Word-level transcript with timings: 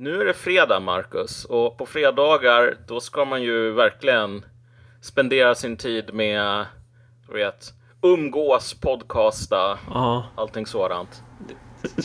nu 0.00 0.20
är 0.20 0.24
det 0.24 0.34
fredag, 0.34 0.80
Marcus, 0.80 1.44
och 1.44 1.78
på 1.78 1.86
fredagar 1.86 2.76
då 2.86 3.00
ska 3.00 3.24
man 3.24 3.42
ju 3.42 3.70
verkligen 3.70 4.44
spendera 5.00 5.54
sin 5.54 5.76
tid 5.76 6.14
med, 6.14 6.66
du 7.28 7.32
vet, 7.34 7.72
umgås, 8.02 8.74
podcasta, 8.74 9.78
Ja. 9.90 10.26
allting 10.36 10.66
sådant. 10.66 11.22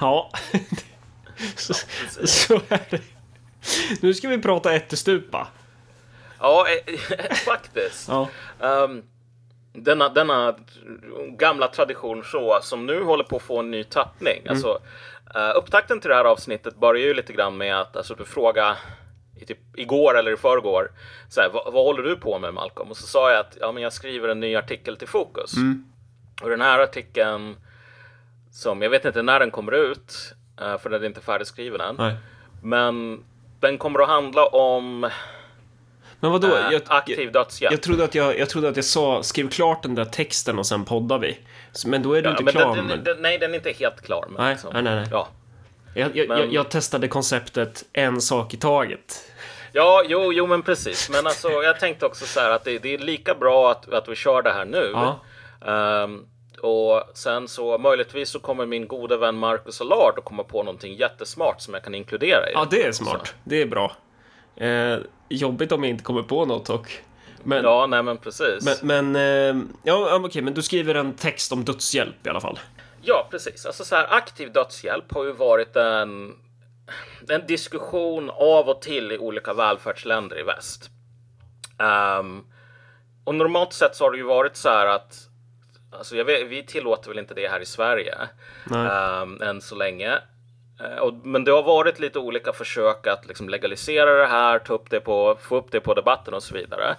Ja. 0.00 0.30
så, 1.56 1.74
så 2.26 2.54
är 2.68 2.86
det. 2.90 3.00
Nu 4.02 4.14
ska 4.14 4.28
vi 4.28 4.38
prata 4.38 4.74
ättestupa. 4.74 5.48
Ja, 6.38 6.66
eh, 6.68 6.98
faktiskt. 7.46 8.08
Ja. 8.08 8.28
Ehm, 8.60 9.02
denna, 9.72 10.08
denna 10.08 10.54
gamla 11.38 11.68
tradition 11.68 12.24
så, 12.24 12.58
som 12.62 12.86
nu 12.86 13.02
håller 13.02 13.24
på 13.24 13.36
att 13.36 13.42
få 13.42 13.58
en 13.58 13.70
ny 13.70 13.84
tappning. 13.84 14.38
Mm. 14.40 14.50
Alltså, 14.50 14.78
eh, 15.34 15.52
upptakten 15.56 16.00
till 16.00 16.10
det 16.10 16.16
här 16.16 16.24
avsnittet 16.24 16.76
börjar 16.76 17.06
ju 17.06 17.14
lite 17.14 17.32
grann 17.32 17.56
med 17.56 17.80
att 17.80 17.96
alltså, 17.96 18.14
du 18.14 18.24
frågar 18.24 18.76
i 19.36 19.44
typ, 19.44 19.58
igår 19.76 20.18
eller 20.18 20.32
i 20.32 20.36
förrgår, 20.36 20.90
så 21.28 21.40
här, 21.40 21.48
vad, 21.48 21.72
vad 21.72 21.84
håller 21.84 22.02
du 22.02 22.16
på 22.16 22.38
med 22.38 22.54
Malcolm? 22.54 22.90
Och 22.90 22.96
så 22.96 23.06
sa 23.06 23.30
jag 23.30 23.40
att 23.40 23.56
ja, 23.60 23.72
men 23.72 23.82
jag 23.82 23.92
skriver 23.92 24.28
en 24.28 24.40
ny 24.40 24.56
artikel 24.56 24.96
till 24.96 25.08
Fokus. 25.08 25.56
Mm. 25.56 25.84
Och 26.42 26.50
den 26.50 26.60
här 26.60 26.78
artikeln, 26.78 27.56
som 28.50 28.82
jag 28.82 28.90
vet 28.90 29.04
inte 29.04 29.22
när 29.22 29.40
den 29.40 29.50
kommer 29.50 29.72
ut, 29.72 30.34
eh, 30.60 30.78
för 30.78 30.90
den 30.90 31.02
är 31.02 31.06
inte 31.06 31.20
färdigskriven 31.20 31.80
än. 31.80 31.94
Nej. 31.98 32.16
Men 32.62 33.24
den 33.60 33.78
kommer 33.78 34.00
att 34.00 34.08
handla 34.08 34.46
om 34.46 35.10
Men 36.20 36.32
vadå? 36.32 36.46
eh, 36.48 36.72
Jag, 36.72 36.82
aktiv 36.86 37.32
dödshjälp. 37.32 37.72
jag, 37.72 37.82
trodde 37.82 38.04
att 38.04 38.14
jag, 38.14 38.38
jag 38.38 38.48
trodde 38.50 38.68
att 38.68 38.76
jag 38.76 38.84
sa 38.84 39.22
skriv 39.22 39.48
klart 39.50 39.82
den 39.82 39.94
där 39.94 40.04
texten 40.04 40.58
och 40.58 40.66
sen 40.66 40.84
poddar 40.84 41.18
vi. 41.18 41.38
Så- 41.72 41.88
Men 41.88 42.02
då 42.02 42.12
är 42.12 42.22
du 42.22 42.28
Ja, 42.28 42.36
inte 42.38 42.52
klar. 42.52 42.76
den, 42.76 42.86
men... 42.86 43.04
den, 43.04 43.16
nej, 43.22 43.38
den 43.38 43.50
är 43.50 43.54
inte 43.54 43.72
helt 43.72 44.02
klar. 44.02 44.24
Men 44.30 44.42
Nej, 44.44 44.52
liksom, 44.54 44.70
nej, 44.72 44.82
nej, 44.82 44.94
nej. 44.94 45.06
Ja. 45.10 45.28
Jag, 45.94 46.16
jag, 46.16 46.28
men- 46.28 46.52
jag, 46.52 46.70
testade 46.70 47.08
konceptet 47.08 47.84
en 47.92 48.20
sak 48.20 48.54
i 48.54 48.56
taget. 48.56 49.30
ja, 49.72 50.02
jo, 50.08 50.32
jo, 50.32 50.46
men 50.46 50.62
precis. 50.62 51.10
Men 51.10 51.26
alltså, 51.26 51.48
jag 51.50 51.80
tänkte 51.80 52.06
också 52.06 52.26
så 52.26 52.40
här 52.40 52.50
att 52.50 52.64
det, 52.64 52.78
det 52.78 52.94
är 52.94 52.98
lika 52.98 53.34
bra 53.34 53.70
att, 53.70 53.92
att 53.92 54.08
vi 54.08 54.14
kör 54.14 54.42
det 54.42 54.52
här 54.52 54.64
nu. 54.64 54.90
Ja. 54.94 55.20
Ehm, 55.66 56.26
och 56.62 57.02
sen 57.14 57.48
så 57.48 57.78
möjligtvis 57.78 58.28
så 58.30 58.38
kommer 58.38 58.66
min 58.66 58.86
gode 58.88 59.16
vän 59.16 59.34
Marcus 59.38 59.80
Allard 59.80 60.18
att 60.18 60.24
komma 60.24 60.42
på 60.44 60.62
någonting 60.62 60.94
jättesmart 60.94 61.60
som 61.60 61.74
jag 61.74 61.82
kan 61.84 61.94
inkludera 61.94 62.50
i. 62.50 62.52
Ja, 62.54 62.66
det 62.70 62.82
är 62.82 62.92
smart. 62.92 63.34
Det 63.44 63.62
är 63.62 63.66
bra. 63.66 63.92
Eh, 64.56 64.96
jobbigt 65.28 65.72
om 65.72 65.84
jag 65.84 65.90
inte 65.90 66.04
kommer 66.04 66.22
på 66.22 66.44
något 66.44 66.70
och... 66.70 66.92
Men, 67.42 67.64
Ja, 67.64 67.86
nej 67.86 68.02
men 68.02 68.16
precis. 68.16 68.82
men, 68.82 69.12
men 69.12 69.16
eh, 69.56 69.64
ja, 69.82 70.20
okej, 70.24 70.42
men 70.42 70.54
du 70.54 70.62
skriver 70.62 70.94
en 70.94 71.14
text 71.14 71.52
om 71.52 71.64
dödshjälp 71.64 72.26
i 72.26 72.28
alla 72.28 72.40
fall. 72.40 72.58
Ja, 73.02 73.28
precis. 73.30 73.66
Alltså 73.66 73.84
så 73.84 73.96
här, 73.96 74.06
aktiv 74.10 74.52
dödshjälp 74.52 75.14
har 75.14 75.24
ju 75.24 75.32
varit 75.32 75.76
en, 75.76 76.34
en 77.28 77.46
diskussion 77.46 78.30
av 78.30 78.68
och 78.68 78.82
till 78.82 79.12
i 79.12 79.18
olika 79.18 79.54
välfärdsländer 79.54 80.40
i 80.40 80.42
väst. 80.42 80.90
Ehm, 81.78 82.44
och 83.24 83.34
normalt 83.34 83.72
sett 83.72 83.96
så 83.96 84.04
har 84.04 84.10
det 84.10 84.18
ju 84.18 84.24
varit 84.24 84.56
så 84.56 84.68
här 84.68 84.86
att 84.86 85.28
Alltså 85.90 86.24
vet, 86.24 86.48
vi 86.48 86.62
tillåter 86.62 87.08
väl 87.08 87.18
inte 87.18 87.34
det 87.34 87.48
här 87.48 87.60
i 87.60 87.66
Sverige 87.66 88.14
ehm, 88.70 89.42
än 89.42 89.60
så 89.60 89.74
länge. 89.74 90.18
Eh, 90.80 91.12
men 91.22 91.44
det 91.44 91.50
har 91.50 91.62
varit 91.62 91.98
lite 91.98 92.18
olika 92.18 92.52
försök 92.52 93.06
att 93.06 93.26
liksom 93.26 93.48
legalisera 93.48 94.14
det 94.14 94.26
här, 94.26 94.58
ta 94.58 94.74
upp 94.74 94.90
det 94.90 95.00
på, 95.00 95.36
få 95.40 95.56
upp 95.56 95.70
det 95.70 95.80
på 95.80 95.94
debatten 95.94 96.34
och 96.34 96.42
så 96.42 96.54
vidare. 96.54 96.96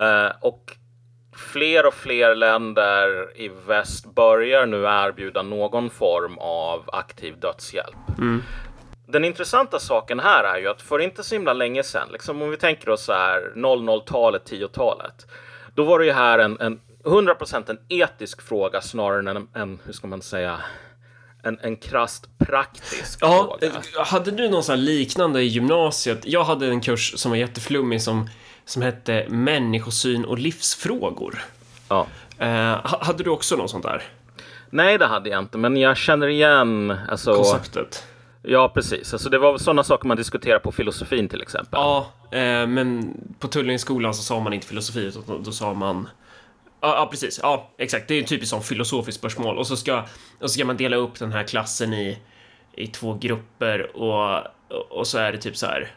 Eh, 0.00 0.32
och 0.40 0.76
fler 1.36 1.86
och 1.86 1.94
fler 1.94 2.34
länder 2.34 3.32
i 3.34 3.50
väst 3.66 4.14
börjar 4.14 4.66
nu 4.66 4.84
erbjuda 4.84 5.42
någon 5.42 5.90
form 5.90 6.38
av 6.38 6.90
aktiv 6.92 7.40
dödshjälp. 7.40 7.96
Den 9.06 9.24
intressanta 9.24 9.78
saken 9.78 10.20
här 10.20 10.44
är 10.44 10.58
ju 10.58 10.68
att 10.68 10.82
för 10.82 10.98
inte 10.98 11.22
så 11.22 11.34
himla 11.34 11.52
länge 11.52 11.82
sedan, 11.82 12.08
liksom 12.12 12.42
om 12.42 12.50
vi 12.50 12.56
tänker 12.56 12.88
oss 12.88 13.04
så 13.04 13.12
här 13.12 13.52
00-talet, 13.56 14.50
10-talet, 14.50 15.26
då 15.74 15.84
var 15.84 15.98
det 15.98 16.04
ju 16.04 16.12
här 16.12 16.38
en, 16.38 16.60
en 16.60 16.80
100% 17.04 17.70
en 17.70 17.78
etisk 17.88 18.42
fråga 18.42 18.80
snarare 18.80 19.18
än 19.18 19.28
en, 19.28 19.48
en 19.54 19.78
hur 19.84 19.92
ska 19.92 20.06
man 20.06 20.22
säga, 20.22 20.58
en, 21.42 21.58
en 21.62 21.76
krasst 21.76 22.38
praktisk 22.38 23.18
Ja, 23.20 23.58
fråga. 23.60 24.04
hade 24.04 24.30
du 24.30 24.48
någon 24.48 24.84
liknande 24.84 25.42
i 25.42 25.46
gymnasiet? 25.46 26.20
Jag 26.24 26.44
hade 26.44 26.66
en 26.66 26.80
kurs 26.80 27.12
som 27.16 27.30
var 27.30 27.36
jätteflummig 27.38 28.02
som, 28.02 28.28
som 28.64 28.82
hette 28.82 29.26
människosyn 29.28 30.24
och 30.24 30.38
livsfrågor. 30.38 31.44
Ja. 31.88 32.06
Eh, 32.38 32.48
ha- 32.90 33.04
hade 33.04 33.24
du 33.24 33.30
också 33.30 33.56
något 33.56 33.70
sånt 33.70 33.84
där? 33.84 34.02
Nej, 34.70 34.98
det 34.98 35.06
hade 35.06 35.30
jag 35.30 35.38
inte, 35.38 35.58
men 35.58 35.76
jag 35.76 35.96
känner 35.96 36.26
igen 36.28 36.96
alltså, 37.08 37.34
Konceptet? 37.34 38.04
Ja, 38.42 38.68
precis. 38.74 39.12
Alltså, 39.12 39.28
det 39.30 39.38
var 39.38 39.58
sådana 39.58 39.84
saker 39.84 40.08
man 40.08 40.16
diskuterar 40.16 40.58
på 40.58 40.72
filosofin 40.72 41.28
till 41.28 41.42
exempel. 41.42 41.70
Ja, 41.80 42.06
eh, 42.30 42.66
men 42.66 43.14
på 43.38 43.48
Tullingeskolan 43.48 44.14
så 44.14 44.22
sa 44.22 44.40
man 44.40 44.52
inte 44.52 44.66
filosofi, 44.66 45.00
utan 45.00 45.42
då 45.42 45.52
sa 45.52 45.74
man... 45.74 46.08
Ja, 46.82 46.96
ja, 46.96 47.06
precis. 47.10 47.40
Ja, 47.42 47.70
exakt. 47.78 48.08
Det 48.08 48.14
är 48.14 48.18
ju 48.18 48.24
typiskt 48.24 48.50
som 48.50 48.62
filosofiskt 48.62 49.18
spörsmål. 49.18 49.58
Och 49.58 49.66
så 49.66 49.76
ska, 49.76 50.00
och 50.00 50.08
så 50.40 50.48
ska 50.48 50.64
man 50.64 50.76
dela 50.76 50.96
upp 50.96 51.18
den 51.18 51.32
här 51.32 51.44
klassen 51.44 51.92
i, 51.92 52.18
i 52.76 52.86
två 52.86 53.14
grupper 53.14 53.96
och, 53.96 54.42
och 54.90 55.06
så 55.06 55.18
är 55.18 55.32
det 55.32 55.38
typ 55.38 55.56
så 55.56 55.66
här 55.66 55.94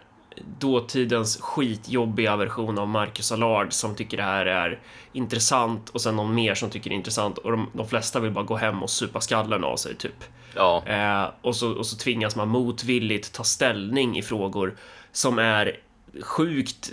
dåtidens 0.59 1.41
skitjobbiga 1.41 2.35
version 2.35 2.79
av 2.79 2.88
Marcus 2.88 3.31
Allard 3.31 3.73
som 3.73 3.96
tycker 3.96 4.18
det 4.18 4.23
här 4.23 4.46
är 4.46 4.79
intressant 5.13 5.90
och 5.90 6.01
sen 6.01 6.16
någon 6.16 6.35
mer 6.35 6.56
som 6.56 6.69
tycker 6.69 6.90
det 6.90 6.94
är 6.94 6.97
intressant 6.97 7.38
och 7.38 7.52
de, 7.52 7.69
de 7.73 7.88
flesta 7.88 8.19
vill 8.19 8.31
bara 8.31 8.46
gå 8.46 8.56
hem 8.56 8.84
och 8.84 8.90
supa 8.90 9.22
skallen 9.22 9.63
av 9.63 9.78
sig 9.78 9.96
typ. 9.96 10.23
Ja. 10.56 10.84
Eh, 10.85 11.29
och, 11.41 11.56
så, 11.56 11.72
och 11.72 11.85
så 11.85 11.97
tvingas 11.97 12.35
man 12.35 12.47
motvilligt 12.47 13.34
ta 13.34 13.44
ställning 13.44 14.17
i 14.17 14.22
frågor 14.22 14.75
som 15.12 15.40
är 15.40 15.79
sjukt... 16.22 16.91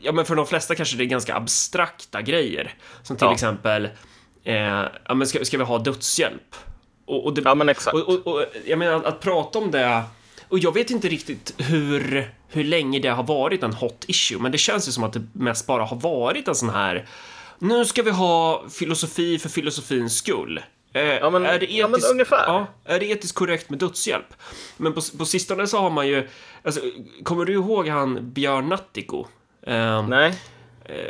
Ja, 0.00 0.12
men 0.12 0.24
för 0.24 0.34
de 0.36 0.46
flesta 0.46 0.74
kanske 0.74 0.96
det 0.96 1.04
är 1.04 1.06
ganska 1.06 1.34
abstrakta 1.36 2.22
grejer. 2.22 2.74
Som 3.02 3.16
till 3.16 3.26
Ja. 3.26 3.32
exempel, 3.34 3.88
eh, 4.44 4.54
ja, 5.04 5.14
men 5.14 5.26
ska, 5.26 5.44
ska 5.44 5.58
vi 5.58 5.64
ha 5.64 5.78
dödshjälp? 5.78 6.56
Och, 7.06 7.24
och 7.24 7.34
det, 7.34 7.42
ja, 7.44 7.54
men 7.54 7.68
exakt. 7.68 7.94
och, 7.94 8.08
och, 8.08 8.26
och 8.26 8.44
jag 8.66 8.78
menar 8.78 8.94
att, 8.94 9.04
att 9.04 9.20
prata 9.20 9.58
om 9.58 9.70
det 9.70 10.02
och 10.48 10.58
jag 10.58 10.74
vet 10.74 10.90
inte 10.90 11.08
riktigt 11.08 11.54
hur, 11.58 12.30
hur 12.48 12.64
länge 12.64 12.98
det 12.98 13.08
har 13.08 13.22
varit 13.24 13.62
en 13.62 13.72
hot 13.74 14.04
issue, 14.08 14.38
men 14.38 14.52
det 14.52 14.58
känns 14.58 14.88
ju 14.88 14.92
som 14.92 15.04
att 15.04 15.12
det 15.12 15.26
mest 15.32 15.66
bara 15.66 15.84
har 15.84 15.96
varit 15.96 16.48
en 16.48 16.54
sån 16.54 16.70
här 16.70 17.06
nu 17.58 17.84
ska 17.84 18.02
vi 18.02 18.10
ha 18.10 18.64
filosofi 18.70 19.38
för 19.38 19.48
filosofins 19.48 20.16
skull. 20.16 20.60
Eh, 20.92 21.02
Ja, 21.02 21.30
men- 21.30 21.46
är 21.46 21.58
det 21.58 21.66
ja, 21.66 21.88
men 21.88 22.00
etiskt- 22.00 22.10
ungefär. 22.10 22.44
Ja, 22.46 22.66
är 22.84 23.00
det 23.00 23.06
etiskt 23.06 23.34
korrekt 23.34 23.70
med 23.70 23.78
dödshjälp? 23.78 24.34
Men 24.76 24.92
på, 24.92 25.00
på 25.18 25.24
sistone 25.24 25.66
så 25.66 25.78
har 25.78 25.90
man 25.90 26.08
ju, 26.08 26.28
alltså, 26.64 26.80
kommer 27.22 27.44
du 27.44 27.52
ihåg 27.52 27.88
han 27.88 28.32
Björn 28.32 28.68
Nattiko? 28.68 29.26
Eh, 29.66 30.08
Nej. 30.08 30.34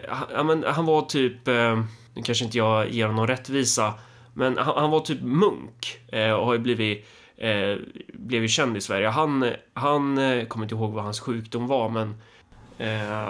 han, 0.09 0.47
men 0.47 0.65
han 0.67 0.87
var 0.87 1.03
typ, 1.03 1.49
eh, 1.49 1.79
nu 2.15 2.23
kanske 2.25 2.45
inte 2.45 2.59
jag 2.59 2.91
ger 2.91 3.07
honom 3.07 3.27
rättvisa, 3.27 3.95
men 4.35 4.59
han, 4.59 4.75
han 4.77 4.91
var 4.91 5.01
typ 5.01 5.23
munk 5.23 5.99
eh, 6.13 6.31
och 6.33 6.47
har 6.47 6.53
ju 6.53 6.59
blivit, 6.59 7.07
eh, 7.37 7.77
blev 8.13 8.43
ju 8.43 8.49
känd 8.49 8.77
i 8.77 8.81
Sverige. 8.81 9.09
Han, 9.09 9.51
han 9.75 10.19
eh, 10.19 10.45
kommer 10.45 10.65
inte 10.65 10.75
ihåg 10.75 10.93
vad 10.93 11.05
hans 11.05 11.21
sjukdom 11.21 11.67
var, 11.67 11.89
men 11.89 12.15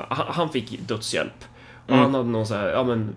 han, 0.09 0.27
han 0.29 0.49
fick 0.51 0.81
dödshjälp. 0.89 1.45
Och 1.87 1.91
Mm. 1.91 2.03
han 2.03 2.15
hade 2.15 2.29
någon 2.29 2.47
så 2.47 2.55
här, 2.55 2.67
ja 2.69 2.85
men 2.85 3.17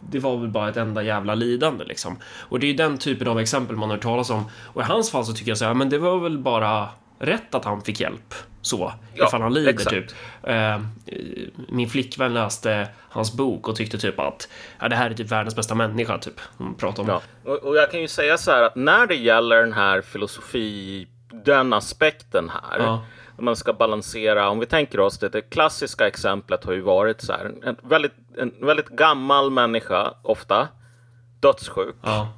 det 0.00 0.18
var 0.18 0.36
väl 0.36 0.48
bara 0.48 0.68
ett 0.68 0.76
enda 0.76 1.02
jävla 1.02 1.34
lidande 1.34 1.84
liksom. 1.84 2.16
Och 2.48 2.60
det 2.60 2.66
är 2.66 2.68
ju 2.68 2.74
den 2.76 2.98
typen 2.98 3.28
av 3.28 3.40
exempel 3.40 3.76
man 3.76 3.88
har 3.88 3.96
hört 3.96 4.02
talas 4.02 4.30
om. 4.30 4.44
Och 4.62 4.80
i 4.80 4.84
hans 4.84 5.10
fall 5.10 5.24
så 5.24 5.32
tycker 5.32 5.50
jag 5.50 5.58
så 5.58 5.64
här, 5.64 5.74
men 5.74 5.88
det 5.90 5.98
var 5.98 6.18
väl 6.18 6.38
bara 6.38 6.88
rätt 7.18 7.54
att 7.54 7.64
han 7.64 7.82
fick 7.82 8.00
hjälp. 8.00 8.34
Så, 8.62 8.92
Ja, 9.14 9.26
ifall 9.26 9.42
han 9.42 9.54
lider 9.54 9.70
exakt. 9.70 9.90
typ. 9.90 10.06
Eh, 10.42 10.80
min 11.68 11.88
flickvän 11.88 12.34
läste 12.34 12.88
hans 13.08 13.32
bok 13.36 13.68
och 13.68 13.76
tyckte 13.76 13.98
typ 13.98 14.18
att 14.20 14.48
ja, 14.80 14.88
det 14.88 14.96
här 14.96 15.10
är 15.10 15.14
typ 15.14 15.32
världens 15.32 15.56
bästa 15.56 15.74
människa, 15.74 16.18
typ. 16.18 16.40
Hon 16.58 16.74
pratade 16.74 17.12
om 17.12 17.20
Ja. 17.44 17.50
Och, 17.52 17.58
och 17.58 17.76
jag 17.76 17.90
kan 17.90 18.00
ju 18.00 18.08
säga 18.08 18.38
så 18.38 18.50
här 18.50 18.62
att 18.62 18.76
när 18.76 19.06
det 19.06 19.14
gäller 19.14 19.56
den 19.56 19.72
här 19.72 20.00
filosofi, 20.00 21.06
den 21.44 21.72
aspekten 21.72 22.48
här. 22.48 22.78
Ja. 22.78 23.04
Man 23.38 23.56
ska 23.56 23.72
balansera, 23.72 24.48
om 24.48 24.58
vi 24.58 24.66
tänker 24.66 25.00
oss 25.00 25.18
det, 25.18 25.28
det 25.28 25.42
klassiska 25.42 26.06
exemplet 26.06 26.64
har 26.64 26.72
ju 26.72 26.80
varit 26.80 27.20
så 27.20 27.32
här. 27.32 27.52
En 27.64 27.76
väldigt, 27.82 28.12
en 28.38 28.52
väldigt 28.60 28.88
gammal 28.88 29.50
människa, 29.50 30.14
ofta, 30.22 30.68
dödssjuk. 31.40 31.96
Ja. 32.02 32.28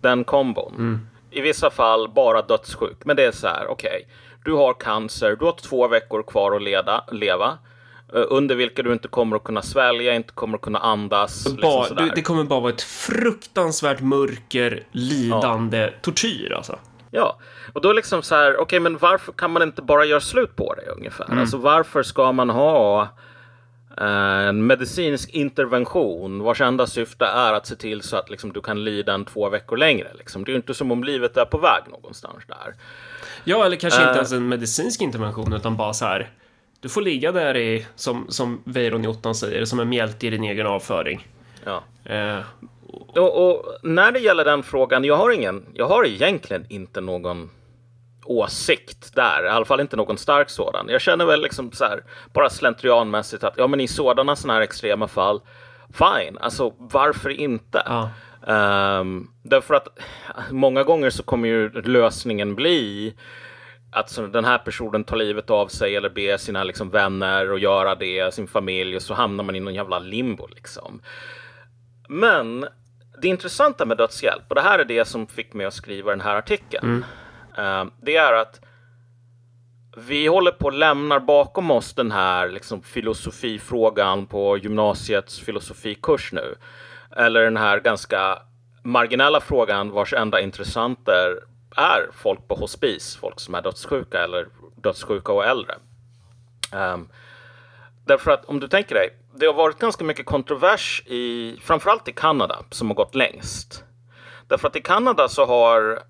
Den 0.00 0.24
kombon. 0.24 1.08
I 1.30 1.40
vissa 1.40 1.70
fall 1.70 2.08
bara 2.08 2.42
dödssjuk. 2.42 3.04
Men 3.04 3.16
det 3.16 3.24
är 3.24 3.32
så 3.32 3.46
här, 3.46 3.66
okej. 3.66 4.06
Du 4.44 4.52
har 4.52 4.74
cancer, 4.74 5.36
du 5.40 5.44
har 5.44 5.52
två 5.52 5.88
veckor 5.88 6.22
kvar 6.22 6.56
att 6.56 6.62
leda, 6.62 7.04
leva. 7.12 7.58
eh, 8.14 8.22
Under 8.28 8.54
vilka 8.54 8.82
du 8.82 8.92
inte 8.92 9.08
kommer 9.08 9.36
att 9.36 9.44
kunna 9.44 9.62
svälja, 9.62 10.14
inte 10.14 10.32
kommer 10.32 10.58
att 10.58 10.62
kunna 10.62 10.78
andas. 10.78 11.44
Liksom 11.44 11.60
Bara, 11.62 11.84
sådär. 11.84 12.12
det, 12.14 12.22
kommer 12.22 12.44
bara 12.44 12.60
vara 12.60 12.72
ett 12.72 12.82
fruktansvärt 12.82 14.00
mörker, 14.00 14.86
lidande, 14.92 15.90
tortyr 16.02 16.52
alltså. 16.56 16.78
Ja, 17.10 17.38
och 17.72 17.80
då 17.80 17.92
liksom 17.92 18.22
så 18.22 18.34
här, 18.34 18.56
okej, 18.60 18.80
men 18.80 18.98
varför 18.98 19.32
kan 19.32 19.50
man 19.50 19.62
inte 19.62 19.82
bara 19.82 20.04
göra 20.04 20.20
slut 20.20 20.56
på 20.56 20.74
det 20.74 20.86
ungefär? 20.96 21.24
Mm. 21.24 21.38
Alltså 21.38 21.56
varför 21.56 22.02
ska 22.02 22.32
man 22.32 22.50
ha 22.50 23.08
en 23.96 24.66
medicinsk 24.66 25.30
intervention 25.30 26.42
vars 26.42 26.60
enda 26.60 26.86
syfte 26.86 27.24
är 27.24 27.52
att 27.52 27.66
se 27.66 27.76
till 27.76 28.02
så 28.02 28.16
att 28.16 28.30
liksom, 28.30 28.52
du 28.52 28.60
kan 28.60 28.84
lida 28.84 29.14
en 29.14 29.24
två 29.24 29.48
veckor 29.48 29.76
längre. 29.76 30.08
Liksom. 30.18 30.44
Det 30.44 30.48
är 30.50 30.52
ju 30.52 30.56
inte 30.56 30.74
som 30.74 30.92
om 30.92 31.04
livet 31.04 31.36
är 31.36 31.44
på 31.44 31.58
väg 31.58 31.82
någonstans 31.90 32.36
där. 32.46 32.74
Ja, 33.44 33.66
eller 33.66 33.76
kanske 33.76 34.00
inte 34.00 34.10
Eh. 34.10 34.16
ens 34.16 34.32
en 34.32 34.48
medicinsk 34.48 35.00
intervention, 35.00 35.52
utan 35.52 35.76
bara 35.76 35.92
så 35.92 36.04
här. 36.04 36.30
Du 36.80 36.88
får 36.88 37.02
ligga 37.02 37.32
där 37.32 37.56
i, 37.56 37.86
som, 37.94 38.26
som 38.28 38.60
Weiron 38.64 39.04
i 39.04 39.08
ottan 39.08 39.34
säger, 39.34 39.64
som 39.64 39.80
en 39.80 39.88
mjälte 39.88 40.26
i 40.26 40.30
din 40.30 40.44
egen 40.44 40.66
avföring. 40.66 41.26
Ja. 41.64 41.82
Eh, 42.04 42.38
Och, 43.16 43.48
och 43.50 43.64
när 43.82 44.12
det 44.12 44.18
gäller 44.18 44.44
den 44.44 44.62
frågan, 44.62 45.04
jag 45.04 45.16
har 45.16 45.30
ingen, 45.30 45.64
jag 45.74 45.88
har 45.88 46.06
egentligen 46.06 46.66
inte 46.68 47.00
någon 47.00 47.50
åsikt 48.24 49.14
där, 49.14 49.44
i 49.44 49.48
alla 49.48 49.64
fall 49.64 49.80
inte 49.80 49.96
någon 49.96 50.18
stark 50.18 50.50
sådan. 50.50 50.88
Jag 50.88 51.00
känner 51.00 51.24
väl 51.24 51.42
liksom 51.42 51.72
så 51.72 51.84
här, 51.84 52.04
bara 52.32 52.50
slentrianmässigt 52.50 53.44
att 53.44 53.54
ja, 53.56 53.66
men 53.66 53.80
i 53.80 53.88
sådana 53.88 54.36
sådana 54.36 54.54
här 54.54 54.60
extrema 54.60 55.08
fall, 55.08 55.40
fine, 55.92 56.38
alltså 56.40 56.74
varför 56.78 57.30
inte? 57.30 57.82
ja. 57.86 58.10
Um, 58.46 59.30
därför 59.42 59.74
att 59.74 59.88
många 60.50 60.82
gånger 60.82 61.10
så 61.10 61.22
kommer 61.22 61.48
ju 61.48 61.82
lösningen 61.82 62.54
bli 62.54 63.14
att 63.92 64.10
så 64.10 64.26
den 64.26 64.44
här 64.44 64.58
personen 64.58 65.04
tar 65.04 65.16
livet 65.16 65.50
av 65.50 65.68
sig 65.68 65.96
eller 65.96 66.10
ber 66.10 66.36
sina 66.36 66.64
liksom, 66.64 66.90
vänner 66.90 67.54
att 67.54 67.60
göra 67.60 67.94
det, 67.94 68.34
sin 68.34 68.46
familj, 68.46 68.96
och 68.96 69.02
så 69.02 69.14
hamnar 69.14 69.44
man 69.44 69.56
i 69.56 69.60
någon 69.60 69.74
jävla 69.74 69.98
limbo 69.98 70.46
liksom. 70.46 71.02
Men 72.08 72.66
det 73.22 73.28
intressanta 73.28 73.86
med 73.86 73.96
dödshjälp, 73.96 74.42
och 74.48 74.54
det 74.54 74.60
här 74.60 74.78
är 74.78 74.84
det 74.84 75.04
som 75.04 75.26
fick 75.26 75.54
mig 75.54 75.66
att 75.66 75.74
skriva 75.74 76.10
den 76.10 76.20
här 76.20 76.36
artikeln, 76.36 76.98
eh, 76.98 77.06
Ehm, 77.56 77.90
det 78.02 78.16
är 78.16 78.32
att 78.32 78.60
vi 79.96 80.26
håller 80.26 80.50
på 80.50 80.68
att 80.68 80.74
lämna 80.74 81.20
bakom 81.20 81.70
oss 81.70 81.94
den 81.94 82.10
här 82.10 82.48
liksom, 82.48 82.82
filosofifrågan 82.82 84.26
på 84.26 84.56
gymnasiets 84.56 85.40
filosofikurs 85.40 86.32
nu. 86.32 86.54
Eller 87.16 87.44
den 87.44 87.56
här 87.56 87.80
ganska 87.80 88.38
marginella 88.82 89.40
frågan 89.40 89.90
vars 89.90 90.12
enda 90.12 90.40
intressenter 90.40 91.44
är 91.76 92.10
folk 92.12 92.48
på 92.48 92.54
hospice, 92.54 93.16
folk 93.16 93.40
som 93.40 93.54
är 93.54 93.62
dödssjuka 93.62 94.24
eller 94.24 94.46
dödssjuka 94.76 95.32
och 95.32 95.44
äldre. 95.44 95.74
Um, 96.72 97.08
Därför 98.04 98.30
att 98.30 98.44
om 98.44 98.60
du 98.60 98.68
tänker 98.68 98.94
dig, 98.94 99.10
det 99.34 99.46
har 99.46 99.54
varit 99.54 99.78
ganska 99.78 100.04
mycket 100.04 100.26
kontrovers 100.26 101.02
i 101.06 101.56
framförallt 101.62 102.08
i 102.08 102.12
Kanada 102.12 102.64
som 102.70 102.88
har 102.88 102.94
gått 102.94 103.14
längst. 103.14 103.84
Därför 104.48 104.68
att 104.68 104.76
i 104.76 104.80
Kanada 104.80 105.28
så 105.28 105.46
har 105.46 106.02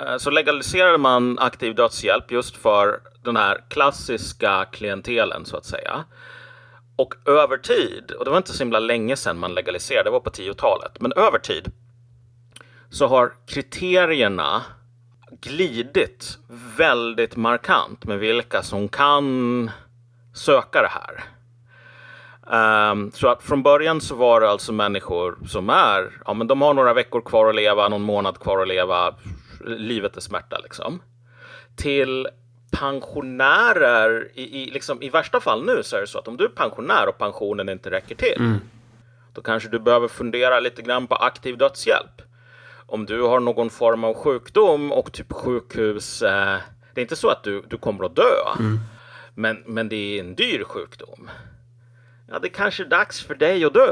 Eh, 0.00 0.16
så 0.16 0.30
legaliserade 0.30 0.98
man 0.98 1.38
aktiv 1.38 1.74
dödshjälp 1.74 2.30
just 2.30 2.56
för 2.56 3.00
den 3.22 3.36
här 3.36 3.64
klassiska 3.68 4.64
klientelen 4.72 5.44
så 5.44 5.56
att 5.56 5.64
säga. 5.64 6.04
Och 6.96 7.14
över 7.24 7.56
tid, 7.56 8.10
och 8.10 8.24
det 8.24 8.30
var 8.30 8.36
inte 8.36 8.52
så 8.52 8.64
himla 8.64 8.78
länge 8.78 9.16
sedan 9.16 9.38
man 9.38 9.54
legaliserade, 9.54 10.04
det 10.04 10.12
var 10.12 10.20
på 10.20 10.30
10-talet, 10.30 11.00
men 11.00 11.12
över 11.12 11.38
tid 11.38 11.72
så 12.90 13.06
har 13.06 13.32
kriterierna 13.46 14.62
glidit 15.40 16.38
väldigt 16.76 17.36
markant 17.36 18.04
med 18.04 18.18
vilka 18.18 18.62
som 18.62 18.88
kan 18.88 19.70
söka 20.34 20.82
det 20.82 20.90
här. 20.90 21.24
Um, 22.48 23.12
så 23.12 23.28
att 23.28 23.42
från 23.42 23.62
början 23.62 24.00
så 24.00 24.14
var 24.14 24.40
det 24.40 24.50
alltså 24.50 24.72
människor 24.72 25.38
som 25.46 25.70
är, 25.70 26.12
ja 26.24 26.34
men 26.34 26.46
de 26.46 26.62
har 26.62 26.74
några 26.74 26.94
veckor 26.94 27.20
kvar 27.20 27.48
att 27.48 27.54
leva, 27.54 27.88
någon 27.88 28.02
månad 28.02 28.38
kvar 28.38 28.62
att 28.62 28.68
leva, 28.68 29.14
livet 29.64 30.16
är 30.16 30.20
smärta 30.20 30.58
liksom. 30.58 31.02
Till 31.76 32.28
pensionärer, 32.70 34.30
i, 34.34 34.62
i, 34.62 34.70
liksom, 34.70 35.02
i 35.02 35.08
värsta 35.08 35.40
fall 35.40 35.64
nu 35.64 35.82
så 35.82 35.96
är 35.96 36.00
det 36.00 36.06
så 36.06 36.18
att 36.18 36.28
om 36.28 36.36
du 36.36 36.44
är 36.44 36.48
pensionär 36.48 37.08
och 37.08 37.18
pensionen 37.18 37.68
inte 37.68 37.90
räcker 37.90 38.14
till, 38.14 38.36
då 39.32 39.42
kanske 39.42 39.68
du 39.68 39.78
behöver 39.78 40.08
fundera 40.08 40.60
lite 40.60 40.82
grann 40.82 41.06
på 41.06 41.14
aktiv 41.14 41.58
dödshjälp. 41.58 42.22
Om 42.86 43.06
du 43.06 43.22
har 43.22 43.40
någon 43.40 43.70
form 43.70 44.04
av 44.04 44.14
sjukdom 44.14 44.92
och 44.92 45.12
typ 45.12 45.32
sjukhus, 45.32 46.22
eh, 46.22 46.58
det 46.94 47.00
är 47.00 47.02
inte 47.02 47.16
så 47.16 47.28
att 47.28 47.44
du, 47.44 47.62
du 47.68 47.76
kommer 47.76 48.04
att 48.04 48.16
dö, 48.16 48.66
men, 49.34 49.62
men 49.66 49.88
det 49.88 49.96
är 49.96 50.20
en 50.20 50.34
dyr 50.34 50.64
sjukdom. 50.64 51.30
Ja, 52.30 52.38
det 52.38 52.48
kanske 52.48 52.82
är 52.82 52.88
dags 52.88 53.24
för 53.24 53.34
dig 53.34 53.64
att 53.64 53.74
dö. 53.74 53.90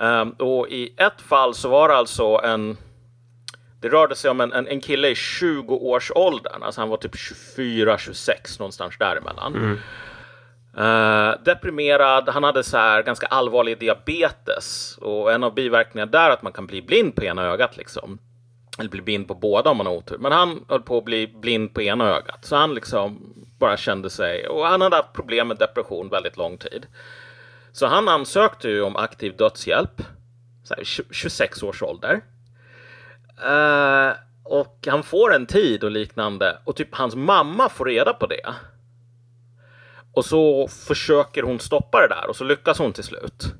Ehm, 0.00 0.30
och 0.30 0.68
i 0.68 0.94
ett 0.96 1.20
fall 1.20 1.54
så 1.54 1.68
var 1.68 1.88
det 1.88 1.94
alltså 1.94 2.40
en 2.44 2.76
det 3.80 3.88
rörde 3.88 4.14
sig 4.16 4.30
om 4.30 4.40
en, 4.40 4.52
en, 4.52 4.68
en 4.68 4.80
kille 4.80 5.08
i 5.08 5.14
20-årsåldern, 5.14 6.62
alltså 6.62 6.80
han 6.80 6.88
var 6.88 6.96
typ 6.96 7.14
24-26 7.14 8.58
någonstans 8.58 8.98
däremellan. 8.98 9.52
Eh, 10.76 11.42
deprimerad, 11.44 12.28
han 12.28 12.44
hade 12.44 12.62
så 12.62 12.76
här 12.76 13.02
ganska 13.02 13.26
allvarlig 13.26 13.78
diabetes 13.78 14.98
och 15.00 15.32
en 15.32 15.44
av 15.44 15.54
biverkningarna 15.54 16.10
där 16.10 16.28
är 16.28 16.30
att 16.30 16.42
man 16.42 16.52
kan 16.52 16.66
bli 16.66 16.82
blind 16.82 17.14
på 17.16 17.24
ena 17.24 17.42
ögat 17.46 17.76
liksom. 17.76 18.18
Eller 18.78 18.90
bli 18.90 19.02
blind 19.02 19.28
på 19.28 19.34
båda 19.34 19.70
om 19.70 19.76
man 19.76 19.86
har 19.86 19.94
otur. 19.94 20.18
Men 20.18 20.32
han 20.32 20.64
höll 20.68 20.82
på 20.82 20.98
att 20.98 21.04
bli 21.04 21.26
blind 21.26 21.74
på 21.74 21.82
ena 21.82 22.04
ögat. 22.04 22.44
Så 22.44 22.56
han 22.56 22.74
liksom 22.74 23.34
bara 23.58 23.76
kände 23.76 24.10
sig, 24.10 24.48
och 24.48 24.66
han 24.66 24.80
hade 24.80 24.96
haft 24.96 25.12
problem 25.12 25.48
med 25.48 25.56
depression 25.56 26.08
väldigt 26.08 26.36
lång 26.36 26.58
tid. 26.58 26.86
Så 27.72 27.86
han 27.86 28.08
ansökte 28.08 28.68
ju 28.68 28.82
om 28.82 28.96
aktiv 28.96 29.36
dödshjälp, 29.36 30.02
så 30.64 30.74
här, 30.74 30.84
26 31.10 31.62
års 31.62 31.82
ålder. 31.82 32.20
Eh, 33.46 34.12
och 34.44 34.86
han 34.86 35.02
får 35.02 35.34
en 35.34 35.46
tid 35.46 35.84
och 35.84 35.90
liknande 35.90 36.58
och 36.64 36.76
typ 36.76 36.94
hans 36.94 37.14
mamma 37.14 37.68
får 37.68 37.84
reda 37.84 38.12
på 38.12 38.26
det. 38.26 38.54
Och 40.14 40.24
så 40.24 40.68
försöker 40.68 41.42
hon 41.42 41.58
stoppa 41.58 42.00
det 42.00 42.08
där 42.08 42.28
och 42.28 42.36
så 42.36 42.44
lyckas 42.44 42.78
hon 42.78 42.92
till 42.92 43.04
slut. 43.04 43.54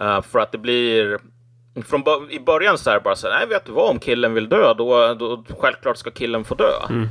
Eh, 0.00 0.22
för 0.22 0.38
att 0.38 0.52
det 0.52 0.58
blir 0.58 1.18
från 1.82 2.30
i 2.30 2.40
början 2.40 2.78
så 2.78 2.90
är 2.90 2.94
det 2.94 3.00
bara 3.00 3.16
så 3.16 3.28
här, 3.28 3.38
nej 3.38 3.48
vet 3.48 3.64
du 3.64 3.72
vad, 3.72 3.90
om 3.90 3.98
killen 3.98 4.34
vill 4.34 4.48
dö, 4.48 4.74
då, 4.74 5.14
då 5.14 5.44
självklart 5.58 5.96
ska 5.96 6.10
killen 6.10 6.44
få 6.44 6.54
dö. 6.54 6.72
Mm. 6.90 7.08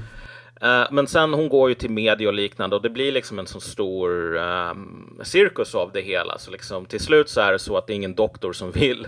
Eh, 0.62 0.84
men 0.92 1.08
sen 1.08 1.34
hon 1.34 1.50
går 1.50 1.70
ju 1.70 1.76
till 1.76 1.90
media 1.90 2.28
och 2.28 2.34
liknande 2.34 2.76
och 2.76 2.82
det 2.82 2.90
blir 2.90 3.12
liksom 3.12 3.40
en 3.40 3.48
sån 3.48 3.62
stor 3.62 4.38
ehm, 4.38 5.20
cirkus 5.24 5.76
av 5.76 5.92
det 5.92 6.02
hela. 6.02 6.38
Så 6.38 6.52
liksom 6.52 6.86
till 6.86 7.00
slut 7.00 7.30
så 7.30 7.42
är 7.42 7.52
det 7.52 7.60
så 7.60 7.78
att 7.78 7.88
det 7.88 7.94
är 7.94 7.96
ingen 7.96 8.16
doktor 8.16 8.54
som 8.54 8.72
vill 8.72 9.08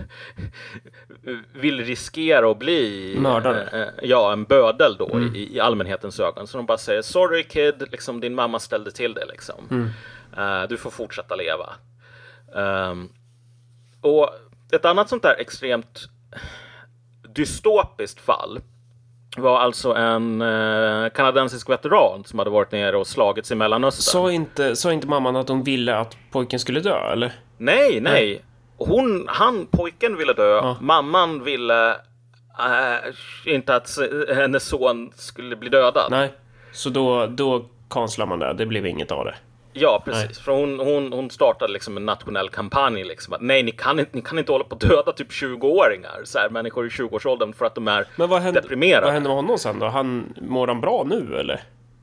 vill 1.52 1.84
riskera 1.84 2.50
att 2.50 2.58
bli 2.58 3.16
Mördare. 3.20 3.82
eh, 3.82 4.08
ja, 4.08 4.32
en 4.32 4.44
bödel 4.44 4.96
då 4.98 5.20
i, 5.34 5.56
i 5.56 5.60
allmänhetens 5.60 6.20
ögon. 6.20 6.46
Så 6.46 6.56
de 6.56 6.66
bara 6.66 6.78
säger 6.78 7.02
sorry 7.02 7.42
kid, 7.42 7.88
liksom 7.92 8.20
din 8.20 8.34
mamma 8.34 8.58
ställde 8.58 8.90
till 8.90 9.14
det 9.14 9.26
liksom. 9.26 9.90
Eh, 10.36 10.62
du 10.68 10.76
får 10.76 10.90
fortsätta 10.90 11.36
leva. 11.36 11.74
Ehm, 12.56 13.08
och 14.00 14.30
ett 14.72 14.84
annat 14.84 15.08
sånt 15.08 15.22
där 15.22 15.36
extremt 15.38 16.08
dystopiskt 17.34 18.20
fall 18.20 18.60
var 19.36 19.58
alltså 19.58 19.94
en 19.94 20.42
eh, 20.42 21.10
kanadensisk 21.10 21.68
veteran 21.68 22.24
som 22.24 22.38
hade 22.38 22.50
varit 22.50 22.72
nere 22.72 22.96
och 22.96 23.06
slagits 23.06 23.50
i 23.50 23.54
Mellanöstern. 23.54 24.02
Sa 24.02 24.32
inte, 24.32 24.76
sa 24.76 24.92
inte 24.92 25.06
mamman 25.06 25.36
att 25.36 25.48
hon 25.48 25.62
ville 25.62 25.96
att 25.96 26.16
pojken 26.30 26.58
skulle 26.58 26.80
dö, 26.80 27.12
eller? 27.12 27.32
Nej, 27.58 28.00
nej. 28.00 28.42
Hon, 28.76 29.24
han, 29.28 29.66
pojken 29.66 30.16
ville 30.16 30.32
dö. 30.32 30.56
Ja. 30.56 30.76
Mamman 30.80 31.44
ville 31.44 31.90
eh, 32.58 33.54
inte 33.54 33.74
att 33.76 33.98
hennes 34.34 34.68
son 34.68 35.10
skulle 35.14 35.56
bli 35.56 35.70
dödad. 35.70 36.10
Nej. 36.10 36.32
Så 36.72 36.90
då, 36.90 37.26
då 37.26 37.64
kanslar 37.90 38.26
man 38.26 38.38
det. 38.38 38.52
Det 38.52 38.66
blev 38.66 38.86
inget 38.86 39.12
av 39.12 39.24
det. 39.24 39.34
Ja, 39.80 40.02
precis. 40.04 40.38
För 40.38 40.52
hon, 40.52 40.80
hon, 40.80 41.12
hon 41.12 41.30
startade 41.30 41.72
liksom 41.72 41.96
en 41.96 42.06
nationell 42.06 42.48
kampanj. 42.48 43.04
Liksom, 43.04 43.32
att, 43.34 43.40
nej, 43.40 43.62
ni 43.62 43.70
kan, 43.72 43.98
inte, 43.98 44.10
ni 44.14 44.22
kan 44.22 44.38
inte 44.38 44.52
hålla 44.52 44.64
på 44.64 44.74
att 44.74 44.80
döda 44.80 45.12
typ 45.12 45.30
20-åringar. 45.30 46.20
Så 46.24 46.38
här, 46.38 46.50
människor 46.50 46.86
i 46.86 46.88
20-årsåldern 46.88 47.52
för 47.52 47.64
att 47.66 47.74
de 47.74 47.88
är 47.88 48.06
Men 48.16 48.28
vad 48.28 48.42
hände, 48.42 48.60
deprimerade. 48.60 49.04
vad 49.04 49.14
hände 49.14 49.28
med 49.28 49.36
honom 49.36 49.58
sen 49.58 49.78
då? 49.78 49.86
Han, 49.86 50.34
mår 50.40 50.66
han 50.66 50.80
bra 50.80 51.04
nu, 51.06 51.36
eller? 51.38 51.60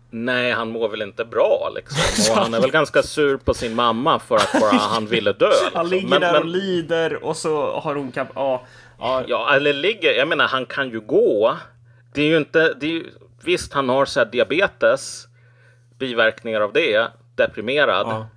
Nej, 0.10 0.52
han 0.52 0.70
mår 0.72 0.90
väl 0.90 1.02
inte 1.02 1.26
bra 1.26 1.72
liksom. 1.76 2.34
Och 2.36 2.42
han 2.44 2.54
är 2.54 2.62
väl 2.62 2.72
ganska 2.72 3.04
sur 3.04 3.38
på 3.38 3.54
sin 3.54 3.76
mamma 3.76 4.20
för 4.20 4.36
att 4.36 4.52
bara 4.62 4.72
han 4.80 5.06
ville 5.06 5.34
dö. 5.34 5.50
Liksom. 5.84 6.10
Men- 6.10 6.22
men- 6.22 6.52
lider 6.52 7.24
och 7.26 7.38
så 7.38 7.80
har 7.80 7.96
hon 7.96 8.12
kap... 8.12 8.28
Ja. 8.36 8.64
ja. 9.00 9.24
Ja, 9.28 9.54
eller 9.56 9.74
ligger, 9.74 10.12
jag 10.14 10.28
menar 10.28 10.48
han 10.48 10.66
kan 10.66 10.90
ju 10.90 11.00
gå. 11.00 11.56
Det 12.14 12.22
är 12.22 12.26
ju 12.28 12.38
inte, 12.38 12.74
det 12.80 12.86
är 12.86 12.90
ju, 12.90 13.06
visst 13.44 13.74
han 13.74 13.90
har 13.90 14.06
så 14.06 14.20
här 14.20 14.26
diabetes, 14.28 15.28
biverkningar 16.00 16.62
av 16.62 16.74
det, 16.74 17.08
deprimerad, 17.36 18.08
Ja. 18.08 18.28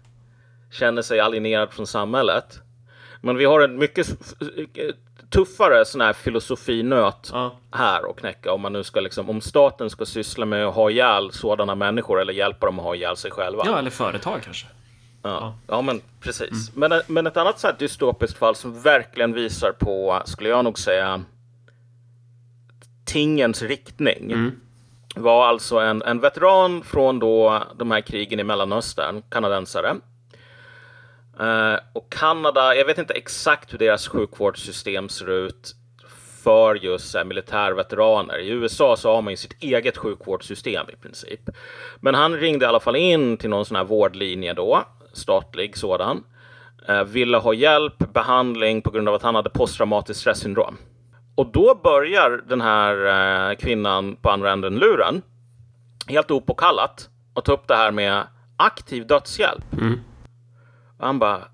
känner 0.70 1.02
sig 1.02 1.20
alienerad 1.20 1.70
från 1.72 1.86
samhället. 1.86 2.60
Men 3.20 3.36
vi 3.36 3.44
har 3.44 3.60
en 3.60 3.78
mycket 3.78 4.06
tuffare 5.30 5.84
sån 5.84 6.00
här 6.00 6.12
filosofinöt 6.12 7.30
Ja. 7.32 7.56
här 7.72 8.10
att 8.10 8.16
knäcka 8.16 8.52
om 8.52 8.60
man 8.60 8.72
nu 8.72 8.84
ska 8.84 9.00
liksom, 9.00 9.30
om 9.30 9.40
staten 9.40 9.90
ska 9.90 10.06
syssla 10.06 10.46
med 10.46 10.66
att 10.66 10.74
ha 10.74 10.90
ihjäl 10.90 11.32
sådana 11.32 11.74
människor 11.74 12.20
eller 12.20 12.32
hjälpa 12.32 12.66
dem 12.66 12.78
att 12.78 12.84
ha 12.84 12.94
ihjäl 12.94 13.16
sig 13.16 13.30
själva. 13.30 13.62
ja, 13.66 13.78
eller 13.78 13.90
företag 13.90 14.40
kanske. 14.44 14.66
Ja, 15.22 15.54
ja 15.66 15.82
men 15.82 16.00
precis. 16.20 16.70
Men, 16.76 17.00
men 17.06 17.26
ett 17.26 17.36
annat 17.36 17.60
så 17.60 17.66
här 17.66 17.76
dystopiskt 17.78 18.38
fall 18.38 18.54
som 18.54 18.80
verkligen 18.82 19.32
visar 19.32 19.72
på, 19.72 20.22
skulle 20.24 20.48
jag 20.48 20.64
nog 20.64 20.78
säga, 20.78 21.22
tingens 23.04 23.62
riktning. 23.62 24.50
Var 25.18 25.46
alltså 25.46 25.78
en, 25.78 26.02
en 26.02 26.20
veteran 26.20 26.82
från 26.82 27.18
då 27.18 27.62
de 27.78 27.90
här 27.90 28.00
krigen 28.00 28.40
i 28.40 28.44
Mellanöstern, 28.44 29.22
kanadensare. 29.28 29.96
Uh, 31.40 31.78
och 31.92 32.12
Kanada, 32.12 32.74
jag 32.74 32.84
vet 32.84 32.98
inte 32.98 33.14
exakt 33.14 33.72
hur 33.72 33.78
deras 33.78 34.08
sjukvårdssystem 34.08 35.08
ser 35.08 35.30
ut 35.30 35.74
för 36.42 36.74
just 36.74 37.14
här, 37.14 37.24
militärveteraner. 37.24 38.38
I 38.38 38.48
USA 38.48 38.96
så 38.96 39.14
har 39.14 39.22
man 39.22 39.32
ju 39.32 39.36
sitt 39.36 39.62
eget 39.62 39.96
sjukvårdssystem 39.96 40.86
i 40.92 40.96
princip. 40.96 41.40
Men 42.00 42.14
han 42.14 42.36
ringde 42.36 42.64
i 42.64 42.68
alla 42.68 42.80
fall 42.80 42.96
in 42.96 43.36
till 43.36 43.50
någon 43.50 43.64
sån 43.64 43.76
här 43.76 43.84
vårdlinje 43.84 44.54
då, 44.54 44.84
statlig 45.12 45.76
sådan. 45.76 46.24
Uh, 46.88 47.02
ville 47.02 47.36
ha 47.36 47.54
hjälp, 47.54 48.12
behandling 48.12 48.82
på 48.82 48.90
grund 48.90 49.08
av 49.08 49.14
att 49.14 49.22
han 49.22 49.34
hade 49.34 49.50
posttraumatiskt 49.50 50.20
stressyndrom. 50.20 50.76
Och 51.38 51.46
då 51.52 51.74
börjar 51.74 52.30
den 52.30 52.60
här 52.60 53.06
eh, 53.50 53.56
kvinnan 53.56 54.16
på 54.16 54.30
andra 54.30 54.52
änden 54.52 54.78
luren, 54.78 55.22
helt 56.06 56.30
opåkallat, 56.30 57.10
att 57.34 57.44
ta 57.44 57.52
upp 57.52 57.68
det 57.68 57.76
här 57.76 57.90
med 57.90 58.26
aktiv 58.56 59.06
dödshjälp. 59.06 59.72
Mm. 59.72 60.00
Och 60.98 61.06
han 61.06 61.18
bara, 61.18 61.48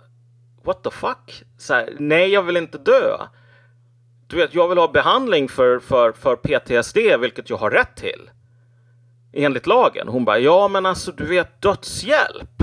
what 0.63 0.83
the 0.83 0.91
fuck? 0.91 1.43
Här, 1.69 1.97
Nej, 1.99 2.29
jag 2.29 2.43
vill 2.43 2.57
inte 2.57 2.79
dö. 2.79 3.17
Du 4.27 4.37
vet, 4.37 4.55
jag 4.55 4.69
vill 4.69 4.79
ha 4.79 4.89
behandling 4.89 5.49
för, 5.49 5.79
för, 5.79 6.13
för 6.13 6.37
PTSD, 6.37 6.99
vilket 7.21 7.51
jag 7.51 7.57
har 7.57 7.71
rätt 7.71 7.97
till. 7.97 8.31
Enligt 9.33 9.67
lagen. 9.67 10.09
Hon 10.09 10.25
bara, 10.25 10.39
ja 10.39 10.69
men 10.69 10.87
alltså 10.87 11.13
du 11.13 11.27
vet 11.27 11.63
dödshjälp. 11.63 12.63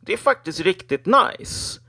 Det 0.00 0.12
är 0.12 0.16
faktiskt 0.16 0.60
riktigt 0.60 1.06
nice. 1.06 1.80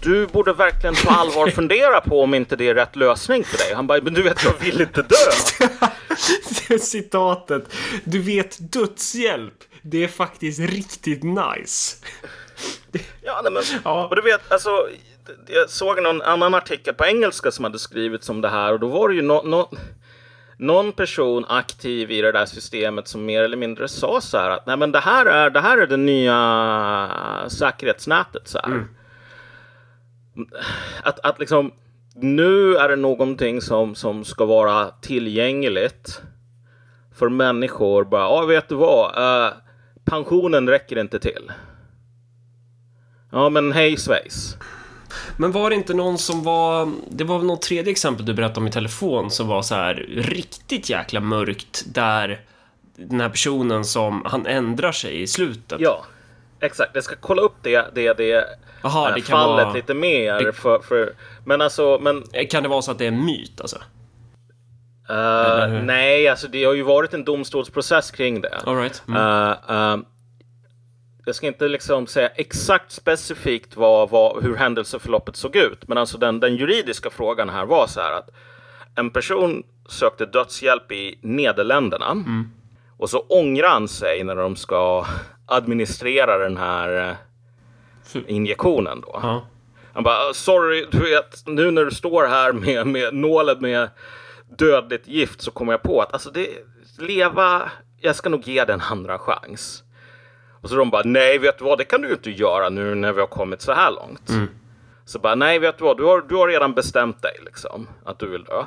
Du 0.00 0.26
borde 0.26 0.52
verkligen 0.52 0.94
på 0.94 1.10
allvar 1.10 1.48
fundera 1.50 2.00
på 2.00 2.22
om 2.22 2.34
inte 2.34 2.56
det 2.56 2.68
är 2.68 2.74
rätt 2.74 2.96
lösning 2.96 3.44
för 3.44 3.58
dig. 3.58 3.74
Han 3.74 3.86
bara, 3.86 4.00
men 4.02 4.14
du 4.14 4.22
vet 4.22 4.44
jag 4.44 4.54
vill 4.60 4.80
inte 4.80 5.02
dö. 5.02 6.78
Citatet. 6.78 7.74
Du 8.04 8.18
vet 8.22 8.72
dödshjälp. 8.72 9.54
Det 9.82 10.04
är 10.04 10.08
faktiskt 10.08 10.60
riktigt 10.60 11.22
nice. 11.22 11.96
Ja, 13.22 13.40
nej, 13.42 13.52
men, 13.52 13.62
Ja. 13.84 14.06
och 14.06 14.16
du 14.16 14.22
vet, 14.22 14.52
alltså, 14.52 14.88
jag 15.46 15.70
såg 15.70 16.02
någon 16.02 16.22
annan 16.22 16.54
artikel 16.54 16.94
på 16.94 17.04
engelska 17.06 17.50
som 17.50 17.64
hade 17.64 17.78
skrivits 17.78 18.28
om 18.30 18.40
det 18.40 18.48
här 18.48 18.72
och 18.72 18.80
då 18.80 18.86
var 18.88 19.08
det 19.08 19.14
ju 19.14 19.22
nå 19.22 19.42
nå 19.42 19.70
någon 20.58 20.92
person 20.92 21.44
aktiv 21.48 22.10
i 22.10 22.20
det 22.22 22.32
där 22.32 22.46
systemet 22.46 23.08
som 23.08 23.24
mer 23.24 23.42
eller 23.42 23.56
mindre 23.56 23.88
sa 23.88 24.20
så 24.20 24.38
här 24.38 24.50
att 24.50 24.66
nej 24.66 24.76
men 24.76 24.92
det 24.92 25.00
här 25.00 25.26
är 25.26 25.50
det 25.50 25.60
här 25.60 25.78
är 25.78 25.86
det 25.86 25.96
nya 25.96 27.48
säkerhetsnätet 27.48 28.48
så 28.48 28.58
här. 28.58 28.86
Att, 31.02 31.20
att 31.20 31.38
liksom 31.38 31.72
nu 32.14 32.76
är 32.76 32.88
det 32.88 32.96
någonting 32.96 33.60
som, 33.60 33.94
som 33.94 34.24
ska 34.24 34.44
vara 34.44 34.90
tillgängligt 34.90 36.22
för 37.14 37.28
människor 37.28 38.04
bara, 38.04 38.22
ja 38.22 38.46
vet 38.46 38.68
du 38.68 38.74
vad, 38.74 39.18
Eh, 39.18 39.52
pensionen 40.04 40.68
räcker 40.68 40.98
inte 40.98 41.18
till. 41.18 41.52
Ja 43.32 43.50
men 43.50 43.72
hej 43.72 43.96
svejs. 43.96 44.56
Men 45.36 45.52
var 45.52 45.70
det 45.70 45.76
inte 45.76 45.94
någon 45.94 46.18
som 46.18 46.42
var... 46.42 46.92
Det 47.10 47.24
var 47.24 47.38
väl 47.38 47.46
något 47.46 47.62
tredje 47.62 47.90
exempel 47.90 48.26
du 48.26 48.34
berättade 48.34 48.60
om 48.60 48.66
i 48.66 48.70
telefon 48.70 49.30
som 49.30 49.48
var 49.48 49.62
så 49.62 49.74
här 49.74 49.94
riktigt 50.16 50.90
jäkla 50.90 51.20
mörkt 51.20 51.84
där 51.94 52.40
den 52.96 53.20
här 53.20 53.28
personen 53.28 53.84
som, 53.84 54.22
han 54.24 54.46
ändrar 54.46 54.92
sig 54.92 55.22
i 55.22 55.26
slutet. 55.26 55.80
Ja, 55.80 56.04
exakt. 56.60 56.90
Jag 56.94 57.04
ska 57.04 57.16
kolla 57.20 57.42
upp 57.42 57.56
det, 57.62 57.94
det, 57.94 58.12
det 58.12 58.44
Jaha, 58.82 59.08
eh, 59.08 59.14
det 59.14 59.20
kan 59.20 59.38
fallet 59.38 59.64
vara... 59.66 59.74
lite 59.74 59.94
mer. 59.94 60.38
det- 60.44 60.52
För, 60.52 60.78
för, 60.78 61.12
men 61.44 61.60
alltså, 61.60 61.98
men 62.02 62.24
Kan 62.50 62.62
det 62.62 62.68
vara 62.68 62.82
så 62.82 62.90
att 62.90 62.98
det 62.98 63.04
är 63.04 63.08
en 63.08 63.24
myt 63.24 63.60
alltså? 63.60 63.76
eh, 65.08 65.66
hur? 65.68 65.82
nej, 65.82 66.28
alltså 66.28 66.48
det 66.48 66.64
har 66.64 66.74
ju 66.74 66.82
varit 66.82 67.14
en 67.14 67.24
domstolsprocess 67.24 68.10
kring 68.10 68.40
det. 68.40 68.58
All 68.66 68.76
right. 68.76 69.02
Mm. 69.08 69.22
Eh, 69.22 69.56
eh, 69.68 69.98
jag 71.26 71.34
ska 71.34 71.46
inte 71.46 71.68
liksom 71.68 72.06
säga 72.06 72.28
exakt 72.28 72.92
specifikt 72.92 73.76
vad, 73.76 74.10
vad, 74.10 74.42
hur 74.42 74.56
händelseförloppet 74.56 75.36
såg 75.36 75.56
ut, 75.56 75.88
men 75.88 75.98
alltså 75.98 76.18
den, 76.18 76.40
den 76.40 76.56
juridiska 76.56 77.10
frågan 77.10 77.48
här 77.48 77.66
var 77.66 77.86
så 77.86 78.00
här 78.00 78.12
att 78.12 78.30
en 78.94 79.10
person 79.10 79.62
sökte 79.88 80.26
dödshjälp 80.26 80.92
i 80.92 81.18
Nederländerna 81.22 82.10
Mm. 82.10 82.50
och 82.98 83.10
så 83.10 83.18
ångrar 83.20 83.68
han 83.68 83.88
sig 83.88 84.24
när 84.24 84.36
de 84.36 84.56
ska 84.56 85.06
administrera 85.46 86.38
den 86.38 86.56
här 86.56 87.08
eh, 87.10 87.16
injektionen 88.14 89.00
då. 89.00 89.20
Ja. 89.22 89.46
Han 89.92 90.02
bara, 90.02 90.34
sorry, 90.34 90.86
du 90.90 90.98
vet, 90.98 91.46
nu 91.46 91.70
när 91.70 91.84
du 91.84 91.90
står 91.90 92.26
här 92.26 92.52
med, 92.52 92.86
med 92.86 93.14
nålen 93.14 93.56
med 93.60 93.88
dödligt 94.58 95.08
gift 95.08 95.40
så 95.42 95.50
kommer 95.50 95.72
jag 95.72 95.82
på 95.82 96.00
att 96.00 96.12
alltså 96.12 96.30
det, 96.30 96.48
leva, 96.98 97.70
jag 98.00 98.16
ska 98.16 98.28
nog 98.28 98.48
ge 98.48 98.64
den 98.64 98.80
en 98.80 98.86
andra 98.90 99.18
chans. 99.18 99.82
Och 100.60 100.68
så 100.68 100.76
de 100.76 100.90
bara, 100.90 101.02
nej 101.04 101.38
vet 101.38 101.58
du 101.58 101.64
vad, 101.64 101.78
det 101.78 101.84
kan 101.84 102.02
du 102.02 102.12
inte 102.12 102.30
göra 102.30 102.68
nu 102.68 102.94
när 102.94 103.12
vi 103.12 103.20
har 103.20 103.26
kommit 103.26 103.60
så 103.60 103.72
här 103.72 103.90
långt. 103.90 104.30
Så 105.04 105.18
bara, 105.18 105.34
nej 105.34 105.58
vet 105.58 105.78
du 105.78 105.84
vad, 105.84 105.96
du 105.96 106.04
har, 106.04 106.20
du 106.28 106.36
har 106.36 106.48
redan 106.48 106.74
bestämt 106.74 107.22
dig 107.22 107.36
liksom, 107.44 107.88
att 108.04 108.18
du 108.18 108.28
vill 108.28 108.44
dö. 108.44 108.64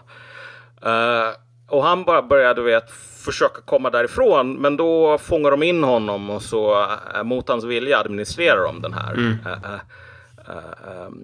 Eh, 0.82 1.30
och 1.72 1.84
han 1.84 2.04
bara 2.04 2.22
började, 2.22 2.62
du 2.62 2.66
vet, 2.66 2.92
försöka 3.26 3.62
komma 3.62 3.90
därifrån, 3.90 4.54
men 4.54 4.78
då 4.78 5.18
fångar 5.18 5.52
de 5.52 5.64
in 5.64 5.84
honom 5.84 6.30
och 6.30 6.42
så 6.42 6.82
eh, 7.16 7.24
mot 7.24 7.48
hans 7.50 7.64
vilja 7.64 8.00
administrerar 8.00 8.64
de 8.64 8.82
den 8.82 8.94
här 8.94 9.14
eh, 9.46 9.52
eh, 9.52 9.74
eh, 10.50 11.06
ehm, 11.06 11.24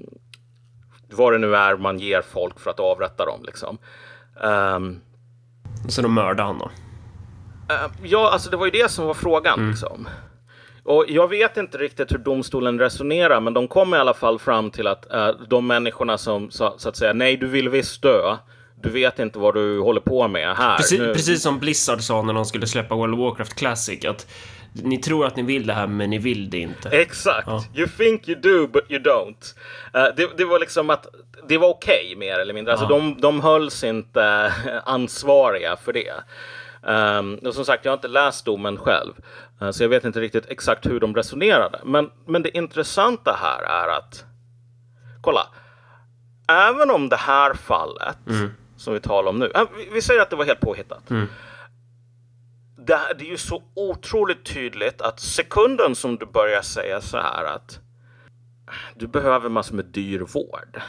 vad 1.12 1.34
det 1.34 1.38
nu 1.40 1.56
är 1.56 1.78
man 1.78 2.00
ger 2.00 2.22
folk 2.22 2.60
för 2.60 2.70
att 2.70 2.80
avrätta 2.80 3.26
dem 3.26 3.40
liksom. 3.46 3.78
Ehm, 4.44 5.00
Så 5.90 6.02
de 6.02 6.14
mördade 6.14 6.44
han 6.44 6.60
då? 6.60 6.70
eh, 7.74 7.92
ja, 8.04 8.30
alltså 8.32 8.50
det 8.50 8.58
var 8.58 8.66
ju 8.66 8.72
det 8.72 8.92
som 8.92 9.06
var 9.06 9.14
frågan 9.14 9.68
liksom. 9.70 10.08
Och 10.84 11.06
jag 11.08 11.28
vet 11.28 11.58
inte 11.58 11.78
riktigt 11.78 12.12
hur 12.12 12.18
domstolen 12.18 12.80
resonerar, 12.80 13.40
men 13.42 13.54
de 13.54 13.68
kom 13.68 13.94
i 13.94 13.98
alla 13.98 14.14
fall 14.14 14.40
fram 14.40 14.72
till 14.72 14.88
att 14.88 15.06
de 15.50 15.68
människorna 15.68 16.18
som 16.18 16.52
sa 16.52 16.74
så 16.78 16.90
att 16.90 16.96
säga 16.96 17.14
nej, 17.14 17.38
du 17.38 17.48
vill 17.48 17.70
visst 17.70 18.02
dö. 18.02 18.38
Du 18.82 18.90
vet 18.90 19.20
inte 19.20 19.40
vad 19.40 19.54
du 19.54 19.80
håller 19.80 20.02
på 20.02 20.28
med 20.28 20.56
här. 20.56 20.78
Precis, 20.78 21.00
Nu- 21.00 21.14
precis 21.14 21.42
som 21.42 21.60
Blizzard 21.60 22.02
sa 22.02 22.22
när 22.22 22.34
de 22.34 22.46
skulle 22.46 22.68
släppa 22.68 22.96
World 22.96 23.14
of 23.14 23.20
Warcraft 23.20 23.56
Classic 23.56 24.06
att 24.06 24.28
ni 24.74 24.98
tror 24.98 25.26
att 25.26 25.36
ni 25.36 25.44
vill 25.44 25.68
det 25.68 25.74
här 25.74 25.88
men 25.88 26.10
ni 26.10 26.18
vill 26.18 26.50
det 26.50 26.58
inte. 26.60 26.90
Exakt. 26.90 27.48
You 27.76 27.88
think 27.88 28.28
you 28.30 28.40
do 28.42 28.68
but 28.68 28.92
you 28.92 29.02
don't. 29.04 29.56
Eh, 29.94 30.16
det, 30.16 30.38
det 30.38 30.46
var 30.46 30.60
liksom 30.60 30.90
att 30.90 31.08
det 31.48 31.58
var 31.58 31.68
okej 31.70 32.16
mer 32.18 32.40
eller 32.40 32.54
mindre. 32.54 32.74
Alltså 32.74 32.86
Ja. 32.90 32.98
de, 33.00 33.22
de 33.22 33.42
hölls 33.42 33.84
inte 33.84 34.54
ansvariga 34.86 35.76
för 35.76 35.94
det. 35.94 36.14
Ehm, 36.88 37.36
och 37.36 37.54
som 37.54 37.66
sagt, 37.66 37.86
jag 37.86 37.92
har 37.92 37.98
inte 37.98 38.08
läst 38.08 38.46
domen 38.46 38.78
själv. 38.78 39.14
eh, 39.62 39.72
så 39.72 39.84
jag 39.84 39.90
vet 39.90 40.06
inte 40.06 40.20
riktigt 40.22 40.46
exakt 40.50 40.86
hur 40.86 41.00
de 41.00 41.16
resonerade. 41.16 41.80
Men, 41.86 42.10
men 42.28 42.42
det 42.44 42.58
intressanta 42.58 43.38
här 43.42 43.62
är 43.64 43.98
att 43.98 44.26
kolla. 45.22 45.48
Även 46.50 46.92
om 46.92 47.10
det 47.10 47.16
här 47.16 47.54
fallet 47.54 48.18
som 48.78 48.94
vi 48.94 49.00
talar 49.00 49.30
om 49.30 49.40
nu. 49.40 49.52
vi, 49.94 50.02
säger 50.02 50.22
att 50.22 50.30
det 50.30 50.36
var 50.36 50.46
helt 50.46 50.60
påhittat 50.60 51.04
det, 52.78 52.96
här- 52.96 53.14
det 53.14 53.26
är 53.26 53.30
ju 53.30 53.38
så 53.38 53.64
otroligt 53.74 54.46
tydligt 54.46 55.02
att 55.02 55.20
sekunden 55.20 55.96
som 55.96 56.16
du 56.18 56.26
börjar 56.26 56.62
säga 56.62 57.02
så 57.02 57.18
här 57.18 57.44
att 57.44 57.80
du 58.96 59.08
behöver 59.08 59.50
massor 59.50 59.76
med 59.76 59.86
dyr 59.86 60.20
vård 60.20 60.82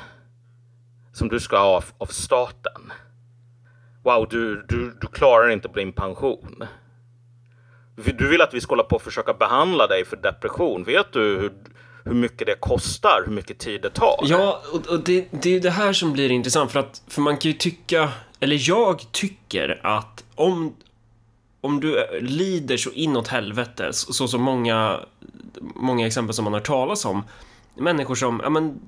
som 1.13 1.29
du 1.29 1.41
ska 1.41 1.59
ha 1.59 1.77
av, 1.77 1.85
av 1.99 2.07
staten. 2.07 2.93
Wow, 4.05 4.27
du, 4.31 4.65
du, 4.69 4.97
du 5.01 5.07
klarar 5.07 5.49
inte 5.49 5.69
på 5.69 5.79
din 5.79 5.93
pension. 5.93 6.65
Du 7.97 8.13
du 8.13 8.29
vill 8.29 8.41
att 8.41 8.55
vi 8.55 8.61
ska 8.61 8.71
hålla 8.73 8.83
på 8.83 8.97
och 8.97 9.03
försöka 9.03 9.35
behandla 9.35 9.87
dig 9.87 10.05
för 10.05 10.17
depression. 10.17 10.85
Vet 10.85 11.13
du 11.13 11.21
hur, 11.21 11.53
hur 12.09 12.15
mycket 12.15 12.47
det 12.47 12.55
kostar? 12.61 13.23
Hur 13.27 13.33
mycket 13.33 13.59
tid 13.59 13.83
det 13.83 13.91
tar? 13.91 14.21
Ja, 14.23 14.63
och, 14.89 15.01
det, 15.01 15.29
det 15.31 15.49
är 15.49 15.53
ju 15.53 15.61
det 15.61 15.71
här 15.71 15.93
som 15.93 16.13
blir 16.13 16.31
intressant 16.31 16.73
för 16.73 16.81
att 16.81 17.03
för 17.07 17.23
man 17.23 17.37
kan 17.37 17.51
ju 17.51 17.59
tycka, 17.59 18.13
eller 18.41 18.69
jag 18.69 19.13
tycker 19.13 19.81
att 19.87 20.25
om, 20.35 20.75
om 21.61 21.81
du 21.81 22.07
lider 22.21 22.77
så 22.77 22.91
inåt 22.91 23.29
helvete, 23.29 23.93
så, 23.93 24.13
så 24.13 24.29
som 24.29 24.43
många, 24.43 25.01
många 25.75 26.07
exempel 26.07 26.35
som 26.35 26.45
man 26.45 26.53
har 26.53 26.61
talas 26.61 27.05
om, 27.05 27.23
människor 27.77 28.15
som, 28.15 28.41
ja 28.45 28.51
men, 28.51 28.81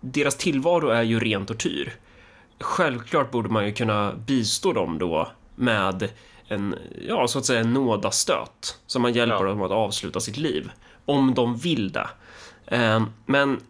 deras 0.00 0.36
tillvaro 0.36 0.88
är 0.88 1.02
ju 1.02 1.20
ren 1.20 1.46
tortyr. 1.46 1.94
Självklart 2.60 3.30
borde 3.30 3.48
man 3.48 3.66
ju 3.66 3.72
kunna 3.72 4.12
bistå 4.26 4.72
dem 4.72 4.98
då 4.98 5.28
med 5.54 6.08
en, 6.48 6.74
ja, 7.08 7.28
så 7.28 7.38
att 7.38 7.44
säga 7.44 7.60
en 7.60 7.72
nådastöt 7.72 8.78
som 8.86 9.02
man 9.02 9.12
hjälper 9.12 9.36
Ja. 9.36 9.48
dem 9.48 9.62
att 9.62 9.70
avsluta 9.70 10.20
sitt 10.20 10.36
liv. 10.36 10.70
Om 11.04 11.34
de 11.34 11.56
vill 11.56 11.92
det. 11.92 12.08
Ehm, 12.66 13.04
men, 13.26 13.60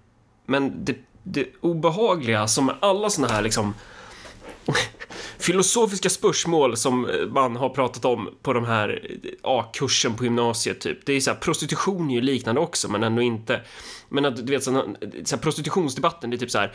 men 0.46 0.84
det, 0.84 0.96
det 1.22 1.46
obehagliga 1.60 2.48
som 2.48 2.66
med 2.66 2.74
alla 2.80 3.10
såna 3.10 3.28
här 3.28 3.42
liksom 3.42 3.74
filosofiska 5.38 6.10
spörsmål 6.10 6.76
som 6.76 7.08
eh, 7.08 7.26
man 7.26 7.56
har 7.56 7.68
pratat 7.68 8.04
om 8.04 8.34
på 8.42 8.52
de 8.52 8.64
här 8.64 9.18
eh, 9.22 9.30
A-kursen 9.42 10.14
på 10.14 10.24
gymnasiet 10.24 10.80
typ. 10.80 11.06
Det 11.06 11.12
är 11.12 11.20
så 11.20 11.30
här, 11.30 11.38
prostitution 11.38 12.10
är 12.10 12.14
ju 12.14 12.20
liknande 12.20 12.60
också, 12.60 12.88
men 12.88 13.02
ändå 13.02 13.22
inte. 13.22 13.60
Men 14.08 14.24
att 14.24 14.46
du 14.46 14.52
vet, 14.52 14.64
så 14.64 14.72
här, 14.72 14.84
så 15.24 15.36
här, 15.36 15.42
prostitutionsdebatten, 15.42 16.30
det 16.30 16.36
är 16.36 16.38
typ 16.38 16.50
så 16.50 16.58
här. 16.58 16.72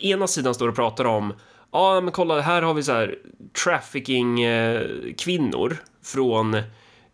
Ena 0.00 0.26
sidan 0.26 0.54
står 0.54 0.68
och 0.68 0.76
pratar 0.76 1.04
om 1.04 1.34
Ja, 1.74 2.00
men 2.00 2.12
kolla, 2.12 2.40
här 2.40 2.62
har 2.62 2.74
vi 2.74 2.82
så 2.82 2.92
här 2.92 3.18
trafficking 3.64 4.42
eh, 4.42 4.82
kvinnor 5.18 5.76
från 6.04 6.62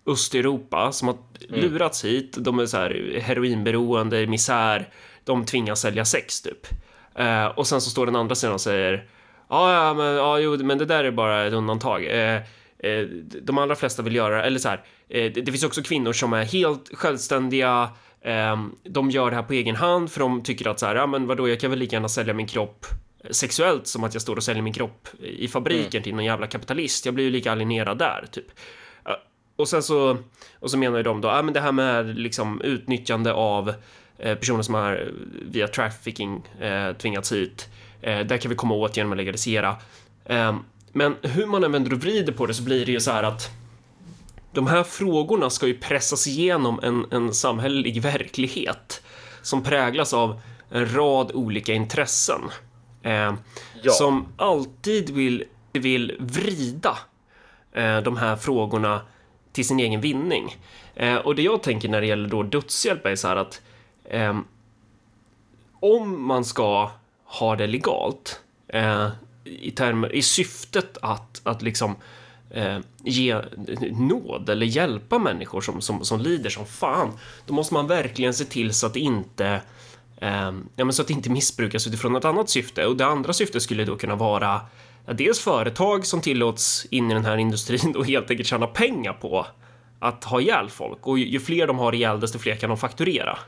Östeuropa 0.07 0.93
som 0.93 1.09
har 1.09 1.17
lurats 1.49 2.05
hit. 2.05 2.37
De 2.39 2.59
är 2.59 2.67
så 2.67 2.77
här 2.77 3.21
heroinberoende, 3.23 4.27
misär. 4.27 4.89
De 5.25 5.45
tvingas 5.45 5.81
sälja 5.81 6.05
sex 6.05 6.43
typ. 6.43 6.67
Eh, 7.15 7.47
och 7.47 7.67
sen 7.67 7.81
så 7.81 7.91
står 7.91 8.07
den 8.07 8.17
andra 8.17 8.35
sidan 8.35 8.55
och 8.55 8.61
säger 8.61 9.09
ja, 9.49 9.75
ja, 9.75 9.95
men, 9.95 10.07
ja, 10.07 10.39
jo, 10.39 10.57
men 10.57 10.79
det 10.79 10.85
där 10.85 11.05
är 11.05 11.11
bara 11.11 11.47
ett 11.47 11.53
undantag. 11.53 12.05
Eh, 12.05 12.43
eh, 12.79 13.07
de 13.43 13.59
allra 13.59 13.77
flesta 13.77 14.03
vill 14.03 14.15
göra, 14.15 14.45
eller 14.45 14.59
så 14.59 14.69
här, 14.69 14.85
eh, 15.09 15.33
det, 15.33 15.41
det 15.41 15.53
finns 15.53 15.65
också 15.65 15.83
kvinnor 15.83 16.13
som 16.13 16.33
är 16.33 16.45
helt 16.45 16.91
självständiga. 16.93 17.91
Eh, 18.21 18.65
de 18.83 19.11
gör 19.11 19.31
det 19.31 19.37
här 19.37 19.43
på 19.43 19.53
egen 19.53 19.77
hand 19.77 20.11
för 20.11 20.21
de 20.21 20.43
tycker 20.43 20.69
att 20.69 20.81
så 20.81 20.87
här, 20.87 20.95
ja, 20.97 21.07
men 21.07 21.27
vadå, 21.27 21.49
jag 21.49 21.61
kan 21.61 21.71
väl 21.71 21.79
lika 21.79 21.97
gärna 21.97 22.09
sälja 22.09 22.35
min 22.35 22.47
kropp 22.47 22.87
sexuellt 23.31 23.87
som 23.87 24.05
att 24.05 24.15
jag 24.15 24.23
står 24.23 24.37
och 24.37 24.43
säljer 24.43 24.63
min 24.63 24.73
kropp 24.73 25.09
i 25.21 25.49
fabriken 25.49 25.89
mm. 25.93 26.03
till 26.03 26.15
någon 26.15 26.25
jävla 26.25 26.47
kapitalist. 26.47 27.07
Jag 27.07 27.15
blir 27.15 27.25
ju 27.25 27.31
lika 27.31 27.53
alienerad 27.53 27.99
där, 27.99 28.25
typ. 28.31 28.47
Och 29.61 29.69
sen 29.69 29.83
så, 29.83 30.19
och 30.59 30.71
så 30.71 30.79
menar 30.79 30.97
ju 30.97 31.03
de 31.03 31.21
då, 31.21 31.29
ja 31.29 31.43
men 31.43 31.55
det 31.55 31.61
här 31.61 31.73
med 31.73 32.19
liksom 32.19 32.61
utnyttjande 32.61 33.33
av 33.33 33.75
eh, 34.19 34.35
personer 34.35 34.63
som 34.63 34.75
har 34.75 35.13
via 35.43 35.69
trafficking 35.69 36.43
eh, 36.61 36.93
tvingats 36.93 37.33
hit. 37.33 37.69
Eh, 38.03 38.19
där 38.19 38.37
kan 38.37 38.49
vi 38.49 38.55
komma 38.55 38.75
åt 38.75 38.97
genom 38.97 39.13
att 39.13 39.19
legalisera. 39.19 39.77
Eh, 40.25 40.57
men 40.93 41.17
hur 41.23 41.47
man 41.47 41.65
än 41.65 41.73
vänder 41.73 41.93
och 41.93 42.01
vrider 42.01 42.33
på 42.33 42.47
det 42.47 42.55
så 42.55 42.63
blir 42.63 42.87
det 42.87 42.93
ju 42.93 43.01
så 43.01 43.11
här 43.11 43.23
att 43.23 43.51
de 44.53 44.67
här 44.67 44.83
frågorna 44.83 45.51
ska 45.51 45.67
ju 45.67 45.79
pressas 45.79 46.27
igenom 46.27 46.81
en, 46.83 47.07
en 47.11 47.35
samhällelig 47.35 48.03
verklighet 48.03 49.03
som 49.43 49.63
präglas 49.63 50.15
av 50.15 50.41
en 50.71 50.95
rad 50.95 51.33
olika 51.35 51.73
intressen. 51.73 52.41
Eh, 53.03 53.35
ja. 53.83 53.93
Som 53.93 54.27
alltid 54.37 55.11
vill, 55.11 55.45
vill 55.73 56.17
vrida 56.19 56.99
eh, 57.73 57.99
de 57.99 58.17
här 58.17 58.37
frågorna 58.37 59.01
till 59.53 59.67
sin 59.67 59.81
egen 59.81 60.01
vinning. 60.01 60.57
Eh, 60.95 61.17
och 61.17 61.35
det 61.35 61.43
jag 61.43 61.63
tänker 61.63 61.89
när 61.89 62.01
det 62.01 62.07
gäller 62.07 62.29
då 62.29 62.43
dödshjälp 62.43 63.07
är 63.07 63.17
så 63.17 63.29
här 63.29 63.37
att 63.37 63.61
eh, 64.05 64.39
om 65.81 66.27
man 66.27 66.45
ska 66.45 66.91
ha 67.25 67.57
det 67.57 67.67
legalt 67.67 68.41
eh, 68.69 69.09
i, 69.45 69.71
termer, 69.71 70.15
i 70.15 70.23
syftet 70.23 70.99
att, 71.03 71.41
att 71.45 71.63
liksom 71.63 71.97
eh, 72.51 72.79
ge 73.05 73.41
nåd 73.93 74.49
eller 74.49 74.67
hjälpa 74.67 75.19
människor 75.19 75.61
som, 75.61 75.81
som, 75.81 76.05
som 76.05 76.21
lider 76.21 76.51
som 76.51 76.67
fan, 76.67 77.13
då 77.47 77.55
måste 77.55 77.75
man 77.75 77.87
verkligen 77.87 78.35
se 78.35 78.45
till 78.45 78.75
så 78.75 78.87
att 78.87 78.95
det 78.95 79.01
inte 79.01 79.61
eh, 80.17 80.53
ja, 80.77 80.85
men 80.85 80.93
så 80.93 81.03
att 81.03 81.09
det 81.09 81.15
inte 81.15 81.31
missbrukas 81.31 81.87
utifrån 81.87 82.17
ett 82.17 82.25
annat 82.25 82.51
syfte. 82.51 82.87
Och 82.87 82.97
det 82.97 83.07
andra 83.07 83.33
syftet 83.33 83.63
skulle 83.63 83.85
då 83.85 83.97
kunna 83.97 84.15
vara 84.17 84.61
dels 85.07 85.41
företag 85.41 86.07
som 86.07 86.21
tillåts 86.21 86.87
in 86.91 87.11
i 87.11 87.15
den 87.15 87.25
här 87.25 87.37
industrin 87.37 87.97
och 87.97 88.07
helt 88.07 88.31
enkelt 88.31 88.49
tjäna 88.49 88.67
pengar 88.67 89.13
på 89.13 89.47
att 90.01 90.25
ha 90.25 90.41
ihjäl 90.41 90.71
folk 90.71 91.07
och 91.07 91.19
ju, 91.19 91.41
fler 91.41 91.67
de 91.67 91.79
har 91.79 91.95
ihjäl 91.95 92.21
desto 92.21 92.39
fler 92.39 92.55
kan 92.55 92.71
de 92.71 92.79
fakturera. 92.79 93.39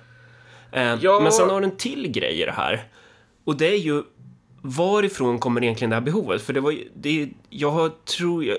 Eh, 0.73 0.95
ja. 1.01 1.21
Men 1.23 1.33
sen 1.33 1.51
har 1.51 1.61
du 1.61 1.67
en 1.67 1.77
till 1.77 2.11
grej 2.11 2.43
i 2.43 2.45
det 2.45 2.53
här 2.53 2.85
och 3.45 3.57
det 3.57 3.67
är 3.67 3.79
ju 3.79 4.03
varifrån 4.63 5.39
kommer 5.39 5.63
egentligen 5.63 5.91
det 5.91 5.97
här 5.97 6.01
behovet? 6.01 6.43
För 6.43 6.53
det 6.53 6.61
var 6.61 6.75
det, 6.95 7.29
jag 7.51 7.71
har, 7.71 7.89
tror 7.89 8.45
jag, 8.45 8.59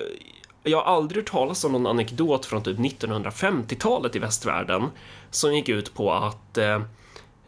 jag 0.62 0.78
har 0.82 0.96
aldrig 0.96 1.22
hört 1.22 1.30
talas 1.30 1.64
om 1.64 1.72
någon 1.72 1.86
anekdot 1.86 2.46
från 2.46 2.62
typ 2.62 2.78
1950-talet 2.78 4.16
i 4.16 4.18
västvärlden 4.18 4.82
som 5.30 5.54
gick 5.54 5.68
ut 5.68 5.94
på 5.94 6.12
att 6.12 6.58
eh, 6.58 6.82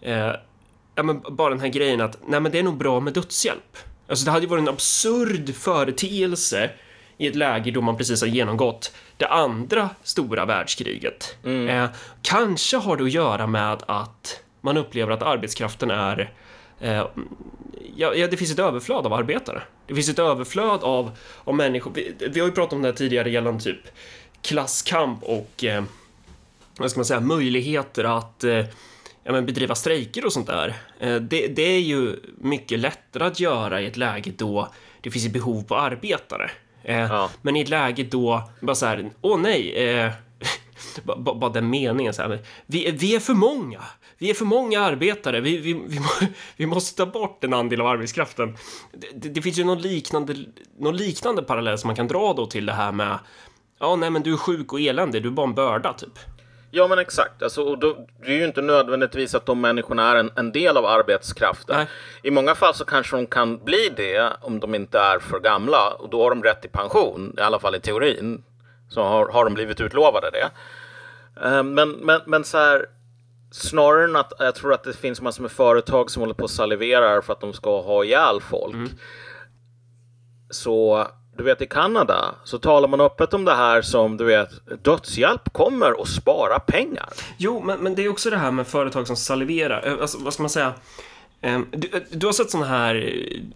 eh, 0.00 0.32
ja, 0.94 1.02
men 1.02 1.22
bara 1.30 1.50
den 1.50 1.60
här 1.60 1.68
grejen 1.68 2.00
att 2.00 2.18
nej, 2.26 2.40
men 2.40 2.52
det 2.52 2.58
är 2.58 2.62
nog 2.62 2.76
bra 2.76 3.00
med 3.00 3.12
dödshjälp. 3.12 3.76
Alltså 4.08 4.24
det 4.24 4.30
hade 4.30 4.44
ju 4.44 4.50
varit 4.50 4.62
en 4.62 4.68
absurd 4.68 5.54
företeelse 5.54 6.70
i 7.18 7.26
ett 7.26 7.36
läge 7.36 7.70
då 7.70 7.80
man 7.80 7.96
precis 7.96 8.20
har 8.20 8.28
genomgått 8.28 8.92
det 9.16 9.26
andra 9.26 9.90
stora 10.02 10.44
världskriget. 10.44 11.36
Mm. 11.44 11.68
Eh, 11.68 11.90
kanske 12.22 12.76
har 12.76 12.96
det 12.96 13.04
att 13.04 13.12
göra 13.12 13.46
med 13.46 13.82
att 13.86 14.40
man 14.60 14.76
upplever 14.76 15.12
att 15.12 15.22
arbetskraften 15.22 15.90
är 15.90 16.32
eh, 16.80 17.06
ja, 17.96 18.14
ja, 18.14 18.26
det 18.26 18.36
finns 18.36 18.52
ett 18.52 18.58
överflöd 18.58 19.06
av 19.06 19.12
arbetare. 19.12 19.62
Det 19.86 19.94
finns 19.94 20.08
ett 20.08 20.18
överflöd 20.18 20.82
av, 20.82 21.10
av 21.44 21.54
människor. 21.54 21.92
Vi, 21.94 22.14
vi 22.30 22.40
har 22.40 22.46
ju 22.46 22.52
pratat 22.52 22.72
om 22.72 22.82
det 22.82 22.88
här 22.88 22.94
tidigare 22.94 23.30
gällande 23.30 23.64
typ 23.64 23.80
klasskamp 24.42 25.22
och 25.22 25.64
eh, 25.64 25.84
vad 26.78 26.90
ska 26.90 26.98
man 26.98 27.04
säga, 27.04 27.20
möjligheter 27.20 28.04
att 28.04 28.44
eh, 28.44 28.64
ja, 29.26 29.32
men 29.32 29.46
bedriva 29.46 29.74
strejker 29.74 30.26
och 30.26 30.32
sånt 30.32 30.46
där. 30.46 30.74
Eh, 30.98 31.16
det, 31.16 31.46
det, 31.46 31.62
är 31.62 31.80
ju 31.80 32.16
mycket 32.38 32.78
lättare 32.78 33.24
att 33.24 33.40
göra 33.40 33.80
i 33.80 33.86
ett 33.86 33.96
läge 33.96 34.32
då 34.36 34.68
det 35.00 35.10
finns 35.10 35.26
ett 35.26 35.32
behov 35.32 35.62
på 35.62 35.76
arbetare. 35.76 36.50
Eh, 36.82 36.98
ja. 36.98 37.30
Men 37.42 37.56
i 37.56 37.60
ett 37.60 37.68
läge 37.68 38.02
då, 38.02 38.50
bara 38.60 38.74
så 38.74 38.86
här, 38.86 39.10
åh 39.20 39.38
nej, 39.38 39.88
eh, 39.88 40.12
bara 41.16 41.52
den 41.52 41.70
meningen 41.70 42.14
så 42.14 42.22
här, 42.22 42.38
vi, 42.66 42.90
vi 42.90 43.14
är 43.14 43.20
för 43.20 43.34
många, 43.34 43.80
vi 44.18 44.30
är 44.30 44.34
för 44.34 44.44
många 44.44 44.80
arbetare, 44.80 45.40
vi, 45.40 45.58
vi, 45.58 45.72
vi, 45.72 45.98
vi 46.56 46.66
måste 46.66 46.96
ta 46.96 47.10
bort 47.10 47.44
en 47.44 47.54
andel 47.54 47.80
av 47.80 47.86
arbetskraften. 47.86 48.56
Det, 49.14 49.28
det, 49.28 49.42
finns 49.42 49.58
ju 49.58 49.64
någon 49.64 49.82
liknande, 49.82 50.34
någon 50.78 50.96
liknande 50.96 51.42
parallell 51.42 51.78
som 51.78 51.88
man 51.88 51.96
kan 51.96 52.08
dra 52.08 52.32
då 52.32 52.46
till 52.46 52.66
det 52.66 52.72
här 52.72 52.92
med, 52.92 53.18
ja 53.78 53.96
nej 53.96 54.10
men 54.10 54.22
du 54.22 54.32
är 54.32 54.36
sjuk 54.36 54.72
och 54.72 54.80
eländig, 54.80 55.22
du 55.22 55.28
är 55.28 55.32
bara 55.32 55.46
en 55.46 55.54
börda 55.54 55.92
typ. 55.92 56.18
Ja 56.70 56.88
men 56.88 56.98
exakt, 56.98 57.42
alltså, 57.42 57.62
och 57.62 57.78
då, 57.78 58.06
det 58.20 58.26
är 58.26 58.36
ju 58.36 58.44
inte 58.44 58.62
nödvändigtvis 58.62 59.34
att 59.34 59.46
de 59.46 59.60
människorna 59.60 60.10
är 60.10 60.16
en, 60.16 60.30
en 60.36 60.52
del 60.52 60.76
av 60.76 60.86
arbetskraften. 60.86 61.76
Nej. 61.76 61.86
I 62.22 62.30
många 62.30 62.54
fall 62.54 62.74
så 62.74 62.84
kanske 62.84 63.16
de 63.16 63.26
kan 63.26 63.58
bli 63.64 63.92
det 63.96 64.32
om 64.40 64.60
de 64.60 64.74
inte 64.74 64.98
är 64.98 65.18
för 65.18 65.40
gamla 65.40 65.90
och 65.90 66.10
då 66.10 66.22
har 66.22 66.30
de 66.30 66.42
rätt 66.42 66.60
till 66.60 66.70
pension, 66.70 67.34
i 67.38 67.40
alla 67.40 67.58
fall 67.58 67.74
i 67.74 67.80
teorin. 67.80 68.44
Så 68.88 69.02
har, 69.02 69.28
har 69.28 69.44
de 69.44 69.54
blivit 69.54 69.80
utlovade 69.80 70.30
det. 70.30 70.50
Uh, 71.46 71.62
men, 71.62 71.90
men, 71.90 72.20
men 72.26 72.44
så 72.44 72.58
här, 72.58 72.86
snarare 73.50 74.04
än 74.04 74.16
att 74.16 74.32
jag 74.38 74.54
tror 74.54 74.72
att 74.72 74.84
det 74.84 74.96
finns 74.96 75.20
massor 75.20 75.42
med 75.42 75.52
företag 75.52 76.10
som 76.10 76.20
håller 76.20 76.34
på 76.34 76.42
och 76.42 76.50
saliverar 76.50 77.20
för 77.20 77.32
att 77.32 77.40
de 77.40 77.52
ska 77.52 77.80
ha 77.80 78.04
ihjäl 78.04 78.40
folk. 78.40 78.74
Mm. 78.74 78.88
Så 80.50 81.06
du 81.36 81.44
vet 81.44 81.62
i 81.62 81.66
Kanada 81.66 82.34
så 82.44 82.58
talar 82.58 82.88
man 82.88 83.00
öppet 83.00 83.34
om 83.34 83.44
det 83.44 83.54
här 83.54 83.82
som 83.82 84.16
du 84.16 84.24
vet 84.24 84.50
dödshjälp 84.82 85.52
kommer 85.52 86.00
och 86.00 86.08
spara 86.08 86.58
pengar. 86.58 87.08
Jo, 87.36 87.62
men, 87.64 87.78
men 87.80 87.94
det 87.94 88.04
är 88.04 88.08
också 88.08 88.30
det 88.30 88.36
här 88.36 88.50
med 88.50 88.66
företag 88.66 89.06
som 89.06 89.16
saliverar. 89.16 89.86
Eh, 89.86 89.92
alltså, 90.00 90.18
vad 90.18 90.32
ska 90.32 90.42
man 90.42 90.50
säga? 90.50 90.74
Ehm, 91.40 91.66
du, 91.70 91.88
eh, 91.92 92.02
du 92.10 92.26
har 92.26 92.32
sett 92.32 92.50
sådana 92.50 92.68
här 92.68 92.94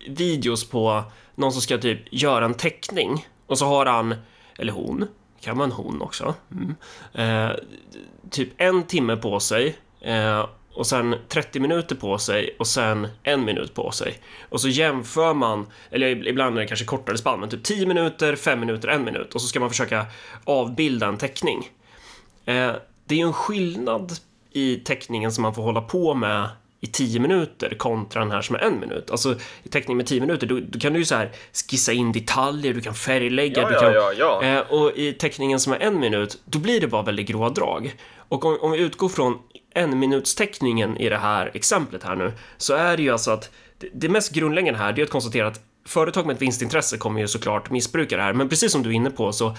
videos 0.09 0.69
på 0.69 1.03
någon 1.35 1.53
som 1.53 1.63
ska 1.63 1.79
typ 1.79 2.01
göra 2.11 2.45
en 2.45 2.55
teckning 2.55 3.27
och 3.47 3.59
så 3.59 3.67
har 3.67 3.87
han, 3.87 4.15
eller 4.59 4.73
hon, 4.73 5.09
kan 5.41 5.57
man 5.57 5.73
hon 5.73 6.03
också, 6.03 6.35
mm. 6.51 6.75
eh, 7.15 7.57
typ 8.31 8.49
en 8.57 8.83
timme 8.83 9.17
på 9.17 9.41
sig 9.41 9.77
eh, 10.01 10.47
och 10.75 10.87
sen 10.87 11.17
30 11.29 11.61
minuter 11.61 11.97
på 11.97 12.19
sig 12.19 12.57
och 12.59 12.67
sen 12.67 13.09
en 13.23 13.45
minut 13.45 13.75
på 13.75 13.91
sig. 13.91 14.19
Och 14.49 14.61
så 14.61 14.69
jämför 14.69 15.35
man, 15.35 15.67
eller 15.91 16.29
ibland 16.29 16.57
är 16.57 16.61
det 16.61 16.67
kanske 16.67 16.87
kortare 16.87 17.19
spann, 17.19 17.41
men 17.41 17.49
typ 17.49 17.63
10 17.63 17.87
minuter, 17.87 18.37
5 18.37 18.61
minuter, 18.61 18.89
1 18.89 19.01
minut 19.01 19.35
och 19.35 19.43
så 19.43 19.49
ska 19.49 19.61
man 19.61 19.71
försöka 19.71 20.07
avbilda 20.45 21.07
en 21.07 21.19
teckning. 21.19 21.69
Eh, 22.45 22.73
det 23.05 23.15
är 23.15 23.19
ju 23.19 23.27
en 23.27 23.33
skillnad 23.33 24.13
i 24.53 24.77
teckningen 24.77 25.33
som 25.33 25.43
man 25.43 25.55
får 25.55 25.63
hålla 25.63 25.81
på 25.81 26.15
med 26.15 26.49
i 26.81 26.87
10 26.87 27.21
minuter 27.21 27.75
kontra 27.75 28.21
den 28.21 28.31
här 28.31 28.43
som 28.43 28.57
är 28.57 28.61
en 28.61 28.81
minut. 28.81 29.11
Alltså 29.11 29.35
i 29.63 29.69
teckning 29.69 29.97
med 29.97 30.07
10 30.07 30.21
minuter, 30.21 30.47
då, 30.47 30.61
då, 30.69 30.79
kan 30.79 30.93
du 30.93 30.99
ju 30.99 31.05
så 31.05 31.15
här 31.15 31.31
skissa 31.71 31.93
in 31.93 32.13
detaljer, 32.13 32.75
du 32.75 32.81
kan 32.81 32.95
färglägga, 32.95 33.63
ja, 33.63 33.69
du 33.69 33.75
kan, 33.75 33.93
ja, 33.93 34.13
ja, 34.19 34.43
eh, 34.43 34.61
och 34.61 34.93
i 34.97 35.13
teckningen 35.13 35.61
som 35.61 35.73
är 35.73 35.79
en 35.79 36.01
minut, 36.01 36.39
då 36.45 36.59
blir 36.59 36.81
det 36.81 36.87
bara 36.87 37.03
väldigt 37.03 37.29
gråa 37.29 37.51
drag. 37.51 37.95
Och 38.31 38.45
om, 38.45 38.59
om 38.61 38.73
vi 38.73 38.79
utgår 38.79 39.09
från 39.09 39.39
en 39.75 39.99
minutsteckningen 39.99 40.97
i 40.97 41.09
det 41.09 41.17
här 41.17 41.51
exemplet 41.55 42.03
här 42.03 42.17
nu, 42.17 42.33
så 42.57 42.75
är 42.75 42.97
det 42.97 43.03
ju 43.03 43.11
alltså 43.11 43.31
att 43.31 43.51
det, 43.79 43.89
det 43.95 44.09
mest 44.09 44.33
grundläggande 44.33 44.79
här, 44.79 44.93
det 44.93 45.01
är 45.01 45.05
att 45.05 45.11
konstatera 45.11 45.47
att 45.47 45.61
företag 45.87 46.27
med 46.27 46.35
ett 46.37 46.43
vinstintresse 46.43 46.99
kommer 46.99 47.21
ju 47.21 47.29
såklart 47.29 47.71
missbruka 47.71 48.17
det 48.17 48.23
här, 48.23 48.33
men 48.33 48.49
precis 48.49 48.73
som 48.73 48.83
du 48.83 48.89
är 48.91 48.95
inne 48.95 49.11
på 49.11 49.33
så 49.33 49.57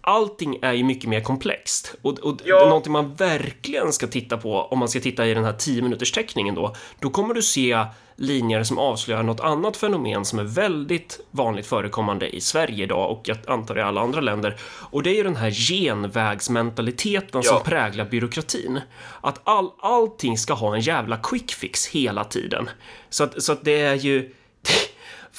allting 0.00 0.58
är 0.62 0.72
ju 0.72 0.84
mycket 0.84 1.08
mer 1.08 1.20
komplext 1.20 1.94
och, 2.02 2.18
och 2.18 2.40
ja. 2.44 2.56
det 2.58 2.64
är 2.64 2.68
någonting 2.68 2.92
man 2.92 3.14
verkligen 3.14 3.92
ska 3.92 4.06
titta 4.06 4.36
på 4.38 4.62
om 4.62 4.78
man 4.78 4.88
ska 4.88 5.00
titta 5.00 5.26
i 5.26 5.34
den 5.34 5.44
här 5.44 5.52
10 5.52 5.82
minuters 5.82 6.12
teckningen 6.12 6.54
då. 6.54 6.74
Då 7.00 7.10
kommer 7.10 7.34
du 7.34 7.42
se 7.42 7.84
linjer 8.16 8.62
som 8.62 8.78
avslöjar 8.78 9.22
något 9.22 9.40
annat 9.40 9.76
fenomen 9.76 10.24
som 10.24 10.38
är 10.38 10.44
väldigt 10.44 11.20
vanligt 11.30 11.66
förekommande 11.66 12.36
i 12.36 12.40
Sverige 12.40 12.84
idag 12.84 13.10
och 13.10 13.20
jag 13.24 13.38
antar 13.46 13.78
i 13.78 13.82
alla 13.82 14.00
andra 14.00 14.20
länder. 14.20 14.56
Och 14.62 15.02
det 15.02 15.10
är 15.10 15.14
ju 15.14 15.22
den 15.22 15.36
här 15.36 15.50
genvägsmentaliteten 15.50 17.42
ja. 17.44 17.50
som 17.50 17.62
präglar 17.62 18.04
byråkratin. 18.04 18.80
Att 19.20 19.40
all, 19.44 19.70
allting 19.80 20.38
ska 20.38 20.54
ha 20.54 20.74
en 20.74 20.80
jävla 20.80 21.16
quick 21.16 21.52
fix 21.52 21.86
hela 21.86 22.24
tiden. 22.24 22.70
Så 23.10 23.24
att, 23.24 23.42
så 23.42 23.52
att 23.52 23.64
det 23.64 23.80
är 23.80 23.94
ju 23.94 24.34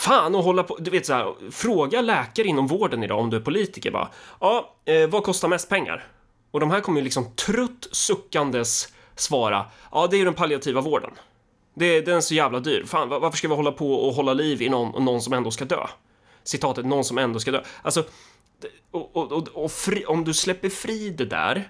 Fan 0.01 0.35
och 0.35 0.43
hålla 0.43 0.63
på, 0.63 0.77
du 0.79 0.91
vet 0.91 1.05
så 1.05 1.13
här, 1.13 1.51
fråga 1.51 2.01
läkare 2.01 2.47
inom 2.47 2.67
vården 2.67 3.03
idag 3.03 3.19
om 3.19 3.29
du 3.29 3.37
är 3.37 3.41
politiker 3.41 3.91
bara. 3.91 4.09
Ja, 4.39 4.75
eh, 4.85 5.09
vad 5.09 5.23
kostar 5.23 5.47
mest 5.47 5.69
pengar? 5.69 6.07
Och 6.51 6.59
de 6.59 6.71
här 6.71 6.81
kommer 6.81 6.99
ju 6.99 7.03
liksom 7.03 7.35
trött 7.35 7.87
suckandes 7.91 8.93
svara. 9.15 9.65
Ja, 9.91 10.07
det 10.07 10.15
är 10.15 10.17
ju 10.17 10.25
den 10.25 10.33
palliativa 10.33 10.81
vården. 10.81 11.11
Det, 11.73 12.01
den 12.01 12.17
är 12.17 12.21
så 12.21 12.33
jävla 12.33 12.59
dyr. 12.59 12.83
Fan, 12.83 13.09
varför 13.09 13.37
ska 13.37 13.47
vi 13.47 13.55
hålla 13.55 13.71
på 13.71 13.93
och 13.93 14.13
hålla 14.13 14.33
liv 14.33 14.61
i 14.61 14.69
någon, 14.69 15.05
någon 15.05 15.21
som 15.21 15.33
ändå 15.33 15.51
ska 15.51 15.65
dö? 15.65 15.87
Citatet 16.43 16.85
någon 16.85 17.03
som 17.03 17.17
ändå 17.17 17.39
ska 17.39 17.51
dö. 17.51 17.61
Alltså, 17.81 18.03
och, 18.91 19.15
och, 19.15 19.31
och, 19.31 19.47
och 19.47 19.71
fri, 19.71 20.05
om 20.05 20.23
du 20.23 20.33
släpper 20.33 20.69
fri 20.69 21.09
det 21.09 21.25
där 21.25 21.69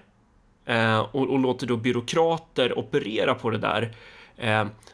eh, 0.66 1.00
och, 1.00 1.30
och 1.30 1.38
låter 1.38 1.66
då 1.66 1.76
byråkrater 1.76 2.78
operera 2.78 3.34
på 3.34 3.50
det 3.50 3.58
där 3.58 3.94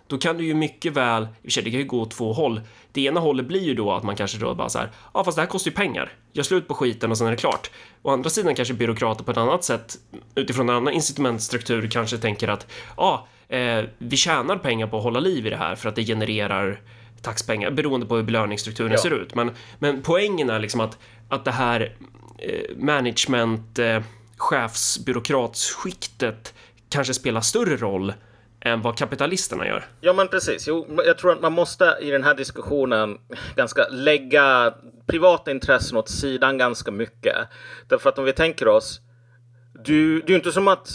då 0.07 0.19
kan 0.19 0.37
du 0.37 0.45
ju 0.45 0.55
mycket 0.55 0.93
väl, 0.93 1.23
i 1.23 1.27
och 1.27 1.31
för 1.43 1.51
sig 1.51 1.63
det 1.63 1.71
kan 1.71 1.81
ju 1.81 1.87
gå 1.87 2.01
åt 2.01 2.11
två 2.11 2.33
håll. 2.33 2.61
Det 2.93 3.01
ena 3.05 3.21
hållet 3.21 3.47
blir 3.47 3.63
ju 3.63 3.75
då 3.75 3.93
att 3.93 4.03
man 4.03 4.17
kanske 4.17 4.39
då 4.39 4.55
bara 4.55 4.69
så 4.69 4.79
här, 4.79 4.91
ja 5.15 5.25
fast 5.25 5.37
det 5.37 5.43
här 5.43 5.49
kostar 5.49 5.71
ju 5.71 5.75
pengar. 5.77 6.13
Gör 6.33 6.43
slut 6.43 6.69
på 6.69 6.75
skiten 6.75 7.11
och 7.11 7.19
sen 7.19 7.27
är 7.27 7.31
det 7.31 7.37
klart. 7.37 7.71
Å 8.03 8.11
andra 8.11 8.31
sidan 8.31 8.55
kanske 8.55 8.75
byråkrater 8.75 9.25
på 9.25 9.31
ett 9.31 9.37
annat 9.37 9.65
sätt 9.65 9.97
utifrån 10.35 10.69
en 10.69 10.77
annan 10.77 10.95
incitamentstruktur 10.95 11.89
kanske 11.91 12.19
tänker 12.19 12.49
att 12.49 12.67
ja, 12.97 13.27
eh, 13.49 13.85
vi 13.99 14.17
tjänar 14.17 14.57
pengar 14.57 14.87
på 14.87 14.97
att 14.97 15.03
hålla 15.03 15.21
liv 15.21 15.47
i 15.47 15.51
det 15.51 15.57
här 15.57 15.75
för 15.75 15.89
att 15.89 15.97
det 15.97 16.05
genererar 16.05 16.81
taxpengar 17.23 17.71
beroende 17.71 18.07
på 18.07 18.17
hur 18.17 18.23
belöningsstrukturen 18.23 18.93
Ja. 18.93 18.99
ser 18.99 19.11
ut. 19.11 19.35
Men, 19.35 19.51
men 19.79 20.03
poängen 20.03 20.51
är 20.51 20.59
liksom 20.59 20.81
att, 20.81 20.99
att 21.29 21.45
det 21.45 21.51
här 21.51 21.97
eh, 22.39 22.77
management 22.77 23.79
eh, 23.79 24.03
chefsbyråkratsskiktet 24.37 26.55
kanske 26.89 27.15
spelar 27.15 27.41
större 27.41 27.77
roll 27.77 28.13
än 28.61 28.83
vad 28.83 28.99
kapitalisterna 28.99 29.67
gör. 29.67 29.85
Ja, 30.01 30.13
men 30.13 30.29
precis. 30.29 30.69
Jo, 30.69 30.87
jag 31.07 31.19
tror 31.19 31.33
att 31.33 31.41
man 31.41 31.53
måste 31.53 31.97
i 32.01 32.11
den 32.11 32.25
här 32.25 32.35
diskussionen 32.35 33.19
ganska 33.57 33.89
lägga 33.91 34.75
privata 35.07 35.51
intressen 35.51 35.97
åt 35.99 36.09
sidan 36.09 36.59
ganska 36.59 36.91
mycket. 36.91 37.37
Därför 37.89 38.09
att 38.09 38.19
om 38.19 38.25
vi 38.25 38.33
tänker 38.33 38.69
oss, 38.69 39.01
du, 39.85 40.21
det 40.21 40.27
är 40.27 40.31
ju 40.31 40.35
inte 40.37 40.53
som 40.53 40.69
att 40.69 40.89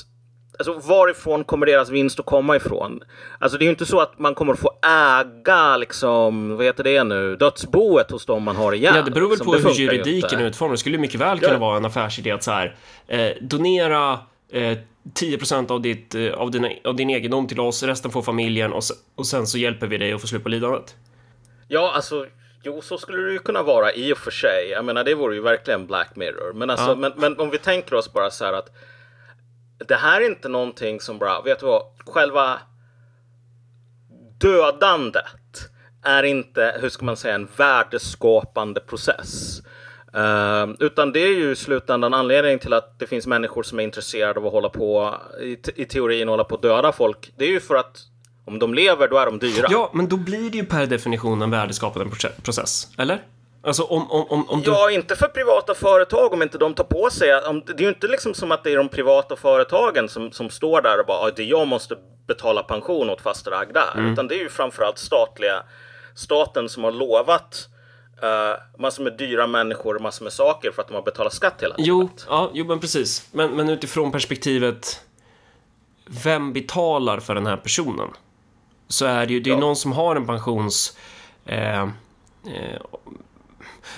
Alltså 0.59 0.73
varifrån 0.73 1.43
kommer 1.43 1.65
deras 1.65 1.89
vinst 1.89 2.19
att 2.19 2.25
komma 2.25 2.55
ifrån? 2.55 2.99
Alltså 3.39 3.57
det 3.57 3.63
är 3.63 3.65
ju 3.65 3.69
inte 3.71 3.85
så 3.85 3.99
att 3.99 4.19
man 4.19 4.35
kommer 4.35 4.53
att 4.53 4.59
få 4.59 4.71
äga 4.85 5.77
liksom, 5.77 6.55
vad 6.57 6.65
heter 6.65 6.83
det 6.83 7.03
nu, 7.03 7.35
dödsboet 7.35 8.11
hos 8.11 8.25
dem 8.25 8.43
man 8.43 8.55
har 8.55 8.73
igen. 8.73 8.95
Ja, 8.95 9.01
det 9.01 9.11
beror 9.11 9.29
väl 9.29 9.39
på 9.39 9.53
hur 9.53 9.69
juridiken 9.69 10.39
är 10.39 10.45
utformad. 10.45 10.73
Det 10.73 10.77
skulle 10.77 10.97
mycket 10.97 11.21
väl 11.21 11.39
kunna 11.39 11.53
Ja. 11.53 11.59
vara 11.59 11.77
en 11.77 11.85
affärsidé 11.85 12.31
att 12.31 12.43
så 12.43 12.51
här, 12.51 12.75
eh, 13.07 13.31
donera 13.41 14.19
eh, 14.51 14.77
10% 15.13 15.71
av, 15.71 15.81
ditt, 15.81 16.15
eh, 16.15 16.31
av, 16.33 16.51
dina, 16.51 16.69
av 16.83 16.95
din 16.95 17.09
egendom 17.09 17.47
till 17.47 17.59
oss, 17.59 17.83
resten 17.83 18.11
får 18.11 18.21
familjen 18.21 18.73
och, 18.73 18.83
och 19.15 19.27
sen 19.27 19.47
så 19.47 19.57
hjälper 19.57 19.87
vi 19.87 19.97
dig 19.97 20.13
att 20.13 20.21
få 20.21 20.27
slut 20.27 20.43
på 20.43 20.49
lidandet. 20.49 20.95
Ja, 21.67 21.91
alltså, 21.95 22.25
jo, 22.63 22.81
så 22.81 22.97
skulle 22.97 23.17
det 23.23 23.31
ju 23.33 23.39
kunna 23.39 23.63
vara 23.63 23.93
i 23.93 24.13
och 24.13 24.17
för 24.17 24.31
sig. 24.31 24.69
Jag 24.71 24.85
menar, 24.85 25.03
det 25.03 25.15
vore 25.15 25.35
ju 25.35 25.41
verkligen 25.41 25.87
Black 25.87 26.15
Mirror. 26.15 26.53
Men, 26.53 26.69
alltså, 26.69 26.89
Ja. 26.89 26.95
men, 26.95 27.11
men 27.15 27.39
om 27.39 27.49
vi 27.49 27.57
tänker 27.57 27.95
oss 27.95 28.13
bara 28.13 28.31
så 28.31 28.45
här 28.45 28.53
att 28.53 28.69
det 29.87 29.95
här 29.95 30.21
är 30.21 30.25
inte 30.25 30.49
någonting 30.49 30.99
som 31.01 31.17
bara, 31.19 31.41
vet 31.41 31.59
du 31.59 31.65
vad, 31.65 31.83
själva 32.05 32.59
dödandet 34.37 35.25
är 36.03 36.23
inte, 36.23 36.77
hur 36.81 36.89
ska 36.89 37.05
man 37.05 37.17
säga, 37.17 37.35
en 37.35 37.47
värdeskapande 37.57 38.79
process. 38.79 39.61
Eh, 40.15 40.67
utan 40.79 41.11
det 41.11 41.19
är 41.19 41.33
ju 41.33 41.51
i 41.51 41.55
slutändan 41.55 42.13
anledningen 42.13 42.59
till 42.59 42.73
att 42.73 42.99
det 42.99 43.07
finns 43.07 43.27
människor 43.27 43.63
som 43.63 43.79
är 43.79 43.83
intresserade 43.83 44.39
av 44.39 44.45
att 44.47 44.51
hålla 44.53 44.69
på, 44.69 45.15
i, 45.41 45.57
i 45.75 45.85
teorin 45.85 46.27
hålla 46.27 46.43
på 46.43 46.55
att 46.55 46.61
döda 46.61 46.91
folk. 46.91 47.31
Det 47.37 47.45
är 47.45 47.49
ju 47.49 47.59
för 47.59 47.75
att 47.75 47.97
om 48.45 48.59
de 48.59 48.73
lever, 48.73 49.07
då 49.07 49.17
är 49.17 49.25
de 49.25 49.39
dyra. 49.39 49.67
Ja, 49.69 49.89
men 49.93 50.07
då 50.07 50.17
blir 50.17 50.49
det 50.51 50.57
ju 50.57 50.65
per 50.65 50.85
definition 50.85 51.41
en 51.41 51.51
värdeskapande 51.51 52.09
proce- 52.09 52.41
process, 52.43 52.87
eller? 52.97 53.23
Alltså 53.65 53.83
om, 53.83 54.11
om, 54.11 54.25
om, 54.29 54.49
om 54.49 54.61
du... 54.61 54.71
Ja, 54.71 54.91
inte 54.91 55.15
för 55.15 55.27
privata 55.27 55.73
företag 55.75 56.33
om 56.33 56.41
inte 56.41 56.57
de 56.57 56.73
tar 56.73 56.83
på 56.83 57.09
sig. 57.09 57.35
Om, 57.35 57.61
det 57.65 57.73
är 57.73 57.81
ju 57.81 57.89
inte 57.89 58.07
liksom 58.07 58.33
som 58.33 58.51
att 58.51 58.63
det 58.63 58.71
är 58.71 58.77
de 58.77 58.89
privata 58.89 59.35
företagen 59.35 60.09
som, 60.09 60.31
som 60.31 60.49
står 60.49 60.81
där 60.81 60.99
och 60.99 61.05
bara 61.05 61.17
"Ah, 61.17 61.31
det 61.35 61.43
jag 61.43 61.67
måste 61.67 61.95
betala 62.27 62.63
pension 62.63 63.09
åt 63.09 63.21
faster 63.21 63.51
Agda. 63.51 63.83
Mm. 63.95 64.13
Utan 64.13 64.27
det 64.27 64.35
är 64.35 64.39
ju 64.39 64.49
framförallt 64.49 64.97
statliga 64.97 65.63
staten 66.15 66.69
som 66.69 66.83
har 66.83 66.91
lovat 66.91 67.67
uh, 68.23 68.79
massor 68.81 69.03
med 69.03 69.17
dyra 69.17 69.47
människor 69.47 69.95
och 69.95 70.01
massor 70.01 70.23
med 70.23 70.33
saker 70.33 70.71
för 70.71 70.81
att 70.81 70.87
de 70.87 70.93
har 70.93 71.01
betalat 71.01 71.33
skatt 71.33 71.61
hela 71.61 71.75
tiden. 71.75 71.87
Jo, 71.87 72.09
ja, 72.27 72.51
jo, 72.53 72.65
men 72.65 72.79
precis. 72.79 73.27
Men, 73.31 73.51
men 73.51 73.69
utifrån 73.69 74.11
perspektivet 74.11 75.01
vem 76.23 76.53
betalar 76.53 77.19
för 77.19 77.35
den 77.35 77.45
här 77.45 77.57
personen? 77.57 78.09
Så 78.87 79.05
är 79.05 79.25
det 79.25 79.33
ju, 79.33 79.39
det 79.39 79.49
är 79.49 79.53
Ja. 79.53 79.59
någon 79.59 79.75
som 79.75 79.91
har 79.91 80.15
en 80.15 80.27
pensions... 80.27 80.97
Eh, 81.45 81.81
eh, 81.81 81.89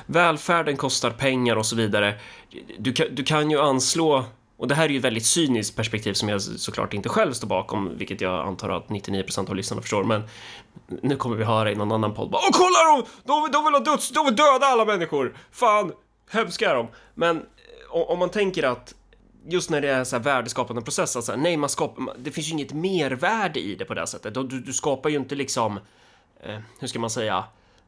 välfärden 0.05 0.77
kostar 0.77 1.09
pengar 1.09 1.55
och 1.55 1.65
så 1.65 1.75
vidare. 1.75 2.13
Du 2.77 2.93
kan, 2.93 3.07
du 3.11 3.23
kan 3.23 3.51
ju 3.51 3.59
anslå, 3.59 4.23
och 4.57 4.67
det 4.67 4.75
här 4.75 4.85
är 4.85 4.89
ju 4.89 4.97
ett 4.97 5.03
väldigt 5.03 5.25
cyniskt 5.25 5.75
perspektiv 5.75 6.13
som 6.13 6.29
jag 6.29 6.41
såklart 6.41 6.93
inte 6.93 7.09
själv 7.09 7.33
står 7.33 7.47
bakom, 7.47 7.97
vilket 7.97 8.21
jag 8.21 8.47
antar 8.47 8.69
att 8.69 8.87
99% 8.87 9.49
av 9.49 9.55
lyssnarna 9.55 9.81
förstår, 9.81 10.03
men 10.03 10.23
nu 10.87 11.15
kommer 11.15 11.35
vi 11.35 11.43
höra 11.43 11.71
i 11.71 11.75
någon 11.75 11.91
annan 11.91 12.13
podd 12.13 12.29
bara 12.29 12.41
Åh 12.49 12.49
kolla 12.53 12.95
de, 12.95 13.05
de, 13.23 13.51
de 13.51 13.65
vill 13.65 13.73
ha 13.73 13.79
döds, 13.79 14.09
de 14.11 14.25
vill 14.25 14.35
döda 14.35 14.65
alla 14.65 14.85
människor! 14.85 15.37
Fan, 15.51 15.91
hemska 16.31 16.69
är 16.71 16.75
de! 16.75 16.87
Men 17.13 17.37
eh, 17.37 17.43
om 17.91 18.19
man 18.19 18.29
tänker 18.29 18.63
att 18.63 18.95
just 19.47 19.69
när 19.69 19.81
det 19.81 19.89
är 19.89 20.03
så 20.03 20.15
här 20.15 20.23
värdeskapande 20.23 20.81
process, 20.81 21.15
alltså, 21.15 21.35
nej, 21.35 21.57
man 21.57 21.69
skapar, 21.69 22.13
det 22.17 22.31
finns 22.31 22.47
ju 22.47 22.51
inget 22.51 22.73
mervärde 22.73 23.59
i 23.59 23.75
det 23.75 23.85
på 23.85 23.93
det 23.93 24.07
sättet. 24.07 24.33
Du, 24.33 24.43
du 24.43 24.73
skapar 24.73 25.09
ju 25.09 25.17
inte 25.17 25.35
liksom, 25.35 25.79
eh, 26.39 26.59
hur 26.79 26.87
ska 26.87 26.99
man 26.99 27.09
säga, 27.09 27.43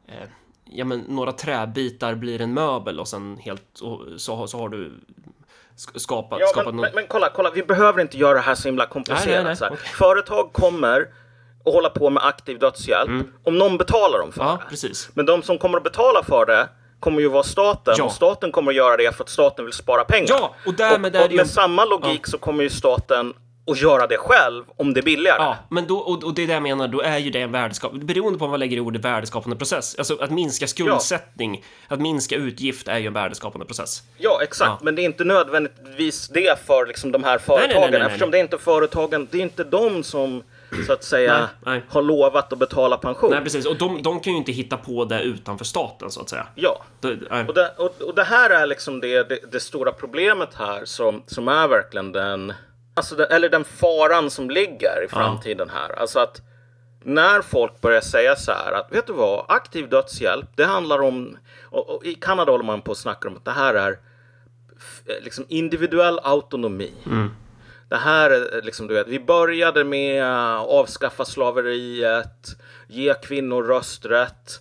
eh, 0.06 0.28
ja 0.64 0.84
men 0.84 1.00
några 1.00 1.32
träbitar 1.32 2.14
blir 2.14 2.40
en 2.40 2.54
möbel 2.54 3.00
och 3.00 3.08
sen 3.08 3.36
helt, 3.36 3.80
och 3.80 4.20
så, 4.20 4.46
så 4.46 4.58
har 4.58 4.68
du 4.68 5.00
sk- 5.78 5.98
skapat, 5.98 6.40
Ja, 6.40 6.46
skapat 6.46 6.66
men, 6.66 6.74
någon... 6.76 6.82
men, 6.82 6.94
men 6.94 7.06
kolla, 7.08 7.28
kolla, 7.34 7.50
vi 7.50 7.62
behöver 7.62 8.00
inte 8.00 8.18
göra 8.18 8.34
det 8.34 8.40
här 8.40 8.54
så 8.54 8.68
himla 8.68 8.86
komplicerat. 8.86 9.26
Nej, 9.26 9.34
nej, 9.36 9.44
nej. 9.44 9.56
Så 9.56 9.64
här. 9.64 9.72
Okej. 9.72 9.88
Företag 9.98 10.52
kommer 10.52 11.00
att 11.66 11.72
hålla 11.72 11.90
på 11.90 12.10
med 12.10 12.24
aktiv 12.24 12.58
dödshjälp 12.58 13.26
om 13.44 13.58
någon 13.58 13.76
betalar 13.78 14.18
dem 14.18 14.32
för 14.32 14.40
Mm. 14.40 14.52
ja, 14.52 14.58
det. 14.64 14.70
precis. 14.70 15.08
Men 15.14 15.26
de 15.26 15.42
som 15.42 15.58
kommer 15.58 15.76
att 15.78 15.84
betala 15.84 16.22
för 16.24 16.46
det 16.46 16.68
kommer 17.00 17.20
ju 17.20 17.28
vara 17.28 17.42
staten 17.42 17.94
Ja. 17.98 18.04
och 18.04 18.12
staten 18.12 18.52
kommer 18.52 18.72
att 18.72 18.76
göra 18.76 18.96
det 18.96 19.16
för 19.16 19.24
att 19.24 19.30
staten 19.30 19.64
vill 19.64 19.74
spara 19.74 20.04
pengar. 20.04 20.26
Ja, 20.28 20.54
och 20.66 20.74
därmed 20.74 21.16
och, 21.16 21.22
och 21.22 21.28
det 21.28 21.32
ju- 21.34 21.36
med 21.40 21.50
samma 21.50 21.84
logik 21.84 22.26
så 22.26 22.38
kommer 22.38 22.62
ju 22.64 22.70
staten 22.70 23.34
att 23.68 23.80
göra 23.80 24.06
det 24.06 24.16
själv 24.16 24.64
om 24.76 24.94
det 24.94 25.00
är 25.00 25.02
billigare. 25.02 25.42
Ja, 25.42 25.56
men 25.70 25.86
då, 25.86 25.98
och, 25.98 26.24
och 26.24 26.34
det 26.34 26.42
är 26.42 26.46
det 26.46 26.52
jag 26.52 26.62
menar, 26.62 26.88
då 26.88 27.00
är 27.00 27.18
ju 27.18 27.30
det 27.30 27.40
en 27.40 27.52
värdeskap, 27.52 27.92
beroende 27.92 28.38
på 28.38 28.44
vad 28.44 28.50
man 28.50 28.60
lägger 28.60 28.76
i 28.76 28.80
ordet 28.80 29.04
värdeskapande 29.04 29.56
process. 29.56 29.94
Alltså 29.98 30.16
att 30.20 30.30
minska 30.30 30.66
skuldsättning, 30.66 31.64
att 31.88 32.00
minska 32.00 32.36
utgift 32.36 32.88
är 32.88 32.98
ju 32.98 33.06
en 33.06 33.12
värdeskapande 33.12 33.66
process. 33.66 34.02
Ja, 34.18 34.40
exakt. 34.42 34.70
Ja. 34.70 34.78
Men 34.82 34.94
det 34.94 35.02
är 35.02 35.04
inte 35.04 35.24
nödvändigtvis 35.24 36.28
det 36.28 36.58
för 36.66 36.86
liksom, 36.86 37.12
de 37.12 37.24
här 37.24 37.38
företagen. 37.38 37.80
nej, 37.80 37.90
nej, 37.90 38.00
nej. 38.00 38.06
Eftersom 38.06 38.30
det 38.30 38.38
är 38.38 38.42
inte 38.42 38.58
företagen, 38.58 39.28
det 39.30 39.38
är 39.38 39.42
inte 39.42 39.64
de 39.64 40.02
som 40.02 40.42
så 40.86 40.92
att 40.92 41.04
säga 41.04 41.48
har 41.88 42.02
lovat 42.02 42.52
att 42.52 42.58
betala 42.58 42.96
pension. 42.96 43.30
Nej, 43.30 43.40
precis. 43.42 43.66
Och 43.66 43.78
de, 43.78 44.02
de 44.02 44.20
kan 44.20 44.32
ju 44.32 44.38
inte 44.38 44.52
hitta 44.52 44.76
på 44.76 45.04
det 45.04 45.22
utanför 45.22 45.64
staten, 45.64 46.10
så 46.10 46.20
att 46.20 46.28
säga. 46.28 46.46
Ja. 46.54 46.84
Det. 47.00 47.44
Och 47.48 47.54
det, 47.54 47.72
och, 47.76 48.02
och 48.02 48.14
det 48.14 48.24
här 48.24 48.50
är 48.50 48.66
liksom 48.66 49.00
det, 49.00 49.28
det, 49.28 49.38
det 49.52 49.60
stora 49.60 49.92
problemet 49.92 50.54
här 50.54 50.84
som, 50.84 51.22
som 51.26 51.48
är 51.48 51.68
verkligen 51.68 52.12
den, 52.12 52.52
alltså 52.98 53.14
den, 53.16 53.26
eller 53.30 53.48
den 53.48 53.64
faran 53.64 54.30
som 54.30 54.50
ligger 54.50 55.04
i 55.04 55.08
framtiden 55.08 55.70
här. 55.70 55.98
Alltså 55.98 56.18
att 56.18 56.42
när 57.04 57.42
folk 57.42 57.80
börjar 57.80 58.00
säga 58.00 58.36
så 58.36 58.52
här 58.52 58.72
att 58.72 58.92
vet 58.92 59.06
du 59.06 59.12
vad, 59.12 59.44
aktiv 59.48 59.88
dödshjälp, 59.88 60.46
det 60.56 60.64
handlar 60.64 60.98
om, 61.02 61.38
och, 61.62 61.90
och 61.90 62.04
i 62.04 62.14
Kanada 62.14 62.52
håller 62.52 62.64
man 62.64 62.82
på 62.82 62.90
och 62.90 62.96
snackar 62.96 63.28
om 63.28 63.36
att 63.36 63.44
det 63.44 63.50
här 63.50 63.74
är 63.74 63.98
f- 64.76 65.16
liksom 65.22 65.44
individuell 65.48 66.20
autonomi. 66.22 66.92
Det 67.88 67.96
här 67.96 68.30
är 68.30 68.62
liksom, 68.62 68.86
du 68.86 68.94
vet, 68.94 69.08
vi 69.08 69.20
började 69.20 69.84
med 69.84 70.24
att 70.24 70.66
avskaffa 70.68 71.24
slaveriet, 71.24 72.48
ge 72.88 73.14
kvinnor 73.14 73.62
rösträtt, 73.64 74.60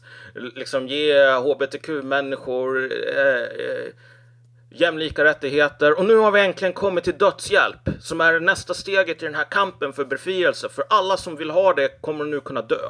liksom 0.55 0.87
ge 0.87 1.13
hbtq-människor 1.31 2.91
eh, 3.17 3.41
eh, 3.43 3.91
jämlika 4.69 5.23
rättigheter. 5.23 5.99
Och 5.99 6.05
nu 6.05 6.15
har 6.15 6.31
vi 6.31 6.41
äntligen 6.41 6.73
kommit 6.73 7.03
till 7.03 7.17
dödshjälp, 7.17 7.89
som 7.99 8.21
är 8.21 8.39
nästa 8.39 8.73
steget 8.73 9.23
i 9.23 9.25
den 9.25 9.35
här 9.35 9.43
kampen 9.49 9.93
för 9.93 10.05
befrielse. 10.05 10.69
För 10.69 10.83
alla 10.89 11.17
som 11.17 11.35
vill 11.35 11.49
ha 11.49 11.73
det 11.73 12.01
kommer 12.01 12.25
nu 12.25 12.39
kunna 12.39 12.61
dö. 12.61 12.89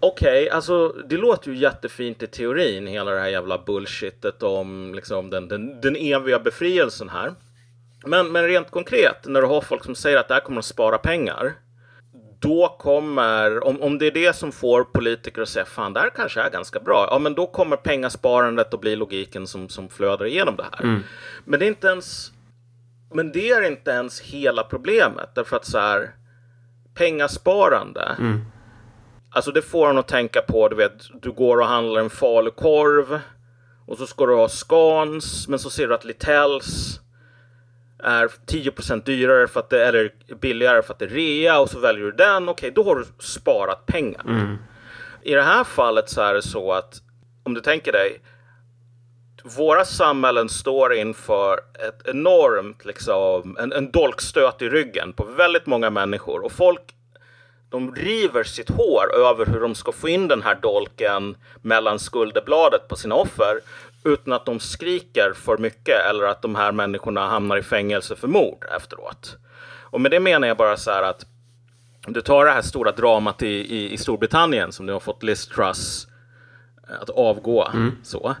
Okej, 0.00 0.50
alltså 0.50 0.88
det 0.88 1.16
låter 1.16 1.50
ju 1.50 1.56
jättefint 1.56 2.22
i 2.22 2.26
teorin, 2.26 2.86
hela 2.86 3.10
det 3.10 3.20
här 3.20 3.28
jävla 3.28 3.58
bullshitet 3.58 4.42
om 4.42 4.94
liksom, 4.94 5.30
den, 5.30 5.48
den, 5.48 5.80
den 5.80 5.96
eviga 5.96 6.38
befrielsen 6.38 7.08
här. 7.08 7.34
Men, 8.04 8.32
men 8.32 8.44
rent 8.46 8.70
konkret, 8.70 9.26
när 9.26 9.40
du 9.40 9.46
har 9.46 9.60
folk 9.60 9.84
som 9.84 9.94
säger 9.94 10.18
att 10.18 10.28
det 10.28 10.34
här 10.34 10.40
kommer 10.40 10.58
att 10.58 10.64
spara 10.64 10.98
pengar. 10.98 11.54
Då 12.40 12.76
kommer, 12.78 13.64
om, 13.66 13.82
om 13.82 13.98
det 13.98 14.06
är 14.06 14.10
det 14.10 14.36
som 14.36 14.52
får 14.52 14.84
politiker 14.84 15.42
att 15.42 15.48
säga 15.48 15.64
fan 15.64 15.92
det 15.92 16.00
här 16.00 16.10
kanske 16.10 16.40
är 16.40 16.50
ganska 16.50 16.80
bra. 16.80 17.08
Ja 17.10 17.18
men 17.18 17.34
då 17.34 17.46
kommer 17.46 17.76
pengasparandet 17.76 18.74
att 18.74 18.80
bli 18.80 18.96
logiken 18.96 19.46
som, 19.46 19.68
som 19.68 19.88
flödar 19.88 20.26
igenom 20.26 20.56
det 20.56 20.62
här. 20.62 21.02
Men 21.44 21.60
det 21.60 21.66
är 21.66 21.68
inte 21.68 21.88
ens 21.88 22.32
Men 23.14 23.32
det 23.32 23.50
är 23.50 23.62
inte 23.62 23.90
ens 23.90 24.20
hela 24.20 24.62
problemet. 24.62 25.34
Därför 25.34 25.56
att 25.56 25.64
så 25.66 25.78
här 25.78 26.10
Pengasparande 26.94 28.16
Alltså 29.30 29.50
det 29.50 29.62
får 29.62 29.90
en 29.90 29.98
att 29.98 30.08
tänka 30.08 30.40
på, 30.40 30.68
du 30.68 30.76
vet, 30.76 31.22
du 31.22 31.32
går 31.32 31.60
och 31.60 31.66
handlar 31.66 32.00
en 32.00 32.10
falukorv 32.10 33.20
och 33.86 33.98
så 33.98 34.06
ska 34.06 34.26
du 34.26 34.34
ha 34.34 34.48
Scans, 34.48 35.48
men 35.48 35.58
så 35.58 35.70
ser 35.70 35.88
du 35.88 35.94
att 35.94 36.04
Littells 36.04 37.00
är 38.02 38.28
10% 38.46 39.04
dyrare 39.04 39.48
för 39.48 39.60
att 39.60 39.70
det, 39.70 39.86
eller 39.86 40.12
billigare 40.40 40.82
för 40.82 40.92
att 40.92 40.98
det 40.98 41.04
är 41.04 41.08
rea 41.08 41.58
och 41.60 41.70
så 41.70 41.78
väljer 41.78 42.04
du 42.04 42.12
den. 42.12 42.48
Okej, 42.48 42.70
då 42.70 42.82
har 42.82 42.96
du 42.96 43.04
sparat 43.18 43.86
pengar. 43.86 44.22
I 45.22 45.34
det 45.34 45.42
här 45.42 45.64
fallet 45.64 46.10
så 46.10 46.20
är 46.20 46.34
det 46.34 46.42
så 46.42 46.72
att 46.72 47.02
om 47.42 47.54
du 47.54 47.60
tänker 47.60 47.92
dig 47.92 48.20
våra 49.56 49.84
samhällen 49.84 50.48
står 50.48 50.94
inför 50.94 51.60
ett 51.88 52.08
enormt, 52.08 52.84
liksom, 52.84 53.56
en, 53.60 53.72
en 53.72 53.90
dolkstöt 53.90 54.62
i 54.62 54.68
ryggen 54.68 55.12
på 55.12 55.24
väldigt 55.24 55.66
många 55.66 55.90
människor. 55.90 56.44
Och 56.44 56.52
folk, 56.52 56.80
de 57.70 57.94
river 57.94 58.44
sitt 58.44 58.70
hår 58.70 59.14
över 59.14 59.46
hur 59.46 59.60
de 59.60 59.74
ska 59.74 59.92
få 59.92 60.08
in 60.08 60.28
den 60.28 60.42
här 60.42 60.54
dolken 60.54 61.36
mellan 61.62 61.98
skulderbladet 61.98 62.88
på 62.88 62.96
sina 62.96 63.14
offer 63.14 63.60
utan 64.08 64.32
att 64.32 64.46
de 64.46 64.60
skriker 64.60 65.32
för 65.32 65.58
mycket 65.58 66.06
eller 66.10 66.24
att 66.24 66.42
de 66.42 66.54
här 66.54 66.72
människorna 66.72 67.28
hamnar 67.28 67.56
i 67.56 67.62
fängelse 67.62 68.16
för 68.16 68.28
mord 68.28 68.64
efteråt. 68.76 69.36
Och 69.90 70.00
med 70.00 70.10
det 70.10 70.20
menar 70.20 70.48
jag 70.48 70.56
bara 70.56 70.76
så 70.76 70.90
här 70.90 71.02
att 71.02 71.26
du 72.06 72.20
tar 72.20 72.44
det 72.44 72.50
här 72.50 72.62
stora 72.62 72.92
dramat 72.92 73.42
i, 73.42 73.48
i, 73.48 73.92
i 73.92 73.96
Storbritannien 73.96 74.72
som 74.72 74.86
nu 74.86 74.92
har 74.92 75.00
fått 75.00 75.22
Liz 75.22 75.46
Truss 75.46 76.08
att 77.00 77.10
avgå. 77.10 77.68
Så. 78.02 78.36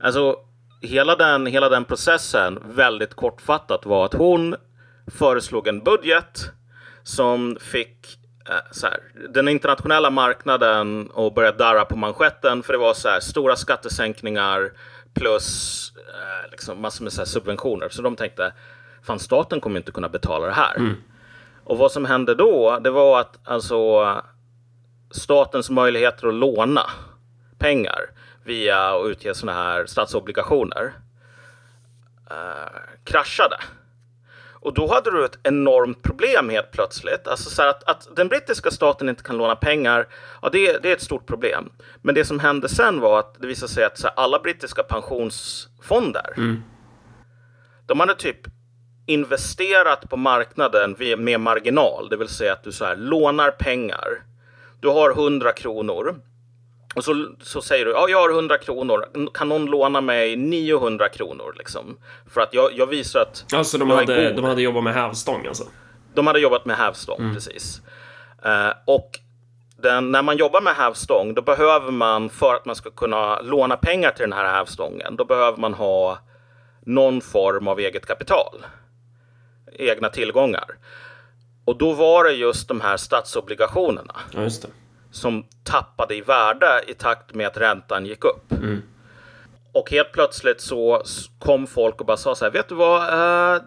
Alltså, 0.00 0.36
hela 0.80 1.16
den, 1.16 1.46
hela 1.46 1.68
den 1.68 1.84
processen, 1.84 2.58
väldigt 2.64 3.14
kortfattat, 3.14 3.86
var 3.86 4.04
att 4.04 4.14
hon 4.14 4.56
föreslog 5.06 5.68
en 5.68 5.80
budget 5.80 6.50
som 7.02 7.56
fick 7.60 7.98
eh, 7.98 8.21
här, 8.82 9.00
den 9.28 9.48
internationella 9.48 10.10
marknaden 10.10 11.10
att 11.16 11.34
börja 11.34 11.52
darra 11.52 11.84
på 11.84 11.96
manschetten 11.96 12.62
för 12.62 12.72
det 12.72 12.78
var 12.78 12.94
så 12.94 13.08
här, 13.08 13.20
stora 13.20 13.56
skattesänkningar 13.56 14.72
plus 15.14 15.92
eh, 15.96 16.50
liksom 16.50 16.80
massor 16.82 17.04
med 17.04 17.12
så 17.12 17.26
subventioner. 17.26 17.88
Så 17.88 18.02
de 18.02 18.16
tänkte, 18.16 18.52
fan 19.02 19.18
staten 19.18 19.60
kommer 19.60 19.76
inte 19.76 19.92
kunna 19.92 20.08
betala 20.08 20.46
det 20.46 20.52
här. 20.52 20.76
Och 21.64 21.78
vad 21.78 21.92
som 21.92 22.04
hände 22.04 22.34
då, 22.34 22.78
det 22.78 22.90
var 22.90 23.20
att 23.20 23.38
alltså 23.44 24.06
statens 25.10 25.70
möjligheter 25.70 26.28
att 26.28 26.34
låna 26.34 26.86
pengar 27.58 28.00
via 28.44 28.78
att 28.78 29.06
utge 29.06 29.34
sådana 29.34 29.62
här 29.62 29.86
statsobligationer 29.86 30.92
eh, 32.30 32.80
kraschade. 33.04 33.56
Och 34.62 34.74
då 34.74 34.86
hade 34.86 35.10
du 35.10 35.24
ett 35.24 35.38
enormt 35.42 36.02
problem 36.02 36.48
helt 36.48 36.70
plötsligt. 36.70 37.26
Alltså 37.26 37.50
så 37.50 37.62
att, 37.62 37.84
att 37.84 38.16
den 38.16 38.28
brittiska 38.28 38.70
staten 38.70 39.08
inte 39.08 39.22
kan 39.22 39.36
låna 39.36 39.56
pengar, 39.56 40.08
ja 40.42 40.48
det, 40.52 40.82
det 40.82 40.88
är 40.88 40.92
ett 40.92 41.02
stort 41.02 41.26
problem. 41.26 41.70
Men 42.02 42.14
det 42.14 42.24
som 42.24 42.38
hände 42.38 42.68
sen 42.68 43.00
var 43.00 43.18
att 43.18 43.40
det 43.40 43.46
visade 43.46 43.72
sig 43.72 43.84
att 43.84 43.98
så 43.98 44.06
här, 44.06 44.14
alla 44.16 44.38
brittiska 44.38 44.82
pensionsfonder, 44.82 46.34
de 47.86 48.00
hade 48.00 48.14
typ 48.14 48.40
investerat 49.06 50.10
på 50.10 50.16
marknaden 50.16 50.96
med 51.18 51.40
marginal. 51.40 52.08
Det 52.08 52.16
vill 52.16 52.28
säga 52.28 52.52
att 52.52 52.64
du 52.64 52.72
så 52.72 52.84
här 52.84 52.96
lånar 52.96 53.50
pengar. 53.50 54.08
Du 54.80 54.88
har 54.88 55.10
100 55.10 55.52
kronor. 55.52 56.20
Och 56.94 57.04
så, 57.04 57.34
så 57.42 57.62
säger 57.62 57.84
du, 57.84 57.90
ja 57.90 58.08
jag 58.08 58.20
har 58.20 58.30
100 58.30 58.58
kronor. 58.58 59.28
Kan 59.34 59.48
någon 59.48 59.66
låna 59.66 60.00
mig 60.00 60.36
900 60.36 61.08
kronor 61.08 61.54
liksom? 61.58 61.98
För 62.26 62.40
att 62.40 62.54
jag, 62.54 62.72
jag 62.72 62.86
visar 62.86 63.20
att 63.20 63.44
Alltså 63.54 63.78
de 63.78 63.90
hade, 63.90 64.32
de 64.32 64.44
hade 64.44 64.62
jobbat 64.62 64.84
med 64.84 64.94
hävstång 64.94 65.46
alltså. 65.46 65.64
De 66.14 66.26
hade 66.26 66.40
jobbat 66.40 66.64
med 66.64 66.76
hävstång, 66.76 67.34
precis. 67.34 67.80
Eh, 68.44 68.70
och 68.84 69.18
den, 69.76 70.10
när 70.12 70.22
man 70.22 70.36
jobbar 70.36 70.60
med 70.60 70.74
hävstång, 70.74 71.34
då 71.34 71.42
behöver 71.42 71.90
man, 71.92 72.30
för 72.30 72.54
att 72.54 72.64
man 72.64 72.76
ska 72.76 72.90
kunna 72.90 73.40
låna 73.40 73.76
pengar 73.76 74.10
till 74.10 74.22
den 74.22 74.32
här 74.32 74.52
hävstången, 74.52 75.16
då 75.16 75.24
behöver 75.24 75.58
man 75.58 75.74
ha 75.74 76.18
någon 76.86 77.20
form 77.20 77.68
av 77.68 77.78
eget 77.80 78.06
kapital. 78.06 78.66
Egna 79.72 80.08
tillgångar. 80.08 80.64
Och 81.64 81.78
då 81.78 81.92
var 81.92 82.24
det 82.24 82.32
just 82.32 82.68
de 82.68 82.80
här 82.80 82.96
statsobligationerna 82.96 84.14
Ja, 84.30 84.42
just 84.42 84.62
det. 84.62 84.68
Som 85.12 85.44
tappade 85.64 86.14
i 86.16 86.20
värde 86.20 86.84
i 86.86 86.94
takt 86.94 87.34
med 87.34 87.46
att 87.46 87.56
räntan 87.56 88.06
gick 88.06 88.24
upp. 88.24 88.52
Och 89.72 89.90
helt 89.90 90.12
plötsligt 90.12 90.60
så 90.60 91.02
kom 91.38 91.66
folk 91.66 92.00
och 92.00 92.06
bara 92.06 92.16
sa 92.16 92.34
så 92.34 92.44
här, 92.44 92.52
vet 92.52 92.68
du 92.68 92.74
vad? 92.74 93.02
Eh, 93.02 93.62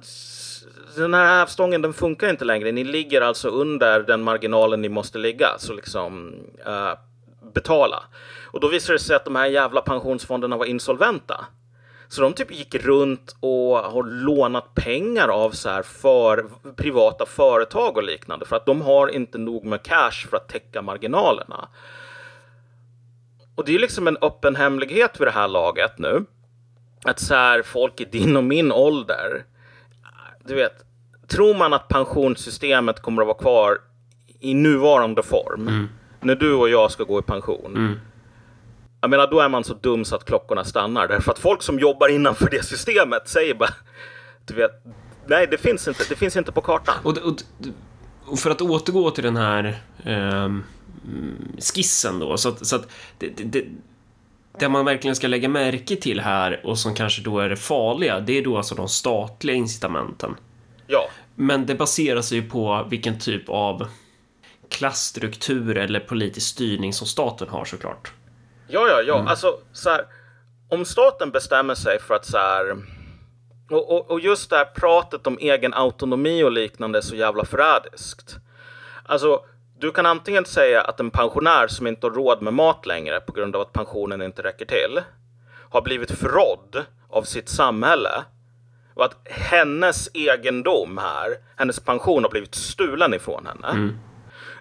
den 0.95 1.13
här 1.13 1.25
hävstången 1.39 1.81
den 1.81 1.93
funkar 1.93 2.29
inte 2.29 2.45
längre. 2.45 2.71
Ni 2.71 2.83
ligger 2.83 3.21
alltså 3.21 3.49
under 3.49 3.99
den 3.99 4.23
marginalen 4.23 4.81
ni 4.81 4.89
måste 4.89 5.17
ligga. 5.17 5.47
Så 5.57 5.73
liksom 5.73 6.33
eh, 6.65 6.93
betala. 7.53 8.03
Och 8.43 8.59
då 8.59 8.67
visade 8.67 8.93
det 8.93 9.03
sig 9.03 9.15
att 9.15 9.25
de 9.25 9.35
här 9.35 9.45
jävla 9.45 9.81
pensionsfonderna 9.81 10.57
var 10.57 10.65
insolventa. 10.65 11.45
Så 12.07 12.21
de 12.21 12.33
typ 12.33 12.51
gick 12.51 12.75
runt 12.75 13.35
och 13.39 13.77
har 13.77 14.03
lånat 14.03 14.75
pengar 14.75 15.27
av 15.27 15.51
så 15.51 15.69
här 15.69 15.83
för 15.83 16.45
privata 16.75 17.25
företag 17.25 17.97
och 17.97 18.03
liknande. 18.03 18.45
För 18.45 18.55
att 18.55 18.65
de 18.65 18.81
har 18.81 19.07
inte 19.07 19.37
nog 19.37 19.65
med 19.65 19.83
cash 19.83 20.27
för 20.29 20.37
att 20.37 20.49
täcka 20.49 20.81
marginalerna. 20.81 21.67
Och 23.55 23.65
det 23.65 23.75
är 23.75 23.79
liksom 23.79 24.07
en 24.07 24.17
öppen 24.21 24.55
hemlighet 24.55 25.19
vid 25.19 25.27
det 25.27 25.31
här 25.31 25.47
laget 25.47 25.99
nu. 25.99 26.25
Att 27.03 27.19
så 27.19 27.33
här, 27.33 27.61
folk 27.61 28.01
i 28.01 28.05
din 28.05 28.37
och 28.37 28.43
min 28.43 28.71
ålder, 28.71 29.45
du 30.45 30.55
vet, 30.55 30.85
tror 31.27 31.55
man 31.55 31.73
att 31.73 31.87
pensionssystemet 31.87 33.01
kommer 33.01 33.21
att 33.21 33.27
vara 33.27 33.37
kvar 33.37 33.77
i 34.39 34.53
nuvarande 34.53 35.23
form, 35.23 35.89
när 36.21 36.35
du 36.35 36.53
och 36.53 36.69
jag 36.69 36.91
ska 36.91 37.03
gå 37.03 37.19
i 37.19 37.21
pension, 37.21 37.99
jag 39.05 39.09
menar, 39.09 39.27
då 39.27 39.39
är 39.39 39.49
man 39.49 39.63
så 39.63 39.73
dum 39.73 40.05
så 40.05 40.15
att 40.15 40.25
klockorna 40.25 40.63
stannar. 40.63 41.07
Därför 41.07 41.31
att 41.31 41.39
folk 41.39 41.61
som 41.61 41.79
jobbar 41.79 42.09
innanför 42.09 42.49
det 42.49 42.65
systemet 42.65 43.29
säger 43.29 43.53
bara, 43.53 43.73
du 44.45 44.53
vet, 44.53 44.71
nej, 45.27 45.47
det 45.51 45.57
finns 45.57 45.87
inte, 45.87 46.03
det 46.09 46.15
finns 46.15 46.35
inte 46.35 46.51
på 46.51 46.61
kartan. 46.61 46.95
Och, 47.03 47.17
och, 47.17 47.35
och 48.25 48.39
för 48.39 48.49
att 48.49 48.61
återgå 48.61 49.11
till 49.11 49.23
den 49.23 49.37
här 49.37 49.79
ehm, 50.03 50.63
skissen 51.59 52.19
då, 52.19 52.37
så 52.37 52.49
att, 52.49 52.67
så 52.67 52.75
att 52.75 52.87
det, 53.17 53.37
det, 53.37 53.43
det, 53.43 53.65
det 54.59 54.69
man 54.69 54.85
verkligen 54.85 55.15
ska 55.15 55.27
lägga 55.27 55.49
märke 55.49 55.95
till 55.95 56.19
här 56.19 56.65
och 56.65 56.79
som 56.79 56.95
kanske 56.95 57.21
då 57.21 57.39
är 57.39 57.49
det 57.49 57.57
farliga, 57.57 58.19
det 58.19 58.37
är 58.37 58.43
då 58.43 58.57
alltså 58.57 58.75
de 58.75 58.87
statliga 58.89 59.55
incitamenten. 59.55 60.35
Ja, 60.87 61.07
Men 61.35 61.65
det 61.65 61.75
baserar 61.75 62.21
sig 62.21 62.37
ju 62.37 62.49
på 62.49 62.87
vilken 62.89 63.19
typ 63.19 63.49
av 63.49 63.87
klassstruktur 64.69 65.77
eller 65.77 65.99
politisk 65.99 66.47
styrning 66.47 66.93
som 66.93 67.07
staten 67.07 67.49
har 67.49 67.65
såklart. 67.65 68.11
Ja, 68.67 68.87
ja, 68.87 69.01
ja. 69.01 69.25
Alltså, 69.27 69.59
så 69.71 69.89
här, 69.89 70.05
om 70.69 70.85
staten 70.85 71.31
bestämmer 71.31 71.75
sig 71.75 71.99
för 71.99 72.15
att 72.15 72.25
så 72.25 72.37
här... 72.37 72.77
Och, 73.69 73.91
och, 73.91 74.11
och 74.11 74.19
just 74.19 74.49
det 74.49 74.57
här 74.57 74.65
pratet 74.65 75.27
om 75.27 75.37
egen 75.41 75.73
autonomi 75.73 76.43
och 76.43 76.51
liknande 76.51 76.99
är 76.99 77.01
så 77.01 77.15
jävla 77.15 77.45
förrädiskt. 77.45 78.35
Alltså, 79.05 79.41
du 79.79 79.91
kan 79.91 80.05
antingen 80.05 80.45
säga 80.45 80.81
att 80.81 80.99
en 80.99 81.11
pensionär 81.11 81.67
som 81.67 81.87
inte 81.87 82.07
har 82.07 82.11
råd 82.11 82.41
med 82.41 82.53
mat 82.53 82.85
längre 82.85 83.19
på 83.19 83.31
grund 83.31 83.55
av 83.55 83.61
att 83.61 83.73
pensionen 83.73 84.21
inte 84.21 84.43
räcker 84.43 84.65
till 84.65 85.01
har 85.69 85.81
blivit 85.81 86.11
förrådd 86.11 86.85
av 87.09 87.23
sitt 87.23 87.49
samhälle 87.49 88.23
och 88.93 89.05
att 89.05 89.17
hennes 89.25 90.09
egendom 90.13 90.97
här, 90.97 91.37
hennes 91.55 91.79
pension 91.79 92.23
har 92.23 92.31
blivit 92.31 92.55
stulen 92.55 93.13
ifrån 93.13 93.45
henne. 93.47 93.67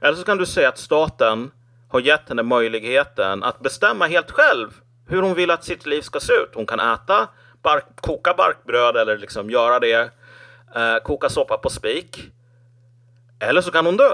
Eller 0.01 0.17
så 0.17 0.25
kan 0.25 0.39
du 0.39 0.47
säga 0.47 0.69
att 0.69 0.79
staten 0.79 1.51
har 1.95 2.01
gett 2.01 2.29
henne 2.29 2.43
möjligheten 2.43 3.43
att 3.43 3.61
bestämma 3.61 4.07
helt 4.07 4.31
själv 4.31 4.69
hur 5.09 5.23
hon 5.23 5.35
vill 5.35 5.51
att 5.51 5.65
sitt 5.65 5.87
liv 5.87 6.01
ska 6.03 6.21
se 6.21 6.33
ut. 6.33 6.51
Hon 6.55 6.67
kan 6.67 6.81
äta, 6.81 7.29
bark, 7.63 7.85
koka 8.01 8.35
barkbröd 8.35 8.97
eller 8.97 9.19
liksom 9.19 9.51
göra 9.51 9.79
det, 9.79 10.11
eh, 10.77 10.97
koka 11.05 11.29
soppa 11.29 11.59
på 11.59 11.71
spik. 11.71 12.19
Eller 13.41 13.61
så 13.61 13.71
kan 13.71 13.87
hon 13.87 13.97
dö. 13.97 14.13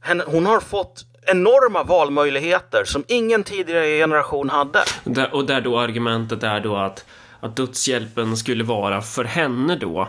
Henne, 0.00 0.24
hon 0.26 0.46
har 0.46 0.60
fått 0.60 1.04
enorma 1.26 1.82
valmöjligheter 1.82 2.84
som 2.84 3.04
ingen 3.08 3.44
tidigare 3.44 3.86
generation 3.86 4.50
hade. 4.50 4.82
Där, 5.04 5.34
och 5.34 5.44
där 5.44 5.60
då 5.60 5.78
argumentet 5.78 6.42
är 6.42 6.60
då 6.60 6.76
att, 6.76 7.04
att 7.40 7.56
dödshjälpen 7.56 8.36
skulle 8.36 8.64
vara 8.64 9.00
för 9.02 9.24
henne 9.24 9.76
då, 9.76 10.08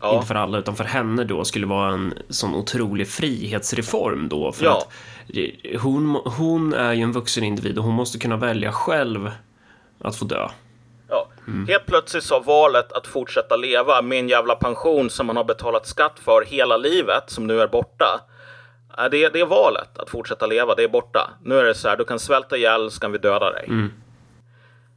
Ja. 0.00 0.14
inte 0.14 0.26
för 0.26 0.34
alla, 0.34 0.58
utan 0.58 0.76
för 0.76 0.84
henne 0.84 1.24
då, 1.24 1.44
skulle 1.44 1.66
vara 1.66 1.92
en 1.92 2.14
sån 2.28 2.54
otrolig 2.54 3.08
frihetsreform 3.08 4.28
då. 4.28 4.52
För 4.52 4.64
Ja. 4.64 4.78
att 4.78 4.88
hon, 5.80 6.14
hon 6.24 6.74
är 6.74 6.92
ju 6.92 7.02
en 7.02 7.12
vuxen 7.12 7.44
individ 7.44 7.78
och 7.78 7.84
hon 7.84 7.94
måste 7.94 8.18
kunna 8.18 8.36
välja 8.36 8.72
själv 8.72 9.30
att 10.00 10.16
få 10.16 10.24
dö. 10.24 10.48
Ja. 11.08 11.28
Helt 11.68 11.86
plötsligt 11.86 12.24
så 12.24 12.34
har 12.34 12.42
valet 12.42 12.92
att 12.92 13.06
fortsätta 13.06 13.56
leva 13.56 14.02
med 14.02 14.18
en 14.18 14.28
jävla 14.28 14.54
pension 14.54 15.10
som 15.10 15.26
man 15.26 15.36
har 15.36 15.44
betalat 15.44 15.86
skatt 15.86 16.18
för 16.18 16.44
hela 16.44 16.76
livet, 16.76 17.24
som 17.26 17.46
nu 17.46 17.60
är 17.60 17.68
borta. 17.68 18.20
Äh, 18.98 19.04
Det 19.10 19.24
är, 19.24 19.30
det 19.30 19.40
är 19.40 19.46
valet 19.46 19.98
att 19.98 20.10
fortsätta 20.10 20.46
leva, 20.46 20.74
det 20.74 20.84
är 20.84 20.88
borta. 20.88 21.30
Nu 21.44 21.58
är 21.58 21.64
det 21.64 21.74
så 21.74 21.88
här, 21.88 21.96
du 21.96 22.04
kan 22.04 22.18
svälta 22.18 22.56
ihjäl 22.56 22.90
så 22.90 23.00
kan 23.00 23.12
vi 23.12 23.18
döda 23.18 23.50
dig. 23.50 23.64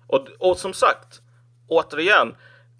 Och, 0.07 0.27
och 0.39 0.57
som 0.57 0.73
sagt, 0.73 1.21
återigen, 1.67 2.35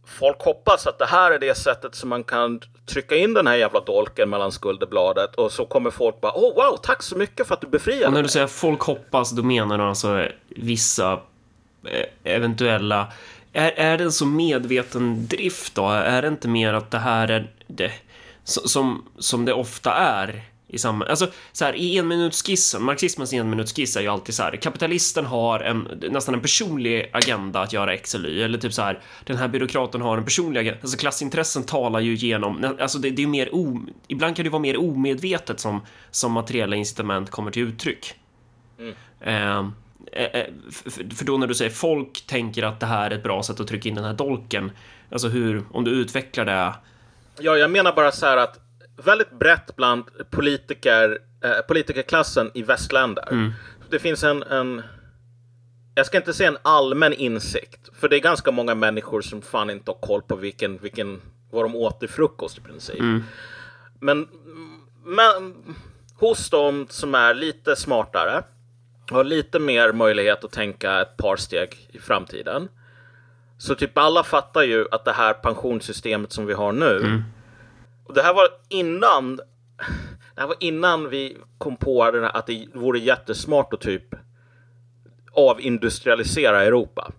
folk 0.06 0.42
hoppas 0.42 0.88
att 0.88 1.00
det 1.00 1.06
här 1.06 1.32
är 1.32 1.40
det 1.40 1.58
sättet 1.58 1.96
som 1.96 2.10
man 2.10 2.24
kan 2.24 2.62
trycka 2.86 3.16
in 3.16 3.34
den 3.34 3.48
här 3.48 3.56
jävla 3.56 3.80
dolken 3.80 4.30
mellan 4.30 4.52
skulderbladet 4.52 5.36
och 5.36 5.52
så 5.52 5.66
kommer 5.66 5.92
folk 5.92 6.22
bara, 6.22 6.32
oh 6.36 6.56
wow, 6.56 6.78
tack 6.84 7.04
så 7.04 7.18
mycket 7.18 7.48
för 7.48 7.54
att 7.54 7.62
du 7.62 7.68
befriade 7.68 8.06
Och 8.06 8.12
när 8.12 8.18
mig. 8.18 8.24
du 8.24 8.30
säger 8.30 8.48
folk 8.48 8.82
hoppas, 8.82 9.32
då 9.32 9.44
menar 9.44 9.78
du 9.78 9.84
alltså 9.84 10.28
vissa 10.50 11.14
eh, 11.84 12.06
eventuella... 12.24 13.08
Är, 13.54 13.72
är 13.72 13.98
det 13.98 14.04
en 14.04 14.12
så 14.12 14.26
medveten 14.26 15.28
drift 15.28 15.76
då? 15.76 15.90
Är 15.90 16.22
det 16.22 16.28
inte 16.28 16.48
mer 16.48 16.74
att 16.74 16.92
det 16.92 16.98
här 16.98 17.28
är 17.28 17.52
det, 17.68 17.92
som, 18.44 19.06
som 19.20 19.46
det 19.46 19.54
ofta 19.54 19.94
är 19.94 20.44
i 20.76 20.80
samma... 20.80 21.06
Alltså, 21.06 21.28
så 21.52 21.66
här, 21.66 21.76
i 21.76 21.98
enminutsskissen, 21.98 22.84
marxismens 22.84 23.34
enminutsskiss 23.34 23.98
är 23.98 24.02
ju 24.02 24.08
alltid 24.08 24.36
så 24.36 24.44
här, 24.44 24.56
kapitalisten 24.56 25.26
har 25.26 25.60
en, 25.60 25.88
nästan 26.12 26.36
en 26.36 26.42
personlig 26.42 27.10
agenda 27.14 27.60
att 27.60 27.74
göra 27.74 27.94
X 27.94 28.16
eller 28.16 28.30
Y, 28.30 28.44
eller 28.44 28.58
typ 28.58 28.74
så 28.74 28.82
här, 28.82 29.00
den 29.24 29.38
här 29.38 29.48
byråkraten 29.48 30.02
har 30.02 30.18
en 30.18 30.26
personlig 30.26 30.60
agenda, 30.60 30.80
alltså 30.82 30.98
klassintressen 30.98 31.64
talar 31.64 32.00
ju 32.00 32.16
genom, 32.16 32.76
alltså 32.80 33.00
det, 33.00 33.10
det 33.10 33.24
är 33.24 33.28
mer 33.28 33.56
o, 33.56 33.82
ibland 34.08 34.36
kan 34.36 34.44
det 34.44 34.50
vara 34.50 34.62
mer 34.62 34.78
omedvetet 34.78 35.60
som, 35.60 35.82
som 36.12 36.32
materiella 36.32 36.76
incitament 36.76 37.30
kommer 37.30 37.52
till 37.52 37.64
uttryck. 37.64 38.14
Mm. 38.80 38.94
Eh, 39.20 39.60
eh, 40.12 40.46
för 41.16 41.26
då 41.26 41.38
när 41.38 41.48
du 41.48 41.56
säger 41.56 41.72
folk 41.72 42.28
tänker 42.28 42.64
att 42.64 42.80
det 42.80 42.86
här 42.86 43.12
är 43.12 43.16
ett 43.16 43.24
bra 43.24 43.44
sätt 43.44 43.60
att 43.60 43.68
trycka 43.68 43.90
in 43.90 43.96
den 43.96 44.06
här 44.06 44.14
dolken, 44.14 44.72
alltså 45.12 45.28
hur, 45.28 45.64
om 45.72 45.84
du 45.84 45.92
utvecklar 45.92 46.46
det 46.46 46.74
Ja, 47.40 47.58
jag 47.58 47.72
menar 47.72 47.96
bara 47.96 48.12
så 48.12 48.26
här 48.26 48.38
att 48.38 48.65
väldigt 48.98 49.32
brett 49.32 49.76
bland 49.76 50.04
politiker, 50.30 51.20
eh, 51.44 51.66
politikerklassen 51.68 52.52
i 52.54 52.62
västländer. 52.62 53.28
Mm. 53.32 53.52
Det 53.90 54.00
finns 54.00 54.24
en, 54.24 54.44
en, 54.44 54.84
jag 55.96 56.06
ska 56.06 56.18
inte 56.18 56.34
säga 56.34 56.50
en 56.50 56.58
allmän 56.62 57.14
insikt, 57.14 57.90
för 57.94 58.10
det 58.10 58.16
är 58.16 58.20
ganska 58.20 58.52
många 58.52 58.76
människor 58.76 59.22
som 59.22 59.42
fan 59.42 59.70
inte 59.70 59.92
har 59.92 60.00
koll 60.00 60.22
på 60.22 60.36
vilken, 60.36 60.78
vilken, 60.78 61.22
vad 61.52 61.66
de 61.66 61.76
åt 61.76 62.00
till 62.00 62.10
frukost 62.10 62.58
i 62.58 62.62
princip. 62.62 63.00
Mm. 63.00 63.24
Men, 64.00 64.28
men 65.04 65.54
hos 66.16 66.50
de 66.50 66.88
som 66.90 67.16
är 67.16 67.34
lite 67.34 67.76
smartare, 67.76 68.44
har 69.12 69.24
lite 69.24 69.60
mer 69.60 69.92
möjlighet 69.92 70.44
att 70.44 70.52
tänka 70.52 71.02
ett 71.02 71.18
par 71.18 71.36
steg 71.36 71.90
i 71.92 72.00
framtiden. 72.00 72.70
Så 73.58 73.76
typ 73.76 73.98
alla 73.98 74.24
fattar 74.24 74.64
ju 74.64 74.86
att 74.92 75.06
det 75.06 75.12
här 75.12 75.34
pensionssystemet 75.34 76.32
som 76.32 76.46
vi 76.46 76.54
har 76.54 76.72
nu 76.72 76.98
mm 76.98 77.24
och 78.06 78.14
det 78.14 78.22
här 78.22 78.34
var 78.34 78.48
innan 78.70 79.40
det 80.36 80.42
här 80.42 80.48
var 80.48 80.56
innan 80.60 81.10
vi 81.10 81.38
kom 81.58 81.78
på 81.78 82.12
den 82.12 82.24
här, 82.24 82.38
att 82.38 82.48
det 82.48 82.68
vore 82.74 83.00
jättesmart 83.00 83.74
att 83.74 83.82
typ 83.82 84.16
avindustrialisera 85.32 86.64
Europa. 86.64 87.12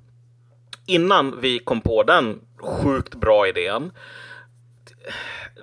Innan 0.87 1.41
vi 1.41 1.59
kom 1.59 1.81
på 1.81 2.03
den 2.03 2.41
sjukt 2.59 3.15
bra 3.15 3.49
idén. 3.49 3.93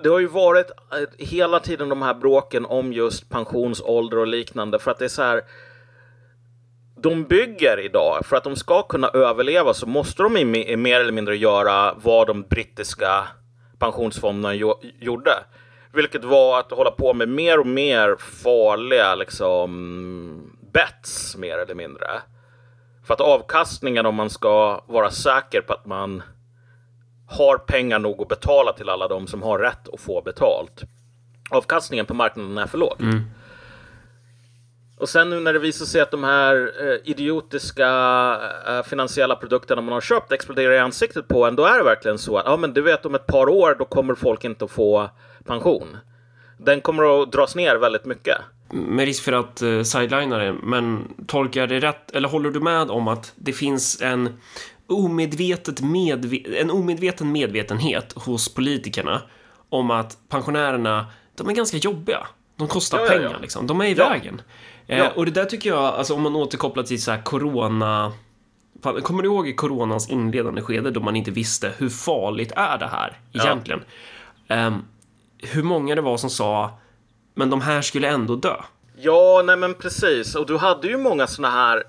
Det 0.02 0.08
har 0.08 0.18
ju 0.18 0.26
varit 0.26 0.70
eh, 0.70 1.26
hela 1.26 1.60
tiden 1.60 1.88
de 1.88 2.02
här 2.02 2.14
bråken 2.14 2.66
om 2.66 2.92
just 2.92 3.28
pensionsålder 3.28 4.18
och 4.18 4.26
liknande 4.26 4.78
för 4.78 4.90
att 4.90 4.98
det 4.98 5.04
är 5.04 5.08
så 5.08 5.22
här. 5.22 5.42
De 6.96 7.24
bygger 7.24 7.80
idag 7.80 8.26
för 8.26 8.36
att 8.36 8.44
de 8.44 8.56
ska 8.56 8.82
kunna 8.82 9.08
överleva 9.08 9.74
så 9.74 9.86
måste 9.86 10.22
de 10.22 10.32
mer 10.76 11.00
eller 11.00 11.12
mindre 11.12 11.36
göra 11.36 11.94
vad 11.94 12.26
de 12.26 12.42
brittiska 12.42 13.28
pensionsfonderna 13.78 14.54
gjorde. 15.00 15.34
Vilket 15.92 16.24
var 16.24 16.60
att 16.60 16.70
hålla 16.70 16.90
på 16.90 17.14
med 17.14 17.28
mer 17.28 17.60
och 17.60 17.66
mer 17.66 18.16
farliga 18.18 19.14
liksom 19.14 20.56
bets 20.72 21.36
mer 21.36 21.58
eller 21.58 21.74
mindre. 21.74 22.06
För 23.06 23.14
att 23.14 23.20
avkastningen 23.20 24.06
om 24.06 24.14
man 24.14 24.30
ska 24.30 24.84
vara 24.86 25.10
säker 25.10 25.60
på 25.60 25.72
att 25.72 25.86
man 25.86 26.22
har 27.26 27.58
pengar 27.58 27.98
nog 27.98 28.22
att 28.22 28.28
betala 28.28 28.72
till 28.72 28.88
alla 28.88 29.08
de 29.08 29.26
som 29.26 29.42
har 29.42 29.58
rätt 29.58 29.88
att 29.92 30.00
få 30.00 30.22
betalt. 30.22 30.82
Avkastningen 31.50 32.06
på 32.06 32.14
marknaden 32.14 32.58
är 32.58 32.66
för 32.66 32.78
låg. 32.78 33.00
Mm. 33.00 33.24
Och 35.04 35.10
sen 35.10 35.30
nu 35.30 35.40
när 35.40 35.52
det 35.52 35.58
visar 35.58 35.86
sig 35.86 36.00
att 36.00 36.10
de 36.10 36.24
här 36.24 36.72
eh, 36.80 37.10
idiotiska 37.10 37.88
eh, 38.68 38.82
finansiella 38.82 39.36
produkterna 39.36 39.82
man 39.82 39.92
har 39.92 40.00
köpt 40.00 40.32
exploderar 40.32 40.72
i 40.72 40.78
ansiktet 40.78 41.28
på 41.28 41.46
en, 41.46 41.56
då 41.56 41.64
är 41.64 41.78
det 41.78 41.84
verkligen 41.84 42.18
så 42.18 42.38
att 42.38 42.44
ja, 42.46 42.56
men 42.56 42.72
du 42.74 42.82
vet 42.82 43.06
om 43.06 43.14
ett 43.14 43.26
par 43.26 43.48
år, 43.48 43.76
då 43.78 43.84
kommer 43.84 44.14
folk 44.14 44.44
inte 44.44 44.64
att 44.64 44.70
få 44.70 45.10
pension. 45.44 45.96
Den 46.58 46.80
kommer 46.80 47.22
att 47.22 47.32
dras 47.32 47.54
ner 47.54 47.76
väldigt 47.76 48.04
mycket. 48.04 48.36
Med 48.70 49.04
risk 49.04 49.24
för 49.24 49.32
att 49.32 49.62
eh, 49.62 49.82
sidelina 49.82 50.38
det, 50.38 50.52
men 50.52 51.14
tolkar 51.26 51.60
jag 51.60 51.68
det 51.68 51.80
rätt, 51.80 52.10
eller 52.10 52.28
håller 52.28 52.50
du 52.50 52.60
med 52.60 52.90
om 52.90 53.08
att 53.08 53.32
det 53.36 53.52
finns 53.52 54.02
en 54.02 54.38
omedvetet 54.86 55.80
medve 55.80 56.60
en 56.60 56.70
omedveten 56.70 57.32
medvetenhet 57.32 58.12
hos 58.16 58.54
politikerna 58.54 59.22
om 59.68 59.90
att 59.90 60.18
pensionärerna, 60.28 61.06
de 61.34 61.48
är 61.48 61.52
ganska 61.52 61.76
jobbiga. 61.76 62.26
De 62.56 62.68
kostar 62.68 63.00
ja, 63.00 63.06
pengar 63.06 63.22
ja, 63.22 63.30
ja. 63.32 63.38
liksom. 63.40 63.66
De 63.66 63.80
är 63.80 63.86
i 63.86 63.94
vägen. 63.94 64.42
Eh, 64.86 64.98
ja. 64.98 65.10
och 65.16 65.24
det 65.24 65.30
där 65.30 65.44
tycker 65.44 65.70
jag, 65.70 65.84
alltså 65.84 66.14
om 66.14 66.22
man 66.22 66.36
återkopplar 66.36 66.82
till 66.82 67.02
så 67.02 67.10
här 67.10 67.22
corona 67.22 68.12
Kommer 69.02 69.22
du 69.22 69.28
ihåg 69.28 69.48
i 69.48 69.54
coronans 69.54 70.08
inledande 70.08 70.62
skede 70.62 70.90
då 70.90 71.00
man 71.00 71.16
inte 71.16 71.30
visste 71.30 71.72
hur 71.78 71.88
farligt 71.88 72.52
är 72.56 72.78
det 72.78 72.86
här 72.86 73.18
egentligen? 73.32 73.84
Ja. 74.46 74.66
Um, 74.66 74.84
hur 75.38 75.62
många 75.62 75.94
det 75.94 76.00
var 76.00 76.16
som 76.16 76.30
sa 76.30 76.78
men 77.34 77.50
de 77.50 77.60
här 77.60 77.82
skulle 77.82 78.08
ändå 78.08 78.36
dö. 78.36 78.56
Ja, 78.96 79.42
nej 79.44 79.56
men 79.56 79.74
precis. 79.74 80.34
Och 80.34 80.46
du 80.46 80.56
hade 80.56 80.88
ju 80.88 80.96
många 80.96 81.26
såna 81.26 81.50
här. 81.50 81.84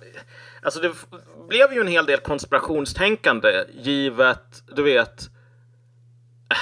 Alltså 0.64 0.80
det 0.80 0.92
blev 1.48 1.74
ju 1.74 1.82
en 1.82 1.88
hel 1.88 2.06
del 2.06 2.20
konspirationstänkande 2.20 3.50
givet, 3.74 4.64
du 4.76 4.84
vet, 4.84 5.30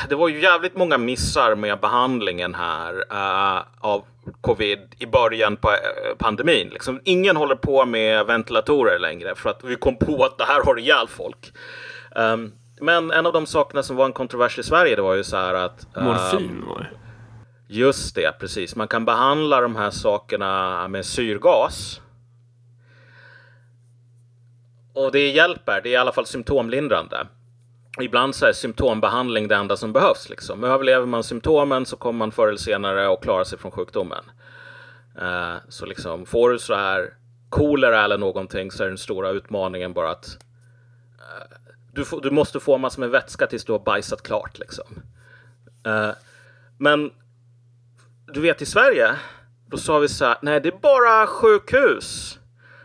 det 0.10 0.16
var 0.16 0.30
ju 0.30 0.42
jävligt 0.42 0.78
många 0.78 0.98
missar 0.98 1.56
med 1.56 1.80
behandlingen 1.80 2.56
här 2.56 2.94
uh, 2.96 3.64
av 3.80 4.06
covid 4.42 4.96
i 5.00 5.06
början 5.06 5.56
på 5.58 5.70
uh, 5.70 5.76
pandemin. 6.18 6.70
Liksom, 6.70 7.02
ingen 7.04 7.36
håller 7.36 7.56
på 7.56 7.86
med 7.86 8.26
ventilatorer 8.26 9.00
längre 9.00 9.36
för 9.36 9.50
att 9.50 9.64
vi 9.64 9.76
kom 9.76 9.98
på 9.98 10.26
att 10.26 10.38
det 10.38 10.44
här 10.44 10.64
har 10.64 10.80
ihjäl 10.80 11.08
folk. 11.08 11.54
Um, 12.16 12.54
men 12.82 13.12
en 13.12 13.26
av 13.26 13.34
de 13.34 13.46
sakerna 13.46 13.84
som 13.84 13.96
var 13.96 14.06
en 14.06 14.14
kontrovers 14.14 14.60
i 14.60 14.64
Sverige 14.64 14.96
det 14.96 15.02
var 15.02 15.14
ju 15.14 15.24
så 15.24 15.38
här 15.38 15.54
att... 15.54 15.88
Uh, 15.98 16.04
Morfin 16.04 16.66
var 16.68 16.80
det. 16.80 16.90
Just 17.68 18.16
det, 18.16 18.40
precis. 18.40 18.76
Man 18.76 18.88
kan 18.88 19.06
behandla 19.06 19.62
de 19.62 19.76
här 19.76 19.90
sakerna 19.90 20.88
med 20.88 21.06
syrgas. 21.06 22.02
Och 24.94 25.12
det 25.12 25.32
hjälper. 25.32 25.82
Det 25.82 25.90
är 25.90 25.94
i 25.94 25.96
alla 25.96 26.12
fall 26.12 26.26
symptomlindrande 26.26 27.28
ibland 28.02 28.36
så 28.36 28.46
är 28.46 28.54
symptombehandling 28.54 29.48
det 29.48 29.56
enda 29.56 29.78
som 29.78 29.94
behövs. 29.94 30.30
Liksom. 30.30 30.64
Överlever 30.64 31.06
man 31.06 31.24
symptomen 31.24 31.86
så 31.86 31.98
kommer 31.98 32.18
man 32.18 32.32
förr 32.32 32.48
eller 32.48 32.58
senare 32.58 33.14
att 33.14 33.22
klara 33.22 33.46
sig 33.46 33.60
från 33.60 33.72
sjukdomen. 33.72 34.24
Uh, 35.22 35.56
så 35.70 35.86
liksom, 35.86 36.26
får 36.26 36.50
du 36.50 36.60
så 36.60 36.76
här 36.76 37.14
kolera 37.50 38.04
eller 38.04 38.18
någonting 38.18 38.72
så 38.72 38.84
är 38.84 38.88
den 38.88 38.98
stora 38.98 39.30
utmaningen 39.30 39.94
bara 39.94 40.12
att 40.12 40.38
uh, 41.20 41.58
du, 41.94 42.06
du, 42.22 42.32
måste 42.32 42.60
få 42.60 42.78
massor 42.78 43.00
med 43.00 43.10
vätska 43.10 43.48
tills 43.48 43.66
du 43.66 43.72
har 43.72 43.80
bajsat 43.80 44.24
klart. 44.24 44.60
Liksom. 44.60 44.86
Uh, 45.88 46.12
men 46.78 47.12
du 48.34 48.42
vet 48.42 48.62
i 48.62 48.66
Sverige, 48.66 49.16
då 49.68 49.78
sa 49.78 50.00
vi 50.00 50.08
så 50.08 50.26
här, 50.26 50.38
nej 50.42 50.62
det 50.62 50.70
är 50.70 50.80
bara 50.80 51.28
sjukhus 51.28 52.40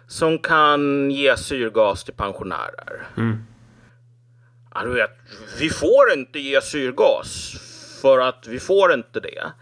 som 0.06 0.38
kan 0.38 1.10
ge 1.10 1.36
syrgas 1.36 2.04
till 2.04 2.14
pensionärer. 2.14 3.06
Mm. 3.16 3.38
Ja, 4.78 4.84
du 4.84 4.94
vet, 4.94 5.10
vi 5.58 5.70
får 5.70 6.12
inte 6.12 6.38
ge 6.38 6.60
syrgas 6.60 7.54
för 8.02 8.18
att 8.18 8.46
vi 8.46 8.60
får 8.60 8.94
inte 8.94 9.20
det. 9.20 9.52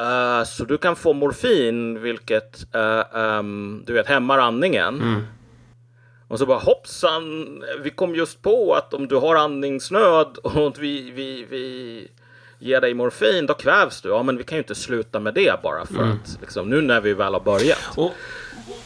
Uh, 0.00 0.44
så 0.44 0.64
du 0.64 0.78
kan 0.78 0.96
få 0.96 1.12
morfin, 1.12 2.02
vilket 2.02 2.66
uh, 2.74 3.20
um, 3.20 3.82
du 3.86 3.92
vet 3.92 4.06
hämmar 4.06 4.38
andningen. 4.38 4.94
Mm. 4.94 5.26
Och 6.28 6.38
så 6.38 6.46
bara 6.46 6.58
hoppsan, 6.58 7.64
vi 7.80 7.90
kom 7.90 8.14
just 8.14 8.42
på 8.42 8.74
att 8.74 8.94
om 8.94 9.08
du 9.08 9.16
har 9.16 9.36
andningsnöd 9.36 10.38
och 10.42 10.78
vi, 10.78 11.10
vi, 11.10 11.46
vi 11.50 12.08
ger 12.58 12.80
dig 12.80 12.94
morfin, 12.94 13.46
då 13.46 13.54
kvävs 13.54 14.00
du. 14.00 14.08
Ja, 14.08 14.22
men 14.22 14.36
vi 14.36 14.44
kan 14.44 14.56
ju 14.56 14.62
inte 14.62 14.74
sluta 14.74 15.20
med 15.20 15.34
det 15.34 15.62
bara 15.62 15.86
för 15.86 16.02
mm. 16.02 16.12
att 16.12 16.38
liksom, 16.40 16.68
nu 16.68 16.80
när 16.80 17.00
vi 17.00 17.14
väl 17.14 17.32
har 17.32 17.40
börjat. 17.40 17.96
Och, 17.96 18.12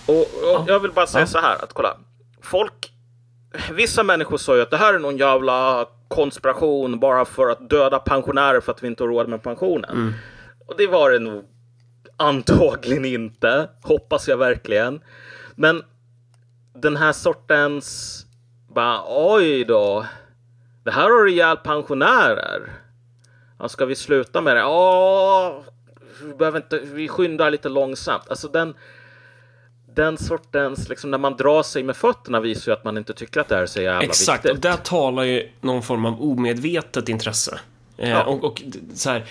och, 0.07 0.21
och 0.21 0.65
jag 0.67 0.81
vill 0.81 0.93
bara 0.93 1.07
säga 1.07 1.27
så 1.27 1.39
här 1.39 1.65
att 1.65 1.73
kolla, 1.73 1.97
folk 2.43 2.90
vissa 3.73 4.03
människor 4.03 4.37
sa 4.37 4.57
ju 4.57 4.63
att 4.63 4.71
det 4.71 4.77
här 4.77 4.95
är 4.95 4.99
någon 4.99 5.17
jävla 5.17 5.87
konspiration 6.09 7.01
bara 7.01 7.25
för 7.25 7.51
att 7.51 7.71
döda 7.71 7.99
pensionärer 7.99 8.61
för 8.61 8.73
att 8.73 8.83
vi 8.83 8.87
inte 8.87 9.03
har 9.03 9.09
råd 9.09 9.29
med 9.29 9.43
pensionen. 9.43 9.91
Mm. 9.91 10.13
Och 10.67 10.75
det 10.77 10.87
var 10.87 11.11
det 11.11 11.19
nog 11.19 11.45
antagligen 12.17 13.05
inte, 13.05 13.69
hoppas 13.83 14.29
jag 14.29 14.37
verkligen. 14.37 15.01
Men 15.55 15.83
den 16.75 16.97
här 16.97 17.13
sortens, 17.13 18.27
bara 18.69 19.03
oj 19.07 19.65
då, 19.65 20.07
det 20.85 20.91
här 20.91 21.11
har 21.11 21.29
ihjäl 21.29 21.57
pensionärer. 21.57 22.73
Ja, 23.59 23.69
ska 23.69 23.87
vi 23.87 23.95
sluta 23.95 24.41
med 24.41 24.57
det? 24.57 24.61
Ja, 24.61 25.65
vi 26.25 26.35
behöver 26.35 26.59
inte, 26.59 26.79
vi 26.79 27.09
skyndar 27.09 27.51
lite 27.51 27.69
långsamt. 27.69 28.31
Alltså 28.31 28.49
den, 28.49 28.75
den 29.95 30.19
sortens, 30.19 30.89
liksom 30.89 31.11
när 31.11 31.19
man 31.19 31.37
drar 31.37 31.63
sig 31.63 31.83
med 31.83 31.97
fötterna 31.97 32.41
visar 32.41 32.73
ju 32.73 32.79
att 32.79 32.85
man 32.85 32.99
inte 32.99 33.15
tycker 33.15 33.41
att 33.41 33.49
det 33.49 33.55
här 33.55 33.63
är 33.63 33.67
så 33.67 33.81
jävla 33.81 34.03
Exakt, 34.03 34.45
viktigt. 34.45 34.57
och 34.57 34.61
där 34.71 34.77
talar 34.77 35.23
ju 35.23 35.49
någon 35.61 35.83
form 35.83 36.07
av 36.07 36.23
omedvetet 36.23 37.09
intresse. 37.09 37.61
Eh, 37.97 38.11
ja. 38.11 38.25
och, 38.25 38.45
och 38.45 38.63
så 38.95 39.11
här, 39.11 39.25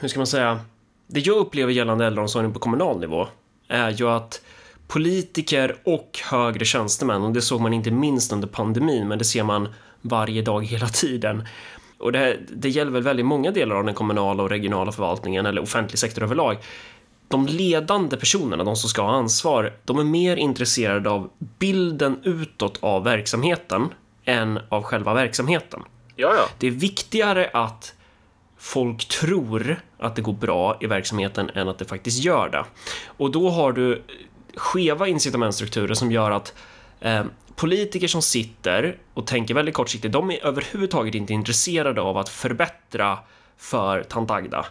hur 0.00 0.08
ska 0.08 0.20
man 0.20 0.26
säga? 0.26 0.60
Det 1.06 1.20
jag 1.20 1.36
upplever 1.36 1.72
gällande 1.72 2.06
äldreomsorgen 2.06 2.52
på 2.52 2.58
kommunal 2.58 3.00
nivå 3.00 3.28
är 3.68 3.90
ju 3.90 4.08
att 4.08 4.40
politiker 4.88 5.76
och 5.84 6.20
högre 6.30 6.64
tjänstemän, 6.64 7.22
och 7.22 7.32
det 7.32 7.42
såg 7.42 7.60
man 7.60 7.72
inte 7.72 7.90
minst 7.90 8.32
under 8.32 8.48
pandemin, 8.48 9.08
men 9.08 9.18
det 9.18 9.24
ser 9.24 9.42
man 9.42 9.68
varje 10.00 10.42
dag 10.42 10.66
hela 10.66 10.88
tiden, 10.88 11.46
och 11.98 12.12
det, 12.12 12.38
det 12.48 12.68
gäller 12.68 12.90
väl 12.90 13.02
väldigt 13.02 13.26
många 13.26 13.50
delar 13.50 13.76
av 13.76 13.84
den 13.84 13.94
kommunala 13.94 14.42
och 14.42 14.50
regionala 14.50 14.92
förvaltningen 14.92 15.46
eller 15.46 15.62
offentlig 15.62 15.98
sektor 15.98 16.22
överlag. 16.22 16.56
De 17.28 17.46
ledande 17.46 18.16
personerna, 18.16 18.64
de 18.64 18.76
som 18.76 18.88
ska 18.88 19.02
ha 19.02 19.10
ansvar, 19.10 19.72
de 19.84 19.98
är 19.98 20.04
mer 20.04 20.36
intresserade 20.36 21.10
av 21.10 21.30
bilden 21.58 22.20
utåt 22.24 22.78
av 22.80 23.04
verksamheten 23.04 23.88
än 24.24 24.60
av 24.68 24.82
själva 24.82 25.14
verksamheten. 25.14 25.82
Ja, 26.16 26.34
ja. 26.34 26.48
Det 26.58 26.66
är 26.66 26.70
viktigare 26.70 27.50
att 27.52 27.94
folk 28.58 29.08
tror 29.08 29.80
att 29.98 30.16
det 30.16 30.22
går 30.22 30.32
bra 30.32 30.78
i 30.80 30.86
verksamheten 30.86 31.50
än 31.54 31.68
att 31.68 31.78
det 31.78 31.84
faktiskt 31.84 32.24
gör 32.24 32.48
det. 32.48 32.64
Och 33.04 33.30
då 33.30 33.50
har 33.50 33.72
du 33.72 34.02
skeva 34.56 35.08
incitamentstrukturer 35.08 35.94
som 35.94 36.12
gör 36.12 36.30
att 36.30 36.54
eh, 37.00 37.24
politiker 37.56 38.08
som 38.08 38.22
sitter 38.22 38.98
och 39.14 39.26
tänker 39.26 39.54
väldigt 39.54 39.74
kortsiktigt, 39.74 40.12
de 40.12 40.30
är 40.30 40.46
överhuvudtaget 40.46 41.14
inte 41.14 41.32
intresserade 41.32 42.00
av 42.00 42.18
att 42.18 42.28
förbättra 42.28 43.18
för 43.56 44.02
tant 44.02 44.30
Agda. 44.30 44.66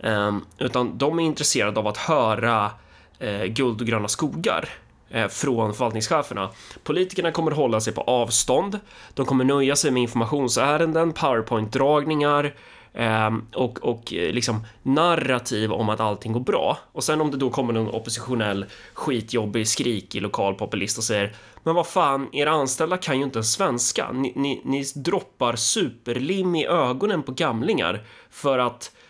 Ehm, 0.00 0.44
utan 0.58 0.98
de 0.98 1.18
är 1.18 1.22
intresserade 1.22 1.80
av 1.80 1.86
att 1.86 1.96
höra 1.96 2.70
eh, 3.18 3.44
guld 3.44 3.80
och 3.80 3.86
gröna 3.86 4.08
skogar 4.08 4.68
eh, 5.10 5.28
från 5.28 5.74
förvaltningscheferna. 5.74 6.50
Politikerna 6.84 7.30
kommer 7.30 7.50
hålla 7.50 7.80
sig 7.80 7.92
på 7.92 8.00
avstånd. 8.00 8.80
De 9.14 9.26
kommer 9.26 9.44
nöja 9.44 9.76
sig 9.76 9.90
med 9.90 10.02
informationsärenden, 10.02 11.12
powerpoint-dragningar, 11.12 12.54
ehm, 12.94 13.46
och, 13.54 13.84
och 13.84 14.12
eh, 14.12 14.32
liksom 14.32 14.66
narrativ 14.82 15.72
om 15.72 15.88
att 15.88 16.00
allting 16.00 16.32
går 16.32 16.40
bra. 16.40 16.78
Och 16.92 17.04
sen 17.04 17.20
om 17.20 17.30
det 17.30 17.36
då 17.36 17.50
kommer 17.50 17.72
någon 17.72 17.94
oppositionell 17.94 18.64
skitjobbig 18.94 19.68
skrikig 19.68 20.22
lokal 20.22 20.54
populist 20.54 20.98
och 20.98 21.04
säger 21.04 21.32
Men 21.62 21.74
vad 21.74 21.86
fan, 21.86 22.28
era 22.32 22.50
anställda 22.50 22.96
kan 22.96 23.18
ju 23.18 23.24
inte 23.24 23.36
ens 23.36 23.52
svenska. 23.52 24.12
Ni, 24.12 24.32
ni, 24.36 24.62
ni 24.64 24.84
droppar 24.94 25.56
superlim 25.56 26.54
i 26.54 26.66
ögonen 26.66 27.22
på 27.22 27.32
gamlingar 27.32 28.02
för 28.30 28.58
att 28.58 28.90
eh, 28.98 29.03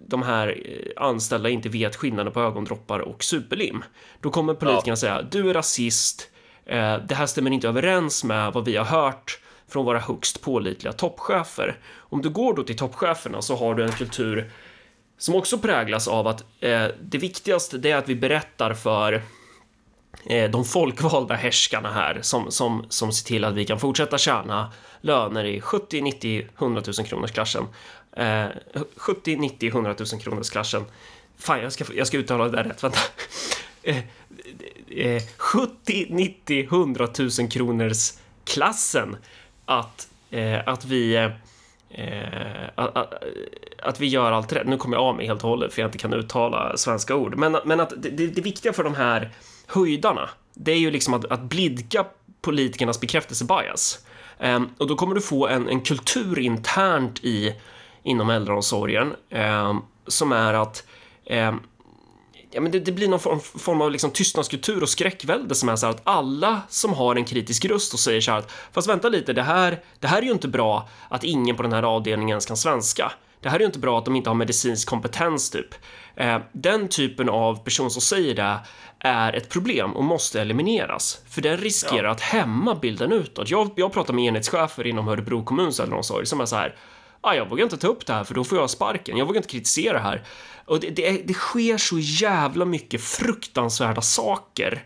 de 0.00 0.22
här 0.22 0.62
anställda 0.96 1.48
inte 1.48 1.68
vet 1.68 1.96
skillnaden 1.96 2.32
på 2.32 2.40
ögondroppar 2.40 2.98
och 2.98 3.24
superlim. 3.24 3.84
Då 4.20 4.30
kommer 4.30 4.54
politikerna 4.54 4.92
ja. 4.92 4.96
säga 4.96 5.22
du 5.22 5.50
är 5.50 5.54
rasist, 5.54 6.30
eh, 6.66 6.96
det 6.96 7.14
här 7.14 7.26
stämmer 7.26 7.50
inte 7.50 7.68
överens 7.68 8.24
med 8.24 8.52
vad 8.52 8.64
vi 8.64 8.76
har 8.76 8.84
hört 8.84 9.38
från 9.68 9.84
våra 9.84 9.98
högst 9.98 10.42
pålitliga 10.42 10.92
toppchefer. 10.92 11.78
Om 11.96 12.22
du 12.22 12.30
går 12.30 12.54
då 12.54 12.62
till 12.62 12.76
toppcheferna 12.76 13.42
så 13.42 13.56
har 13.56 13.74
du 13.74 13.84
en 13.84 13.92
kultur 13.92 14.50
som 15.18 15.34
också 15.34 15.58
präglas 15.58 16.08
av 16.08 16.26
att 16.26 16.44
eh, 16.60 16.86
det 17.00 17.18
viktigaste 17.18 17.78
det 17.78 17.90
är 17.90 17.96
att 17.96 18.08
vi 18.08 18.14
berättar 18.14 18.74
för 18.74 19.22
eh, 20.26 20.50
de 20.50 20.64
folkvalda 20.64 21.34
härskarna 21.34 21.92
här 21.92 22.18
som, 22.22 22.50
som, 22.50 22.86
som 22.88 23.12
ser 23.12 23.26
till 23.26 23.44
att 23.44 23.54
vi 23.54 23.64
kan 23.64 23.80
fortsätta 23.80 24.18
tjäna 24.18 24.72
löner 25.00 25.44
i 25.44 25.60
70, 25.60 26.00
90, 26.00 26.46
100 26.58 26.82
000 26.98 27.06
kronors 27.06 27.32
klassen. 27.32 27.66
Eh, 28.16 28.46
70, 28.96 29.36
90, 29.36 29.68
100 29.68 29.94
000 30.12 30.20
kronors 30.20 30.50
klassen. 30.50 30.84
Fan, 31.38 31.60
jag 31.62 31.72
ska, 31.72 31.84
jag 31.94 32.06
ska 32.06 32.18
uttala 32.18 32.44
det 32.44 32.56
där 32.56 32.64
rätt, 32.64 32.84
vänta. 32.84 32.98
Eh, 34.96 35.22
70, 35.36 36.06
90, 36.10 36.64
100 36.64 37.08
000 37.18 37.48
kronors 37.50 38.12
klassen 38.44 39.16
att, 39.64 40.08
eh, 40.30 40.68
att 40.68 40.84
vi 40.84 41.14
eh, 41.14 41.30
att, 42.74 42.96
att, 42.96 43.24
att, 43.82 44.00
vi 44.00 44.06
gör 44.06 44.32
allt 44.32 44.52
rätt. 44.52 44.66
Nu 44.66 44.76
kommer 44.76 44.96
jag 44.96 45.04
av 45.04 45.16
mig 45.16 45.26
helt 45.26 45.42
och 45.42 45.48
hållet 45.48 45.74
för 45.74 45.82
jag 45.82 45.88
inte 45.88 45.98
kan 45.98 46.12
uttala 46.12 46.76
svenska 46.76 47.16
ord. 47.16 47.36
Men, 47.36 47.56
men 47.64 47.80
att 47.80 47.92
det, 47.96 48.10
det, 48.10 48.26
det 48.26 48.40
viktiga 48.40 48.72
för 48.72 48.84
de 48.84 48.94
här 48.94 49.30
höjdarna, 49.66 50.28
det 50.54 50.72
är 50.72 50.78
ju 50.78 50.90
liksom 50.90 51.14
att, 51.14 51.24
att 51.24 51.40
blidka 51.40 52.06
politikernas 52.40 53.00
bekräftelsebias. 53.00 54.04
Um, 54.38 54.74
och 54.78 54.86
då 54.86 54.96
kommer 54.96 55.14
du 55.14 55.20
få 55.20 55.48
en, 55.48 55.68
en 55.68 55.80
kultur 55.80 56.38
internt 56.38 57.24
i, 57.24 57.54
inom 58.02 58.30
äldreomsorgen 58.30 59.14
um, 59.30 59.82
som 60.06 60.32
är 60.32 60.54
att 60.54 60.86
um, 61.30 61.60
ja, 62.50 62.60
men 62.60 62.72
det, 62.72 62.80
det, 62.80 62.92
blir 62.92 63.08
någon 63.08 63.20
form, 63.20 63.40
form 63.40 63.80
av 63.80 63.90
liksom 63.90 64.10
tystnadskultur 64.10 64.82
och 64.82 64.88
skräckvälde 64.88 65.54
som 65.54 65.68
är 65.68 65.76
så 65.76 65.86
här 65.86 65.94
att 65.94 66.02
alla 66.04 66.60
som 66.68 66.94
har 66.94 67.16
en 67.16 67.24
kritisk 67.24 67.64
röst 67.64 67.94
och 67.94 68.00
säger 68.00 68.20
så 68.20 68.30
här 68.30 68.38
att 68.38 68.52
fast 68.72 68.88
vänta 68.88 69.08
lite, 69.08 69.32
det 69.32 69.42
här, 69.42 69.80
det 70.00 70.06
här 70.06 70.18
är 70.18 70.22
ju 70.22 70.32
inte 70.32 70.48
bra 70.48 70.88
att 71.08 71.24
ingen 71.24 71.56
på 71.56 71.62
den 71.62 71.72
här 71.72 71.82
avdelningen 71.82 72.34
ens 72.34 72.46
kan 72.46 72.56
svenska. 72.56 73.12
Det 73.40 73.48
här 73.48 73.56
är 73.56 73.60
ju 73.60 73.66
inte 73.66 73.78
bra 73.78 73.98
att 73.98 74.04
de 74.04 74.16
inte 74.16 74.30
har 74.30 74.34
medicinsk 74.34 74.88
kompetens 74.88 75.50
typ. 75.50 75.74
Eh, 76.16 76.38
den 76.52 76.88
typen 76.88 77.28
av 77.28 77.64
person 77.64 77.90
som 77.90 78.02
säger 78.02 78.34
det 78.34 78.58
är 78.98 79.32
ett 79.32 79.48
problem 79.48 79.96
och 79.96 80.04
måste 80.04 80.40
elimineras, 80.40 81.22
för 81.28 81.42
den 81.42 81.56
riskerar 81.56 82.04
ja. 82.04 82.10
att 82.10 82.20
hämma 82.20 82.74
bilden 82.74 83.12
utåt. 83.12 83.50
Jag, 83.50 83.70
jag 83.76 83.92
pratar 83.92 84.14
med 84.14 84.24
enhetschefer 84.24 84.86
inom 84.86 85.08
Örebro 85.08 85.44
kommuns 85.44 85.80
äldreomsorg 85.80 86.26
som 86.26 86.40
är 86.40 86.46
så 86.46 86.56
här 86.56 86.76
ah, 87.22 87.34
jag 87.34 87.48
vågar 87.48 87.64
inte 87.64 87.76
ta 87.76 87.88
upp 87.88 88.06
det 88.06 88.12
här 88.12 88.24
för 88.24 88.34
då 88.34 88.44
får 88.44 88.58
jag 88.58 88.70
sparken. 88.70 89.16
Jag 89.16 89.26
vågar 89.26 89.38
inte 89.38 89.48
kritisera 89.48 89.92
det 89.92 90.04
här. 90.04 90.22
Och 90.64 90.80
det, 90.80 90.90
det, 90.90 91.22
det 91.26 91.34
sker 91.34 91.76
så 91.76 91.98
jävla 91.98 92.64
mycket 92.64 93.02
fruktansvärda 93.02 94.00
saker 94.00 94.84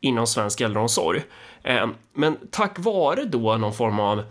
inom 0.00 0.26
svensk 0.26 0.60
äldreomsorg. 0.60 1.22
Eh, 1.62 1.86
men 2.14 2.36
tack 2.50 2.78
vare 2.78 3.24
då 3.24 3.56
någon 3.56 3.74
form 3.74 4.00
av 4.00 4.22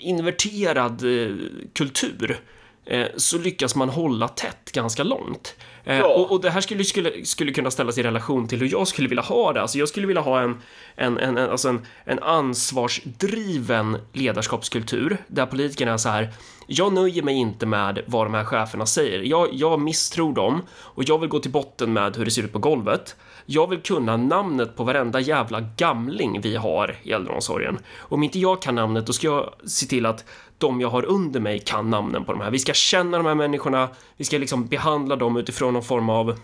inverterad 0.00 1.04
eh, 1.04 1.36
kultur 1.72 2.40
eh, 2.84 3.06
så 3.16 3.38
lyckas 3.38 3.74
man 3.74 3.88
hålla 3.88 4.28
tätt 4.28 4.72
ganska 4.72 5.02
långt. 5.02 5.56
Eh, 5.86 5.98
ja. 5.98 6.06
Och, 6.06 6.32
och, 6.32 6.40
det 6.40 6.50
här 6.50 6.60
skulle, 6.60 6.84
skulle, 6.84 7.24
skulle 7.24 7.52
kunna 7.52 7.70
ställas 7.70 7.98
i 7.98 8.02
relation 8.02 8.48
till 8.48 8.60
hur 8.60 8.72
jag 8.72 8.88
skulle 8.88 9.08
vilja 9.08 9.22
ha 9.22 9.52
det. 9.52 9.62
Alltså 9.62 9.78
jag 9.78 9.88
skulle 9.88 10.06
vilja 10.06 10.22
ha 10.22 10.40
en, 10.40 10.56
en, 10.96 11.18
en, 11.18 11.38
en, 11.38 11.50
alltså 11.50 11.68
en, 11.68 11.86
en 12.04 12.18
ansvarsdriven 12.18 13.98
ledarskapskultur 14.12 15.16
där 15.28 15.46
politikerna 15.46 15.92
är 15.92 15.96
så 15.96 16.08
här. 16.08 16.28
Jag 16.66 16.92
nöjer 16.92 17.22
mig 17.22 17.34
inte 17.34 17.66
med 17.66 18.02
vad 18.06 18.26
de 18.26 18.34
här 18.34 18.44
cheferna 18.44 18.86
säger. 18.86 19.18
Jag, 19.20 19.48
jag 19.52 19.80
misstror 19.80 20.34
dem 20.34 20.62
och 20.72 21.04
jag 21.04 21.18
vill 21.18 21.28
gå 21.28 21.38
till 21.38 21.50
botten 21.50 21.92
med 21.92 22.16
hur 22.16 22.24
det 22.24 22.30
ser 22.30 22.42
ut 22.42 22.52
på 22.52 22.58
golvet. 22.58 23.16
Jag 23.46 23.70
vill 23.70 23.80
kunna 23.80 24.16
namnet 24.16 24.76
på 24.76 24.84
varenda 24.84 25.20
jävla 25.20 25.60
gamling 25.60 26.40
vi 26.40 26.56
har 26.56 26.96
i 27.02 27.12
äldreomsorgen. 27.12 27.78
Om 27.98 28.22
inte 28.22 28.38
jag 28.38 28.62
kan 28.62 28.74
namnet, 28.74 29.06
då 29.06 29.12
ska 29.12 29.26
jag 29.26 29.54
se 29.64 29.86
till 29.86 30.06
att 30.06 30.24
de 30.58 30.80
jag 30.80 30.88
har 30.88 31.04
under 31.04 31.40
mig 31.40 31.58
kan 31.58 31.90
namnen 31.90 32.24
på 32.24 32.32
de 32.32 32.40
här. 32.40 32.50
Vi 32.50 32.58
ska 32.58 32.72
känna 32.72 33.16
de 33.16 33.26
här 33.26 33.34
människorna, 33.34 33.88
vi 34.16 34.24
ska 34.24 34.38
liksom 34.38 34.66
behandla 34.66 35.16
dem 35.16 35.36
utifrån 35.36 35.72
någon 35.72 35.82
form 35.82 36.10
av 36.10 36.38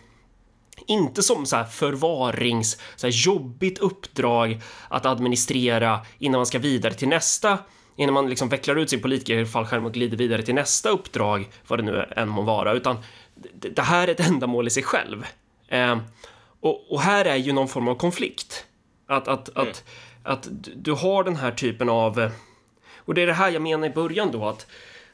inte 0.86 1.22
som 1.22 1.46
så 1.46 1.56
här 1.56 1.64
förvarings, 1.64 2.78
så 2.96 3.06
här 3.06 3.14
jobbigt 3.26 3.78
uppdrag 3.78 4.60
att 4.88 5.06
administrera 5.06 6.00
innan 6.18 6.38
man 6.38 6.46
ska 6.46 6.58
vidare 6.58 6.94
till 6.94 7.08
nästa, 7.08 7.58
innan 7.96 8.14
man 8.14 8.28
liksom 8.30 8.48
vecklar 8.48 8.76
ut 8.76 8.90
sin 8.90 9.02
politikerfallskärm 9.02 9.86
och 9.86 9.92
glider 9.92 10.16
vidare 10.16 10.42
till 10.42 10.54
nästa 10.54 10.90
uppdrag, 10.90 11.48
vad 11.68 11.78
det 11.78 11.82
nu 11.82 12.06
än 12.16 12.28
må 12.28 12.42
vara, 12.42 12.72
utan 12.72 12.96
det 13.54 13.82
här 13.82 14.08
är 14.08 14.12
ett 14.12 14.26
ändamål 14.28 14.66
i 14.66 14.70
sig 14.70 14.82
själv. 14.82 15.26
Eh, 15.68 15.98
och, 16.62 16.92
och, 16.92 17.00
här 17.00 17.24
är 17.24 17.36
ju 17.36 17.52
någon 17.52 17.68
form 17.68 17.88
av 17.88 17.94
konflikt. 17.94 18.66
Att, 19.06 19.28
att, 19.28 19.56
mm. 19.56 19.68
att, 19.68 19.84
att 20.22 20.48
du 20.76 20.92
har 20.92 21.24
den 21.24 21.36
här 21.36 21.52
typen 21.52 21.88
av 21.88 22.30
och 23.04 23.14
det 23.14 23.22
är 23.22 23.26
det 23.26 23.32
här 23.32 23.50
jag 23.50 23.62
menar 23.62 23.86
i 23.86 23.90
början 23.90 24.32
då 24.32 24.48
att 24.48 24.66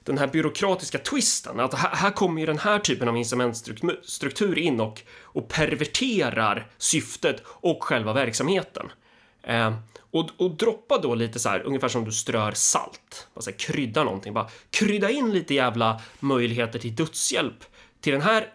den 0.05 0.18
här 0.18 0.26
byråkratiska 0.26 0.99
twisten, 0.99 1.61
att 1.61 1.74
här, 1.74 1.96
här 1.96 2.11
kommer 2.11 2.40
ju 2.40 2.46
den 2.46 2.59
här 2.59 2.78
typen 2.78 3.09
av 3.09 3.16
incitamentstruktur 3.16 4.59
in 4.59 4.80
och, 4.80 5.03
och 5.22 5.49
perverterar 5.49 6.66
syftet 6.78 7.42
och 7.46 7.82
själva 7.82 8.12
verksamheten. 8.12 8.92
Eh, 9.42 9.74
och, 10.11 10.30
och 10.36 10.51
droppa 10.51 10.99
då 10.99 11.14
lite 11.14 11.38
så 11.38 11.49
här, 11.49 11.62
ungefär 11.66 11.88
som 11.88 12.05
du 12.05 12.12
strör 12.12 12.53
salt, 12.53 13.28
bara 13.34 13.42
så 13.42 13.51
här, 13.51 13.59
krydda 13.59 14.05
någonting, 14.05 14.34
bara 14.34 14.49
krydda 14.70 15.11
in 15.11 15.32
lite 15.32 15.55
jävla 15.55 16.01
möjligheter 16.20 16.78
till 16.78 16.94
dödshjälp 16.94 17.64
till 18.01 18.12
den 18.12 18.22
här 18.22 18.46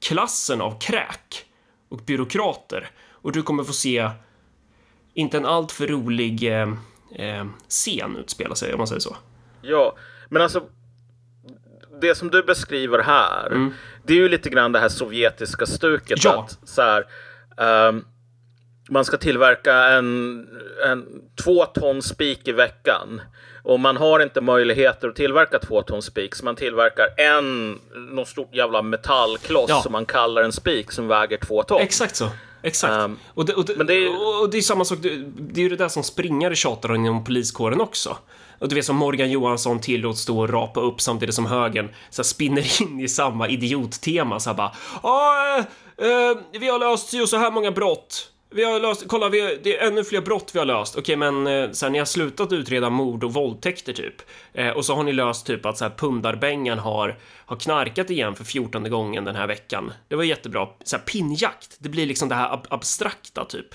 klassen 0.00 0.60
av 0.60 0.80
kräk 0.80 1.46
och 1.92 1.98
byråkrater 1.98 2.90
och 3.10 3.32
du 3.32 3.42
kommer 3.42 3.64
få 3.64 3.72
se 3.72 4.10
inte 5.14 5.36
en 5.36 5.46
alltför 5.46 5.86
rolig 5.86 6.52
eh, 6.52 6.68
eh, 7.14 7.46
scen 7.68 8.16
utspelar 8.16 8.54
sig, 8.54 8.72
om 8.72 8.78
man 8.78 8.86
säger 8.86 9.00
så. 9.00 9.16
Ja, 9.62 9.96
men 10.28 10.42
alltså 10.42 10.62
det 12.00 12.14
som 12.14 12.30
du 12.30 12.42
beskriver 12.42 12.98
här, 12.98 13.46
mm. 13.46 13.72
det 14.04 14.12
är 14.12 14.16
ju 14.16 14.28
lite 14.28 14.50
grann 14.50 14.72
det 14.72 14.78
här 14.78 14.88
sovjetiska 14.88 15.66
stuket. 15.66 16.24
Ja. 16.24 16.44
Att, 16.44 16.68
så 16.68 16.82
här, 16.82 17.06
um, 17.88 18.04
man 18.88 19.04
ska 19.04 19.16
tillverka 19.16 19.74
en, 19.74 20.48
en 20.86 21.06
två 21.44 21.64
ton 21.64 22.02
spik 22.02 22.48
i 22.48 22.52
veckan. 22.52 23.20
Och 23.62 23.80
man 23.80 23.96
har 23.96 24.20
inte 24.20 24.40
möjligheter 24.40 25.08
att 25.08 25.16
tillverka 25.16 25.58
två 25.58 25.82
ton 25.82 26.02
spik, 26.02 26.34
så 26.34 26.44
man 26.44 26.56
tillverkar 26.56 27.06
en, 27.16 27.78
någon 27.94 28.26
stort 28.26 28.54
jävla 28.54 28.82
metallkloss 28.82 29.70
ja. 29.70 29.82
som 29.82 29.92
man 29.92 30.06
kallar 30.06 30.42
en 30.42 30.52
spik 30.52 30.92
som 30.92 31.08
väger 31.08 31.38
två 31.38 31.62
ton. 31.62 31.80
Exakt 31.80 32.16
så. 32.16 32.28
Exakt. 32.62 32.92
Um, 32.92 33.18
och, 33.34 33.46
det, 33.46 33.54
och, 33.54 33.64
det, 33.64 33.84
det 33.84 33.94
är... 33.94 34.40
och 34.42 34.50
det 34.50 34.58
är 34.58 34.62
samma 34.62 34.84
sak, 34.84 34.98
det, 35.02 35.60
är 35.60 35.62
ju 35.62 35.68
det 35.68 35.76
där 35.76 35.88
som 35.88 36.02
springare 36.02 36.54
tjatar 36.54 36.88
om 36.88 36.94
inom 36.94 37.24
poliskåren 37.24 37.80
också. 37.80 38.16
Och 38.58 38.68
du 38.68 38.74
vet 38.74 38.84
som 38.84 38.96
Morgan 38.96 39.30
Johansson 39.30 39.80
tillåts 39.80 40.20
stå 40.20 40.40
och 40.40 40.50
rapa 40.50 40.80
upp 40.80 41.00
samtidigt 41.00 41.34
som 41.34 41.46
högen 41.46 41.88
så 42.10 42.24
spinner 42.24 42.82
in 42.82 43.00
i 43.00 43.08
samma 43.08 43.48
idiottema 43.48 44.40
så 44.40 44.50
här 44.50 44.56
bara 44.56 44.72
Ja, 45.02 45.64
äh, 45.98 46.06
äh, 46.08 46.36
vi 46.60 46.68
har 46.68 46.78
löst 46.78 47.12
ju 47.12 47.26
så 47.26 47.36
här 47.36 47.50
många 47.50 47.70
brott. 47.70 48.31
Vi 48.54 48.64
har 48.64 48.80
löst, 48.80 49.04
kolla, 49.08 49.28
vi 49.28 49.40
har, 49.40 49.52
det 49.62 49.78
är 49.78 49.86
ännu 49.86 50.04
fler 50.04 50.20
brott 50.20 50.50
vi 50.54 50.58
har 50.58 50.66
löst. 50.66 50.96
Okej, 50.98 51.16
men 51.16 51.46
eh, 51.46 51.70
så 51.70 51.86
här, 51.86 51.90
ni 51.90 51.98
har 51.98 52.04
slutat 52.04 52.52
utreda 52.52 52.90
mord 52.90 53.24
och 53.24 53.32
våldtäkter 53.32 53.92
typ. 53.92 54.14
Eh, 54.52 54.68
och 54.68 54.84
så 54.84 54.94
har 54.94 55.02
ni 55.02 55.12
löst 55.12 55.46
typ 55.46 55.66
att 55.66 55.78
så 55.78 55.84
här, 55.84 55.92
pundarbängen 55.96 56.78
har, 56.78 57.18
har 57.46 57.56
knarkat 57.56 58.10
igen 58.10 58.34
för 58.34 58.44
fjortonde 58.44 58.88
gången 58.90 59.24
den 59.24 59.36
här 59.36 59.46
veckan. 59.46 59.92
Det 60.08 60.16
var 60.16 60.24
jättebra. 60.24 60.68
Så 60.84 60.96
här, 60.96 61.04
pinnjakt, 61.04 61.76
det 61.78 61.88
blir 61.88 62.06
liksom 62.06 62.28
det 62.28 62.34
här 62.34 62.52
ab 62.52 62.66
abstrakta 62.70 63.44
typ. 63.44 63.74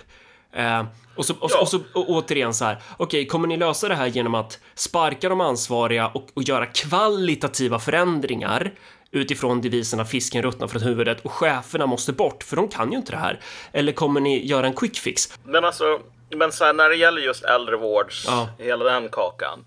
Eh, 0.54 0.86
och, 1.16 1.26
så, 1.26 1.34
och, 1.34 1.52
Ja. 1.54 1.62
och 1.62 1.68
så 1.68 1.80
och 1.94 2.10
återigen 2.10 2.54
så 2.54 2.66
här, 2.66 2.78
okej, 2.98 3.28
kommer 3.28 3.48
ni 3.48 3.58
lösa 3.58 3.88
det 3.88 3.96
här 3.96 4.08
genom 4.08 4.36
att 4.36 4.60
sparka 4.76 5.30
de 5.30 5.42
ansvariga 5.42 6.08
och, 6.08 6.28
och 6.34 6.44
göra 6.44 6.66
kvalitativa 6.66 7.80
förändringar 7.80 8.72
utifrån 9.12 9.62
devisen 9.62 10.00
att 10.00 10.10
fisken 10.10 10.44
ruttnar 10.44 10.68
från 10.68 10.82
huvudet 10.82 11.20
och 11.26 11.32
cheferna 11.32 11.86
måste 11.86 12.14
bort, 12.14 12.44
för 12.44 12.56
de 12.56 12.68
kan 12.68 12.92
ju 12.92 12.98
inte 12.98 13.12
det 13.12 13.18
här. 13.18 13.40
Eller 13.72 13.92
kommer 13.92 14.20
ni 14.20 14.46
göra 14.46 14.68
en 14.68 14.74
quick 14.74 14.98
fix? 14.98 15.40
Men 15.44 15.66
alltså, 15.66 16.00
men 16.36 16.52
så 16.52 16.66
här, 16.66 16.74
när 16.74 16.90
det 16.90 16.96
gäller 16.96 17.22
just 17.22 17.44
äldrevårds, 17.44 18.26
Ja. 18.28 18.50
hela 18.60 18.86
den 18.86 19.10
kakan. 19.10 19.66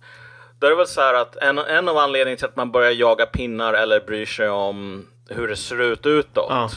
Då 0.59 0.67
är 0.67 0.71
det 0.71 0.77
väl 0.77 0.87
så 0.87 1.01
här 1.01 1.15
att 1.15 1.37
en, 1.37 1.59
en 1.59 1.89
av 1.89 1.97
anledningarna 1.99 2.37
till 2.37 2.47
att 2.47 2.57
man 2.57 2.73
börjar 2.73 2.91
jaga 2.91 3.27
pinnar 3.27 3.75
eller 3.75 4.01
bryr 4.01 4.27
sig 4.27 4.49
om 4.49 5.07
hur 5.29 5.49
det 5.49 5.57
ser 5.57 5.81
ut 5.81 6.07
utåt. 6.07 6.47
Ja. 6.49 6.71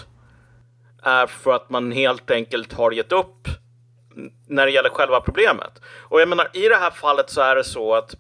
Är 1.04 1.28
för 1.28 1.54
att 1.54 1.70
man 1.70 1.92
helt 1.92 2.32
enkelt 2.32 2.74
har 2.74 2.92
gett 2.92 3.12
upp 3.12 3.48
när 4.48 4.66
det 4.66 4.72
gäller 4.72 4.90
själva 4.90 5.22
problemet. 5.22 5.82
Och 6.10 6.22
jag 6.22 6.30
menar, 6.30 6.48
i 6.54 6.68
det 6.68 6.76
här 6.76 6.92
fallet 6.92 7.30
så 7.30 7.42
är 7.42 7.56
det 7.56 7.64
så 7.64 7.96
att 7.96 8.16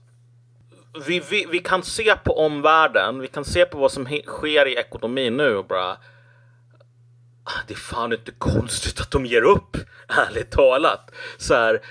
vi, 1.07 1.21
vi, 1.29 1.45
vi 1.51 1.59
kan 1.59 1.83
se 1.83 2.15
på 2.15 2.39
omvärlden, 2.39 3.19
vi 3.19 3.27
kan 3.27 3.45
se 3.45 3.65
på 3.65 3.77
vad 3.77 3.91
som 3.91 4.05
sker 4.25 4.67
i 4.67 4.75
ekonomin 4.75 5.37
nu 5.37 5.55
och 5.55 5.65
bara 5.65 5.97
ah, 7.43 7.59
det 7.67 7.73
är 7.73 7.77
fan 7.77 8.13
inte 8.13 8.31
konstigt 8.31 9.01
att 9.01 9.11
de 9.11 9.25
ger 9.25 9.41
upp, 9.41 9.77
ärligt 10.07 10.51
talat. 10.51 11.11
Så 11.37 11.53
här, 11.53 11.81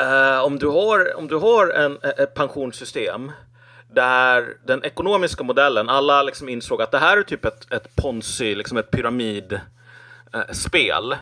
eh, 0.00 0.44
om 0.44 0.58
du 0.58 0.66
har, 0.66 1.16
om 1.16 1.28
du 1.28 1.36
har 1.36 1.68
en, 1.68 1.98
eh, 2.02 2.10
ett 2.10 2.34
pensionssystem 2.34 3.32
där 3.94 4.56
den 4.66 4.84
ekonomiska 4.84 5.44
modellen, 5.44 5.88
alla 5.88 6.22
liksom 6.22 6.48
insåg 6.48 6.82
att 6.82 6.90
det 6.90 6.98
här 6.98 7.16
är 7.16 7.22
typ 7.22 7.44
ett, 7.44 7.72
ett 7.72 7.96
ponzi, 7.96 8.54
liksom 8.54 8.78
ett 8.78 8.90
pyramidspel 8.90 11.12
eh, 11.12 11.18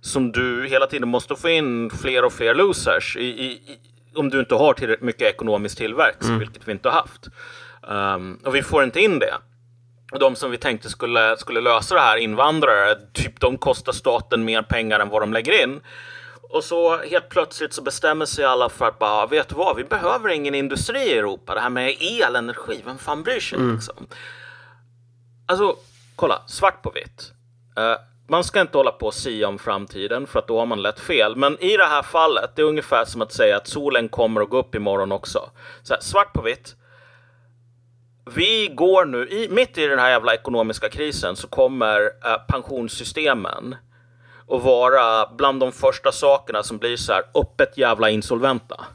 som 0.00 0.32
du 0.32 0.66
hela 0.66 0.86
tiden 0.86 1.08
måste 1.08 1.36
få 1.36 1.48
in 1.48 1.90
fler 1.90 2.24
och 2.24 2.32
fler 2.32 2.54
losers 2.54 3.16
i, 3.16 3.24
i, 3.24 3.46
i, 3.46 3.78
om 4.14 4.28
du 4.28 4.40
inte 4.40 4.54
har 4.54 4.74
tillräckligt 4.74 5.06
mycket 5.06 5.22
ekonomisk 5.34 5.76
tillväxt, 5.78 6.28
vilket 6.40 6.68
vi 6.68 6.72
inte 6.72 6.88
har 6.88 6.96
haft. 6.96 7.26
Um, 7.82 8.40
och 8.44 8.54
vi 8.54 8.62
får 8.62 8.84
inte 8.84 9.00
in 9.00 9.18
det. 9.18 9.34
Och 10.12 10.18
de 10.18 10.36
som 10.36 10.50
vi 10.50 10.58
tänkte 10.58 10.88
skulle, 10.90 11.36
skulle 11.36 11.60
lösa 11.60 11.94
det 11.94 12.00
här, 12.00 12.16
invandrare, 12.16 12.94
typ 13.12 13.40
de 13.40 13.58
kostar 13.58 13.92
staten 13.92 14.44
mer 14.44 14.62
pengar 14.62 15.00
än 15.00 15.08
vad 15.08 15.22
de 15.22 15.32
lägger 15.32 15.62
in. 15.62 15.80
Och 16.50 16.64
så 16.64 16.96
helt 16.96 17.28
plötsligt 17.28 17.72
så 17.72 17.82
bestämmer 17.82 18.26
sig 18.26 18.44
alla 18.44 18.68
för 18.68 18.88
att 18.88 18.98
bara, 18.98 19.26
vet 19.26 19.48
du 19.48 19.54
vad, 19.54 19.76
vi 19.76 19.84
behöver 19.84 20.28
ingen 20.28 20.54
industri 20.54 20.98
i 21.00 21.18
Europa. 21.18 21.54
Det 21.54 21.60
här 21.60 21.70
med 21.70 21.96
el, 22.00 22.36
energi, 22.36 22.82
vem 22.84 22.98
fan 22.98 23.22
bryr 23.22 23.40
sig 23.40 23.58
liksom? 23.58 24.06
Alltså, 25.46 25.76
kolla, 26.16 26.42
svart 26.46 26.82
på 26.82 26.90
vitt. 26.90 27.32
Eh, 27.76 27.96
man 28.28 28.44
ska 28.44 28.60
inte 28.60 28.78
hålla 28.78 28.90
på 28.90 29.06
och 29.06 29.14
sia 29.14 29.48
om 29.48 29.58
framtiden 29.58 30.26
för 30.26 30.38
att 30.38 30.48
då 30.48 30.58
har 30.58 30.66
man 30.66 30.82
lätt 30.82 31.00
fel. 31.00 31.36
Men 31.36 31.62
i 31.62 31.76
det 31.76 31.84
här 31.84 32.02
fallet, 32.02 32.50
det 32.56 32.62
är 32.62 32.66
ungefär 32.66 33.04
som 33.04 33.22
att 33.22 33.32
säga 33.32 33.56
att 33.56 33.66
solen 33.66 34.08
kommer 34.08 34.40
att 34.40 34.48
gå 34.48 34.58
upp 34.58 34.74
imorgon 34.74 35.12
också. 35.12 35.50
Så 35.82 35.94
här, 35.94 36.00
svart 36.00 36.32
på 36.32 36.42
vitt. 36.42 36.76
Vi 38.34 38.68
går 38.74 39.04
nu, 39.04 39.28
i, 39.28 39.48
mitt 39.48 39.78
i 39.78 39.86
den 39.86 39.98
här 39.98 40.10
jävla 40.10 40.34
ekonomiska 40.34 40.88
krisen 40.88 41.36
så 41.36 41.48
kommer 41.48 42.00
eh, 42.00 42.36
pensionssystemen 42.48 43.76
att 44.48 44.62
vara 44.62 45.26
bland 45.36 45.60
de 45.60 45.72
första 45.72 46.12
sakerna 46.12 46.62
som 46.62 46.78
blir 46.78 46.96
så 46.96 47.12
här 47.12 47.22
öppet 47.34 47.78
jävla 47.78 48.10
insolventa. 48.10 48.86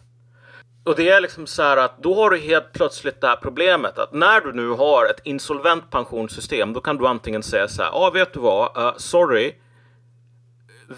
Och 0.85 0.95
det 0.95 1.09
är 1.09 1.21
liksom 1.21 1.47
så 1.47 1.63
här 1.63 1.77
att 1.77 2.03
då 2.03 2.15
har 2.15 2.29
du 2.29 2.37
helt 2.37 2.73
plötsligt 2.73 3.21
det 3.21 3.27
här 3.27 3.35
problemet 3.35 3.97
att 3.97 4.13
när 4.13 4.41
du 4.41 4.53
nu 4.53 4.69
har 4.69 5.05
ett 5.05 5.21
insolvent 5.23 5.91
pensionssystem 5.91 6.73
då 6.73 6.81
kan 6.81 6.97
du 6.97 7.07
antingen 7.07 7.43
säga 7.43 7.67
så 7.67 7.83
här, 7.83 7.89
ja 7.89 7.97
ah, 7.97 8.09
vet 8.09 8.33
du 8.33 8.39
vad, 8.39 8.77
uh, 8.77 8.93
sorry, 8.97 9.53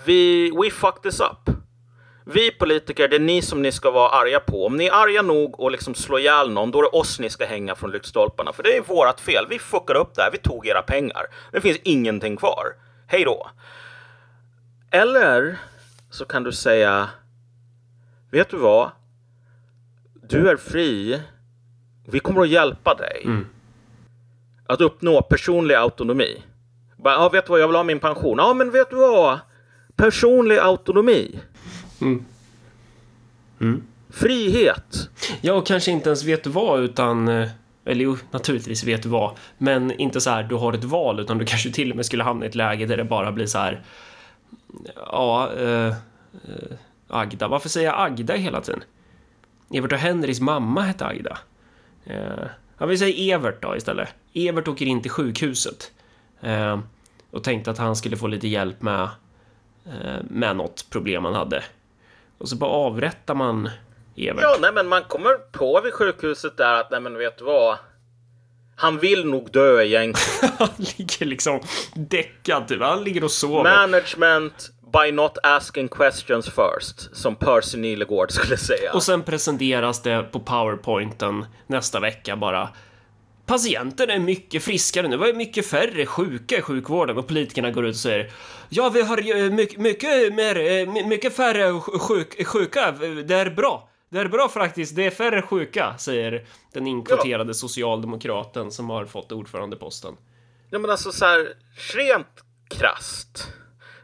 vi, 0.05 0.51
we 0.51 0.69
fuck 0.69 1.01
this 1.01 1.19
up. 1.19 1.55
Vi 2.27 2.51
politiker, 2.51 3.07
det 3.07 3.15
är 3.15 3.19
ni 3.19 3.41
som 3.41 3.61
ni 3.61 3.71
ska 3.71 3.91
vara 3.91 4.09
arga 4.09 4.39
på. 4.39 4.65
Om 4.65 4.77
ni 4.77 4.86
är 4.86 4.91
arga 4.91 5.21
nog 5.21 5.59
och 5.59 5.71
liksom 5.71 5.95
slå 5.95 6.19
ihjäl 6.19 6.51
någon, 6.51 6.71
då 6.71 6.79
är 6.79 6.83
det 6.83 6.89
oss 6.89 7.19
ni 7.19 7.29
ska 7.29 7.45
hänga 7.45 7.75
från 7.75 7.91
lyktstolparna. 7.91 8.53
För 8.53 8.63
det 8.63 8.77
är 8.77 8.81
vårat 8.81 9.21
fel. 9.21 9.45
Vi 9.49 9.59
fuckade 9.59 9.99
upp 9.99 10.15
det 10.15 10.21
här. 10.21 10.31
Vi 10.31 10.38
tog 10.38 10.67
era 10.67 10.81
pengar. 10.81 11.25
Det 11.51 11.61
finns 11.61 11.77
ingenting 11.83 12.38
kvar. 12.38 12.65
Hej 13.07 13.23
då. 13.23 13.49
Eller 14.91 15.57
så 16.09 16.25
kan 16.25 16.43
du 16.43 16.51
säga, 16.51 17.09
vet 18.31 18.49
du 18.49 18.57
vad? 18.57 18.91
Du 20.30 20.49
är 20.49 20.57
fri. 20.57 21.21
Vi 22.07 22.19
kommer 22.19 22.41
att 22.41 22.49
hjälpa 22.49 22.93
dig. 22.95 23.26
Att 24.67 24.82
uppnå 24.82 25.21
personlig 25.21 25.76
autonomi. 25.76 26.43
Bara, 26.97 27.13
ja, 27.13 27.30
vet 27.30 27.45
du 27.45 27.49
vad, 27.51 27.59
jag 27.61 27.67
vill 27.67 27.76
ha 27.76 27.84
min 27.84 27.99
pension. 27.99 28.38
Ja, 28.38 28.53
men 28.53 28.71
vet 28.71 28.89
du 28.89 28.95
vad? 28.95 29.39
Personlig 29.95 30.57
autonomi. 30.57 31.39
Frihet. 34.09 35.09
Ja, 35.41 35.53
och 35.53 35.67
kanske 35.67 35.91
inte 35.91 36.09
ens 36.09 36.23
vet 36.23 36.43
du 36.43 36.49
vad, 36.49 36.80
utan... 36.80 37.28
eh, 37.28 37.49
Eller 37.86 38.03
jo, 38.03 38.17
naturligtvis 38.32 38.84
vet 38.84 39.03
du 39.03 39.09
vad. 39.09 39.36
Men 39.57 39.91
inte 39.91 40.21
så 40.21 40.30
här, 40.30 40.43
du 40.43 40.55
har 40.55 40.73
ett 40.73 40.84
val, 40.84 41.19
utan 41.19 41.38
du 41.38 41.45
kanske 41.45 41.71
till 41.71 41.89
och 41.91 41.95
med 41.95 42.05
skulle 42.05 42.23
hamna 42.23 42.45
i 42.45 42.47
ett 42.47 42.55
läge 42.55 42.86
där 42.86 42.97
det 42.97 43.03
bara 43.03 43.32
blir 43.32 43.45
så 43.45 43.57
här... 43.57 43.84
Ja, 44.95 45.51
eh, 45.57 45.88
eh, 45.88 45.93
Agda. 47.07 47.47
Varför 47.47 47.69
säger 47.69 47.88
jag 47.88 47.99
Agda 48.05 48.34
hela 48.34 48.61
tiden? 48.61 48.84
Evert 49.78 49.91
och 49.91 49.97
Henrys 49.97 50.39
mamma 50.39 50.82
hette 50.82 51.05
Aida. 51.05 51.38
Eh, 52.05 52.45
ja, 52.78 52.86
vi 52.86 52.97
säger 52.97 53.36
Evert 53.36 53.61
då 53.61 53.76
istället. 53.76 54.09
Evert 54.34 54.67
åker 54.67 54.86
in 54.86 55.01
till 55.01 55.11
sjukhuset. 55.11 55.91
Eh, 56.41 56.80
och 57.32 57.43
tänkte 57.43 57.71
att 57.71 57.78
han 57.78 57.95
skulle 57.95 58.17
få 58.17 58.28
lite 58.28 58.47
hjälp 58.47 58.82
med, 58.82 59.09
eh, 59.86 60.23
med 60.30 60.55
något 60.55 60.89
problem 60.89 61.26
han 61.26 61.34
hade. 61.34 61.63
Och 62.38 62.49
så 62.49 62.55
bara 62.55 62.69
avrättar 62.69 63.36
man 63.36 63.69
Evert. 64.15 64.41
Ja, 64.41 64.57
nej, 64.61 64.71
men 64.73 64.88
man 64.88 65.03
kommer 65.03 65.34
på 65.34 65.82
vid 65.82 65.93
sjukhuset 65.93 66.57
där 66.57 66.73
att, 66.73 66.91
nej, 66.91 66.99
men 66.99 67.17
vet 67.17 67.38
du 67.38 67.45
vad? 67.45 67.78
Han 68.76 68.99
vill 68.99 69.26
nog 69.26 69.51
dö 69.51 69.84
egentligen. 69.84 70.51
Han 70.59 70.69
ligger 70.78 71.26
liksom 71.26 71.59
däckad 71.95 72.67
typ. 72.67 72.82
Han 72.82 73.03
ligger 73.03 73.23
och 73.23 73.32
sover. 73.32 73.63
Management 73.63 74.69
by 75.03 75.11
not 75.11 75.38
asking 75.43 75.88
questions 75.88 76.45
first, 76.45 77.15
som 77.17 77.36
Percy 77.36 77.78
Nilegård 77.78 78.32
skulle 78.32 78.57
säga. 78.57 78.93
Och 78.93 79.03
sen 79.03 79.23
presenteras 79.23 80.01
det 80.01 80.23
på 80.32 80.39
powerpointen 80.39 81.45
nästa 81.67 81.99
vecka 81.99 82.36
bara. 82.36 82.69
Patienterna 83.45 84.13
är 84.13 84.19
mycket 84.19 84.63
friskare 84.63 85.03
nu. 85.07 85.09
Det 85.09 85.17
var 85.17 85.34
mycket 85.34 85.65
färre 85.67 86.05
sjuka 86.05 86.57
i 86.57 86.61
sjukvården 86.61 87.17
och 87.17 87.28
politikerna 87.28 87.71
går 87.71 87.86
ut 87.86 87.95
och 87.95 87.99
säger 87.99 88.32
Ja, 88.69 88.89
vi 88.89 89.01
har 89.01 89.49
mycket, 89.49 89.80
mycket 89.80 90.34
mer, 90.34 90.57
eh, 90.57 90.88
my- 90.93 91.03
mycket 91.05 91.36
färre 91.36 91.71
sj- 91.71 91.99
sjuk, 91.99 92.47
sjuka. 92.47 92.91
Det 93.28 93.36
är 93.36 93.49
bra. 93.49 93.89
Det 94.09 94.19
är 94.19 94.27
bra 94.27 94.49
faktiskt. 94.49 94.95
Det 94.95 95.05
är 95.05 95.11
färre 95.11 95.41
sjuka, 95.41 95.95
säger 95.97 96.45
den 96.73 96.87
inkvoterade 96.87 97.53
socialdemokraten 97.53 98.71
som 98.71 98.89
har 98.89 99.05
fått 99.05 99.31
ordförandeposten. 99.31 100.17
Ja, 100.69 100.79
men 100.79 100.91
alltså 100.91 101.11
så 101.11 101.25
här, 101.25 101.53
rent 101.95 102.43
krasst 102.69 103.47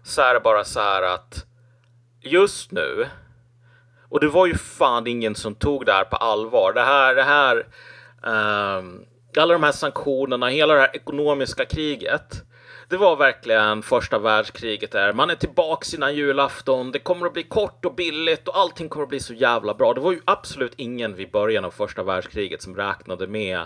så 0.04 0.22
är 0.22 0.34
det 0.34 0.40
bara 0.40 0.64
så 0.64 0.80
här 0.80 1.02
att 1.02 1.46
just 2.22 2.72
nu, 2.72 3.08
och 4.10 4.20
det 4.20 4.28
var 4.28 4.48
ju 4.48 4.56
fan 4.56 5.08
ingen 5.08 5.36
som 5.36 5.56
tog 5.56 5.86
det 5.86 5.92
här 5.92 6.04
på 6.04 6.16
allvar. 6.16 6.74
Det 6.74 6.82
här, 6.82 7.16
det 7.16 7.24
här, 7.24 7.68
ehm, 8.24 9.06
alla 9.38 9.54
de 9.54 9.64
här 9.64 9.72
sanktionerna, 9.72 10.48
hela 10.48 10.74
det 10.74 10.80
här 10.80 10.96
ekonomiska 10.96 11.66
kriget. 11.66 12.44
Det 12.92 12.98
var 12.98 13.16
verkligen 13.16 13.82
första 13.82 14.20
världskriget 14.20 14.92
där. 14.92 15.14
Man 15.14 15.30
är 15.30 15.36
tillbaks 15.36 15.94
innan 15.94 16.16
julafton. 16.16 16.92
Det 16.92 17.00
kommer 17.00 17.26
att 17.26 17.34
bli 17.34 17.44
kort 17.44 17.86
och 17.86 17.96
billigt 17.96 18.48
och 18.48 18.58
allting 18.58 18.90
kommer 18.90 19.04
att 19.04 19.10
bli 19.10 19.20
så 19.20 19.34
jävla 19.34 19.74
bra. 19.74 19.94
Det 19.94 20.02
var 20.02 20.12
ju 20.12 20.20
absolut 20.26 20.74
ingen 20.76 21.16
vid 21.16 21.32
början 21.32 21.66
av 21.66 21.72
första 21.72 22.04
världskriget 22.04 22.62
som 22.62 22.76
räknade 22.76 23.28
med 23.28 23.60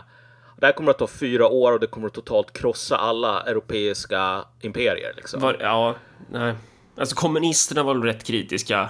det 0.57 0.65
här 0.65 0.73
kommer 0.73 0.91
att 0.91 0.97
ta 0.97 1.07
fyra 1.07 1.47
år 1.47 1.71
och 1.71 1.79
det 1.79 1.87
kommer 1.87 2.07
att 2.07 2.13
totalt 2.13 2.53
krossa 2.53 2.97
alla 2.97 3.41
europeiska 3.41 4.45
imperier. 4.61 5.13
Liksom. 5.15 5.41
Var, 5.41 5.57
ja, 5.59 5.95
nej. 6.31 6.55
Alltså 6.97 7.15
kommunisterna 7.15 7.83
var 7.83 7.93
väl 7.93 8.03
rätt 8.03 8.23
kritiska 8.23 8.89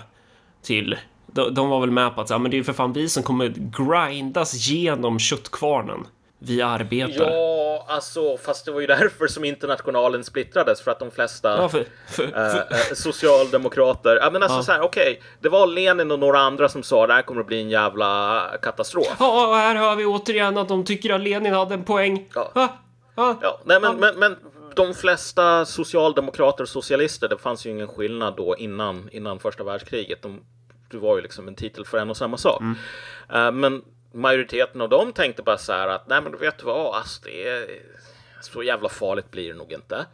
till... 0.63 0.97
De, 1.27 1.53
de 1.53 1.69
var 1.69 1.79
väl 1.79 1.91
med 1.91 2.15
på 2.15 2.21
att 2.21 2.27
så, 2.27 2.33
här, 2.33 2.39
men 2.39 2.51
det 2.51 2.55
är 2.55 2.59
ju 2.59 2.63
för 2.63 2.73
fan 2.73 2.93
vi 2.93 3.09
som 3.09 3.23
kommer 3.23 3.53
grindas 3.57 4.67
genom 4.67 5.19
köttkvarnen. 5.19 6.07
Vi 6.39 6.61
arbetare. 6.61 7.33
Ja, 7.33 7.86
alltså, 7.88 8.38
fast 8.38 8.65
det 8.65 8.71
var 8.71 8.81
ju 8.81 8.88
därför 8.88 9.27
som 9.27 9.43
internationalen 9.45 10.23
splittrades 10.23 10.81
för 10.81 10.91
att 10.91 10.99
de 10.99 11.11
flesta 11.11 11.57
Ja, 11.57 11.69
för, 11.69 11.86
för, 12.07 12.23
eh, 12.23 12.29
för, 12.29 12.57
eh, 12.59 12.93
socialdemokrater, 12.93 14.15
ja 14.21 14.29
men 14.31 14.43
alltså 14.43 14.57
Ja. 14.57 14.63
så 14.63 14.71
här, 14.71 14.81
okej, 14.81 15.21
det 15.39 15.49
var 15.49 15.67
Lenin 15.67 16.11
och 16.11 16.19
några 16.19 16.39
andra 16.39 16.69
som 16.69 16.83
sa 16.83 17.07
det 17.07 17.13
här 17.13 17.21
kommer 17.21 17.41
att 17.41 17.47
bli 17.47 17.61
en 17.61 17.69
jävla 17.69 18.41
katastrof. 18.61 19.15
ja, 19.19 19.47
och 19.47 19.55
här 19.55 19.75
hör 19.75 19.95
vi 19.95 20.05
återigen 20.05 20.57
att 20.57 20.67
de 20.67 20.83
tycker 20.86 21.13
att 21.13 21.21
Lenin 21.21 21.53
hade 21.53 21.73
en 21.73 21.83
poäng. 21.83 22.29
Ja. 22.36 22.51
Ja, 22.55 22.77
ja. 23.15 23.38
Ja, 23.41 23.59
nej 23.65 23.79
men, 23.79 23.95
men, 23.97 24.19
men 24.19 24.36
de 24.75 24.93
flesta 24.93 25.65
socialdemokrater 25.65 26.63
och 26.63 26.69
socialister, 26.69 27.27
det 27.27 27.38
fanns 27.38 27.65
ju 27.65 27.69
ingen 27.69 27.88
skillnad 27.88 28.36
då 28.38 28.55
innan, 28.57 29.09
innan 29.11 29.39
första 29.39 29.63
världskriget. 29.63 30.21
De, 30.21 30.41
det 30.91 30.97
var 30.97 31.15
ju 31.15 31.21
liksom 31.21 31.47
en 31.47 31.55
titel 31.55 31.86
för 31.86 31.97
en 31.97 32.09
och 32.09 32.17
samma 32.17 32.38
sak. 32.38 32.61
Mm. 32.61 32.75
Uh, 33.47 33.51
men 33.51 33.81
majoriteten 34.16 34.82
av 34.82 34.89
dem 34.89 35.13
tänkte 35.13 35.41
bara 35.41 35.57
så 35.57 35.74
här 35.74 35.88
att 35.88 36.07
nej 36.07 36.22
men 36.22 36.38
vet 36.38 36.57
du 36.57 36.66
vad, 36.66 36.95
alltså 36.95 37.22
det 37.24 37.47
är 37.47 37.82
så 38.41 38.63
jävla 38.63 38.89
farligt 38.89 39.32
blir 39.32 39.47
det 39.47 39.57
nog 39.57 39.72
inte. 39.72 40.05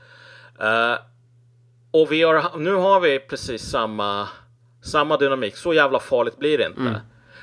Uh, 0.61 0.97
och 1.91 2.11
vi 2.11 2.21
har, 2.23 2.57
nu 2.57 2.73
har 2.73 2.99
vi 2.99 3.19
precis 3.19 3.61
samma, 3.61 4.27
samma 4.83 5.17
dynamik. 5.17 5.55
Så 5.55 5.73
jävla 5.73 5.99
farligt 5.99 6.37
blir 6.37 6.57
det 6.57 6.65
inte. 6.65 6.81
Mm. 6.81 6.99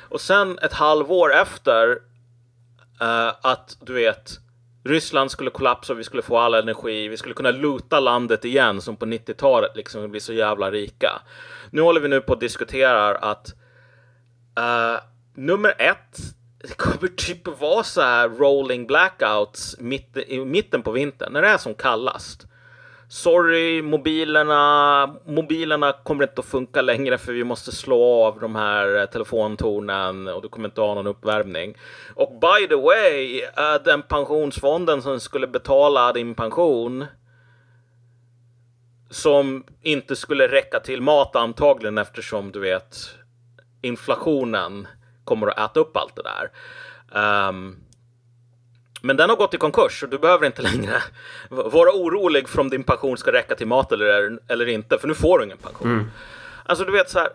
Och 0.08 0.20
sen 0.20 0.58
ett 0.58 0.72
halvår 0.72 1.34
efter 1.34 1.90
uh, 3.02 3.32
att 3.42 3.76
du 3.80 3.92
vet 3.92 4.38
Ryssland 4.84 5.30
skulle 5.30 5.50
kollapsa 5.50 5.92
och 5.92 5.98
vi 5.98 6.04
skulle 6.04 6.22
få 6.22 6.38
all 6.38 6.54
energi. 6.54 7.08
Vi 7.08 7.16
skulle 7.16 7.34
kunna 7.34 7.50
luta 7.50 8.00
landet 8.00 8.44
igen 8.44 8.80
som 8.80 8.96
på 8.96 9.06
90-talet 9.06 9.76
liksom. 9.76 10.02
Vi 10.02 10.08
blir 10.08 10.20
så 10.20 10.32
jävla 10.32 10.70
rika. 10.70 11.22
Nu 11.70 11.82
håller 11.82 12.00
vi 12.00 12.08
nu 12.08 12.20
på 12.20 12.32
att 12.32 12.40
diskutera 12.40 13.16
att 13.16 13.54
uh, 14.58 15.00
nummer 15.34 15.74
ett 15.78 16.18
det 16.62 16.76
kommer 16.76 17.08
typ 17.08 17.60
vara 17.60 17.82
så 17.84 18.00
här 18.00 18.28
rolling 18.28 18.86
blackouts 18.86 19.76
mitt, 19.78 20.16
i 20.16 20.44
mitten 20.44 20.82
på 20.82 20.90
vintern 20.90 21.32
när 21.32 21.42
det 21.42 21.48
är 21.48 21.58
som 21.58 21.74
kallast. 21.74 22.46
Sorry, 23.10 23.82
mobilerna, 23.82 25.16
mobilerna 25.26 25.92
kommer 25.92 26.24
inte 26.24 26.40
att 26.40 26.46
funka 26.46 26.82
längre 26.82 27.18
för 27.18 27.32
vi 27.32 27.44
måste 27.44 27.72
slå 27.72 28.24
av 28.24 28.40
de 28.40 28.56
här 28.56 28.98
eh, 28.98 29.06
telefontornen 29.06 30.28
och 30.28 30.42
du 30.42 30.48
kommer 30.48 30.68
inte 30.68 30.80
ha 30.80 30.94
någon 30.94 31.06
uppvärmning. 31.06 31.74
Och 32.14 32.38
by 32.40 32.68
the 32.68 32.74
way, 32.74 33.42
den 33.84 34.02
pensionsfonden 34.02 35.02
som 35.02 35.20
skulle 35.20 35.46
betala 35.46 36.12
din 36.12 36.34
pension 36.34 37.06
som 39.10 39.64
inte 39.82 40.16
skulle 40.16 40.48
räcka 40.48 40.80
till 40.80 41.02
mat 41.02 41.36
antagligen 41.36 41.98
eftersom 41.98 42.52
du 42.52 42.60
vet 42.60 42.96
inflationen 43.82 44.86
kommer 45.28 45.46
att 45.46 45.70
äta 45.70 45.80
upp 45.80 45.96
allt 45.96 46.16
det 46.16 46.22
där. 46.22 46.50
Um, 47.48 47.76
men 49.02 49.16
den 49.16 49.30
har 49.30 49.36
gått 49.36 49.54
i 49.54 49.56
konkurs 49.56 50.02
och 50.02 50.08
du 50.08 50.18
behöver 50.18 50.46
inte 50.46 50.62
längre 50.62 51.02
vara 51.48 51.90
orolig 51.90 52.48
för 52.48 52.60
om 52.60 52.70
din 52.70 52.84
pension 52.84 53.16
ska 53.16 53.32
räcka 53.32 53.54
till 53.54 53.66
mat 53.66 53.92
eller, 53.92 54.38
eller 54.48 54.66
inte, 54.66 54.98
för 54.98 55.08
nu 55.08 55.14
får 55.14 55.38
du 55.38 55.44
ingen 55.44 55.58
pension. 55.58 55.90
Mm. 55.90 56.10
Alltså 56.64 56.84
du 56.84 56.92
vet 56.92 57.10
så 57.10 57.18
här. 57.18 57.28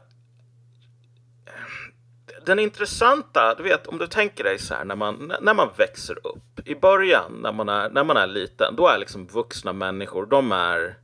Den 2.46 2.60
intressanta, 2.60 3.56
du 3.56 3.64
vet 3.64 3.88
om 3.88 3.98
du 3.98 4.08
tänker 4.08 4.44
dig 4.44 4.60
så 4.60 4.74
här 4.74 4.86
när 4.86 4.96
man, 4.96 5.34
när 5.42 5.54
man 5.54 5.70
växer 5.78 6.28
upp. 6.28 6.60
I 6.66 6.76
början 6.76 7.32
när 7.42 7.52
man, 7.52 7.70
är, 7.70 7.90
när 7.90 8.04
man 8.04 8.18
är 8.18 8.28
liten, 8.28 8.76
då 8.76 8.88
är 8.88 8.98
liksom 8.98 9.28
vuxna 9.28 9.74
människor, 9.74 10.26
de 10.26 10.52
är 10.52 10.96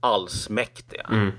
allsmäktiga. 0.00 1.06
Mm. 1.10 1.30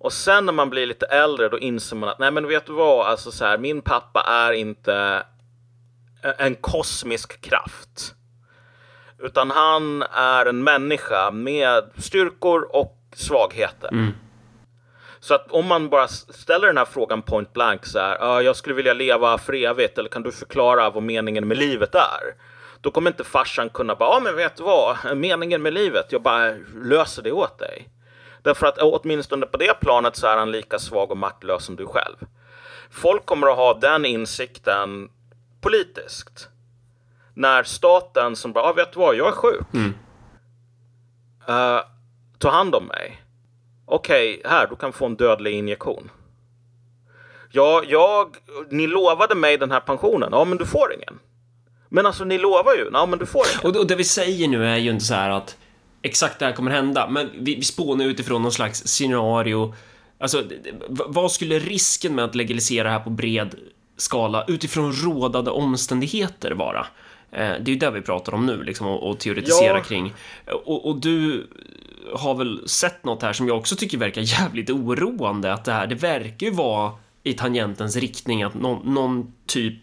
Och 0.00 0.12
sen 0.12 0.46
när 0.46 0.52
man 0.52 0.70
blir 0.70 0.86
lite 0.86 1.06
äldre 1.06 1.48
då 1.48 1.58
inser 1.58 1.96
man 1.96 2.08
att 2.08 2.18
nej 2.18 2.30
men 2.30 2.48
vet 2.48 2.66
du 2.66 2.72
vad, 2.72 3.06
alltså 3.06 3.30
så 3.30 3.44
här, 3.44 3.58
min 3.58 3.82
pappa 3.82 4.20
är 4.20 4.52
inte 4.52 5.22
en 6.38 6.54
kosmisk 6.54 7.40
kraft. 7.40 8.14
Utan 9.18 9.50
han 9.50 10.02
är 10.12 10.46
en 10.46 10.64
människa 10.64 11.30
med 11.30 11.90
styrkor 11.96 12.76
och 12.76 12.96
svagheter. 13.14 13.88
Mm. 13.88 14.12
Så 15.20 15.34
att 15.34 15.50
om 15.50 15.66
man 15.66 15.88
bara 15.88 16.08
ställer 16.08 16.66
den 16.66 16.78
här 16.78 16.84
frågan 16.84 17.22
point 17.22 17.52
blank 17.52 17.86
så 17.86 17.98
här, 17.98 18.40
jag 18.40 18.56
skulle 18.56 18.74
vilja 18.74 18.94
leva 18.94 19.38
för 19.38 19.54
evigt 19.54 19.98
eller 19.98 20.08
kan 20.08 20.22
du 20.22 20.32
förklara 20.32 20.90
vad 20.90 21.02
meningen 21.02 21.48
med 21.48 21.58
livet 21.58 21.94
är? 21.94 22.34
Då 22.80 22.90
kommer 22.90 23.10
inte 23.10 23.24
farsan 23.24 23.68
kunna 23.68 23.94
bara, 23.94 24.14
ja 24.14 24.20
men 24.20 24.36
vet 24.36 24.56
du 24.56 24.62
vad, 24.62 25.16
meningen 25.16 25.62
med 25.62 25.72
livet, 25.72 26.06
jag 26.10 26.22
bara 26.22 26.54
löser 26.84 27.22
det 27.22 27.32
åt 27.32 27.58
dig. 27.58 27.88
Därför 28.42 28.66
att 28.66 28.78
åtminstone 28.78 29.46
på 29.46 29.56
det 29.56 29.80
planet 29.80 30.16
så 30.16 30.26
är 30.26 30.36
han 30.36 30.50
lika 30.50 30.78
svag 30.78 31.10
och 31.10 31.16
maktlös 31.16 31.64
som 31.64 31.76
du 31.76 31.86
själv. 31.86 32.16
Folk 32.90 33.26
kommer 33.26 33.46
att 33.46 33.56
ha 33.56 33.74
den 33.74 34.04
insikten 34.04 35.08
politiskt. 35.60 36.48
När 37.34 37.62
staten 37.62 38.36
som 38.36 38.52
bara, 38.52 38.64
ah, 38.64 38.72
vet 38.72 38.92
du 38.92 38.98
vad, 38.98 39.16
jag 39.16 39.28
är 39.28 39.32
sjuk. 39.32 39.66
Mm. 39.74 39.94
Uh, 41.48 41.80
ta 42.38 42.50
hand 42.50 42.74
om 42.74 42.86
mig. 42.86 43.22
Okej, 43.86 44.38
okay, 44.38 44.50
här, 44.50 44.66
du 44.66 44.76
kan 44.76 44.92
få 44.92 45.06
en 45.06 45.16
dödlig 45.16 45.54
injektion. 45.54 46.10
Ja, 47.52 47.82
jag, 47.86 48.36
ni 48.70 48.86
lovade 48.86 49.34
mig 49.34 49.58
den 49.58 49.70
här 49.70 49.80
pensionen. 49.80 50.28
Ja, 50.32 50.44
men 50.44 50.58
du 50.58 50.66
får 50.66 50.94
ingen. 50.94 51.18
Men 51.88 52.06
alltså, 52.06 52.24
ni 52.24 52.38
lovar 52.38 52.74
ju. 52.74 52.90
Ja, 52.92 53.06
men 53.06 53.18
du 53.18 53.26
får 53.26 53.42
ingen. 53.46 53.70
Och, 53.70 53.80
och 53.80 53.86
det 53.86 53.96
vi 53.96 54.04
säger 54.04 54.48
nu 54.48 54.66
är 54.66 54.76
ju 54.76 54.90
inte 54.90 55.04
så 55.04 55.14
här 55.14 55.30
att 55.30 55.56
exakt 56.02 56.38
det 56.38 56.44
här 56.44 56.52
kommer 56.52 56.70
hända, 56.70 57.08
men 57.08 57.30
vi, 57.38 57.54
vi 57.54 57.62
spånar 57.62 58.04
utifrån 58.04 58.42
någon 58.42 58.52
slags 58.52 58.86
scenario. 58.86 59.74
Alltså, 60.18 60.44
vad 60.88 61.32
skulle 61.32 61.58
risken 61.58 62.14
med 62.14 62.24
att 62.24 62.34
legalisera 62.34 62.84
det 62.84 62.90
här 62.90 63.00
på 63.00 63.10
bred 63.10 63.54
skala 63.96 64.44
utifrån 64.48 64.92
rådande 64.92 65.50
omständigheter 65.50 66.50
vara? 66.50 66.86
Eh, 67.32 67.38
det 67.38 67.70
är 67.70 67.72
ju 67.72 67.76
det 67.76 67.90
vi 67.90 68.00
pratar 68.00 68.34
om 68.34 68.46
nu, 68.46 68.62
liksom, 68.62 68.86
och, 68.86 69.10
och 69.10 69.18
teoretisera 69.18 69.78
ja. 69.78 69.82
kring. 69.82 70.14
Och, 70.64 70.88
och, 70.88 71.00
du 71.00 71.46
har 72.14 72.34
väl 72.34 72.68
sett 72.68 73.04
något 73.04 73.22
här 73.22 73.32
som 73.32 73.48
jag 73.48 73.56
också 73.56 73.76
tycker 73.76 73.98
verkar 73.98 74.20
jävligt 74.40 74.70
oroande, 74.70 75.52
att 75.52 75.64
det 75.64 75.72
här, 75.72 75.86
det 75.86 75.94
verkar 75.94 76.46
ju 76.46 76.52
vara 76.52 76.92
i 77.22 77.32
tangentens 77.32 77.96
riktning 77.96 78.42
att 78.42 78.54
någon, 78.54 78.94
någon 78.94 79.32
typ 79.46 79.74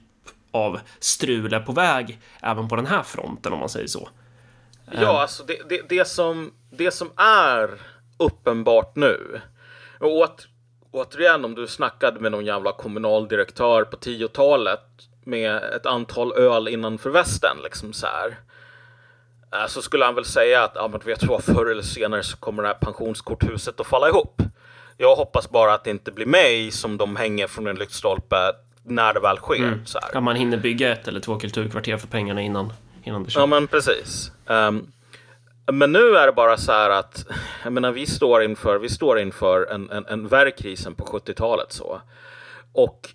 av 0.51 0.79
strul 0.99 1.53
är 1.53 1.59
på 1.59 1.71
väg 1.71 2.19
även 2.41 2.67
på 2.67 2.75
den 2.75 2.85
här 2.85 3.03
fronten, 3.03 3.53
om 3.53 3.59
man 3.59 3.69
säger 3.69 3.87
så. 3.87 4.09
Ja, 4.91 5.21
alltså 5.21 5.43
det, 5.43 5.69
det, 5.69 5.81
det, 5.89 6.07
som, 6.07 6.53
det 6.69 6.91
som 6.91 7.11
är 7.17 7.69
uppenbart 8.17 8.95
nu, 8.95 9.41
och 9.99 10.17
åt, 10.17 10.47
återigen 10.91 11.45
om 11.45 11.55
du 11.55 11.67
snackade 11.67 12.19
med 12.19 12.31
någon 12.31 12.45
jävla 12.45 12.71
kommunaldirektör 12.71 13.83
på 13.83 13.97
10-talet 13.97 14.83
med 15.23 15.55
ett 15.55 15.85
antal 15.85 16.33
öl 16.33 16.67
innanför 16.67 17.09
västen, 17.09 17.57
liksom 17.63 17.93
så 17.93 18.07
här. 18.07 18.37
Eh, 19.53 19.67
så 19.67 19.81
skulle 19.81 20.05
han 20.05 20.15
väl 20.15 20.25
säga 20.25 20.63
att, 20.63 20.71
ja 20.75 20.87
men 20.87 20.99
vet 21.05 21.19
du 21.19 21.27
vad, 21.27 21.43
förr 21.43 21.65
eller 21.65 21.81
senare 21.81 22.23
så 22.23 22.37
kommer 22.37 22.63
det 22.63 22.69
här 22.69 22.75
pensionskorthuset 22.75 23.79
att 23.79 23.87
falla 23.87 24.09
ihop. 24.09 24.41
Jag 24.97 25.15
hoppas 25.15 25.49
bara 25.49 25.73
att 25.73 25.83
det 25.83 25.89
inte 25.89 26.11
blir 26.11 26.25
mig 26.25 26.71
som 26.71 26.97
de 26.97 27.15
hänger 27.15 27.47
från 27.47 27.67
en 27.67 27.75
lyktstolpe 27.75 28.35
när 28.83 29.13
det 29.13 29.19
väl 29.19 29.37
sker. 29.37 29.55
Mm. 29.55 29.85
Så 29.85 29.99
här. 30.01 30.09
Ja, 30.13 30.21
man 30.21 30.35
hinner 30.35 30.57
bygga 30.57 30.91
ett 30.91 31.07
eller 31.07 31.19
två 31.19 31.39
kulturkvarter 31.39 31.97
för 31.97 32.07
pengarna 32.07 32.41
innan, 32.41 32.73
innan 33.07 33.23
det 33.23 33.29
sker. 33.29 33.39
Ja, 33.39 33.45
men 33.45 33.67
precis. 33.67 34.31
Um, 34.45 34.91
men 35.71 35.91
nu 35.91 36.15
är 36.17 36.25
det 36.25 36.33
bara 36.33 36.57
så 36.57 36.71
här 36.71 36.89
att, 36.89 37.25
jag 37.63 37.73
menar, 37.73 37.91
vi 37.91 38.05
står 38.05 38.43
inför, 38.43 38.79
vi 38.79 38.89
står 38.89 39.19
inför 39.19 39.65
en, 39.71 39.89
en, 39.91 40.05
en 40.05 40.27
värre 40.27 40.51
krisen 40.51 40.95
på 40.95 41.05
70-talet 41.05 41.71
så. 41.71 42.01
Och 42.73 43.09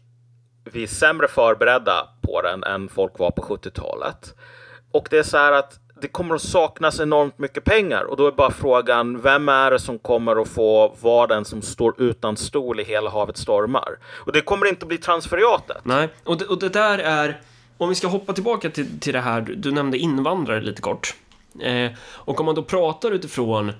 vi 0.64 0.82
är 0.82 0.86
sämre 0.86 1.28
förberedda 1.28 2.08
på 2.20 2.42
den 2.42 2.64
än 2.64 2.88
folk 2.88 3.18
var 3.18 3.30
på 3.30 3.42
70-talet. 3.42 4.34
Och 4.92 5.06
det 5.10 5.18
är 5.18 5.22
så 5.22 5.36
här 5.36 5.52
att 5.52 5.78
det 6.02 6.08
kommer 6.08 6.34
att 6.34 6.42
saknas 6.42 7.00
enormt 7.00 7.38
mycket 7.38 7.64
pengar 7.64 8.04
och 8.04 8.16
då 8.16 8.26
är 8.26 8.32
bara 8.32 8.50
frågan 8.50 9.20
vem 9.20 9.48
är 9.48 9.70
det 9.70 9.78
som 9.78 9.98
kommer 9.98 10.42
att 10.42 10.48
få 10.48 10.96
vara 11.00 11.26
den 11.26 11.44
som 11.44 11.62
står 11.62 12.02
utan 12.02 12.36
stol 12.36 12.80
i 12.80 12.84
hela 12.84 13.10
havet 13.10 13.36
stormar? 13.36 13.98
Och 14.04 14.32
det 14.32 14.40
kommer 14.40 14.66
inte 14.66 14.84
att 14.84 14.88
bli 14.88 14.98
transferiatet. 14.98 15.76
Nej, 15.82 16.08
och 16.24 16.38
det, 16.38 16.44
och 16.44 16.58
det 16.58 16.68
där 16.68 16.98
är, 16.98 17.40
om 17.82 17.88
vi 17.88 17.94
ska 17.94 18.08
hoppa 18.08 18.32
tillbaka 18.32 18.70
till, 18.70 19.00
till 19.00 19.12
det 19.12 19.20
här, 19.20 19.40
du 19.40 19.72
nämnde 19.72 19.98
invandrare 19.98 20.60
lite 20.60 20.82
kort. 20.82 21.14
Eh, 21.60 21.90
och 22.00 22.40
om 22.40 22.46
man 22.46 22.54
då 22.54 22.62
pratar 22.62 23.10
utifrån 23.10 23.72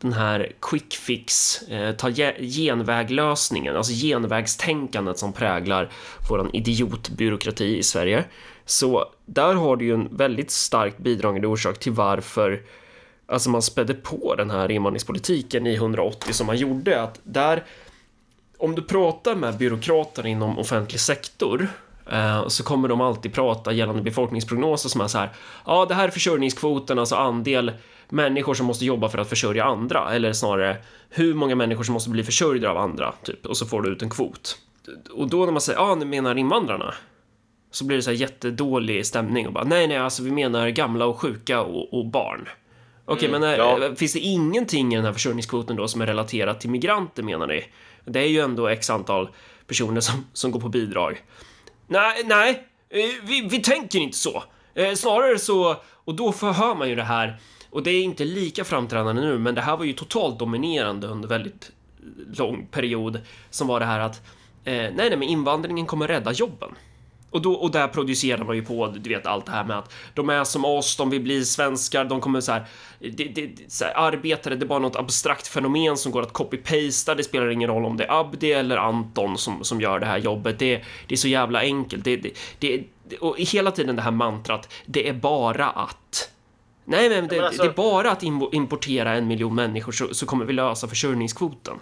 den 0.00 0.12
här 0.12 0.52
quick 0.60 0.94
fix, 0.94 1.62
eh, 1.62 1.94
ta 1.94 2.10
genväglösningen, 2.40 3.76
alltså 3.76 3.92
genvägstänkandet 3.92 5.18
som 5.18 5.32
präglar 5.32 5.90
våran 6.30 6.50
idiotbyråkrati 6.52 7.78
i 7.78 7.82
Sverige. 7.82 8.24
Så 8.64 9.04
där 9.26 9.54
har 9.54 9.76
du 9.76 9.84
ju 9.84 9.94
en 9.94 10.16
väldigt 10.16 10.50
starkt 10.50 10.98
bidragande 10.98 11.46
orsak 11.46 11.78
till 11.78 11.92
varför 11.92 12.62
alltså 13.26 13.50
man 13.50 13.62
spädde 13.62 13.94
på 13.94 14.34
den 14.34 14.50
här 14.50 14.70
invandringspolitiken 14.70 15.66
i 15.66 15.74
180 15.74 16.32
som 16.32 16.46
man 16.46 16.56
gjorde. 16.56 17.02
Att 17.02 17.20
där, 17.22 17.64
om 18.58 18.74
du 18.74 18.82
pratar 18.82 19.34
med 19.34 19.56
byråkrater 19.56 20.26
inom 20.26 20.58
offentlig 20.58 21.00
sektor 21.00 21.68
så 22.46 22.64
kommer 22.64 22.88
de 22.88 23.00
alltid 23.00 23.34
prata 23.34 23.72
gällande 23.72 24.02
befolkningsprognoser 24.02 24.88
som 24.88 25.00
är 25.00 25.08
så 25.08 25.18
här. 25.18 25.30
Ja, 25.66 25.86
det 25.86 25.94
här 25.94 26.08
är 26.08 26.10
försörjningskvoten, 26.10 26.98
alltså 26.98 27.16
andel 27.16 27.72
människor 28.08 28.54
som 28.54 28.66
måste 28.66 28.84
jobba 28.84 29.08
för 29.08 29.18
att 29.18 29.28
försörja 29.28 29.64
andra, 29.64 30.14
eller 30.14 30.32
snarare 30.32 30.76
hur 31.10 31.34
många 31.34 31.54
människor 31.54 31.84
som 31.84 31.92
måste 31.92 32.10
bli 32.10 32.24
försörjda 32.24 32.70
av 32.70 32.76
andra, 32.76 33.14
typ, 33.22 33.46
och 33.46 33.56
så 33.56 33.66
får 33.66 33.82
du 33.82 33.92
ut 33.92 34.02
en 34.02 34.10
kvot. 34.10 34.58
Och 35.10 35.30
då 35.30 35.44
när 35.44 35.52
man 35.52 35.60
säger, 35.60 35.78
ja, 35.78 35.94
ni 35.94 36.04
menar 36.04 36.38
invandrarna? 36.38 36.94
Så 37.70 37.84
blir 37.84 37.96
det 37.96 38.02
så 38.02 38.10
här 38.10 38.16
jättedålig 38.16 39.06
stämning 39.06 39.46
och 39.46 39.52
bara, 39.52 39.64
nej, 39.64 39.86
nej, 39.86 39.96
alltså 39.96 40.22
vi 40.22 40.30
menar 40.30 40.68
gamla 40.68 41.06
och 41.06 41.20
sjuka 41.20 41.60
och, 41.60 41.98
och 41.98 42.06
barn. 42.06 42.48
Okej, 43.04 43.28
mm, 43.28 43.40
men 43.40 43.50
ja. 43.50 43.84
Eh, 43.84 43.94
finns 43.94 44.12
det 44.12 44.18
ingenting 44.18 44.92
i 44.92 44.96
den 44.96 45.04
här 45.04 45.12
försörjningskvoten 45.12 45.76
då 45.76 45.88
som 45.88 46.00
är 46.00 46.06
relaterat 46.06 46.60
till 46.60 46.70
migranter 46.70 47.22
menar 47.22 47.46
ni? 47.46 47.64
Det 48.04 48.20
är 48.20 48.28
ju 48.28 48.40
ändå 48.40 48.68
x 48.68 48.90
antal 48.90 49.28
personer 49.66 50.00
som, 50.00 50.24
som 50.32 50.50
går 50.50 50.60
på 50.60 50.68
bidrag. 50.68 51.22
Nej, 51.86 52.22
nej, 52.24 52.66
eh, 52.90 53.10
vi, 53.22 53.48
vi 53.50 53.58
tänker 53.58 53.98
inte 53.98 54.16
så. 54.16 54.44
Eh, 54.74 54.94
snarare 54.94 55.38
så, 55.38 55.76
och 56.04 56.14
då 56.14 56.32
förhör 56.32 56.74
man 56.74 56.88
ju 56.88 56.94
det 56.94 57.02
här 57.02 57.40
och 57.70 57.82
det 57.82 57.90
är 57.90 58.02
inte 58.02 58.24
lika 58.24 58.64
framträdande 58.64 59.22
nu, 59.22 59.38
men 59.38 59.54
det 59.54 59.60
här 59.60 59.76
var 59.76 59.84
ju 59.84 59.92
totalt 59.92 60.38
dominerande 60.38 61.06
under 61.06 61.28
väldigt 61.28 61.70
lång 62.38 62.66
period 62.66 63.20
som 63.50 63.66
var 63.66 63.80
det 63.80 63.86
här 63.86 64.00
att 64.00 64.16
eh, 64.64 64.72
nej, 64.74 64.92
nej, 64.96 65.16
men 65.16 65.22
invandringen 65.22 65.86
kommer 65.86 66.08
rädda 66.08 66.32
jobben. 66.32 66.70
Och, 67.34 67.42
då, 67.42 67.52
och 67.52 67.70
där 67.70 67.88
producerar 67.88 68.44
man 68.44 68.56
ju 68.56 68.64
på, 68.64 68.86
du 68.86 69.10
vet, 69.10 69.26
allt 69.26 69.46
det 69.46 69.52
här 69.52 69.64
med 69.64 69.78
att 69.78 69.92
de 70.14 70.30
är 70.30 70.44
som 70.44 70.64
oss, 70.64 70.96
de 70.96 71.10
vill 71.10 71.20
bli 71.20 71.44
svenskar, 71.44 72.04
de 72.04 72.20
kommer 72.20 72.40
så 72.40 72.52
här, 72.52 72.66
det, 72.98 73.24
det, 73.24 73.72
så 73.72 73.84
här 73.84 73.92
arbetare, 73.96 74.54
det 74.54 74.64
är 74.64 74.66
bara 74.66 74.78
något 74.78 74.96
abstrakt 74.96 75.46
fenomen 75.46 75.96
som 75.96 76.12
går 76.12 76.22
att 76.22 76.32
copy-pasta, 76.32 77.14
det 77.14 77.24
spelar 77.24 77.50
ingen 77.50 77.70
roll 77.70 77.84
om 77.84 77.96
det 77.96 78.04
är 78.04 78.20
Abdi 78.20 78.52
eller 78.52 78.76
Anton 78.76 79.38
som, 79.38 79.64
som 79.64 79.80
gör 79.80 79.98
det 79.98 80.06
här 80.06 80.18
jobbet, 80.18 80.58
det, 80.58 80.84
det 81.06 81.14
är 81.14 81.16
så 81.16 81.28
jävla 81.28 81.60
enkelt, 81.60 82.04
det, 82.04 82.16
det, 82.58 82.84
och 83.20 83.36
hela 83.38 83.70
tiden 83.70 83.96
det 83.96 84.02
här 84.02 84.10
mantrat, 84.10 84.72
det 84.86 85.08
är 85.08 85.12
bara 85.12 85.66
att 85.66 86.30
Nej, 86.84 87.10
men 87.10 87.28
det, 87.28 87.40
alltså, 87.40 87.62
det 87.62 87.68
är 87.68 87.72
bara 87.72 88.10
att 88.10 88.22
importera 88.52 89.12
en 89.12 89.26
miljon 89.26 89.54
människor 89.54 89.92
så, 89.92 90.14
så 90.14 90.26
kommer 90.26 90.44
vi 90.44 90.52
lösa 90.52 90.88
försörjningskvoten. 90.88 91.78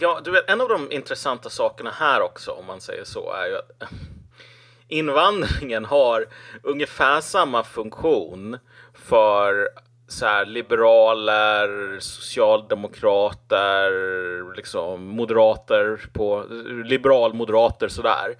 Ja, 0.00 0.20
du 0.24 0.30
vet, 0.30 0.50
en 0.50 0.60
av 0.60 0.68
de 0.68 0.92
intressanta 0.92 1.50
sakerna 1.50 1.90
här 1.90 2.22
också, 2.22 2.50
om 2.50 2.66
man 2.66 2.80
säger 2.80 3.04
så, 3.04 3.32
är 3.32 3.46
ju 3.46 3.56
att 3.56 3.92
invandringen 4.92 5.84
har 5.84 6.26
ungefär 6.62 7.20
samma 7.20 7.64
funktion 7.64 8.58
för 8.94 9.68
så 10.08 10.26
här, 10.26 10.46
liberaler, 10.46 11.96
socialdemokrater, 12.00 13.90
liksom 14.56 15.06
moderater 15.06 16.00
på 16.12 16.44
liberalmoderater 16.84 17.88
sådär. 17.88 18.34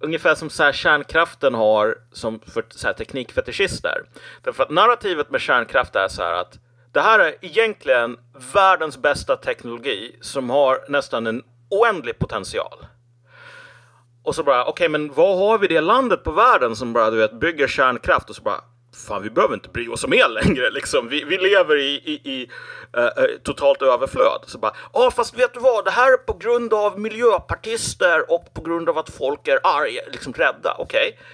Ungefär 0.00 0.34
som 0.34 0.50
så 0.50 0.62
här, 0.62 0.72
kärnkraften 0.72 1.54
har 1.54 1.98
som 2.12 2.40
för 2.40 2.64
så 2.70 2.86
här, 2.86 2.94
teknikfetischister. 2.94 4.02
Därför 4.42 4.62
att 4.62 4.70
narrativet 4.70 5.30
med 5.30 5.40
kärnkraft 5.40 5.96
är 5.96 6.08
så 6.08 6.22
här 6.22 6.32
att 6.32 6.58
det 6.92 7.00
här 7.00 7.18
är 7.18 7.34
egentligen 7.40 8.16
världens 8.54 8.98
bästa 8.98 9.36
teknologi 9.36 10.16
som 10.20 10.50
har 10.50 10.84
nästan 10.88 11.26
en 11.26 11.42
oändlig 11.70 12.18
potential. 12.18 12.86
Och 14.28 14.34
så 14.34 14.42
bara, 14.42 14.62
okej, 14.62 14.70
okay, 14.70 14.88
men 14.88 15.12
vad 15.14 15.38
har 15.38 15.58
vi 15.58 15.66
det 15.66 15.80
landet 15.80 16.24
på 16.24 16.30
världen 16.30 16.76
som 16.76 16.92
bara, 16.92 17.10
du 17.10 17.16
vet, 17.16 17.40
bygger 17.40 17.68
kärnkraft 17.68 18.30
och 18.30 18.36
så 18.36 18.42
bara, 18.42 18.60
fan, 19.06 19.22
vi 19.22 19.30
behöver 19.30 19.54
inte 19.54 19.68
bry 19.68 19.88
oss 19.88 20.04
om 20.04 20.12
el 20.12 20.34
längre 20.44 20.70
liksom. 20.70 21.08
Vi, 21.08 21.24
vi 21.24 21.38
lever 21.38 21.76
i, 21.76 21.90
i, 22.04 22.32
i 22.32 22.50
uh, 22.98 23.42
totalt 23.42 23.82
överflöd. 23.82 24.44
Så 24.46 24.58
bara, 24.58 24.72
ja, 24.92 25.06
ah, 25.06 25.10
fast 25.10 25.38
vet 25.38 25.54
du 25.54 25.60
vad, 25.60 25.84
det 25.84 25.90
här 25.90 26.12
är 26.12 26.16
på 26.16 26.32
grund 26.32 26.74
av 26.74 27.00
miljöpartister 27.00 28.32
och 28.32 28.54
på 28.54 28.62
grund 28.62 28.88
av 28.88 28.98
att 28.98 29.10
folk 29.10 29.48
är 29.48 29.60
arga, 29.62 30.02
liksom 30.12 30.32
rädda, 30.32 30.76
okej? 30.78 31.14
Okay? 31.14 31.26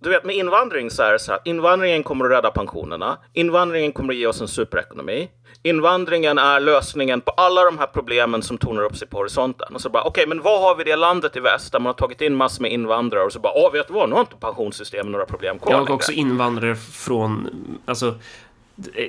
Du 0.00 0.10
vet 0.10 0.24
med 0.24 0.36
invandring 0.36 0.90
så 0.90 1.02
är 1.02 1.12
det 1.12 1.18
så 1.18 1.32
här, 1.32 1.40
invandringen 1.44 2.02
kommer 2.02 2.24
att 2.24 2.30
rädda 2.30 2.50
pensionerna. 2.50 3.18
Invandringen 3.32 3.92
kommer 3.92 4.12
att 4.12 4.18
ge 4.18 4.26
oss 4.26 4.40
en 4.40 4.48
superekonomi. 4.48 5.28
Invandringen 5.62 6.38
är 6.38 6.60
lösningen 6.60 7.20
på 7.20 7.30
alla 7.30 7.64
de 7.64 7.78
här 7.78 7.86
problemen 7.86 8.42
som 8.42 8.58
tornar 8.58 8.82
upp 8.82 8.96
sig 8.96 9.08
på 9.08 9.16
horisonten. 9.16 9.74
Och 9.74 9.80
så 9.80 9.90
bara, 9.90 10.02
okej, 10.02 10.10
okay, 10.10 10.26
men 10.26 10.42
vad 10.42 10.60
har 10.60 10.76
vi 10.76 10.84
det 10.84 10.96
landet 10.96 11.36
i 11.36 11.40
väst 11.40 11.72
där 11.72 11.80
man 11.80 11.86
har 11.86 11.94
tagit 11.94 12.20
in 12.20 12.34
massor 12.34 12.62
med 12.62 12.72
invandrare 12.72 13.24
och 13.24 13.32
så 13.32 13.40
bara, 13.40 13.52
åh, 13.56 13.72
vet 13.72 13.86
du 13.88 13.94
vad, 13.94 14.08
nu 14.08 14.14
har 14.14 14.20
inte 14.20 14.36
pensionssystemet 14.36 15.12
några 15.12 15.26
problem 15.26 15.58
kvar 15.58 15.72
Ja, 15.72 15.80
och 15.80 15.90
också 15.90 16.12
invandrare 16.12 16.76
från, 16.76 17.48
alltså, 17.86 18.14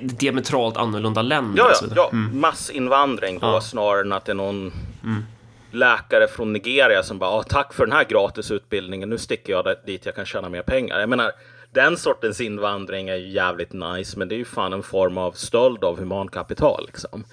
diametralt 0.02 0.78
annorlunda 0.78 1.22
länder. 1.22 1.64
Ja, 1.64 1.72
ja, 1.82 1.88
ja. 1.96 2.10
Mm. 2.12 2.40
massinvandring 2.40 3.40
då, 3.40 3.48
ja. 3.48 3.62
snarare 3.62 4.02
än 4.02 4.14
att 4.14 4.26
det 4.26 4.32
är 4.32 4.36
någon 4.36 4.72
mm 5.04 5.24
läkare 5.72 6.28
från 6.28 6.53
Nigeria 6.53 7.03
som 7.03 7.20
bara, 7.20 7.30
ah, 7.30 7.43
tack 7.43 7.74
för 7.74 7.86
den 7.86 7.95
här 7.95 8.03
gratis 8.03 8.51
utbildningen, 8.51 9.09
nu 9.09 9.17
sticker 9.17 9.53
jag 9.53 9.76
dit 9.86 10.05
jag 10.05 10.15
kan 10.15 10.26
tjäna 10.26 10.49
mer 10.49 10.61
pengar. 10.61 10.99
Jag 10.99 11.09
menar, 11.09 11.32
den 11.74 11.97
sortens 11.97 12.41
invandring 12.41 13.09
är 13.09 13.15
ju 13.15 13.30
jävligt 13.30 13.74
nice, 13.74 14.20
men 14.20 14.28
det 14.28 14.36
är 14.36 14.38
ju 14.38 14.45
fan 14.45 14.74
en 14.74 14.84
form 14.84 15.17
av 15.17 15.32
stöld 15.32 15.84
av 15.84 15.99
humankapital 15.99 16.86
liksom. 16.86 17.24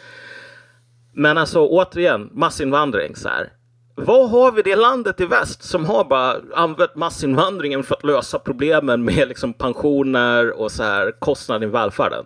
Men 1.13 1.39
alltså 1.39 1.67
återigen, 1.67 2.31
massinvandring 2.33 3.17
så 3.17 3.29
här. 3.29 3.53
Vad 3.99 4.31
har 4.31 4.53
vi 4.53 4.63
det 4.63 4.77
landet 4.77 5.21
i 5.21 5.27
väst 5.27 5.63
som 5.63 5.85
har 5.85 6.05
bara 6.05 6.37
använt 6.55 6.95
massinvandringen 6.95 7.83
för 7.83 7.95
att 7.95 8.05
lösa 8.05 8.39
problemen 8.39 9.05
med 9.05 9.29
liksom 9.29 9.53
pensioner 9.53 10.61
och 10.61 10.73
så 10.73 10.83
här 10.83 11.13
kostnader 11.19 11.67
i 11.67 11.71
välfärden? 11.71 12.25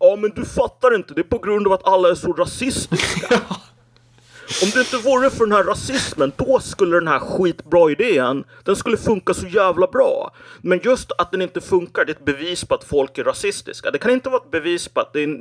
Ja, 0.00 0.16
men 0.16 0.30
du 0.30 0.44
fattar 0.44 0.94
inte. 0.94 1.14
Det 1.14 1.20
är 1.20 1.22
på 1.22 1.38
grund 1.38 1.66
av 1.66 1.72
att 1.72 1.86
alla 1.88 2.08
är 2.08 2.14
så 2.14 2.32
rasistiska. 2.32 3.40
Om 4.62 4.70
det 4.74 4.80
inte 4.80 4.96
vore 4.96 5.30
för 5.30 5.46
den 5.46 5.52
här 5.52 5.64
rasismen, 5.64 6.32
då 6.36 6.60
skulle 6.60 6.96
den 6.96 7.08
här 7.08 7.18
skitbra 7.18 7.90
idén, 7.90 8.44
den 8.64 8.76
skulle 8.76 8.96
funka 8.96 9.34
så 9.34 9.46
jävla 9.46 9.86
bra. 9.86 10.34
Men 10.60 10.80
just 10.84 11.12
att 11.18 11.30
den 11.30 11.42
inte 11.42 11.60
funkar, 11.60 12.04
det 12.04 12.12
är 12.12 12.16
ett 12.16 12.24
bevis 12.24 12.64
på 12.64 12.74
att 12.74 12.84
folk 12.84 13.18
är 13.18 13.24
rasistiska. 13.24 13.90
Det 13.90 13.98
kan 13.98 14.10
inte 14.10 14.28
vara 14.28 14.42
ett 14.44 14.50
bevis 14.50 14.88
på 14.88 15.00
att 15.00 15.12
det 15.12 15.20
är... 15.22 15.38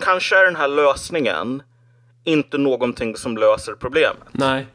Kanske 0.00 0.36
är 0.36 0.44
den 0.44 0.56
här 0.56 0.68
lösningen 0.68 1.62
inte 2.24 2.58
någonting 2.58 3.16
som 3.16 3.36
löser 3.36 3.72
problemet. 3.72 4.28
Nej. 4.32 4.66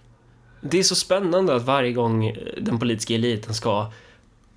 Det 0.61 0.80
är 0.80 0.84
så 0.84 0.95
spännande 0.95 1.55
att 1.55 1.63
varje 1.63 1.91
gång 1.91 2.38
den 2.61 2.80
politiska 2.80 3.13
eliten 3.13 3.53
ska 3.53 3.91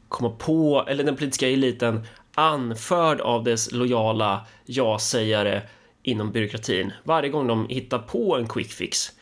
komma 0.08 0.30
på, 0.30 0.84
eller 0.88 1.04
den 1.04 1.16
politiska 1.16 1.48
eliten 1.48 2.06
anförd 2.34 3.20
av 3.20 3.44
dess 3.44 3.72
lojala 3.72 4.46
ja-sägare 4.66 5.62
inom 6.06 6.32
byråkratin. 6.32 6.92
Varje 7.04 7.28
gång 7.28 7.46
de 7.46 7.68
hittar 7.68 7.98
på 7.98 8.36
en 8.36 8.48
quick 8.48 8.72
fix 8.72 9.12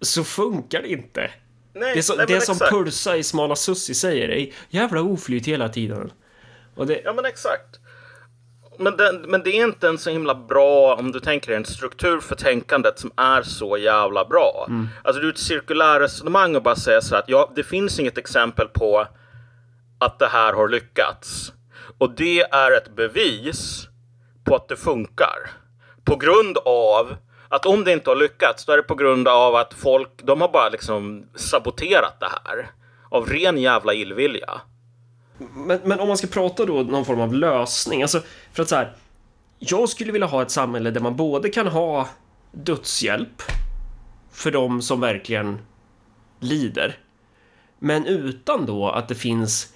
så 0.00 0.24
funkar 0.24 0.82
det 0.82 0.88
inte. 0.88 1.30
Nej, 1.72 1.92
det 1.92 1.98
är, 1.98 2.02
så, 2.02 2.16
nej, 2.16 2.26
det 2.28 2.36
är 2.36 2.40
som. 2.40 2.58
Pulsa 2.70 3.16
i 3.16 3.22
Smala 3.22 3.56
Sussi 3.56 3.94
säger, 3.94 4.28
det 4.28 4.40
är 4.40 4.52
jävla 4.68 5.02
oflyt 5.02 5.46
hela 5.46 5.68
tiden. 5.68 6.12
Det... 6.86 7.00
Ja 7.04 7.12
men 7.12 7.24
exakt. 7.24 7.78
Men, 8.78 8.96
den, 8.96 9.22
men 9.22 9.42
det 9.42 9.50
är 9.50 9.64
inte 9.64 9.88
en 9.88 9.98
så 9.98 10.10
himla 10.10 10.34
bra, 10.34 10.96
om 10.98 11.12
du 11.12 11.20
tänker 11.20 11.52
en 11.52 11.64
struktur 11.64 12.20
för 12.20 12.34
tänkandet 12.34 12.98
som 12.98 13.12
är 13.16 13.42
så 13.42 13.76
jävla 13.76 14.24
bra. 14.24 14.66
Mm. 14.68 14.88
Alltså 15.04 15.22
du 15.22 15.28
är 15.28 15.32
ett 15.32 15.38
cirkulärresonemang 15.38 16.56
och 16.56 16.62
bara 16.62 16.76
säga 16.76 17.00
så 17.00 17.16
att 17.16 17.28
ja, 17.28 17.52
det 17.56 17.64
finns 17.64 18.00
inget 18.00 18.18
exempel 18.18 18.68
på 18.68 19.06
att 19.98 20.18
det 20.18 20.28
här 20.28 20.52
har 20.52 20.68
lyckats. 20.68 21.52
Och 21.98 22.14
det 22.14 22.40
är 22.40 22.76
ett 22.76 22.96
bevis 22.96 23.88
på 24.44 24.56
att 24.56 24.68
det 24.68 24.76
funkar 24.76 25.50
på 26.08 26.16
grund 26.16 26.58
av 26.58 27.16
att 27.48 27.66
om 27.66 27.84
det 27.84 27.92
inte 27.92 28.10
har 28.10 28.16
lyckats, 28.16 28.64
då 28.64 28.72
är 28.72 28.76
det 28.76 28.82
på 28.82 28.94
grund 28.94 29.28
av 29.28 29.54
att 29.54 29.74
folk, 29.74 30.10
de 30.22 30.40
har 30.40 30.48
bara 30.48 30.68
liksom 30.68 31.26
saboterat 31.34 32.20
det 32.20 32.28
här. 32.44 32.70
Av 33.10 33.26
ren 33.26 33.58
jävla 33.58 33.94
illvilja. 33.94 34.60
Men, 35.38 35.80
men 35.84 36.00
om 36.00 36.08
man 36.08 36.16
ska 36.16 36.26
prata 36.26 36.64
då 36.64 36.72
någon 36.72 37.04
form 37.04 37.20
av 37.20 37.34
lösning, 37.34 38.02
alltså 38.02 38.22
för 38.52 38.62
att 38.62 38.68
så 38.68 38.76
här. 38.76 38.92
Jag 39.58 39.88
skulle 39.88 40.12
vilja 40.12 40.26
ha 40.26 40.42
ett 40.42 40.50
samhälle 40.50 40.90
där 40.90 41.00
man 41.00 41.16
både 41.16 41.48
kan 41.48 41.66
ha 41.66 42.08
dödshjälp 42.52 43.42
för 44.32 44.50
de 44.50 44.82
som 44.82 45.00
verkligen 45.00 45.58
lider. 46.40 46.98
Men 47.78 48.06
utan 48.06 48.66
då 48.66 48.88
att 48.88 49.08
det 49.08 49.14
finns 49.14 49.72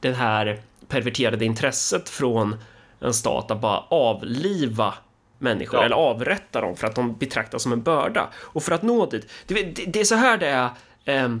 det 0.00 0.12
här 0.12 0.62
perverterade 0.88 1.44
intresset 1.44 2.08
från 2.08 2.56
en 3.00 3.14
stat 3.14 3.50
att 3.50 3.60
bara 3.60 3.80
avliva 3.80 4.94
människor 5.38 5.80
ja. 5.80 5.84
eller 5.84 5.96
avrätta 5.96 6.60
dem 6.60 6.76
för 6.76 6.86
att 6.86 6.94
de 6.94 7.16
betraktas 7.16 7.62
som 7.62 7.72
en 7.72 7.82
börda. 7.82 8.28
Och 8.36 8.62
för 8.62 8.72
att 8.72 8.82
nå 8.82 9.06
dit, 9.06 9.30
det, 9.46 9.54
det, 9.54 9.84
det 9.84 10.00
är 10.00 10.04
så 10.04 10.14
här 10.14 10.38
det 10.38 10.46
är. 10.46 10.70
Eh, 11.04 11.36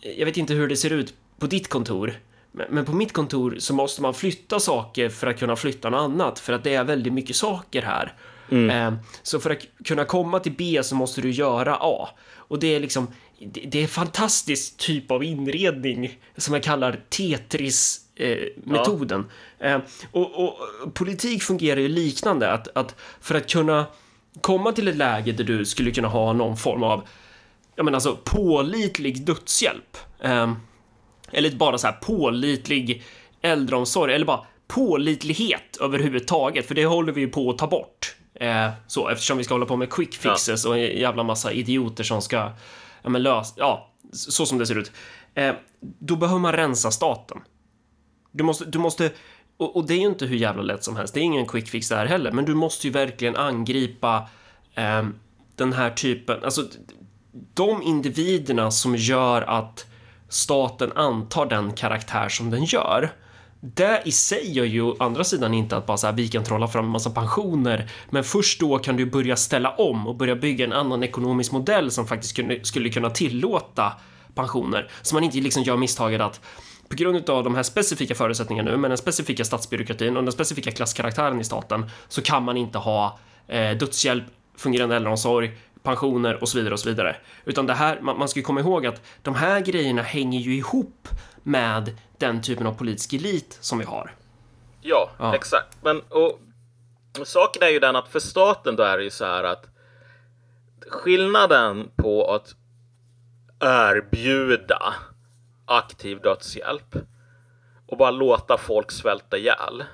jag 0.00 0.26
vet 0.26 0.36
inte 0.36 0.54
hur 0.54 0.68
det 0.68 0.76
ser 0.76 0.92
ut 0.92 1.14
på 1.38 1.46
ditt 1.46 1.68
kontor, 1.68 2.12
men 2.52 2.84
på 2.84 2.92
mitt 2.92 3.12
kontor 3.12 3.56
så 3.58 3.74
måste 3.74 4.02
man 4.02 4.14
flytta 4.14 4.60
saker 4.60 5.08
för 5.08 5.26
att 5.26 5.38
kunna 5.38 5.56
flytta 5.56 5.90
något 5.90 6.00
annat 6.00 6.38
för 6.38 6.52
att 6.52 6.64
det 6.64 6.74
är 6.74 6.84
väldigt 6.84 7.12
mycket 7.12 7.36
saker 7.36 7.82
här. 7.82 8.14
Mm. 8.50 8.70
Eh, 8.70 9.00
så 9.22 9.40
för 9.40 9.50
att 9.50 9.58
kunna 9.84 10.04
komma 10.04 10.40
till 10.40 10.52
B 10.52 10.80
så 10.82 10.94
måste 10.94 11.20
du 11.20 11.30
göra 11.30 11.78
A 11.80 12.08
och 12.36 12.58
det 12.58 12.74
är 12.74 12.80
liksom 12.80 13.08
det 13.40 13.78
är 13.78 13.82
en 13.82 13.88
fantastisk 13.88 14.76
typ 14.76 15.10
av 15.10 15.24
inredning 15.24 16.18
som 16.36 16.54
jag 16.54 16.62
kallar 16.62 17.00
Tetris 17.08 18.00
eh, 18.20 18.38
metoden. 18.64 19.30
Ja. 19.58 19.66
Eh, 19.66 19.80
och, 20.12 20.44
och, 20.44 20.54
politik 20.94 21.42
fungerar 21.42 21.80
ju 21.80 21.88
liknande, 21.88 22.52
att, 22.52 22.76
att 22.76 22.94
för 23.20 23.34
att 23.34 23.50
kunna 23.50 23.86
komma 24.40 24.72
till 24.72 24.88
ett 24.88 24.96
läge 24.96 25.32
där 25.32 25.44
du 25.44 25.64
skulle 25.64 25.90
kunna 25.90 26.08
ha 26.08 26.32
någon 26.32 26.56
form 26.56 26.82
av 26.82 27.08
jag 27.76 27.84
menar 27.84 27.96
alltså 27.96 28.18
pålitlig 28.24 29.24
dödshjälp. 29.26 29.96
Eh, 30.20 30.52
eller 31.32 31.50
bara 31.50 31.78
så 31.78 31.86
här 31.86 31.94
pålitlig 31.94 33.02
äldreomsorg 33.42 34.14
eller 34.14 34.26
bara 34.26 34.46
pålitlighet 34.68 35.76
överhuvudtaget, 35.80 36.66
för 36.66 36.74
det 36.74 36.86
håller 36.86 37.12
vi 37.12 37.20
ju 37.20 37.28
på 37.28 37.50
att 37.50 37.58
ta 37.58 37.66
bort. 37.66 38.16
Eh, 38.34 38.70
så 38.86 39.08
eftersom 39.08 39.38
vi 39.38 39.44
ska 39.44 39.54
hålla 39.54 39.66
på 39.66 39.76
med 39.76 39.90
quick 39.90 40.14
fixes 40.14 40.64
ja. 40.64 40.70
och 40.70 40.78
en 40.78 40.98
jävla 40.98 41.22
massa 41.22 41.52
idioter 41.52 42.04
som 42.04 42.22
ska 42.22 42.52
ja, 43.02 43.08
men 43.08 43.22
lösa, 43.22 43.54
ja, 43.56 43.90
så 44.12 44.46
som 44.46 44.58
det 44.58 44.66
ser 44.66 44.78
ut. 44.78 44.92
Eh, 45.34 45.54
då 45.80 46.16
behöver 46.16 46.40
man 46.40 46.52
rensa 46.52 46.90
staten. 46.90 47.38
Du 48.32 48.44
måste, 48.44 48.64
du 48.64 48.78
måste 48.78 49.12
och, 49.56 49.76
och, 49.76 49.86
det 49.86 49.94
är 49.94 49.98
ju 49.98 50.06
inte 50.06 50.26
hur 50.26 50.36
jävla 50.36 50.62
lätt 50.62 50.84
som 50.84 50.96
helst. 50.96 51.14
Det 51.14 51.20
är 51.20 51.22
ingen 51.22 51.46
quick 51.46 51.68
fix 51.68 51.88
där 51.88 52.06
heller, 52.06 52.32
men 52.32 52.44
du 52.44 52.54
måste 52.54 52.86
ju 52.86 52.92
verkligen 52.92 53.36
angripa 53.36 54.28
eh, 54.74 55.02
den 55.56 55.72
här 55.72 55.90
typen, 55.90 56.44
alltså 56.44 56.62
de 57.54 57.82
individerna 57.82 58.70
som 58.70 58.96
gör 58.96 59.42
att 59.42 59.86
staten 60.28 60.92
antar 60.92 61.46
den 61.46 61.72
karaktär 61.72 62.28
som 62.28 62.50
den 62.50 62.64
gör. 62.64 63.12
det 63.60 64.02
i 64.04 64.12
sig 64.12 64.52
gör 64.52 64.64
ju 64.64 64.82
å 64.82 64.96
andra 64.98 65.24
sidan 65.24 65.54
inte 65.54 65.76
att 65.76 65.86
bara 65.86 65.96
så 65.96 66.06
här, 66.06 66.14
vi 66.14 66.28
kan 66.28 66.44
trolla 66.44 66.68
fram 66.68 66.84
en 66.84 66.90
massa 66.90 67.10
pensioner, 67.10 67.90
men 68.10 68.24
först 68.24 68.60
då 68.60 68.78
kan 68.78 68.96
du 68.96 69.06
börja 69.06 69.36
ställa 69.36 69.70
om 69.70 70.06
och 70.06 70.16
börja 70.16 70.36
bygga 70.36 70.64
en 70.64 70.72
annan 70.72 71.02
ekonomisk 71.02 71.52
modell 71.52 71.90
som 71.90 72.06
faktiskt 72.06 72.66
skulle 72.66 72.88
kunna 72.88 73.10
tillåta 73.10 73.92
pensioner. 74.34 74.90
Så 75.02 75.14
man 75.14 75.24
inte 75.24 75.38
liksom 75.38 75.62
gör 75.62 75.76
misstaget 75.76 76.20
att 76.20 76.40
på 76.90 76.96
grund 76.96 77.30
av 77.30 77.44
de 77.44 77.54
här 77.54 77.62
specifika 77.62 78.14
förutsättningarna 78.14 78.70
nu 78.70 78.76
med 78.76 78.90
den 78.90 78.98
specifika 78.98 79.44
statsbyråkratin 79.44 80.16
och 80.16 80.22
den 80.22 80.32
specifika 80.32 80.70
klasskaraktären 80.70 81.40
i 81.40 81.44
staten 81.44 81.90
så 82.08 82.22
kan 82.22 82.42
man 82.42 82.56
inte 82.56 82.78
ha 82.78 83.18
eh, 83.48 83.76
dödshjälp, 83.76 84.24
fungerande 84.56 84.96
äldreomsorg, 84.96 85.56
pensioner 85.82 86.42
och 86.42 86.48
så 86.48 86.58
vidare 86.58 86.74
och 86.74 86.80
så 86.80 86.88
vidare. 86.88 87.16
Utan 87.44 87.66
det 87.66 87.74
här, 87.74 88.00
man, 88.00 88.18
man 88.18 88.28
ska 88.28 88.40
ju 88.40 88.44
komma 88.44 88.60
ihåg 88.60 88.86
att 88.86 89.02
de 89.22 89.34
här 89.34 89.60
grejerna 89.60 90.02
hänger 90.02 90.40
ju 90.40 90.54
ihop 90.56 91.08
med 91.42 91.96
den 92.18 92.42
typen 92.42 92.66
av 92.66 92.74
politisk 92.74 93.12
elit 93.12 93.58
som 93.60 93.78
vi 93.78 93.84
har. 93.84 94.14
Ja, 94.80 95.10
ja. 95.18 95.34
exakt. 95.34 95.76
Men 95.82 96.00
och, 96.00 96.40
och 97.20 97.26
saken 97.26 97.62
är 97.62 97.68
ju 97.68 97.78
den 97.78 97.96
att 97.96 98.08
för 98.08 98.20
staten 98.20 98.76
då 98.76 98.82
är 98.82 98.98
det 98.98 99.04
ju 99.04 99.10
så 99.10 99.24
här 99.24 99.44
att 99.44 99.66
skillnaden 100.88 101.90
på 101.96 102.34
att 102.34 102.54
erbjuda 103.60 104.94
aktiv 105.70 106.20
dödshjälp 106.20 106.96
och 107.86 107.96
bara 107.96 108.10
låta 108.10 108.58
folk 108.58 108.90
svälta 108.90 109.38
ihjäl. 109.38 109.84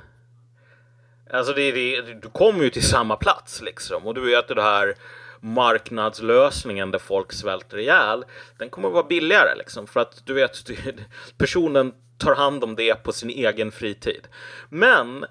Alltså 1.31 1.53
det, 1.53 1.73
det, 1.73 2.03
du 2.03 2.29
kommer 2.29 2.65
ju 2.65 2.71
till 2.71 2.89
samma 2.89 3.17
plats 3.17 3.63
liksom 3.63 4.07
och 4.07 4.15
du 4.15 4.21
vet 4.21 4.49
det 4.49 4.63
här 4.63 4.95
marknadslösningen 5.41 6.91
där 6.91 6.99
folk 6.99 7.33
svälter 7.33 7.79
ihjäl. 7.79 8.25
Den 8.59 8.71
kommer 8.71 8.89
att 8.89 8.95
vara 8.95 9.07
billigare 9.07 9.55
liksom 9.59 9.87
för 9.87 10.01
att 10.01 10.27
du 10.27 10.35
vet 10.35 10.71
personen 11.39 11.93
tar 12.19 12.35
hand 12.35 12.65
om 12.65 12.77
det 12.77 12.95
på 12.95 13.13
sin 13.13 13.31
egen 13.31 13.73
fritid. 13.73 14.29
Men 14.69 15.25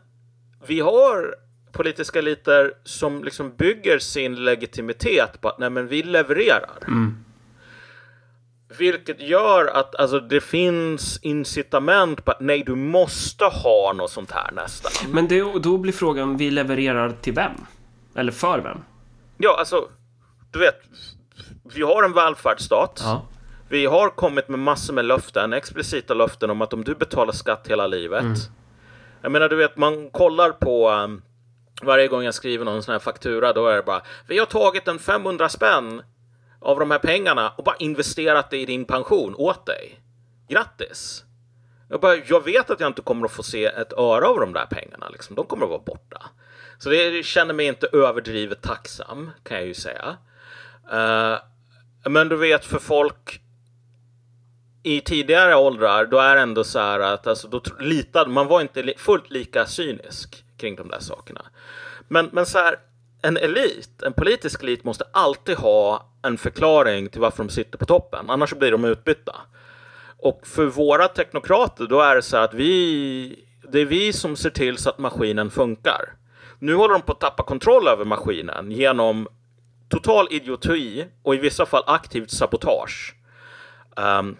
vi 0.67 0.79
har 0.79 1.35
politiska 1.71 2.19
eliter 2.19 2.73
som 2.83 3.23
liksom 3.23 3.55
bygger 3.55 3.99
sin 3.99 4.35
legitimitet 4.35 5.41
på 5.41 5.49
att 5.49 5.59
nej 5.59 5.69
men 5.69 5.87
vi 5.87 6.03
levererar. 6.03 6.77
Mm. 6.87 7.24
Vilket 8.67 9.21
gör 9.21 9.67
att 9.67 9.95
alltså, 9.95 10.19
det 10.19 10.41
finns 10.41 11.19
incitament 11.21 12.25
på 12.25 12.31
att 12.31 12.39
nej, 12.39 12.63
du 12.63 12.75
måste 12.75 13.45
ha 13.45 13.93
något 13.95 14.11
sånt 14.11 14.31
här 14.31 14.51
nästan. 14.51 15.11
Men 15.11 15.27
det, 15.27 15.59
då 15.59 15.77
blir 15.77 15.93
frågan, 15.93 16.37
vi 16.37 16.51
levererar 16.51 17.11
till 17.21 17.33
vem? 17.33 17.51
Eller 18.15 18.31
för 18.31 18.59
vem? 18.59 18.77
Ja, 19.37 19.55
alltså, 19.59 19.87
du 20.51 20.59
vet, 20.59 20.75
vi 21.75 21.81
har 21.81 22.03
en 22.03 22.13
välfärdsstat. 22.13 23.01
Ja. 23.03 23.27
Vi 23.69 23.85
har 23.85 24.09
kommit 24.09 24.49
med 24.49 24.59
massor 24.59 24.93
med 24.93 25.05
löften, 25.05 25.53
explicita 25.53 26.13
löften 26.13 26.49
om 26.49 26.61
att 26.61 26.73
om 26.73 26.83
du 26.83 26.95
betalar 26.95 27.33
skatt 27.33 27.67
hela 27.67 27.87
livet. 27.87 28.21
Mm. 28.21 28.35
Jag 29.21 29.31
menar, 29.31 29.49
du 29.49 29.55
vet, 29.55 29.77
man 29.77 30.09
kollar 30.09 30.51
på 30.51 30.89
um, 30.91 31.21
varje 31.81 32.07
gång 32.07 32.23
jag 32.23 32.33
skriver 32.33 32.65
någon 32.65 32.83
sån 32.83 32.91
här 32.91 32.99
faktura, 32.99 33.53
då 33.53 33.67
är 33.67 33.75
det 33.75 33.83
bara 33.83 34.01
vi 34.27 34.39
har 34.39 34.45
tagit 34.45 34.87
en 34.87 34.99
500 34.99 35.49
spänn 35.49 36.01
av 36.65 36.79
de 36.79 36.91
här 36.91 36.99
pengarna 36.99 37.53
och 37.57 37.63
bara 37.63 37.75
investerat 37.75 38.49
det 38.49 38.57
i 38.57 38.65
din 38.65 38.85
pension 38.85 39.35
åt 39.35 39.65
dig. 39.65 39.99
Grattis! 40.49 41.23
Jag, 41.89 42.01
bara, 42.01 42.15
jag 42.15 42.43
vet 42.43 42.69
att 42.69 42.79
jag 42.79 42.89
inte 42.89 43.01
kommer 43.01 43.25
att 43.25 43.31
få 43.31 43.43
se 43.43 43.65
ett 43.65 43.93
öre 43.93 44.25
av 44.25 44.39
de 44.39 44.53
där 44.53 44.65
pengarna. 44.65 45.09
Liksom. 45.09 45.35
De 45.35 45.45
kommer 45.45 45.63
att 45.63 45.69
vara 45.69 45.81
borta. 45.85 46.21
Så 46.77 46.89
det 46.89 47.25
känner 47.25 47.53
mig 47.53 47.65
inte 47.65 47.87
överdrivet 47.93 48.61
tacksam, 48.61 49.31
kan 49.43 49.57
jag 49.57 49.67
ju 49.67 49.73
säga. 49.73 50.17
Uh, 50.93 51.37
men 52.11 52.29
du 52.29 52.35
vet, 52.35 52.65
för 52.65 52.79
folk 52.79 53.41
i 54.83 55.01
tidigare 55.01 55.55
åldrar, 55.55 56.05
då 56.05 56.19
är 56.19 56.35
det 56.35 56.41
ändå 56.41 56.63
så 56.63 56.79
här 56.79 56.99
att 56.99 57.27
alltså, 57.27 57.47
då 57.47 57.61
litade 57.79 58.29
man 58.29 58.47
var 58.47 58.61
inte 58.61 58.93
fullt 58.97 59.31
lika 59.31 59.65
cynisk 59.65 60.43
kring 60.57 60.75
de 60.75 60.87
där 60.87 60.99
sakerna. 60.99 61.45
Men, 62.07 62.29
men 62.31 62.45
så 62.45 62.57
här, 62.57 62.75
en 63.25 63.37
elit, 63.37 64.01
en 64.03 64.13
politisk 64.13 64.63
elit 64.63 64.83
måste 64.83 65.05
alltid 65.11 65.57
ha 65.57 66.09
en 66.21 66.37
förklaring 66.37 67.09
till 67.09 67.21
varför 67.21 67.43
de 67.43 67.49
sitter 67.49 67.77
på 67.77 67.85
toppen, 67.85 68.29
annars 68.29 68.53
blir 68.53 68.71
de 68.71 68.85
utbytta. 68.85 69.35
Och 70.17 70.47
för 70.47 70.65
våra 70.65 71.07
teknokrater, 71.07 71.85
då 71.85 72.01
är 72.01 72.15
det 72.15 72.21
så 72.21 72.37
att 72.37 72.53
vi, 72.53 73.45
det 73.71 73.79
är 73.79 73.85
vi 73.85 74.13
som 74.13 74.35
ser 74.35 74.49
till 74.49 74.77
så 74.77 74.89
att 74.89 74.97
maskinen 74.97 75.51
funkar. 75.51 76.13
Nu 76.59 76.75
håller 76.75 76.93
de 76.93 77.01
på 77.01 77.11
att 77.11 77.19
tappa 77.19 77.43
kontroll 77.43 77.87
över 77.87 78.05
maskinen 78.05 78.71
genom 78.71 79.27
total 79.89 80.27
idioti 80.31 81.05
och 81.23 81.35
i 81.35 81.37
vissa 81.37 81.65
fall 81.65 81.83
aktivt 81.87 82.31
sabotage. 82.31 83.15
Um, 83.95 84.37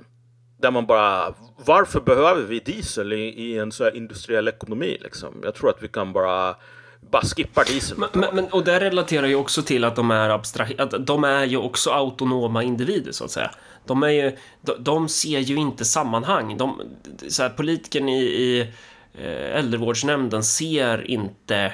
där 0.57 0.71
man 0.71 0.85
bara, 0.85 1.33
varför 1.65 1.99
behöver 1.99 2.41
vi 2.41 2.59
diesel 2.59 3.13
i, 3.13 3.23
i 3.23 3.57
en 3.57 3.71
så 3.71 3.83
här 3.83 3.95
industriell 3.95 4.47
ekonomi 4.47 4.97
liksom? 5.01 5.41
Jag 5.43 5.55
tror 5.55 5.69
att 5.69 5.83
vi 5.83 5.87
kan 5.87 6.13
bara 6.13 6.55
bara 7.11 7.21
skippar 7.21 7.65
diesel. 7.65 7.97
Men, 7.97 8.09
men, 8.13 8.35
men, 8.35 8.45
och 8.45 8.63
det 8.63 8.79
relaterar 8.79 9.27
ju 9.27 9.35
också 9.35 9.61
till 9.61 9.83
att 9.83 9.95
de 9.95 10.11
är 10.11 10.29
att 10.29 11.07
de 11.07 11.23
är 11.23 11.45
ju 11.45 11.57
också 11.57 11.89
autonoma 11.89 12.63
individer 12.63 13.11
så 13.11 13.25
att 13.25 13.31
säga. 13.31 13.51
De, 13.85 14.03
är 14.03 14.09
ju, 14.09 14.37
de, 14.61 14.83
de 14.83 15.09
ser 15.09 15.39
ju 15.39 15.55
inte 15.55 15.85
sammanhang. 15.85 16.57
De, 16.57 16.81
så 17.27 17.43
här, 17.43 17.49
politikern 17.49 18.09
i, 18.09 18.21
i 18.21 18.59
eh, 19.13 19.57
äldrevårdsnämnden 19.59 20.43
ser 20.43 21.11
inte 21.11 21.73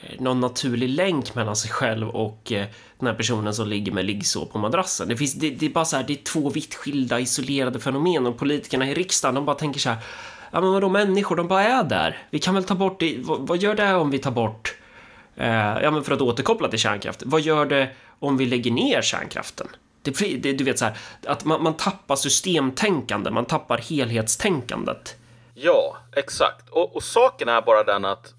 eh, 0.00 0.20
någon 0.20 0.40
naturlig 0.40 0.88
länk 0.88 1.34
mellan 1.34 1.56
sig 1.56 1.70
själv 1.70 2.08
och 2.08 2.52
eh, 2.52 2.66
den 2.98 3.06
här 3.08 3.14
personen 3.14 3.54
som 3.54 3.68
ligger 3.68 3.92
med 3.92 4.04
liggsår 4.04 4.46
på 4.46 4.58
madrassen. 4.58 5.08
Det, 5.08 5.16
finns, 5.16 5.34
det, 5.34 5.50
det 5.50 5.66
är 5.66 5.70
bara 5.70 5.84
så 5.84 5.96
här, 5.96 6.04
det 6.04 6.12
är 6.12 6.24
två 6.24 6.50
vitt 6.50 6.74
skilda 6.74 7.20
isolerade 7.20 7.80
fenomen 7.80 8.26
och 8.26 8.38
politikerna 8.38 8.90
i 8.90 8.94
riksdagen, 8.94 9.34
de 9.34 9.44
bara 9.44 9.56
tänker 9.56 9.80
så 9.80 9.88
här 9.88 9.98
ja 10.52 10.60
men 10.60 10.72
vadå 10.72 10.88
människor, 10.88 11.36
de 11.36 11.48
bara 11.48 11.62
är 11.62 11.84
där. 11.84 12.22
Vi 12.30 12.38
kan 12.38 12.54
väl 12.54 12.64
ta 12.64 12.74
bort 12.74 13.00
det, 13.00 13.16
vad, 13.18 13.46
vad 13.46 13.58
gör 13.58 13.74
det 13.74 13.94
om 13.94 14.10
vi 14.10 14.18
tar 14.18 14.30
bort, 14.30 14.74
eh, 15.36 15.82
ja 15.82 15.90
men 15.90 16.04
för 16.04 16.14
att 16.14 16.20
återkoppla 16.20 16.68
till 16.68 16.78
kärnkraft, 16.78 17.22
vad 17.26 17.40
gör 17.40 17.66
det 17.66 17.90
om 18.18 18.36
vi 18.36 18.46
lägger 18.46 18.70
ner 18.70 19.02
kärnkraften? 19.02 19.68
Det, 20.02 20.36
det, 20.36 20.52
du 20.52 20.64
vet 20.64 20.78
så 20.78 20.84
här, 20.84 20.98
att 21.26 21.44
man, 21.44 21.62
man 21.62 21.74
tappar 21.74 22.16
systemtänkande, 22.16 23.30
man 23.30 23.44
tappar 23.44 23.78
helhetstänkandet. 23.78 25.16
Ja, 25.54 25.96
exakt. 26.16 26.68
Och, 26.68 26.96
och 26.96 27.02
saken 27.02 27.48
är 27.48 27.62
bara 27.62 27.84
den 27.84 28.04
att 28.04 28.34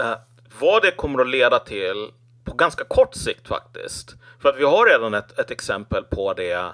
äh, 0.00 0.12
vad 0.60 0.82
det 0.82 0.90
kommer 0.90 1.20
att 1.20 1.28
leda 1.28 1.58
till 1.58 2.10
på 2.44 2.54
ganska 2.54 2.84
kort 2.84 3.14
sikt 3.14 3.48
faktiskt. 3.48 4.14
För 4.42 4.48
att 4.48 4.58
vi 4.58 4.64
har 4.64 4.86
redan 4.86 5.14
ett, 5.14 5.38
ett 5.38 5.50
exempel 5.50 6.04
på 6.04 6.34
det 6.34 6.72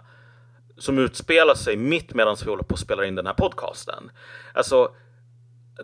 som 0.79 0.99
utspelar 0.99 1.55
sig 1.55 1.77
mitt 1.77 2.15
medan 2.15 2.37
vi 2.45 2.51
håller 2.51 2.63
på 2.63 2.75
att 2.75 2.81
spela 2.81 3.07
in 3.07 3.15
den 3.15 3.27
här 3.27 3.35
podcasten. 3.35 4.11
Alltså, 4.55 4.91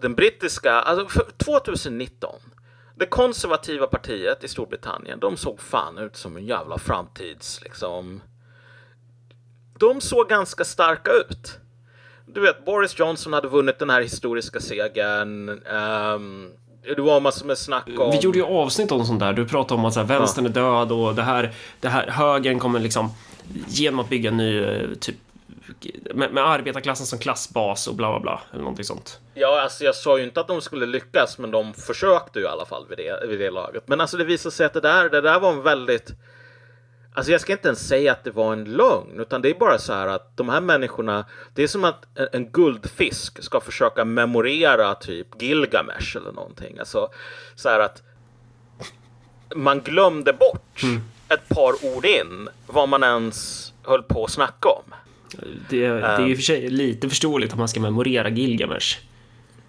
den 0.00 0.14
brittiska, 0.14 0.72
alltså 0.72 1.22
2019, 1.36 2.34
det 2.94 3.06
konservativa 3.06 3.86
partiet 3.86 4.44
i 4.44 4.48
Storbritannien, 4.48 5.20
de 5.20 5.36
såg 5.36 5.60
fan 5.60 5.98
ut 5.98 6.16
som 6.16 6.36
en 6.36 6.46
jävla 6.46 6.78
framtids, 6.78 7.60
liksom. 7.62 8.20
De 9.78 10.00
såg 10.00 10.28
ganska 10.28 10.64
starka 10.64 11.10
ut. 11.10 11.58
Du 12.26 12.40
vet, 12.40 12.64
Boris 12.64 12.98
Johnson 12.98 13.32
hade 13.32 13.48
vunnit 13.48 13.78
den 13.78 13.90
här 13.90 14.00
historiska 14.00 14.60
segern. 14.60 15.48
Um, 15.48 16.52
det 16.96 17.02
var 17.02 17.20
massor 17.20 17.46
med 17.46 17.58
snack 17.58 17.88
om... 17.98 18.10
Vi 18.10 18.18
gjorde 18.18 18.38
ju 18.38 18.44
avsnitt 18.44 18.92
om 18.92 19.04
sånt 19.06 19.20
där. 19.20 19.32
Du 19.32 19.48
pratade 19.48 19.80
om 19.80 19.84
att 19.84 19.94
så 19.94 20.00
här, 20.00 20.06
vänstern 20.06 20.44
ja. 20.44 20.50
är 20.50 20.54
död 20.54 20.92
och 20.92 21.14
det 21.14 21.22
här, 21.22 21.54
det 21.80 21.88
här 21.88 22.06
högern 22.06 22.58
kommer 22.58 22.80
liksom 22.80 23.10
genom 23.68 24.00
att 24.00 24.08
bygga 24.08 24.30
en 24.30 24.36
ny 24.36 24.58
eh, 24.62 24.90
typ 25.00 25.16
med, 26.14 26.32
med 26.32 26.46
arbetarklassen 26.46 27.06
som 27.06 27.18
klassbas 27.18 27.86
och 27.86 27.94
bla 27.94 28.10
bla 28.10 28.20
bla 28.20 28.42
eller 28.50 28.62
någonting 28.62 28.84
sånt. 28.84 29.20
Ja, 29.34 29.60
alltså 29.60 29.84
jag 29.84 29.94
sa 29.94 30.18
ju 30.18 30.24
inte 30.24 30.40
att 30.40 30.48
de 30.48 30.60
skulle 30.60 30.86
lyckas, 30.86 31.38
men 31.38 31.50
de 31.50 31.74
försökte 31.74 32.38
ju 32.38 32.44
i 32.44 32.48
alla 32.48 32.66
fall 32.66 32.86
vid 32.88 32.98
det, 32.98 33.26
vid 33.26 33.38
det 33.38 33.50
laget. 33.50 33.88
Men 33.88 34.00
alltså 34.00 34.16
det 34.16 34.24
visade 34.24 34.54
sig 34.54 34.66
att 34.66 34.72
det 34.72 34.80
där, 34.80 35.10
det 35.10 35.20
där 35.20 35.40
var 35.40 35.52
en 35.52 35.62
väldigt 35.62 36.12
Alltså 37.14 37.32
jag 37.32 37.40
ska 37.40 37.52
inte 37.52 37.68
ens 37.68 37.88
säga 37.88 38.12
att 38.12 38.24
det 38.24 38.30
var 38.30 38.52
en 38.52 38.64
lögn, 38.64 39.20
utan 39.20 39.42
det 39.42 39.50
är 39.50 39.54
bara 39.54 39.78
så 39.78 39.92
här 39.92 40.06
att 40.06 40.36
de 40.36 40.48
här 40.48 40.60
människorna, 40.60 41.24
det 41.54 41.62
är 41.62 41.66
som 41.66 41.84
att 41.84 42.06
en 42.32 42.52
guldfisk 42.52 43.42
ska 43.42 43.60
försöka 43.60 44.04
memorera 44.04 44.94
typ 44.94 45.42
Gilgamesh 45.42 46.16
eller 46.16 46.32
någonting. 46.32 46.78
Alltså 46.78 47.08
så 47.54 47.68
här 47.68 47.80
att 47.80 48.02
man 49.54 49.80
glömde 49.80 50.32
bort 50.32 50.82
mm 50.82 51.00
ett 51.28 51.48
par 51.48 51.96
ord 51.96 52.04
in 52.04 52.48
vad 52.66 52.88
man 52.88 53.02
ens 53.02 53.72
höll 53.82 54.02
på 54.02 54.24
att 54.24 54.30
snacka 54.30 54.68
om. 54.68 54.94
Det, 55.70 55.88
det 55.88 56.06
är 56.06 56.26
ju 56.26 56.36
för 56.36 56.42
sig 56.42 56.70
lite 56.70 57.08
förståeligt 57.08 57.52
att 57.52 57.58
man 57.58 57.68
ska 57.68 57.80
memorera 57.80 58.28
Gilgamesh. 58.28 58.98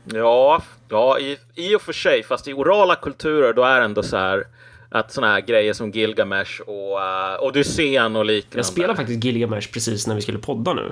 Ja, 0.03 0.63
ja 0.89 1.19
i, 1.19 1.37
i 1.55 1.75
och 1.75 1.81
för 1.81 1.93
sig, 1.93 2.23
fast 2.23 2.47
i 2.47 2.53
orala 2.53 2.95
kulturer 2.95 3.53
då 3.53 3.63
är 3.63 3.79
det 3.79 3.85
ändå 3.85 4.03
så 4.03 4.17
här 4.17 4.43
att 4.89 5.13
såna 5.13 5.27
här 5.27 5.41
grejer 5.41 5.73
som 5.73 5.91
Gilgamesh 5.91 6.61
och 6.61 6.97
uh, 6.97 7.43
Odysseen 7.43 8.15
och 8.15 8.25
liknande. 8.25 8.57
Jag 8.57 8.65
spelar 8.65 8.95
faktiskt 8.95 9.23
Gilgamesh 9.23 9.71
precis 9.71 10.07
när 10.07 10.15
vi 10.15 10.21
skulle 10.21 10.39
podda 10.39 10.73
nu. 10.73 10.91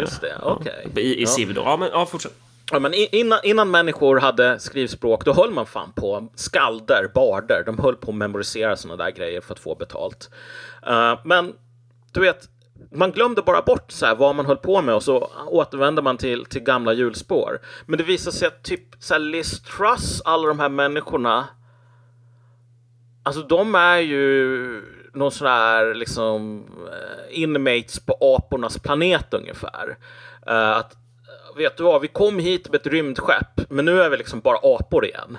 Just 0.00 0.20
det, 0.20 0.34
okej. 0.42 0.86
Okay. 0.90 1.04
I, 1.04 1.18
i 1.18 1.22
ja. 1.22 1.26
Civ 1.26 1.54
då. 1.54 1.60
Ja, 1.60 1.76
men 1.76 1.88
ja, 1.92 2.06
fortsätt. 2.06 2.32
Ja, 2.72 2.78
men 2.78 2.94
innan, 2.94 3.38
innan 3.42 3.70
människor 3.70 4.20
hade 4.20 4.58
skrivspråk, 4.58 5.24
då 5.24 5.32
höll 5.32 5.50
man 5.50 5.66
fan 5.66 5.92
på. 5.92 6.28
Skalder, 6.34 7.10
barder, 7.14 7.62
de 7.66 7.78
höll 7.78 7.96
på 7.96 8.10
att 8.10 8.16
memorisera 8.16 8.76
sådana 8.76 9.04
där 9.04 9.10
grejer 9.10 9.40
för 9.40 9.54
att 9.54 9.60
få 9.60 9.74
betalt. 9.74 10.30
Uh, 10.88 11.20
men 11.24 11.54
du 12.12 12.20
vet, 12.20 12.48
man 12.90 13.10
glömde 13.10 13.42
bara 13.42 13.62
bort 13.62 13.92
så 13.92 14.06
här, 14.06 14.14
vad 14.14 14.34
man 14.34 14.46
höll 14.46 14.56
på 14.56 14.82
med 14.82 14.94
och 14.94 15.02
så 15.02 15.30
återvände 15.46 16.02
man 16.02 16.16
till, 16.16 16.44
till 16.44 16.62
gamla 16.62 16.92
hjulspår. 16.92 17.58
Men 17.86 17.98
det 17.98 18.04
visade 18.04 18.36
sig 18.36 18.48
att 18.48 18.62
typ 18.62 18.84
så 18.98 19.14
här, 19.14 19.20
Liz 19.20 19.62
Truss, 19.62 20.22
alla 20.24 20.48
de 20.48 20.60
här 20.60 20.68
människorna, 20.68 21.48
alltså 23.22 23.42
de 23.42 23.74
är 23.74 23.98
ju 23.98 24.82
någon 25.14 25.32
sån 25.32 25.46
här 25.46 25.94
liksom 25.94 26.64
eh, 26.92 27.42
inmates 27.42 28.00
på 28.06 28.36
apornas 28.38 28.78
planet 28.78 29.34
ungefär. 29.34 29.96
Uh, 30.48 30.70
att, 30.70 30.96
vet 31.56 31.76
du 31.76 31.82
vad, 31.82 32.00
vi 32.00 32.08
kom 32.08 32.38
hit 32.38 32.70
med 32.70 32.80
ett 32.80 32.86
rymdskepp, 32.86 33.70
men 33.70 33.84
nu 33.84 34.02
är 34.02 34.10
vi 34.10 34.16
liksom 34.16 34.40
bara 34.40 34.58
apor 34.62 35.04
igen. 35.06 35.38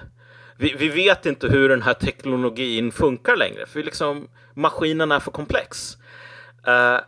Vi, 0.57 0.75
vi 0.77 0.89
vet 0.89 1.25
inte 1.25 1.47
hur 1.47 1.69
den 1.69 1.81
här 1.81 1.93
teknologin 1.93 2.91
funkar 2.91 3.35
längre, 3.35 3.65
för 3.65 3.83
liksom 3.83 4.27
maskinen 4.53 5.11
är 5.11 5.19
för 5.19 5.31
komplex. 5.31 5.97
Uh, 6.67 6.99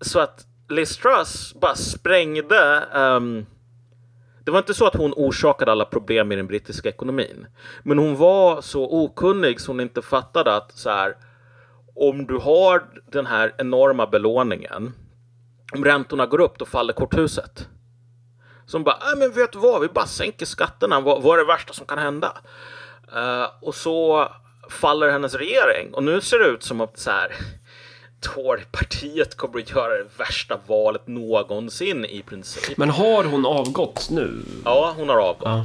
så 0.00 0.20
att 0.20 0.46
Liz 0.68 0.96
Truss 0.96 1.54
bara 1.60 1.74
sprängde 1.74 2.82
um, 2.94 3.46
det 4.48 4.52
var 4.52 4.58
inte 4.58 4.74
så 4.74 4.86
att 4.86 4.96
hon 4.96 5.12
orsakade 5.16 5.72
alla 5.72 5.84
problem 5.84 6.32
i 6.32 6.36
den 6.36 6.46
brittiska 6.46 6.88
ekonomin. 6.88 7.46
Men 7.82 7.98
hon 7.98 8.16
var 8.16 8.60
så 8.60 8.84
okunnig 8.84 9.60
så 9.60 9.72
hon 9.72 9.80
inte 9.80 10.02
fattade 10.02 10.56
att 10.56 10.72
så 10.72 10.90
här, 10.90 11.16
om 11.94 12.26
du 12.26 12.36
har 12.36 12.82
den 13.12 13.26
här 13.26 13.54
enorma 13.58 14.06
belåningen, 14.06 14.92
om 15.74 15.84
räntorna 15.84 16.26
går 16.26 16.40
upp, 16.40 16.58
då 16.58 16.64
faller 16.64 16.92
korthuset. 16.92 17.68
Som 18.68 18.84
bara, 18.84 18.96
äh, 19.12 19.18
men 19.18 19.32
vet 19.32 19.52
du 19.52 19.58
vad, 19.58 19.80
vi 19.80 19.88
bara 19.88 20.06
sänker 20.06 20.46
skatterna, 20.46 21.00
vad, 21.00 21.22
vad 21.22 21.38
är 21.38 21.44
det 21.44 21.52
värsta 21.52 21.72
som 21.72 21.86
kan 21.86 21.98
hända? 21.98 22.32
Uh, 23.16 23.46
och 23.60 23.74
så 23.74 24.28
faller 24.70 25.10
hennes 25.10 25.34
regering 25.34 25.94
och 25.94 26.02
nu 26.02 26.20
ser 26.20 26.38
det 26.38 26.44
ut 26.44 26.62
som 26.62 26.80
att 26.80 26.98
så 26.98 27.10
här, 27.10 27.32
Torypartiet 28.20 29.36
kommer 29.36 29.58
att 29.58 29.70
göra 29.70 29.96
det 29.96 30.06
värsta 30.18 30.58
valet 30.66 31.06
någonsin 31.06 32.04
i 32.04 32.22
princip. 32.22 32.78
Men 32.78 32.90
har 32.90 33.24
hon 33.24 33.46
avgått 33.46 34.08
nu? 34.10 34.42
Ja, 34.64 34.94
hon 34.96 35.08
har 35.08 35.16
avgått. 35.16 35.48
Ja. 35.48 35.64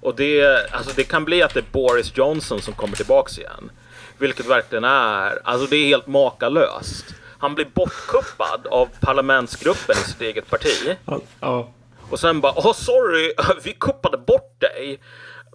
Och 0.00 0.14
det, 0.14 0.70
alltså 0.72 0.92
det 0.96 1.04
kan 1.04 1.24
bli 1.24 1.42
att 1.42 1.54
det 1.54 1.60
är 1.60 1.72
Boris 1.72 2.16
Johnson 2.16 2.60
som 2.60 2.74
kommer 2.74 2.96
tillbaks 2.96 3.38
igen. 3.38 3.70
Vilket 4.18 4.46
verkligen 4.46 4.84
är, 4.84 5.38
alltså 5.44 5.66
det 5.66 5.76
är 5.76 5.86
helt 5.86 6.06
makalöst. 6.06 7.04
Han 7.38 7.54
blir 7.54 7.68
bortkuppad 7.74 8.66
av 8.66 8.88
parlamentsgruppen 9.00 9.96
i 10.04 10.08
sitt 10.08 10.20
eget 10.20 10.50
parti. 10.50 10.96
Ja. 11.40 11.68
Och 12.10 12.20
sen 12.20 12.40
bara, 12.40 12.52
åh 12.56 12.66
oh, 12.66 12.72
sorry, 12.72 13.32
vi 13.64 13.72
kuppade 13.72 14.18
bort 14.18 14.60
dig. 14.60 15.00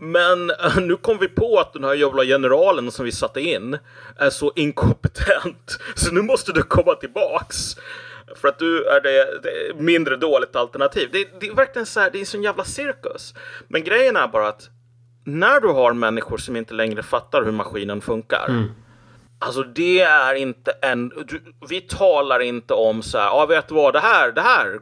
Men 0.02 0.52
uh, 0.52 0.80
nu 0.82 0.96
kom 0.96 1.18
vi 1.18 1.28
på 1.28 1.60
att 1.60 1.74
den 1.74 1.84
här 1.84 1.94
jävla 1.94 2.24
generalen 2.24 2.92
som 2.92 3.06
vi 3.06 3.12
satte 3.12 3.42
in 3.42 3.78
är 4.18 4.30
så 4.30 4.52
inkompetent. 4.56 5.80
Så 5.96 6.14
nu 6.14 6.22
måste 6.22 6.52
du 6.52 6.64
komma 6.64 6.96
tillbaks. 6.96 7.76
För 8.36 8.48
att 8.48 8.60
du 8.60 8.86
är 8.86 9.02
det, 9.02 9.40
det 9.44 9.84
mindre 9.84 10.16
dåligt 10.16 10.56
alternativ. 10.56 11.10
Det, 11.12 11.28
det, 11.40 11.48
är 11.48 11.56
verkligen 11.56 11.86
så 11.86 12.00
här, 12.00 12.10
det 12.12 12.18
är 12.18 12.20
en 12.20 12.26
sån 12.26 12.44
jävla 12.44 12.64
cirkus. 12.64 13.34
Men 13.68 13.84
grejen 13.84 14.16
är 14.16 14.28
bara 14.28 14.48
att 14.48 14.70
när 15.26 15.60
du 15.60 15.68
har 15.68 15.94
människor 15.94 16.38
som 16.38 16.56
inte 16.56 16.74
längre 16.74 17.04
fattar 17.04 17.44
hur 17.44 17.52
maskinen 17.52 18.02
funkar. 18.02 18.46
Mm. 18.50 18.72
Alltså 19.40 19.64
det 19.64 20.02
är 20.02 20.34
inte 20.36 20.72
en, 20.72 21.10
du, 21.10 21.42
vi 21.70 21.82
talar 21.82 22.40
inte 22.40 22.74
om 22.74 23.02
så 23.04 23.18
här, 23.18 23.26
ja 23.26 23.44
ah, 23.44 23.46
vet 23.46 23.68
du 23.68 23.76
vad, 23.76 23.94
det 23.94 24.00
här, 24.00 24.32
det 24.32 24.42
här 24.42 24.80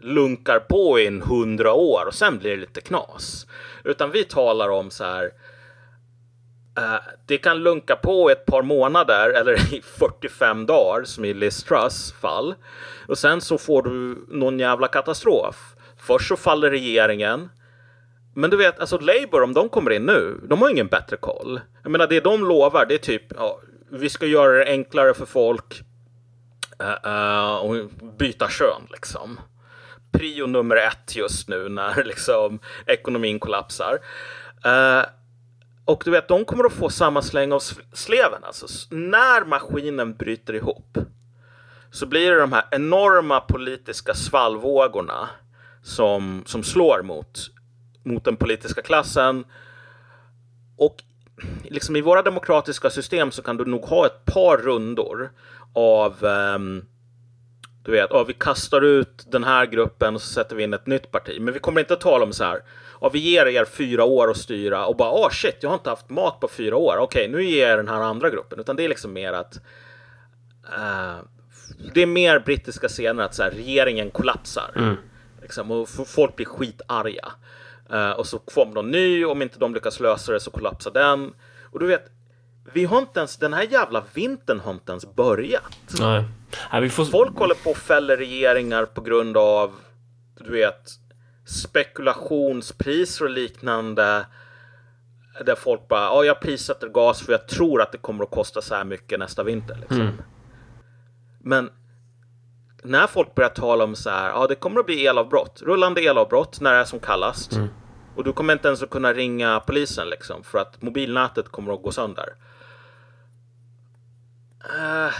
lunkar 0.00 0.58
på 0.58 1.00
i 1.00 1.06
en 1.06 1.22
hundra 1.22 1.72
år 1.72 2.06
och 2.06 2.14
sen 2.14 2.38
blir 2.38 2.50
det 2.50 2.56
lite 2.56 2.80
knas. 2.80 3.46
Utan 3.84 4.10
vi 4.10 4.24
talar 4.24 4.68
om 4.68 4.90
så 4.90 5.04
här. 5.04 5.24
Uh, 6.78 7.00
det 7.26 7.38
kan 7.38 7.58
lunka 7.58 7.96
på 7.96 8.30
ett 8.30 8.46
par 8.46 8.62
månader 8.62 9.30
eller 9.30 9.74
i 9.74 9.82
45 9.82 10.66
dagar 10.66 11.04
som 11.04 11.24
i 11.24 11.34
Liz 11.34 11.64
Truss 11.64 12.12
fall. 12.20 12.54
Och 13.08 13.18
sen 13.18 13.40
så 13.40 13.58
får 13.58 13.82
du 13.82 14.24
någon 14.28 14.58
jävla 14.58 14.88
katastrof. 14.88 15.74
Först 15.96 16.28
så 16.28 16.36
faller 16.36 16.70
regeringen. 16.70 17.48
Men 18.34 18.50
du 18.50 18.56
vet, 18.56 18.80
alltså 18.80 18.98
Labour, 18.98 19.42
om 19.42 19.52
de 19.52 19.68
kommer 19.68 19.90
in 19.90 20.02
nu, 20.02 20.40
de 20.48 20.62
har 20.62 20.70
ingen 20.70 20.86
bättre 20.86 21.16
koll. 21.16 21.60
Jag 21.82 21.92
menar, 21.92 22.06
det 22.06 22.20
de 22.20 22.44
lovar, 22.44 22.86
det 22.86 22.94
är 22.94 22.98
typ, 22.98 23.22
ja, 23.36 23.60
vi 23.90 24.08
ska 24.08 24.26
göra 24.26 24.52
det 24.52 24.64
enklare 24.64 25.14
för 25.14 25.26
folk 25.26 25.82
uh, 26.82 27.12
uh, 27.12 27.56
och 27.56 27.90
byta 28.18 28.48
kön 28.48 28.82
liksom 28.90 29.40
prio 30.12 30.46
nummer 30.46 30.76
ett 30.76 31.16
just 31.16 31.48
nu 31.48 31.68
när 31.68 32.04
liksom 32.04 32.58
ekonomin 32.86 33.38
kollapsar. 33.38 33.98
Uh, 34.66 35.04
och 35.84 36.02
du 36.04 36.10
vet, 36.10 36.28
de 36.28 36.44
kommer 36.44 36.64
att 36.64 36.72
få 36.72 36.90
samma 36.90 37.22
släng 37.22 37.52
av 37.52 37.60
sleven. 37.92 38.44
Alltså, 38.44 38.66
när 38.90 39.44
maskinen 39.44 40.14
bryter 40.14 40.54
ihop 40.54 40.98
så 41.90 42.06
blir 42.06 42.30
det 42.30 42.40
de 42.40 42.52
här 42.52 42.64
enorma 42.70 43.40
politiska 43.40 44.14
svallvågorna 44.14 45.28
som, 45.82 46.42
som 46.46 46.62
slår 46.62 47.02
mot, 47.02 47.38
mot 48.02 48.24
den 48.24 48.36
politiska 48.36 48.82
klassen. 48.82 49.44
Och 50.76 51.02
liksom 51.62 51.96
i 51.96 52.00
våra 52.00 52.22
demokratiska 52.22 52.90
system 52.90 53.30
så 53.30 53.42
kan 53.42 53.56
du 53.56 53.64
nog 53.64 53.82
ha 53.82 54.06
ett 54.06 54.24
par 54.24 54.56
rundor 54.56 55.30
av 55.72 56.24
um, 56.24 56.86
du 57.82 57.92
vet, 57.92 58.06
ja, 58.10 58.24
vi 58.24 58.32
kastar 58.32 58.80
ut 58.80 59.26
den 59.30 59.44
här 59.44 59.66
gruppen 59.66 60.14
och 60.14 60.22
så 60.22 60.32
sätter 60.32 60.56
vi 60.56 60.62
in 60.62 60.74
ett 60.74 60.86
nytt 60.86 61.10
parti. 61.10 61.40
Men 61.40 61.54
vi 61.54 61.60
kommer 61.60 61.80
inte 61.80 61.94
att 61.94 62.00
tala 62.00 62.24
om 62.24 62.32
så 62.32 62.44
här, 62.44 62.62
ja, 63.00 63.08
vi 63.08 63.18
ger 63.18 63.46
er 63.46 63.64
fyra 63.64 64.04
år 64.04 64.30
att 64.30 64.36
styra 64.36 64.86
och 64.86 64.96
bara, 64.96 65.12
oh, 65.12 65.30
shit, 65.30 65.56
jag 65.60 65.70
har 65.70 65.74
inte 65.74 65.90
haft 65.90 66.10
mat 66.10 66.40
på 66.40 66.48
fyra 66.48 66.76
år. 66.76 66.96
Okej, 66.96 67.28
nu 67.28 67.44
ger 67.44 67.68
jag 67.68 67.78
den 67.78 67.88
här 67.88 68.00
andra 68.00 68.30
gruppen. 68.30 68.60
Utan 68.60 68.76
det 68.76 68.84
är 68.84 68.88
liksom 68.88 69.12
mer 69.12 69.32
att 69.32 69.60
uh, 70.78 71.18
det 71.94 72.02
är 72.02 72.06
mer 72.06 72.38
brittiska 72.38 72.88
scener 72.88 73.22
att 73.22 73.34
så 73.34 73.42
här, 73.42 73.50
regeringen 73.50 74.10
kollapsar. 74.10 74.72
Mm. 74.76 74.96
Liksom, 75.42 75.70
och 75.70 75.88
folk 75.88 76.36
blir 76.36 76.46
skitarga. 76.46 77.32
Uh, 77.92 78.10
och 78.10 78.26
så 78.26 78.40
man 78.56 78.70
någon 78.70 78.90
ny, 78.90 79.24
om 79.24 79.42
inte 79.42 79.58
de 79.58 79.74
lyckas 79.74 80.00
lösa 80.00 80.32
det 80.32 80.40
så 80.40 80.50
kollapsar 80.50 80.90
den. 80.90 81.32
Och 81.62 81.80
du 81.80 81.86
vet, 81.86 82.04
vi 82.72 82.84
har 82.84 82.98
inte 82.98 83.20
ens, 83.20 83.36
den 83.36 83.52
här 83.52 83.62
jävla 83.62 84.04
vintern 84.14 84.60
har 84.60 84.72
inte 84.72 84.92
ens 84.92 85.14
börjat. 85.14 85.78
Nej. 86.00 86.24
Nej, 86.72 86.88
får... 86.88 87.04
Folk 87.04 87.38
håller 87.38 87.54
på 87.54 87.70
och 87.70 87.76
fäller 87.76 88.16
regeringar 88.16 88.84
på 88.84 89.00
grund 89.00 89.36
av, 89.36 89.74
du 90.38 90.52
vet, 90.52 90.90
spekulationspriser 91.46 93.24
och 93.24 93.30
liknande. 93.30 94.26
Där 95.44 95.54
folk 95.54 95.88
bara, 95.88 96.00
ja, 96.00 96.24
jag 96.24 96.40
prissätter 96.40 96.88
gas 96.88 97.22
för 97.22 97.32
jag 97.32 97.48
tror 97.48 97.82
att 97.82 97.92
det 97.92 97.98
kommer 97.98 98.24
att 98.24 98.30
kosta 98.30 98.62
så 98.62 98.74
här 98.74 98.84
mycket 98.84 99.18
nästa 99.18 99.42
vinter. 99.42 99.76
Liksom. 99.80 100.00
Mm. 100.00 100.14
Men 101.40 101.70
när 102.82 103.06
folk 103.06 103.34
börjar 103.34 103.50
tala 103.50 103.84
om 103.84 103.96
så 103.96 104.10
här, 104.10 104.28
ja, 104.28 104.46
det 104.46 104.54
kommer 104.54 104.80
att 104.80 104.86
bli 104.86 105.06
elavbrott, 105.06 105.62
rullande 105.62 106.00
elavbrott 106.00 106.60
när 106.60 106.72
det 106.72 106.78
är 106.78 106.84
som 106.84 107.00
kallast. 107.00 107.52
Mm. 107.52 107.68
Och 108.16 108.24
du 108.24 108.32
kommer 108.32 108.52
inte 108.52 108.68
ens 108.68 108.82
att 108.82 108.90
kunna 108.90 109.12
ringa 109.12 109.60
polisen 109.60 110.08
liksom 110.08 110.42
för 110.42 110.58
att 110.58 110.82
mobilnätet 110.82 111.48
kommer 111.48 111.72
att 111.72 111.82
gå 111.82 111.92
sönder. 111.92 112.34
Uh, 114.64 115.14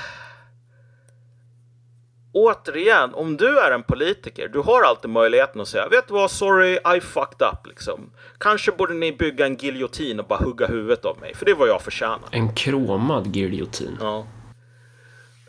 återigen, 2.32 3.14
om 3.14 3.36
du 3.36 3.58
är 3.58 3.70
en 3.70 3.82
politiker, 3.82 4.48
du 4.48 4.58
har 4.58 4.82
alltid 4.82 5.10
möjligheten 5.10 5.60
att 5.60 5.68
säga 5.68 5.88
vet 5.88 6.08
du 6.08 6.14
vad, 6.14 6.30
sorry, 6.30 6.78
I 6.96 7.00
fucked 7.00 7.48
up 7.48 7.66
liksom. 7.66 8.10
Kanske 8.38 8.72
borde 8.72 8.94
ni 8.94 9.12
bygga 9.12 9.46
en 9.46 9.56
giljotin 9.56 10.20
och 10.20 10.26
bara 10.26 10.38
hugga 10.38 10.66
huvudet 10.66 11.04
av 11.04 11.20
mig, 11.20 11.34
för 11.34 11.46
det 11.46 11.54
var 11.54 11.66
jag 11.66 11.82
förtjänar. 11.82 12.28
En 12.30 12.54
kromad 12.54 13.36
giljotin? 13.36 13.96
Ja. 14.00 14.26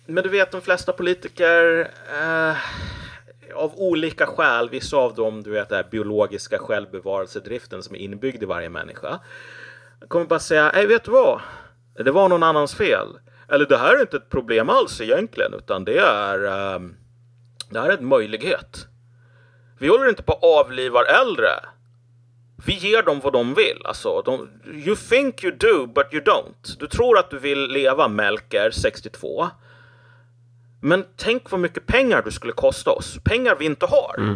Men 0.05 0.23
du 0.23 0.29
vet, 0.29 0.51
de 0.51 0.61
flesta 0.61 0.93
politiker 0.93 1.91
eh, 2.21 2.55
av 3.55 3.71
olika 3.75 4.25
skäl, 4.25 4.69
vissa 4.69 4.97
av 4.97 5.15
dem, 5.15 5.43
du 5.43 5.51
vet, 5.51 5.69
den 5.69 5.83
biologiska 5.91 6.57
självbevarelsedriften 6.57 7.83
som 7.83 7.95
är 7.95 7.99
inbyggd 7.99 8.43
i 8.43 8.45
varje 8.45 8.69
människa, 8.69 9.19
kommer 10.07 10.25
bara 10.25 10.39
säga, 10.39 10.71
nej, 10.73 10.87
vet 10.87 11.03
du 11.03 11.11
vad? 11.11 11.41
Det 11.95 12.11
var 12.11 12.29
någon 12.29 12.43
annans 12.43 12.75
fel. 12.75 13.07
Eller 13.51 13.65
det 13.65 13.77
här 13.77 13.95
är 13.97 14.01
inte 14.01 14.17
ett 14.17 14.29
problem 14.29 14.69
alls 14.69 15.01
egentligen, 15.01 15.53
utan 15.53 15.85
det 15.85 15.97
är, 15.99 16.43
um, 16.75 16.95
det 17.69 17.79
här 17.79 17.89
är 17.89 17.97
en 17.97 18.07
möjlighet. 18.07 18.87
Vi 19.79 19.87
håller 19.87 20.09
inte 20.09 20.23
på 20.23 20.33
att 20.33 20.43
avliva 20.43 20.99
äldre. 21.05 21.49
Vi 22.65 22.73
ger 22.73 23.03
dem 23.03 23.19
vad 23.23 23.33
de 23.33 23.53
vill. 23.53 23.81
Alltså, 23.85 24.21
de, 24.21 24.49
you 24.73 24.95
think 24.95 25.43
you 25.43 25.55
do, 25.57 25.87
but 25.87 26.13
you 26.13 26.23
don't. 26.23 26.79
Du 26.79 26.87
tror 26.87 27.17
att 27.17 27.29
du 27.29 27.39
vill 27.39 27.67
leva 27.67 28.07
Melker 28.07 28.71
62. 28.71 29.47
Men 30.81 31.05
tänk 31.17 31.51
vad 31.51 31.59
mycket 31.59 31.85
pengar 31.85 32.21
du 32.21 32.31
skulle 32.31 32.53
kosta 32.53 32.91
oss. 32.91 33.19
Pengar 33.23 33.55
vi 33.55 33.65
inte 33.65 33.85
har. 33.85 34.15
Mm. 34.17 34.35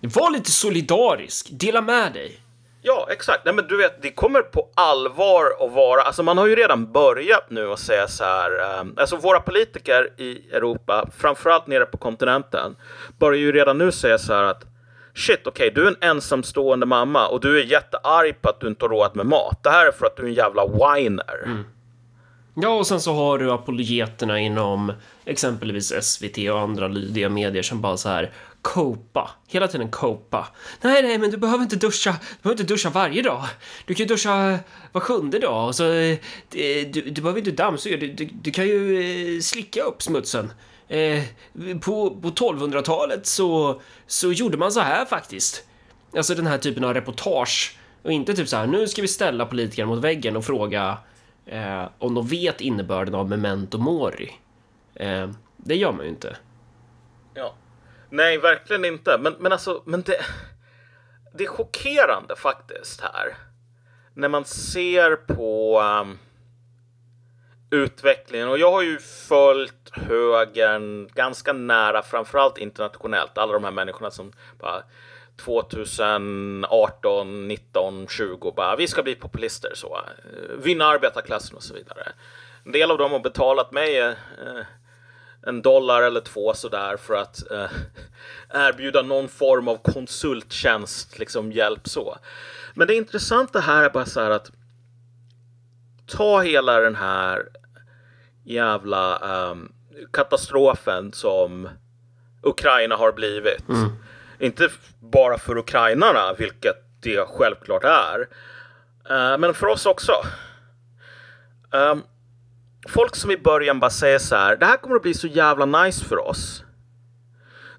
Var 0.00 0.30
lite 0.30 0.50
solidarisk. 0.50 1.48
Dela 1.50 1.80
med 1.80 2.12
dig. 2.12 2.40
Ja, 2.88 3.06
exakt. 3.10 3.44
Nej, 3.44 3.54
men 3.54 3.66
du 3.66 3.76
vet, 3.76 4.02
det 4.02 4.10
kommer 4.10 4.42
på 4.42 4.68
allvar 4.74 5.44
att 5.60 5.72
vara, 5.72 6.02
alltså 6.02 6.22
man 6.22 6.38
har 6.38 6.46
ju 6.46 6.56
redan 6.56 6.92
börjat 6.92 7.50
nu 7.50 7.72
att 7.72 7.78
säga 7.78 8.08
så 8.08 8.24
här, 8.24 8.80
um, 8.80 8.94
alltså 8.96 9.16
våra 9.16 9.40
politiker 9.40 10.12
i 10.16 10.48
Europa, 10.52 11.08
framförallt 11.16 11.66
nere 11.66 11.86
på 11.86 11.96
kontinenten, 11.96 12.76
börjar 13.18 13.40
ju 13.40 13.52
redan 13.52 13.78
nu 13.78 13.92
säga 13.92 14.18
så 14.18 14.34
här 14.34 14.42
att 14.42 14.64
shit, 15.14 15.46
okej, 15.46 15.70
okay, 15.70 15.70
du 15.70 15.88
är 15.88 15.90
en 15.90 16.10
ensamstående 16.10 16.86
mamma 16.86 17.28
och 17.28 17.40
du 17.40 17.60
är 17.60 17.64
jättearg 17.64 18.42
på 18.42 18.48
att 18.48 18.60
du 18.60 18.66
inte 18.68 18.84
har 18.84 18.90
råd 18.90 19.16
med 19.16 19.26
mat. 19.26 19.62
Det 19.62 19.70
här 19.70 19.86
är 19.86 19.92
för 19.92 20.06
att 20.06 20.16
du 20.16 20.22
är 20.22 20.26
en 20.26 20.34
jävla 20.34 20.66
whiner. 20.66 21.42
Mm. 21.44 21.64
Ja, 22.54 22.68
och 22.68 22.86
sen 22.86 23.00
så 23.00 23.12
har 23.14 23.38
du 23.38 23.52
apologeterna 23.52 24.40
inom 24.40 24.92
exempelvis 25.24 26.02
SVT 26.02 26.38
och 26.52 26.60
andra 26.60 26.88
lydiga 26.88 27.28
medier 27.28 27.62
som 27.62 27.80
bara 27.80 27.96
så 27.96 28.08
här 28.08 28.32
copa, 28.66 29.30
hela 29.48 29.68
tiden 29.68 29.90
copa. 29.90 30.48
Nej, 30.80 31.02
nej, 31.02 31.18
men 31.18 31.30
du 31.30 31.36
behöver 31.36 31.62
inte 31.62 31.76
duscha, 31.76 32.10
du 32.10 32.42
behöver 32.42 32.62
inte 32.62 32.74
duscha 32.74 32.90
varje 32.90 33.22
dag. 33.22 33.44
Du 33.86 33.94
kan 33.94 34.06
ju 34.06 34.08
duscha 34.08 34.58
var 34.92 35.00
sjunde 35.00 35.38
dag 35.38 35.66
och 35.66 35.74
så 35.74 35.92
eh, 35.92 36.18
du, 36.92 37.10
du 37.10 37.22
behöver 37.22 37.38
inte 37.38 37.50
dammsuga, 37.50 37.96
du, 37.96 38.12
du, 38.12 38.24
du 38.24 38.50
kan 38.50 38.66
ju 38.66 39.00
eh, 39.36 39.40
slicka 39.40 39.82
upp 39.82 40.02
smutsen. 40.02 40.52
Eh, 40.88 41.22
på, 41.80 42.10
på 42.10 42.28
1200-talet 42.28 43.26
så, 43.26 43.80
så 44.06 44.32
gjorde 44.32 44.56
man 44.56 44.72
så 44.72 44.80
här 44.80 45.04
faktiskt. 45.04 45.64
Alltså 46.16 46.34
den 46.34 46.46
här 46.46 46.58
typen 46.58 46.84
av 46.84 46.94
reportage 46.94 47.78
och 48.02 48.12
inte 48.12 48.34
typ 48.34 48.48
så 48.48 48.56
här, 48.56 48.66
nu 48.66 48.88
ska 48.88 49.02
vi 49.02 49.08
ställa 49.08 49.46
politikerna 49.46 49.88
mot 49.88 50.04
väggen 50.04 50.36
och 50.36 50.44
fråga 50.44 50.98
eh, 51.46 51.84
om 51.98 52.14
de 52.14 52.26
vet 52.26 52.60
innebörden 52.60 53.14
av 53.14 53.28
memento 53.28 53.78
mori. 53.78 54.32
Eh, 54.94 55.30
det 55.56 55.76
gör 55.76 55.92
man 55.92 56.04
ju 56.04 56.10
inte. 56.10 56.36
Ja. 57.34 57.54
Nej, 58.10 58.38
verkligen 58.38 58.84
inte. 58.84 59.18
Men, 59.18 59.34
men 59.38 59.52
alltså, 59.52 59.82
men 59.86 60.02
det, 60.02 60.20
det 61.34 61.44
är 61.44 61.48
chockerande 61.48 62.36
faktiskt 62.36 63.00
här. 63.00 63.36
När 64.14 64.28
man 64.28 64.44
ser 64.44 65.16
på 65.16 65.80
um, 65.80 66.18
utvecklingen 67.70 68.48
och 68.48 68.58
jag 68.58 68.72
har 68.72 68.82
ju 68.82 68.98
följt 68.98 69.90
högern 69.92 71.08
ganska 71.14 71.52
nära, 71.52 72.02
framförallt 72.02 72.58
internationellt. 72.58 73.38
Alla 73.38 73.52
de 73.52 73.64
här 73.64 73.70
människorna 73.70 74.10
som 74.10 74.32
bara 74.58 74.82
2018, 75.36 77.48
19, 77.48 78.06
20 78.08 78.52
bara 78.52 78.76
vi 78.76 78.88
ska 78.88 79.02
bli 79.02 79.14
populister 79.14 79.72
så. 79.74 79.96
Eh, 79.96 80.02
vinna 80.56 80.84
arbetarklassen 80.84 81.56
och 81.56 81.62
så 81.62 81.74
vidare. 81.74 82.12
En 82.64 82.72
del 82.72 82.90
av 82.90 82.98
dem 82.98 83.12
har 83.12 83.20
betalat 83.20 83.72
mig 83.72 83.98
eh, 83.98 84.12
en 85.46 85.62
dollar 85.62 86.02
eller 86.02 86.20
två 86.20 86.54
sådär 86.54 86.96
för 86.96 87.14
att 87.14 87.50
eh, 87.50 87.70
erbjuda 88.54 89.02
någon 89.02 89.28
form 89.28 89.68
av 89.68 89.76
konsulttjänst, 89.76 91.18
liksom 91.18 91.52
hjälp 91.52 91.88
så. 91.88 92.18
Men 92.74 92.86
det 92.86 92.94
intressanta 92.94 93.60
här 93.60 93.84
är 93.84 93.90
bara 93.90 94.06
så 94.06 94.20
här 94.20 94.30
att 94.30 94.50
ta 96.06 96.40
hela 96.40 96.80
den 96.80 96.94
här 96.94 97.48
jävla 98.44 99.18
um, 99.50 99.72
katastrofen 100.12 101.12
som 101.12 101.68
Ukraina 102.42 102.96
har 102.96 103.12
blivit. 103.12 103.68
Mm. 103.68 103.88
Inte 104.38 104.68
bara 105.00 105.38
för 105.38 105.58
ukrainarna, 105.58 106.34
vilket 106.38 106.76
det 107.00 107.26
självklart 107.28 107.84
är, 107.84 108.20
uh, 109.10 109.38
men 109.38 109.54
för 109.54 109.66
oss 109.66 109.86
också. 109.86 110.12
Um, 111.70 112.02
folk 112.88 113.16
som 113.16 113.30
i 113.30 113.36
början 113.36 113.80
bara 113.80 113.90
säger 113.90 114.18
så 114.18 114.36
här, 114.36 114.56
det 114.56 114.66
här 114.66 114.76
kommer 114.76 114.96
att 114.96 115.02
bli 115.02 115.14
så 115.14 115.26
jävla 115.26 115.66
nice 115.66 116.04
för 116.04 116.28
oss. 116.28 116.64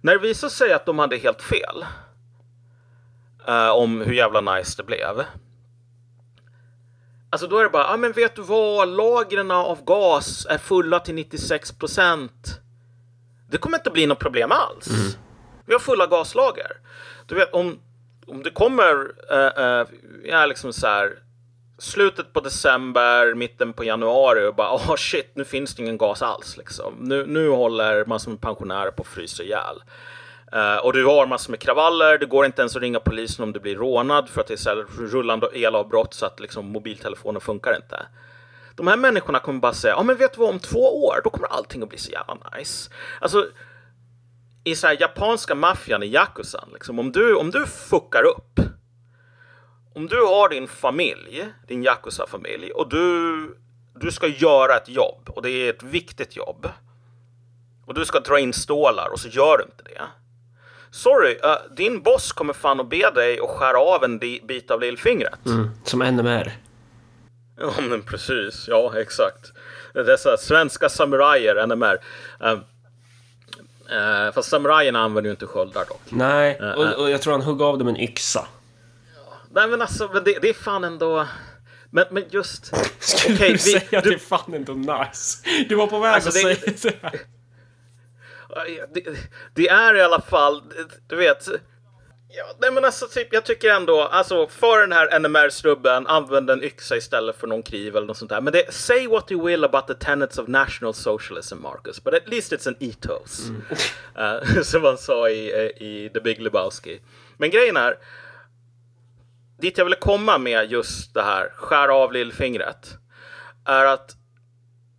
När 0.01 0.13
det 0.13 0.19
visar 0.19 0.49
sig 0.49 0.73
att 0.73 0.85
de 0.85 0.99
hade 0.99 1.17
helt 1.17 1.41
fel 1.41 1.85
uh, 3.49 3.69
om 3.69 4.01
hur 4.01 4.13
jävla 4.13 4.55
nice 4.55 4.73
det 4.77 4.83
blev. 4.83 5.23
Alltså 7.29 7.47
då 7.47 7.57
är 7.57 7.63
det 7.63 7.69
bara, 7.69 7.83
ja 7.83 7.93
ah, 7.93 7.97
men 7.97 8.11
vet 8.11 8.35
du 8.35 8.41
vad, 8.41 8.87
lagren 8.87 9.51
av 9.51 9.83
gas 9.83 10.45
är 10.49 10.57
fulla 10.57 10.99
till 10.99 11.15
96 11.15 11.71
procent. 11.71 12.59
Det 13.49 13.57
kommer 13.57 13.77
inte 13.77 13.89
bli 13.89 14.05
något 14.05 14.19
problem 14.19 14.51
alls. 14.51 14.87
Mm. 14.87 15.11
Vi 15.65 15.73
har 15.73 15.79
fulla 15.79 16.07
gaslager. 16.07 16.71
Du 17.25 17.35
vet 17.35 17.53
om, 17.53 17.79
om 18.27 18.43
det 18.43 18.51
kommer, 18.51 18.95
uh, 19.31 19.63
uh, 19.63 19.87
ja 20.23 20.45
liksom 20.45 20.73
så 20.73 20.87
här, 20.87 21.19
slutet 21.77 22.33
på 22.33 22.39
december, 22.39 23.33
mitten 23.33 23.73
på 23.73 23.83
januari 23.83 24.47
och 24.47 24.55
bara 24.55 24.73
oh 24.73 24.95
shit, 24.95 25.31
nu 25.33 25.45
finns 25.45 25.75
det 25.75 25.81
ingen 25.81 25.97
gas 25.97 26.21
alls 26.21 26.57
liksom. 26.57 26.93
Nu, 26.99 27.25
nu 27.25 27.49
håller 27.49 28.05
massor 28.05 28.31
med 28.31 28.41
pensionärer 28.41 28.91
på 28.91 29.01
att 29.01 29.07
frysa 29.07 29.43
ihjäl. 29.43 29.83
Uh, 30.55 30.85
och 30.85 30.93
du 30.93 31.05
har 31.05 31.27
massor 31.27 31.51
med 31.51 31.59
kravaller, 31.59 32.17
det 32.17 32.25
går 32.25 32.45
inte 32.45 32.61
ens 32.61 32.75
att 32.75 32.81
ringa 32.81 32.99
polisen 32.99 33.43
om 33.43 33.53
du 33.53 33.59
blir 33.59 33.75
rånad 33.75 34.29
för 34.29 34.41
att 34.41 34.47
det 34.47 34.53
är 34.53 34.57
så 34.57 34.69
här 34.69 34.85
rullande 34.99 35.47
elavbrott 35.53 36.13
så 36.13 36.25
att 36.25 36.39
liksom 36.39 36.71
mobiltelefonen 36.71 37.41
funkar 37.41 37.75
inte. 37.75 38.05
De 38.75 38.87
här 38.87 38.97
människorna 38.97 39.39
kommer 39.39 39.59
bara 39.59 39.73
säga, 39.73 39.93
ja 39.93 40.03
men 40.03 40.17
vet 40.17 40.33
du 40.33 40.39
vad, 40.39 40.49
om 40.49 40.59
två 40.59 41.05
år, 41.05 41.21
då 41.23 41.29
kommer 41.29 41.47
allting 41.47 41.83
att 41.83 41.89
bli 41.89 41.97
så 41.97 42.11
jävla 42.11 42.37
nice. 42.57 42.91
Alltså, 43.21 43.45
i 44.63 44.75
så 44.75 44.87
här 44.87 44.97
japanska 44.99 45.55
maffian 45.55 46.03
i 46.03 46.07
Yakuzan, 46.07 46.69
liksom, 46.73 46.99
om 46.99 47.11
du, 47.11 47.35
om 47.35 47.51
du 47.51 47.65
fuckar 47.65 48.23
upp 48.23 48.59
om 49.97 50.07
du 50.07 50.21
har 50.25 50.49
din 50.49 50.67
familj, 50.67 51.45
din 51.67 51.83
Yakuza-familj 51.83 52.71
och 52.71 52.89
du, 52.89 53.57
du 53.95 54.11
ska 54.11 54.27
göra 54.27 54.75
ett 54.75 54.89
jobb 54.89 55.29
och 55.29 55.41
det 55.41 55.49
är 55.49 55.69
ett 55.69 55.83
viktigt 55.83 56.35
jobb 56.35 56.69
och 57.85 57.93
du 57.93 58.05
ska 58.05 58.19
dra 58.19 58.39
in 58.39 58.53
stålar 58.53 59.09
och 59.11 59.19
så 59.19 59.27
gör 59.27 59.57
du 59.57 59.63
inte 59.63 59.83
det. 59.83 60.01
Sorry, 60.91 61.35
uh, 61.35 61.75
din 61.75 62.01
boss 62.01 62.31
kommer 62.31 62.53
fan 62.53 62.79
att 62.79 62.89
be 62.89 63.11
dig 63.11 63.39
att 63.39 63.49
skära 63.49 63.79
av 63.79 64.03
en 64.03 64.19
bit 64.19 64.71
av 64.71 64.81
lillfingret. 64.81 65.45
Mm, 65.45 65.69
som 65.83 65.99
NMR. 65.99 66.51
Ja, 67.59 67.73
men 67.89 68.01
precis. 68.01 68.65
Ja, 68.67 68.93
exakt. 68.97 69.51
Dessa 69.93 70.37
svenska 70.37 70.89
samurajer, 70.89 71.67
NMR. 71.67 71.99
Uh, 72.43 72.51
uh, 72.53 74.33
fast 74.33 74.49
samurajerna 74.49 74.99
använder 74.99 75.29
ju 75.29 75.31
inte 75.31 75.47
sköldar 75.47 75.85
dock. 75.85 76.01
Nej, 76.09 76.59
och, 76.59 76.93
och 76.93 77.09
jag 77.09 77.21
tror 77.21 77.33
han 77.33 77.41
högg 77.41 77.61
av 77.61 77.77
dem 77.77 77.87
en 77.87 77.97
yxa. 77.97 78.47
Nej 79.51 79.67
men 79.67 79.81
alltså, 79.81 80.09
men 80.13 80.23
det, 80.23 80.39
det 80.41 80.49
är 80.49 80.53
fan 80.53 80.83
ändå... 80.83 81.27
Men, 81.89 82.05
men 82.11 82.23
just... 82.29 82.71
Skulle 82.99 83.35
okay, 83.35 83.51
du 83.51 83.57
säga 83.57 83.97
att 83.97 84.03
det 84.03 84.13
är 84.13 84.17
fan 84.17 84.53
ändå 84.53 84.73
nice? 84.73 85.43
Du 85.69 85.75
var 85.75 85.87
på 85.87 85.99
väg 85.99 86.13
alltså, 86.13 86.47
att 86.47 86.65
det, 86.65 86.79
säga 86.79 87.11
det. 87.11 87.19
Det, 88.93 89.17
det 89.53 89.67
är 89.67 89.95
i 89.95 90.01
alla 90.01 90.21
fall, 90.21 90.63
du 91.07 91.15
vet... 91.15 91.47
Ja, 92.29 92.55
nej 92.59 92.71
men 92.71 92.85
alltså 92.85 93.07
typ, 93.07 93.27
jag 93.31 93.45
tycker 93.45 93.69
ändå, 93.69 94.01
alltså 94.01 94.47
för 94.47 94.79
den 94.81 94.91
här 94.91 95.19
NMR-snubben, 95.19 96.07
använd 96.07 96.49
en 96.49 96.63
yxa 96.63 96.97
istället 96.97 97.35
för 97.35 97.47
någon 97.47 97.63
kniv 97.63 97.95
eller 97.95 98.07
något 98.07 98.17
sånt 98.17 98.29
där. 98.29 98.41
Men 98.41 98.53
det, 98.53 98.73
say 98.73 99.07
what 99.07 99.31
you 99.31 99.45
will 99.45 99.63
about 99.63 99.87
the 99.87 99.93
tenets 99.93 100.37
of 100.37 100.47
national 100.47 100.93
socialism, 100.93 101.61
Marcus, 101.61 102.03
but 102.03 102.13
at 102.13 102.29
least 102.29 102.53
it's 102.53 102.67
an 102.67 102.75
ethos. 102.79 103.49
Mm. 103.49 103.61
Uh, 104.17 104.61
som 104.63 104.81
man 104.81 104.97
sa 104.97 105.29
i, 105.29 105.49
i 105.79 106.09
The 106.13 106.19
Big 106.19 106.41
Lebowski. 106.41 106.99
Men 107.37 107.49
grejen 107.49 107.77
är, 107.77 107.95
dit 109.57 109.77
jag 109.77 109.85
ville 109.85 109.95
komma 109.95 110.37
med 110.37 110.71
just 110.71 111.13
det 111.13 111.23
här, 111.23 111.49
skär 111.55 111.87
av 111.87 112.13
lillfingret, 112.13 112.97
är 113.65 113.85
att 113.85 114.15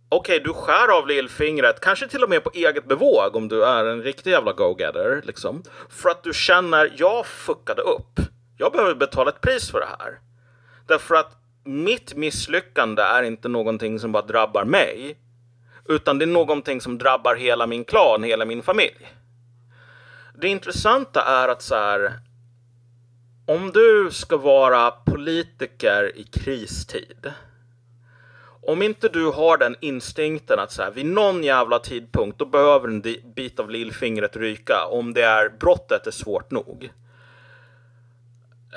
okej, 0.09 0.37
okay, 0.37 0.45
du 0.47 0.53
skär 0.53 0.97
av 0.97 1.07
lillfingret, 1.07 1.79
kanske 1.79 2.07
till 2.07 2.23
och 2.23 2.29
med 2.29 2.43
på 2.43 2.51
eget 2.53 2.85
bevåg 2.85 3.35
om 3.35 3.47
du 3.47 3.65
är 3.65 3.85
en 3.85 4.03
riktig 4.03 4.31
jävla 4.31 4.53
go-getter, 4.53 5.21
liksom. 5.25 5.63
För 5.89 6.09
att 6.09 6.23
du 6.23 6.33
känner, 6.33 6.93
jag 6.97 7.25
fuckade 7.25 7.81
upp. 7.81 8.19
Jag 8.57 8.71
behöver 8.71 8.95
betala 8.95 9.29
ett 9.29 9.41
pris 9.41 9.71
för 9.71 9.79
det 9.79 9.87
här. 9.99 10.19
Därför 10.87 11.15
att 11.15 11.31
mitt 11.63 12.15
misslyckande 12.15 13.01
är 13.01 13.23
inte 13.23 13.47
någonting 13.47 13.99
som 13.99 14.11
bara 14.11 14.25
drabbar 14.25 14.65
mig, 14.65 15.17
utan 15.85 16.19
det 16.19 16.25
är 16.25 16.27
någonting 16.27 16.81
som 16.81 16.97
drabbar 16.97 17.35
hela 17.35 17.67
min 17.67 17.83
klan, 17.83 18.23
hela 18.23 18.45
min 18.45 18.63
familj. 18.63 19.07
Det 20.41 20.47
intressanta 20.47 21.23
är 21.23 21.47
att 21.47 21.61
så 21.61 21.75
här, 21.75 22.19
om 23.49 23.71
du 23.71 24.11
ska 24.11 24.37
vara 24.37 24.91
politiker 24.91 26.11
i 26.15 26.23
kristid. 26.23 27.31
Om 28.67 28.81
inte 28.81 29.09
du 29.09 29.25
har 29.25 29.57
den 29.57 29.75
instinkten 29.79 30.59
att 30.59 30.71
så 30.71 30.83
här, 30.83 30.91
vid 30.91 31.05
någon 31.05 31.43
jävla 31.43 31.79
tidpunkt 31.79 32.39
då 32.39 32.45
behöver 32.45 32.87
en 32.87 33.01
bit 33.35 33.59
av 33.59 33.69
lillfingret 33.69 34.35
ryka 34.35 34.85
om 34.85 35.13
det 35.13 35.21
är 35.21 35.49
brottet 35.49 36.07
är 36.07 36.11
svårt 36.11 36.51
nog. 36.51 36.91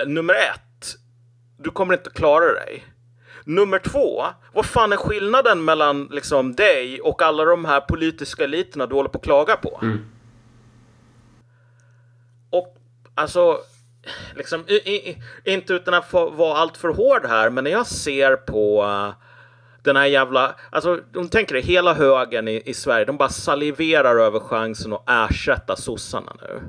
Nummer 0.06 0.34
ett, 0.34 0.96
du 1.58 1.70
kommer 1.70 1.94
inte 1.94 2.10
klara 2.10 2.52
dig. 2.52 2.84
Nummer 3.44 3.78
två, 3.78 4.24
vad 4.52 4.66
fan 4.66 4.92
är 4.92 4.96
skillnaden 4.96 5.64
mellan 5.64 6.08
liksom 6.10 6.54
dig 6.54 7.00
och 7.00 7.22
alla 7.22 7.44
de 7.44 7.64
här 7.64 7.80
politiska 7.80 8.44
eliterna 8.44 8.86
du 8.86 8.94
håller 8.94 9.10
på 9.10 9.18
att 9.18 9.24
klaga 9.24 9.56
på? 9.56 9.78
Mm. 9.82 9.98
Och 12.50 12.76
alltså, 13.14 13.58
liksom, 14.34 14.64
i, 14.68 14.74
i, 14.74 15.22
inte 15.44 15.72
utan 15.72 15.94
att 15.94 16.12
vara 16.12 16.56
alltför 16.56 16.88
hård 16.88 17.26
här, 17.26 17.50
men 17.50 17.64
när 17.64 17.70
jag 17.70 17.86
ser 17.86 18.36
på 18.36 18.82
uh, 18.82 19.14
den 19.82 19.96
här 19.96 20.06
jävla, 20.06 20.54
alltså 20.70 21.00
de 21.12 21.28
tänker 21.28 21.54
det, 21.54 21.60
hela 21.60 21.94
högen 21.94 22.48
i, 22.48 22.62
i 22.64 22.74
Sverige, 22.74 23.04
de 23.04 23.16
bara 23.16 23.28
saliverar 23.28 24.16
över 24.16 24.40
chansen 24.40 24.92
att 24.92 25.04
ersätta 25.06 25.76
sossarna 25.76 26.36
nu. 26.40 26.62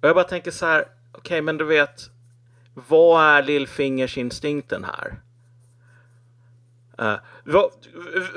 Och 0.00 0.08
jag 0.08 0.14
bara 0.14 0.24
tänker 0.24 0.50
så 0.50 0.66
här, 0.66 0.80
okej, 0.80 1.20
okay, 1.20 1.42
men 1.42 1.58
du 1.58 1.64
vet, 1.64 2.10
vad 2.74 3.24
är 3.24 3.42
lillfingersinstinkten 3.42 4.84
här? 4.84 5.23
Uh, 7.02 7.14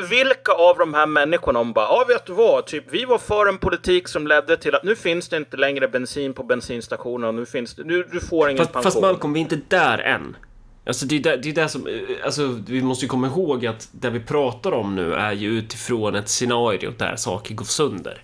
vilka 0.10 0.52
av 0.52 0.78
de 0.78 0.94
här 0.94 1.06
människorna 1.06 1.60
om 1.60 1.74
bara, 1.74 1.86
ja 1.86 2.06
vet 2.08 2.26
du 2.26 2.34
vad, 2.34 2.66
typ 2.66 2.84
vi 2.90 3.06
var 3.06 3.18
för 3.18 3.46
en 3.46 3.58
politik 3.58 4.08
som 4.08 4.28
ledde 4.28 4.58
till 4.58 4.76
att 4.76 4.84
nu 4.84 4.96
finns 4.96 5.30
det 5.30 5.38
inte 5.38 5.58
längre 5.58 5.88
bensin 5.88 6.34
på 6.34 6.44
bensinstationerna 6.44 7.28
och 7.28 7.34
nu 7.34 7.46
finns 7.46 7.76
det, 7.76 7.84
nu, 7.84 8.04
du 8.12 8.20
får 8.20 8.50
ingen 8.50 8.58
fast, 8.58 8.74
pension. 8.74 8.92
Fast 8.92 9.02
Malcolm, 9.02 9.34
vi 9.34 9.40
är 9.40 9.42
inte 9.42 9.60
där 9.68 9.98
än. 9.98 10.38
Alltså 10.86 11.06
det 11.06 11.16
är 11.16 11.20
det, 11.20 11.38
det, 11.38 11.50
är 11.50 11.54
det 11.54 11.70
som, 11.70 11.88
eh, 11.88 12.26
alltså 12.26 12.60
vi 12.68 12.82
måste 12.82 13.06
ju 13.06 13.10
komma 13.10 13.28
ihåg 13.28 13.66
att 13.66 13.90
det 13.92 14.10
vi 14.10 14.20
pratar 14.20 14.72
om 14.72 14.96
nu 14.96 15.14
är 15.14 15.32
ju 15.32 15.50
utifrån 15.50 16.16
ett 16.16 16.30
scenario 16.30 16.94
där 16.98 17.16
saker 17.16 17.54
går 17.54 17.66
sönder. 17.66 18.24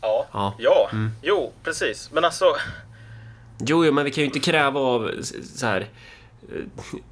Ja, 0.00 0.26
Ja. 0.32 0.54
ja. 0.58 0.88
Mm. 0.92 1.10
jo 1.22 1.52
precis. 1.64 2.10
Men 2.12 2.24
alltså, 2.24 2.44
Jo, 3.66 3.84
jo, 3.84 3.92
men 3.92 4.04
vi 4.04 4.10
kan 4.10 4.22
ju 4.22 4.26
inte 4.26 4.40
kräva 4.40 4.80
av 4.80 5.10
så 5.54 5.66
här. 5.66 5.88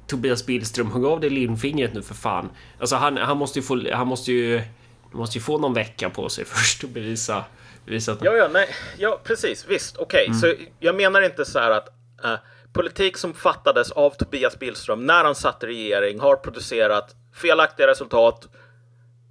Tobias 0.07 0.45
Billström, 0.45 0.91
hugg 0.91 1.05
av 1.05 1.19
dig 1.19 1.29
lillfingret 1.29 1.93
nu 1.93 2.01
för 2.01 2.13
fan. 2.13 2.49
Alltså 2.79 2.95
han, 2.95 3.17
han 3.17 3.37
måste 3.37 3.59
ju 3.59 3.63
få, 3.63 3.93
han 3.93 4.07
måste 4.07 4.31
ju, 4.31 4.61
måste 5.11 5.37
ju 5.37 5.41
få 5.41 5.57
någon 5.57 5.73
vecka 5.73 6.09
på 6.09 6.29
sig 6.29 6.45
först 6.47 6.83
att 6.83 6.89
bevisa, 6.89 7.43
bevisa 7.85 8.11
att 8.11 8.23
ja, 8.23 8.33
ja, 8.33 8.49
nej, 8.53 8.69
ja 8.97 9.21
precis, 9.23 9.65
visst, 9.67 9.97
okej. 9.97 10.33
Så 10.33 10.53
jag 10.79 10.95
menar 10.95 11.21
inte 11.21 11.45
så 11.45 11.59
här 11.59 11.71
att 11.71 11.89
eh, 12.23 12.35
politik 12.73 13.17
som 13.17 13.33
fattades 13.33 13.91
av 13.91 14.09
Tobias 14.09 14.59
Billström 14.59 15.05
när 15.05 15.23
han 15.23 15.35
satt 15.35 15.63
i 15.63 15.67
regering 15.67 16.19
har 16.19 16.35
producerat 16.35 17.15
felaktiga 17.33 17.87
resultat. 17.87 18.47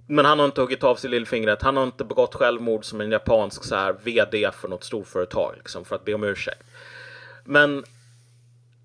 Men 0.07 0.25
han 0.25 0.39
har 0.39 0.45
inte 0.45 0.61
huggit 0.61 0.83
av 0.83 0.95
sig 0.95 1.09
lillfingret. 1.09 1.61
Han 1.61 1.77
har 1.77 1.83
inte 1.83 2.03
begått 2.03 2.35
självmord 2.35 2.85
som 2.85 3.01
en 3.01 3.11
japansk 3.11 3.63
så 3.63 3.75
här, 3.75 3.95
VD 4.03 4.51
för 4.51 4.67
något 4.67 4.83
storföretag 4.83 5.53
liksom, 5.57 5.85
för 5.85 5.95
att 5.95 6.05
be 6.05 6.13
om 6.13 6.23
ursäkt. 6.23 6.63
Men 7.45 7.83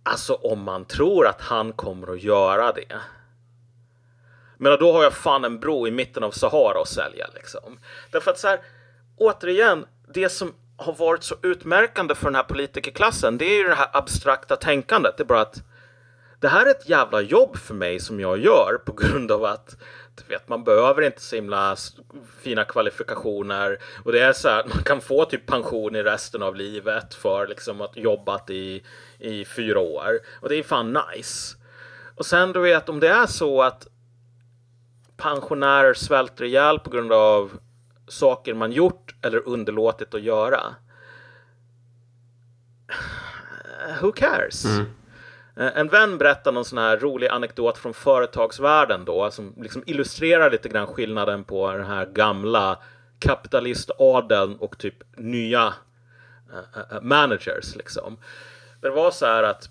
alltså 0.04 0.34
om 0.34 0.62
man 0.62 0.84
tror 0.84 1.26
att 1.26 1.40
han 1.40 1.72
kommer 1.72 2.12
att 2.12 2.22
göra 2.22 2.72
det. 2.72 3.00
Men 4.56 4.78
då 4.78 4.92
har 4.92 5.02
jag 5.02 5.12
fan 5.12 5.44
en 5.44 5.60
bro 5.60 5.88
i 5.88 5.90
mitten 5.90 6.24
av 6.24 6.30
Sahara 6.30 6.80
att 6.80 6.88
sälja 6.88 7.26
liksom. 7.34 7.78
Därför 8.10 8.30
att 8.30 8.38
så 8.38 8.48
här, 8.48 8.60
återigen, 9.16 9.86
det 10.14 10.28
som 10.28 10.54
har 10.76 10.92
varit 10.92 11.22
så 11.22 11.34
utmärkande 11.42 12.14
för 12.14 12.26
den 12.26 12.34
här 12.34 12.42
politikerklassen, 12.42 13.38
det 13.38 13.44
är 13.44 13.58
ju 13.58 13.68
det 13.68 13.74
här 13.74 13.90
abstrakta 13.92 14.56
tänkandet. 14.56 15.16
Det 15.16 15.22
är 15.22 15.26
bara 15.26 15.40
att 15.40 15.62
det 16.40 16.48
här 16.48 16.66
är 16.66 16.70
ett 16.70 16.88
jävla 16.88 17.20
jobb 17.20 17.56
för 17.56 17.74
mig 17.74 18.00
som 18.00 18.20
jag 18.20 18.38
gör 18.38 18.80
på 18.84 18.92
grund 18.92 19.32
av 19.32 19.44
att 19.44 19.76
du 20.14 20.22
vet, 20.28 20.48
man 20.48 20.64
behöver 20.64 21.02
inte 21.02 21.20
så 21.20 21.36
himla 21.36 21.76
fina 22.42 22.64
kvalifikationer 22.64 23.78
och 24.04 24.12
det 24.12 24.20
är 24.20 24.32
så 24.32 24.48
här 24.48 24.60
att 24.60 24.74
man 24.74 24.82
kan 24.82 25.00
få 25.00 25.24
typ 25.24 25.46
pension 25.46 25.96
i 25.96 26.02
resten 26.02 26.42
av 26.42 26.56
livet 26.56 27.14
för 27.14 27.46
liksom 27.46 27.80
att 27.80 27.96
jobbat 27.96 28.50
i, 28.50 28.82
i 29.24 29.44
fyra 29.44 29.80
år 29.80 30.18
och 30.40 30.48
det 30.48 30.56
är 30.56 30.62
fan 30.62 30.98
nice. 31.14 31.56
Och 32.16 32.26
sen 32.26 32.52
du 32.52 32.60
vet 32.60 32.88
om 32.88 33.00
det 33.00 33.08
är 33.08 33.26
så 33.26 33.62
att 33.62 33.86
pensionärer 35.16 35.94
svälter 35.94 36.44
ihjäl 36.44 36.78
på 36.78 36.90
grund 36.90 37.12
av 37.12 37.52
saker 38.08 38.54
man 38.54 38.72
gjort 38.72 39.14
eller 39.22 39.48
underlåtit 39.48 40.14
att 40.14 40.22
göra. 40.22 40.60
Who 44.00 44.12
cares? 44.12 44.64
Eh, 45.56 45.70
En 45.78 45.88
vän 45.88 46.18
berättade 46.18 46.54
någon 46.54 46.64
sån 46.64 46.78
här 46.78 46.96
rolig 46.96 47.28
anekdot 47.28 47.78
från 47.78 47.94
företagsvärlden 47.94 49.04
då 49.04 49.30
som 49.30 49.54
liksom 49.56 49.82
illustrerar 49.86 50.50
lite 50.50 50.68
grann 50.68 50.86
skillnaden 50.86 51.44
på 51.44 51.72
den 51.72 51.86
här 51.86 52.06
gamla 52.06 52.78
kapitalistadeln 53.18 54.56
och 54.56 54.78
typ 54.78 55.16
nya 55.16 55.74
eh, 56.52 56.96
eh, 56.96 57.02
managers 57.02 57.76
liksom. 57.76 58.16
Det 58.84 58.90
var 58.90 59.10
så 59.10 59.26
här 59.26 59.42
att 59.42 59.68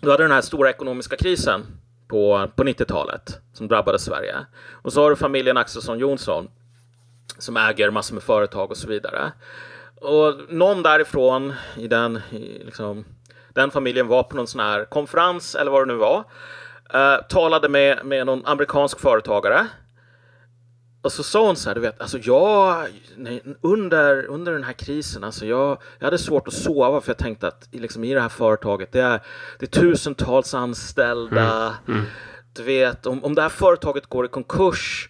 du 0.00 0.10
hade 0.10 0.22
den 0.22 0.32
här 0.32 0.40
stora 0.40 0.70
ekonomiska 0.70 1.16
krisen 1.16 1.66
på, 2.08 2.50
på 2.56 2.64
90-talet 2.64 3.38
som 3.52 3.68
drabbade 3.68 3.98
Sverige. 3.98 4.36
Och 4.72 4.92
så 4.92 5.02
har 5.02 5.10
du 5.10 5.16
familjen 5.16 5.56
Axelsson 5.56 5.98
Jonsson 5.98 6.50
som 7.38 7.56
äger 7.56 7.90
massor 7.90 8.14
med 8.14 8.22
företag 8.22 8.70
och 8.70 8.76
så 8.76 8.88
vidare. 8.88 9.32
Och 10.00 10.34
någon 10.48 10.82
därifrån 10.82 11.52
i 11.76 11.88
den, 11.88 12.16
i 12.30 12.64
liksom, 12.64 13.04
den 13.48 13.70
familjen 13.70 14.08
var 14.08 14.22
på 14.22 14.36
någon 14.36 14.46
sån 14.46 14.60
här 14.60 14.84
konferens 14.84 15.54
eller 15.54 15.70
vad 15.70 15.82
det 15.88 15.92
nu 15.92 15.98
var. 15.98 16.24
Eh, 16.94 17.22
talade 17.28 17.68
med, 17.68 18.06
med 18.06 18.26
någon 18.26 18.46
amerikansk 18.46 19.00
företagare. 19.00 19.66
Och 21.04 21.12
så 21.12 21.22
sa 21.22 21.46
hon 21.46 21.56
så 21.56 21.70
här, 21.70 21.74
du 21.74 21.80
vet, 21.80 22.00
alltså 22.00 22.18
jag, 22.18 22.86
nej, 23.16 23.42
under, 23.60 24.26
under 24.26 24.52
den 24.52 24.64
här 24.64 24.72
krisen, 24.72 25.24
alltså 25.24 25.46
jag, 25.46 25.78
jag 25.98 26.06
hade 26.06 26.18
svårt 26.18 26.48
att 26.48 26.54
sova 26.54 27.00
för 27.00 27.10
jag 27.10 27.18
tänkte 27.18 27.48
att 27.48 27.68
i- 27.70 27.78
liksom, 27.78 28.04
i 28.04 28.14
det 28.14 28.20
här 28.20 28.28
företaget, 28.28 28.92
det 28.92 29.00
är, 29.00 29.20
det 29.58 29.76
är 29.76 29.80
tusentals 29.80 30.54
anställda. 30.54 31.74
Du 32.56 32.62
vet, 32.62 33.06
om, 33.06 33.24
om 33.24 33.34
det 33.34 33.42
här 33.42 33.48
företaget 33.48 34.06
går 34.06 34.24
i 34.26 34.28
konkurs, 34.28 35.08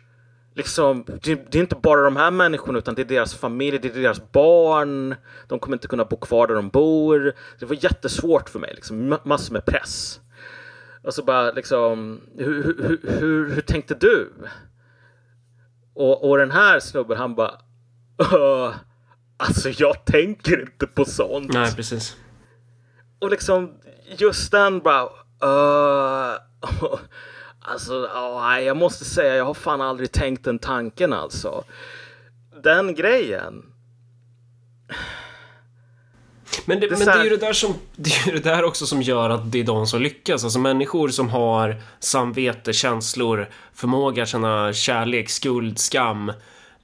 liksom, 0.55 1.05
det, 1.07 1.35
det 1.53 1.59
är 1.59 1.63
inte 1.63 1.77
bara 1.83 2.01
de 2.01 2.17
här 2.17 2.31
människorna 2.31 2.79
utan 2.79 2.95
det 2.95 3.03
är 3.03 3.07
deras 3.07 3.35
familj, 3.35 3.79
det 3.79 3.89
är 3.97 4.03
deras 4.03 4.33
barn. 4.33 5.15
De 5.49 5.59
kommer 5.59 5.77
inte 5.77 5.89
kunna 5.89 6.05
bo 6.05 6.17
kvar 6.17 6.47
där 6.47 6.55
de 6.55 6.69
bor. 6.69 7.33
Det 7.59 7.67
var 7.67 7.85
jättesvårt 7.85 8.49
för 8.51 8.59
mig, 8.59 8.73
liksom, 8.75 9.13
ma- 9.15 9.21
massor 9.25 9.53
med 9.53 9.65
press. 9.65 10.21
Och 11.03 11.15
så 11.15 11.23
bara 11.23 11.51
liksom, 11.53 12.21
hur, 12.39 12.55
hur, 12.65 13.01
hur, 13.21 13.51
hur 13.51 13.61
tänkte 13.61 13.95
du? 13.95 14.33
Och, 15.95 16.31
och 16.31 16.39
den 16.39 16.51
här 16.51 16.81
snubben 16.81 17.19
han 17.19 17.35
bara, 17.35 17.55
"Öh, 18.19 18.75
alltså 19.37 19.69
jag 19.69 20.05
tänker 20.05 20.61
inte 20.61 20.87
på 20.87 21.05
sånt. 21.05 21.53
Nej, 21.53 21.75
precis. 21.75 22.17
Och 23.19 23.31
liksom 23.31 23.73
just 24.19 24.51
den 24.53 24.81
bara, 24.81 25.09
alltså 27.61 28.09
nej, 28.41 28.65
jag 28.65 28.77
måste 28.77 29.05
säga 29.05 29.37
jag 29.37 29.45
har 29.45 29.55
fan 29.55 29.81
aldrig 29.81 30.13
tänkt 30.13 30.45
den 30.45 30.59
tanken 30.59 31.13
alltså. 31.13 31.65
Den 32.63 32.95
grejen. 32.95 33.63
Men 36.65 36.81
det, 36.81 36.87
Det 36.87 36.95
är 36.95 36.99
men 36.99 37.07
det 37.07 37.13
är 37.13 37.25
ju 37.25 37.31
det 37.31 37.47
där 37.47 37.53
som, 37.53 37.75
det 37.97 38.11
är 38.11 38.27
ju 38.27 38.33
det 38.33 38.51
där 38.51 38.65
också 38.65 38.87
som 38.87 39.03
gör 39.03 39.31
att 39.31 39.53
det 39.53 39.61
är 39.61 39.65
de 39.65 39.87
som 39.87 40.03
lyckas. 40.03 40.45
Alltså 40.45 40.59
människor 40.59 41.09
som 41.09 41.29
har 41.29 41.83
samvete, 42.01 42.73
känslor, 42.73 43.49
förmåga 43.75 44.23
att 44.23 44.29
känna 44.29 44.73
kärlek, 44.73 45.31
skuld, 45.31 45.79
skam, 45.79 46.33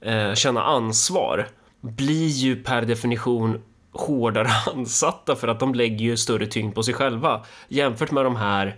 eh, 0.01 0.33
känna 0.33 0.63
ansvar 0.63 1.47
blir 1.81 2.27
ju 2.27 2.63
per 2.63 2.81
definition 2.81 3.61
hårdare 3.91 4.47
ansatta 4.75 5.35
för 5.35 5.47
att 5.47 5.59
de 5.59 5.75
lägger 5.75 6.05
ju 6.05 6.17
större 6.17 6.45
tyngd 6.45 6.75
på 6.75 6.83
sig 6.83 6.93
själva 6.93 7.45
jämfört 7.67 8.11
med 8.11 8.25
de 8.25 8.35
här 8.35 8.75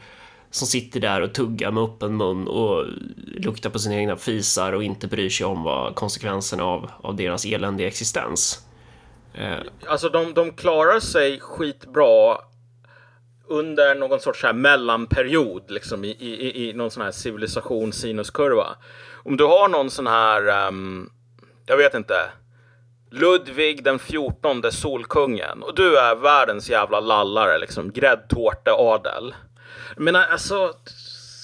som 0.52 0.68
sitter 0.68 1.00
där 1.00 1.22
och 1.22 1.34
tuggar 1.34 1.72
med 1.72 1.84
öppen 1.84 2.18
mun 2.18 2.48
och 2.48 2.86
luktar 3.38 3.70
på 3.70 3.80
sina 3.80 3.96
egna 3.96 4.16
fisar 4.16 4.74
och 4.74 4.84
inte 4.84 5.08
bryr 5.08 5.30
sig 5.30 5.46
om 5.46 5.64
vad 5.64 5.96
konsekvenserna 5.96 6.64
av, 6.64 6.92
av 7.02 7.16
deras 7.16 7.46
eländiga 7.46 7.88
existens. 7.88 8.66
Eh. 9.34 9.58
Alltså 9.88 10.10
de, 10.10 10.34
de 10.34 10.52
klarar 10.52 11.00
sig 11.00 11.40
skitbra 11.40 12.38
under 13.48 13.96
någon 13.96 14.20
sorts 14.20 14.42
så 14.42 14.48
här 14.48 14.54
mellanperiod 14.54 15.72
liksom 15.72 16.04
i, 16.04 16.08
i, 16.10 16.70
i- 16.70 16.74
någon 16.74 16.92
sån 16.92 17.04
här 17.04 17.12
civilisation 17.12 17.94
sinuskurva. 17.94 18.68
Om 19.26 19.38
du 19.38 19.44
har 19.44 19.68
någon 19.68 19.90
sån 19.90 20.08
här, 20.08 20.68
um, 20.68 21.10
jag 21.66 21.78
vet 21.78 21.94
inte, 21.94 22.16
Ludvig 23.12 23.84
den 23.84 24.00
14 24.00 24.72
Solkungen 24.72 25.64
och 25.64 25.76
du 25.76 25.98
är 25.98 26.16
världens 26.16 26.70
jävla 26.70 27.00
lallare 27.00 27.58
liksom, 27.60 27.92
gräddtårteadel. 27.92 29.36
Jag 29.96 30.04
menar 30.04 30.26
alltså, 30.32 30.74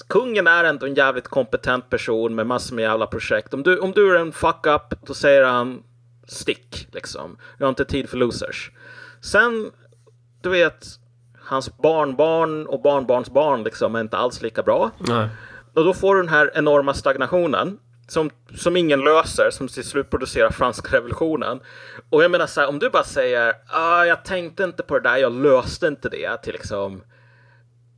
kungen 0.08 0.46
är 0.46 0.64
ändå 0.64 0.86
en 0.86 0.94
jävligt 0.94 1.28
kompetent 1.28 1.90
person 1.90 2.34
med 2.34 2.46
massor 2.46 2.74
med 2.76 2.82
jävla 2.82 3.06
projekt. 3.06 3.54
Om 3.54 3.62
du, 3.62 3.78
om 3.78 3.92
du 3.92 4.16
är 4.16 4.20
en 4.20 4.32
fuck 4.32 4.66
up, 4.66 5.06
då 5.06 5.14
säger 5.14 5.44
han 5.44 5.82
stick 6.28 6.88
liksom. 6.92 7.36
Jag 7.58 7.66
har 7.66 7.68
inte 7.68 7.84
tid 7.84 8.08
för 8.08 8.16
losers. 8.16 8.70
Sen, 9.20 9.70
du 10.42 10.50
vet, 10.50 10.86
hans 11.38 11.76
barnbarn 11.76 12.66
och 12.66 12.82
barnbarnsbarn 12.82 13.64
liksom 13.64 13.94
är 13.94 14.00
inte 14.00 14.16
alls 14.16 14.42
lika 14.42 14.62
bra. 14.62 14.90
nej. 14.98 15.28
Och 15.74 15.84
då 15.84 15.94
får 15.94 16.14
du 16.14 16.22
den 16.22 16.28
här 16.28 16.50
enorma 16.54 16.94
stagnationen 16.94 17.78
som, 18.08 18.30
som 18.54 18.76
ingen 18.76 19.00
löser, 19.00 19.50
som 19.50 19.68
till 19.68 19.84
slut 19.84 20.10
producerar 20.10 20.50
franska 20.50 20.96
revolutionen. 20.96 21.60
Och 22.10 22.24
jag 22.24 22.30
menar 22.30 22.46
så 22.46 22.60
här, 22.60 22.68
om 22.68 22.78
du 22.78 22.90
bara 22.90 23.04
säger 23.04 23.54
ah, 23.66 24.04
jag 24.04 24.24
tänkte 24.24 24.64
inte 24.64 24.82
på 24.82 24.98
det 24.98 25.08
där, 25.08 25.16
jag 25.16 25.32
löste 25.32 25.86
inte 25.86 26.08
det 26.08 26.42
till 26.42 26.52
liksom 26.52 27.02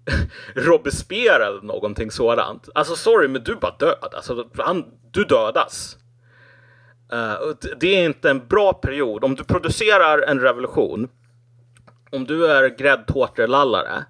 Robespierre 0.55 1.45
eller 1.47 1.63
någonting 1.63 2.11
sådant. 2.11 2.69
Alltså 2.75 2.97
sorry, 2.97 3.29
men 3.29 3.45
du 3.45 3.53
är 3.53 3.57
bara 3.57 3.77
död. 3.79 4.15
Alltså, 4.15 4.49
han, 4.59 4.85
du 5.11 5.25
dödas. 5.25 5.97
Eh, 7.13 7.37
det 7.77 7.97
är 7.97 8.05
inte 8.05 8.31
en 8.31 8.47
bra 8.47 8.73
period. 8.73 9.25
Om 9.25 9.35
du 9.35 9.45
producerar 9.45 10.23
en 10.23 10.41
revolution, 10.41 11.09
om 12.11 12.25
du 12.25 12.47
är 12.47 12.69
gräddtårtelallare, 12.79 14.05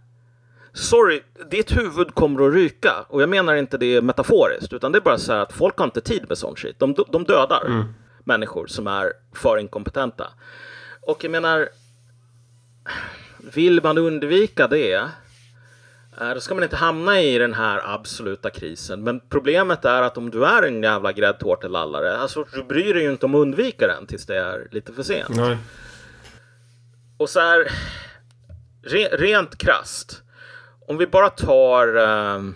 sorry, 0.73 1.23
ditt 1.51 1.77
huvud 1.77 2.15
kommer 2.15 2.49
att 2.49 2.55
ryka. 2.55 2.93
Och 3.09 3.23
jag 3.23 3.29
menar 3.29 3.55
inte 3.55 3.79
det 3.79 4.03
metaforiskt, 4.03 4.73
utan 4.73 4.93
det 4.93 4.99
är 4.99 5.01
bara 5.01 5.19
så 5.19 5.33
här 5.33 5.41
att 5.41 5.53
folk 5.53 5.79
har 5.79 5.85
inte 5.85 6.01
tid 6.01 6.25
med 6.29 6.39
sån 6.39 6.57
shit. 6.57 6.79
De, 6.79 6.95
de 7.09 7.25
dödar 7.25 7.85
människor 8.25 8.67
som 8.67 8.87
är 8.87 9.13
för 9.35 9.59
inkompetenta. 9.59 10.29
Och 11.01 11.25
jag 11.25 11.31
menar, 11.31 11.69
vill 13.55 13.83
man 13.83 13.99
undvika 13.99 14.69
det, 14.69 15.09
då 16.19 16.41
ska 16.41 16.55
man 16.55 16.65
inte 16.65 16.77
hamna 16.77 17.21
i 17.21 17.39
den 17.39 17.55
här 17.55 17.95
absoluta 17.95 18.51
krisen. 18.51 19.05
Men 19.05 19.21
problemet 19.29 19.85
är 19.85 20.03
att 20.03 20.19
om 20.19 20.31
du 20.31 20.45
är 20.45 20.63
en 20.63 20.83
jävla 20.83 21.13
gräddtårtelallare, 21.13 22.17
alltså 22.17 22.45
du 22.53 22.65
bryr 22.65 22.95
dig 22.95 23.03
ju 23.03 23.11
inte 23.11 23.27
om 23.27 23.35
att 23.35 23.39
undvika 23.39 23.87
den 23.87 24.07
tills 24.07 24.27
det 24.27 24.37
är 24.37 24.69
lite 24.71 24.93
för 24.93 25.03
sent. 25.03 25.29
nej. 25.29 25.59
Och 27.17 27.29
så 27.29 27.41
här, 27.41 27.73
re, 28.83 29.09
rent 29.13 29.59
krast. 29.59 30.23
om 30.89 30.99
vi 30.99 31.07
bara 31.07 31.31
tar 31.31 31.97
um, 31.97 32.55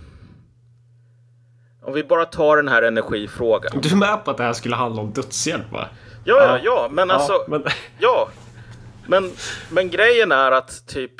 om 1.82 1.92
vi 1.92 2.04
bara 2.04 2.24
tar 2.24 2.56
den 2.56 2.68
här 2.68 2.82
energifrågan. 2.82 3.80
Du 3.80 3.88
är 3.88 3.96
med 3.96 4.24
på 4.24 4.30
att 4.30 4.36
det 4.36 4.42
här 4.42 4.52
skulle 4.52 4.76
handla 4.76 5.02
om 5.02 5.12
dödshjälp 5.12 5.72
va? 5.72 5.88
Ja, 6.24 6.42
ja, 6.42 6.58
ja, 6.64 6.88
men 6.90 7.10
alltså. 7.10 7.32
Ja, 7.32 7.44
men... 7.48 7.64
ja. 7.98 8.28
Men, 9.08 9.32
men 9.70 9.90
grejen 9.90 10.32
är 10.32 10.52
att 10.52 10.86
typ 10.86 11.12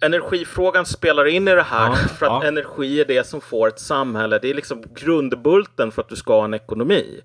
energifrågan 0.00 0.86
spelar 0.86 1.26
in 1.26 1.48
i 1.48 1.54
det 1.54 1.62
här 1.62 1.88
ja, 1.88 1.96
för 1.96 2.26
att 2.26 2.42
ja. 2.42 2.48
energi 2.48 3.00
är 3.00 3.04
det 3.04 3.26
som 3.26 3.40
får 3.40 3.68
ett 3.68 3.80
samhälle. 3.80 4.38
Det 4.38 4.50
är 4.50 4.54
liksom 4.54 4.82
grundbulten 4.94 5.92
för 5.92 6.02
att 6.02 6.08
du 6.08 6.16
ska 6.16 6.36
ha 6.36 6.44
en 6.44 6.54
ekonomi. 6.54 7.20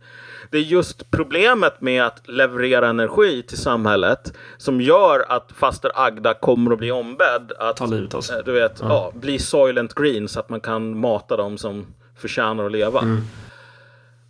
Det 0.52 0.58
är 0.58 0.62
just 0.62 1.12
problemet 1.12 1.82
med 1.82 2.06
att 2.06 2.28
leverera 2.28 2.88
energi 2.88 3.44
till 3.44 3.58
samhället 3.58 4.34
som 4.58 4.82
gör 4.82 5.26
att 5.30 5.52
faster 5.56 5.92
Agda 5.96 6.34
kommer 6.34 6.72
att 6.72 6.78
bli 6.78 6.92
ombedd 6.92 7.52
att 7.60 7.78
Ta 7.78 7.86
livet 7.86 8.14
av 8.14 8.22
sig. 8.22 8.40
Eh, 8.40 8.46
du 8.46 8.52
vet, 8.52 8.80
ja. 8.80 8.88
ja. 8.90 9.12
bli 9.20 9.40
Soylent 9.40 9.94
Green 9.94 10.28
så 10.28 10.40
att 10.40 10.50
man 10.50 10.60
kan 10.60 11.00
mata 11.00 11.38
dem 11.38 11.58
som 11.58 11.86
förtjänar 12.16 12.66
att 12.66 12.72
leva. 12.72 13.02
Mm. 13.02 13.22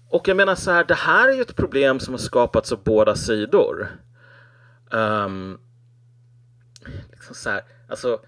Och 0.10 0.28
jag 0.28 0.38
menar 0.38 0.56
så 0.56 0.72
här, 0.72 0.84
det 0.84 0.94
här 0.94 1.28
är 1.30 1.34
ju 1.34 1.42
ett 1.42 1.56
problem 1.56 2.00
som 2.00 2.14
har 2.14 2.20
skapats 2.20 2.72
av 2.72 2.80
båda 2.84 3.16
sidor. 3.16 3.88
Um, 4.92 5.60
liksom 7.12 7.36
så 7.36 7.50
här, 7.50 7.62
alltså, 7.90 8.20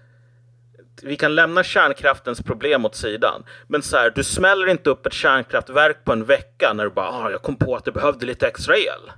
vi 1.04 1.16
kan 1.16 1.34
lämna 1.34 1.62
kärnkraftens 1.62 2.42
problem 2.42 2.84
åt 2.84 2.94
sidan. 2.94 3.44
Men 3.66 3.82
så 3.82 3.96
här, 3.96 4.10
du 4.10 4.24
smäller 4.24 4.66
inte 4.66 4.90
upp 4.90 5.06
ett 5.06 5.12
kärnkraftverk 5.12 6.04
på 6.04 6.12
en 6.12 6.24
vecka 6.24 6.72
när 6.72 6.84
du 6.84 6.90
bara, 6.90 7.08
ah, 7.08 7.30
jag 7.30 7.42
kom 7.42 7.56
på 7.56 7.76
att 7.76 7.84
det 7.84 7.92
behövde 7.92 8.26
lite 8.26 8.46
extra 8.46 8.76
el. 8.76 9.12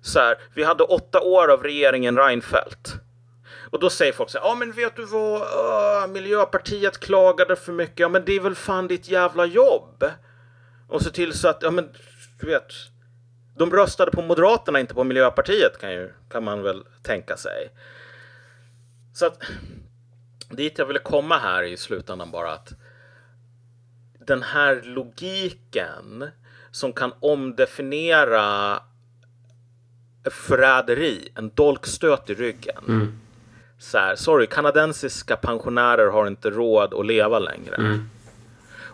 Så 0.00 0.18
här, 0.18 0.38
vi 0.54 0.64
hade 0.64 0.84
åtta 0.84 1.20
år 1.20 1.48
av 1.48 1.62
regeringen 1.62 2.16
Reinfeldt. 2.16 2.94
Och 3.70 3.80
då 3.80 3.90
säger 3.90 4.12
folk 4.12 4.30
så 4.30 4.38
här, 4.38 4.44
ja 4.44 4.52
ah, 4.52 4.54
men 4.54 4.72
vet 4.72 4.96
du 4.96 5.04
vad, 5.04 5.40
uh, 5.40 6.12
Miljöpartiet 6.12 7.00
klagade 7.00 7.56
för 7.56 7.72
mycket, 7.72 7.98
ja 7.98 8.08
men 8.08 8.24
det 8.24 8.32
är 8.32 8.40
väl 8.40 8.54
fan 8.54 8.88
ditt 8.88 9.08
jävla 9.08 9.46
jobb. 9.46 10.04
Och 10.88 11.02
se 11.02 11.10
till 11.10 11.32
så 11.32 11.48
att, 11.48 11.62
ja 11.62 11.70
men, 11.70 11.88
du 12.40 12.46
vet, 12.46 12.72
de 13.58 13.72
röstade 13.72 14.10
på 14.10 14.22
Moderaterna, 14.22 14.80
inte 14.80 14.94
på 14.94 15.04
Miljöpartiet 15.04 15.78
kan, 15.80 15.92
ju, 15.92 16.12
kan 16.30 16.44
man 16.44 16.62
väl 16.62 16.84
tänka 17.02 17.36
sig. 17.36 17.70
Så 19.14 19.26
att 19.26 19.38
dit 20.48 20.78
jag 20.78 20.86
ville 20.86 20.98
komma 20.98 21.38
här 21.38 21.62
i 21.62 21.76
slutändan 21.76 22.30
bara 22.30 22.52
att 22.52 22.72
den 24.26 24.42
här 24.42 24.82
logiken 24.84 26.30
som 26.70 26.92
kan 26.92 27.12
omdefiniera 27.20 28.78
förräderi, 30.30 31.28
en 31.34 31.50
dolkstöt 31.54 32.30
i 32.30 32.34
ryggen. 32.34 32.84
Mm. 32.88 33.20
Så 33.78 33.98
här, 33.98 34.16
sorry, 34.16 34.46
kanadensiska 34.46 35.36
pensionärer 35.36 36.10
har 36.10 36.26
inte 36.26 36.50
råd 36.50 36.94
att 36.94 37.06
leva 37.06 37.38
längre. 37.38 37.74
Mm. 37.74 38.10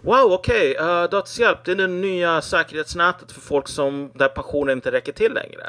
Wow, 0.03 0.33
okej, 0.33 0.71
okay, 0.71 0.87
uh, 0.87 1.03
eh, 1.03 1.11
dödshjälp, 1.11 1.65
det 1.65 1.73
är 1.73 1.77
det 1.77 1.87
nya 1.87 2.43
säkerhetsnätet 2.43 3.33
för 3.33 3.41
folk 3.41 3.69
som 3.69 4.11
där 4.15 4.29
pensionen 4.29 4.79
inte 4.79 4.93
räcker 4.93 5.13
till 5.13 5.33
längre 5.35 5.67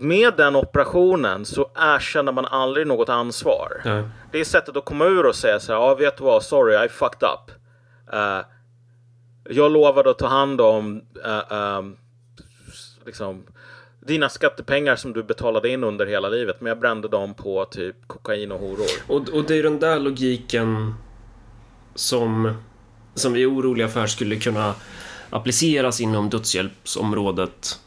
med 0.00 0.36
den 0.36 0.56
operationen 0.56 1.44
så 1.44 1.70
erkänner 1.74 2.32
man 2.32 2.44
aldrig 2.44 2.86
något 2.86 3.08
ansvar. 3.08 3.82
Nej. 3.84 4.02
Det 4.32 4.40
är 4.40 4.44
sättet 4.44 4.76
att 4.76 4.84
komma 4.84 5.04
ur 5.04 5.26
och 5.26 5.34
säga 5.34 5.60
så 5.60 5.72
här, 5.72 5.80
ja 5.80 5.94
vet 5.94 6.16
du 6.16 6.24
vad, 6.24 6.42
sorry, 6.42 6.86
I 6.86 6.88
fucked 6.88 7.28
up. 7.28 7.50
Uh, 8.14 8.40
jag 9.48 9.72
lovade 9.72 10.10
att 10.10 10.18
ta 10.18 10.26
hand 10.26 10.60
om 10.60 11.02
uh, 11.26 11.78
um, 11.78 11.96
liksom, 13.06 13.46
dina 14.00 14.28
skattepengar 14.28 14.96
som 14.96 15.12
du 15.12 15.22
betalade 15.22 15.68
in 15.68 15.84
under 15.84 16.06
hela 16.06 16.28
livet, 16.28 16.60
men 16.60 16.68
jag 16.68 16.80
brände 16.80 17.08
dem 17.08 17.34
på 17.34 17.64
typ 17.64 17.96
kokain 18.06 18.52
och 18.52 18.60
horor. 18.60 18.86
Och, 19.06 19.28
och 19.28 19.44
det 19.44 19.58
är 19.58 19.62
den 19.62 19.78
där 19.78 19.98
logiken 19.98 20.94
som, 21.94 22.54
som 23.14 23.32
vi 23.32 23.42
är 23.42 23.50
oroliga 23.50 23.88
för 23.88 24.06
skulle 24.06 24.36
kunna 24.36 24.74
appliceras 25.30 26.00
inom 26.00 26.30
dödshjälpsområdet 26.30 27.80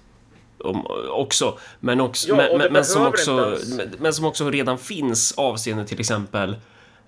om, 0.63 0.87
också. 1.09 1.57
Men, 1.79 2.01
också, 2.01 2.29
ja, 2.29 2.35
men, 2.35 2.73
men, 2.73 2.85
som 2.85 3.05
också 3.05 3.57
men, 3.99 4.13
som 4.13 4.25
också 4.25 4.49
redan 4.49 4.77
finns 4.77 5.31
avseende 5.37 5.85
till 5.85 5.99
exempel 5.99 6.55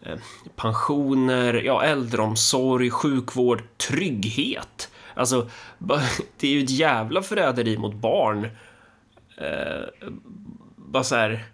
eh, 0.02 0.18
pensioner, 0.56 1.54
ja, 1.54 1.84
äldreomsorg, 1.84 2.90
sjukvård, 2.90 3.64
trygghet. 3.78 4.92
Alltså, 5.14 5.50
det 6.40 6.48
är 6.48 6.52
ju 6.52 6.64
ett 6.64 6.70
jävla 6.70 7.22
förräderi 7.22 7.78
mot 7.78 7.94
barn. 7.94 8.48
Eh, 9.38 10.10
bara 10.76 11.04
så 11.04 11.16
här... 11.16 11.46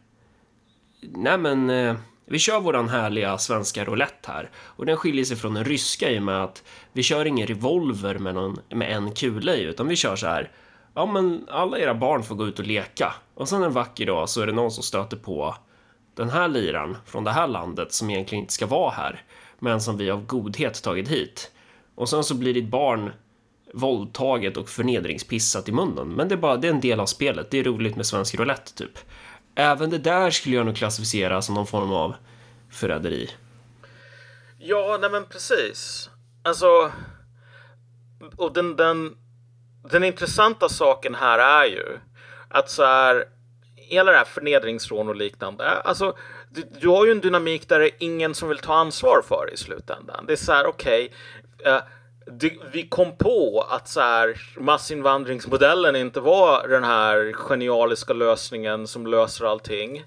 Nej, 1.01 1.37
men... 1.37 1.69
Eh, 1.69 1.95
vi 2.31 2.39
kör 2.39 2.59
våran 2.59 2.89
härliga 2.89 3.37
svenska 3.37 3.85
roulette 3.85 4.31
här 4.31 4.49
och 4.55 4.85
den 4.85 4.97
skiljer 4.97 5.25
sig 5.25 5.37
från 5.37 5.53
den 5.53 5.65
ryska 5.65 6.09
i 6.09 6.19
och 6.19 6.23
med 6.23 6.43
att 6.43 6.63
vi 6.93 7.03
kör 7.03 7.25
ingen 7.25 7.47
revolver 7.47 8.19
med, 8.19 8.35
någon, 8.35 8.59
med 8.69 8.91
en 8.91 9.11
kula 9.11 9.55
i 9.55 9.63
utan 9.63 9.87
vi 9.87 9.95
kör 9.95 10.15
så 10.15 10.27
här 10.27 10.51
ja 10.93 11.05
men 11.05 11.47
alla 11.49 11.79
era 11.79 11.95
barn 11.95 12.23
får 12.23 12.35
gå 12.35 12.47
ut 12.47 12.59
och 12.59 12.67
leka. 12.67 13.13
Och 13.33 13.49
sen 13.49 13.63
en 13.63 13.73
vacker 13.73 14.05
dag 14.05 14.29
så 14.29 14.41
är 14.41 14.47
det 14.47 14.53
någon 14.53 14.71
som 14.71 14.83
stöter 14.83 15.17
på 15.17 15.55
den 16.15 16.29
här 16.29 16.47
liran 16.47 16.97
från 17.05 17.23
det 17.23 17.31
här 17.31 17.47
landet 17.47 17.93
som 17.93 18.09
egentligen 18.09 18.43
inte 18.43 18.53
ska 18.53 18.65
vara 18.65 18.91
här, 18.91 19.23
men 19.59 19.81
som 19.81 19.97
vi 19.97 20.11
av 20.11 20.25
godhet 20.25 20.83
tagit 20.83 21.07
hit. 21.07 21.51
Och 21.95 22.09
sen 22.09 22.23
så 22.23 22.35
blir 22.35 22.53
ditt 22.53 22.69
barn 22.69 23.11
våldtaget 23.73 24.57
och 24.57 24.69
förnedringspissat 24.69 25.69
i 25.69 25.71
munnen. 25.71 26.09
Men 26.09 26.27
det 26.27 26.35
är 26.35 26.37
bara, 26.37 26.57
det 26.57 26.67
är 26.67 26.73
en 26.73 26.81
del 26.81 26.99
av 26.99 27.05
spelet. 27.05 27.51
Det 27.51 27.59
är 27.59 27.63
roligt 27.63 27.95
med 27.95 28.05
svensk 28.05 28.35
roulette, 28.35 28.73
typ. 28.73 28.97
Även 29.55 29.89
det 29.89 29.97
där 29.97 30.31
skulle 30.31 30.55
jag 30.55 30.65
nog 30.65 30.75
klassificera 30.75 31.41
som 31.41 31.55
någon 31.55 31.67
form 31.67 31.91
av 31.91 32.15
förräderi. 32.69 33.29
Ja, 34.59 34.97
nej 35.01 35.09
men 35.11 35.25
precis. 35.25 36.09
Alltså, 36.43 36.91
och 38.37 38.53
den, 38.53 38.75
den, 38.75 39.15
den 39.83 40.03
intressanta 40.03 40.69
saken 40.69 41.15
här 41.15 41.39
är 41.39 41.65
ju 41.65 41.99
att 42.49 42.69
så 42.69 42.83
här, 42.83 43.25
hela 43.75 44.11
det 44.11 44.17
här 44.17 44.25
förnedringsrån 44.25 45.09
och 45.09 45.15
liknande, 45.15 45.69
alltså 45.69 46.17
du, 46.49 46.63
du, 46.81 46.87
har 46.87 47.05
ju 47.05 47.11
en 47.11 47.21
dynamik 47.21 47.69
där 47.69 47.79
det 47.79 47.85
är 47.85 47.95
ingen 47.99 48.35
som 48.35 48.49
vill 48.49 48.57
ta 48.57 48.75
ansvar 48.75 49.21
för 49.27 49.53
i 49.53 49.57
slutändan. 49.57 50.25
Det 50.25 50.33
är 50.33 50.37
så 50.37 50.51
här, 50.51 50.65
okej, 50.65 51.13
eh, 51.65 51.75
okay, 51.75 52.49
uh, 52.49 52.63
vi 52.71 52.87
kom 52.87 53.17
på 53.17 53.65
att 53.69 53.87
så 53.87 54.01
här, 54.01 54.41
massinvandringsmodellen 54.57 55.95
inte 55.95 56.19
var 56.19 56.67
den 56.67 56.83
här 56.83 57.33
genialiska 57.33 58.13
lösningen 58.13 58.87
som 58.87 59.07
löser 59.07 59.45
allting 59.45 60.03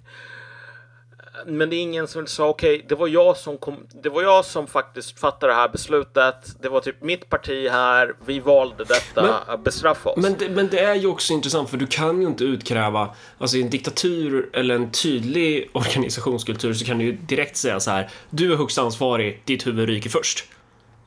men 1.46 1.70
det 1.70 1.76
är 1.76 1.80
ingen 1.80 2.08
som 2.08 2.26
sa 2.26 2.48
okej, 2.48 2.74
okay, 2.74 2.86
det 2.88 2.94
var 2.94 3.08
jag 3.08 3.36
som 3.36 3.58
kom, 3.58 3.86
det 4.02 4.08
var 4.08 4.22
jag 4.22 4.44
som 4.44 4.66
faktiskt 4.66 5.20
fattade 5.20 5.52
det 5.52 5.56
här 5.56 5.68
beslutet. 5.68 6.62
Det 6.62 6.68
var 6.68 6.80
typ 6.80 7.02
mitt 7.02 7.30
parti 7.30 7.68
här. 7.70 8.14
Vi 8.26 8.40
valde 8.40 8.84
detta, 8.84 9.42
men, 9.48 9.62
bestraffa 9.62 10.10
oss. 10.10 10.16
Men 10.16 10.34
det, 10.38 10.48
men 10.48 10.68
det 10.68 10.80
är 10.80 10.94
ju 10.94 11.06
också 11.06 11.32
intressant 11.32 11.70
för 11.70 11.76
du 11.76 11.86
kan 11.86 12.20
ju 12.20 12.26
inte 12.26 12.44
utkräva, 12.44 13.14
alltså 13.38 13.56
i 13.56 13.62
en 13.62 13.70
diktatur 13.70 14.50
eller 14.52 14.74
en 14.74 14.90
tydlig 14.90 15.70
organisationskultur 15.72 16.74
så 16.74 16.84
kan 16.84 16.98
du 16.98 17.04
ju 17.04 17.12
direkt 17.12 17.56
säga 17.56 17.80
så 17.80 17.90
här, 17.90 18.10
du 18.30 18.52
är 18.52 18.56
högst 18.56 18.78
ansvarig, 18.78 19.42
ditt 19.44 19.66
huvud 19.66 19.88
ryker 19.88 20.10
först. 20.10 20.44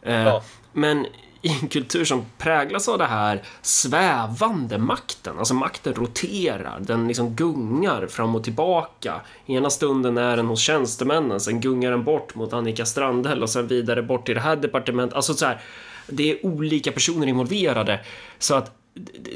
Eh, 0.01 0.23
ja. 0.23 0.43
Men 0.73 1.05
i 1.47 1.59
en 1.61 1.67
kultur 1.67 2.05
som 2.05 2.25
präglas 2.37 2.89
av 2.89 2.97
det 2.97 3.05
här 3.05 3.41
svävande 3.61 4.77
makten, 4.77 5.39
alltså 5.39 5.53
makten 5.53 5.93
roterar, 5.93 6.79
den 6.79 7.07
liksom 7.07 7.35
gungar 7.35 8.07
fram 8.07 8.35
och 8.35 8.43
tillbaka. 8.43 9.21
Ena 9.45 9.69
stunden 9.69 10.17
är 10.17 10.37
den 10.37 10.45
hos 10.45 10.59
tjänstemännen, 10.59 11.39
sen 11.39 11.61
gungar 11.61 11.91
den 11.91 12.03
bort 12.03 12.35
mot 12.35 12.53
Annika 12.53 12.85
Strandhäll 12.85 13.43
och 13.43 13.49
sen 13.49 13.67
vidare 13.67 14.01
bort 14.01 14.25
till 14.25 14.35
det 14.35 14.41
här 14.41 14.55
departementet. 14.55 15.15
Alltså 15.15 15.33
så 15.33 15.45
här, 15.45 15.61
det 16.07 16.31
är 16.31 16.45
olika 16.45 16.91
personer 16.91 17.27
involverade 17.27 17.99
så 18.39 18.55
att 18.55 18.71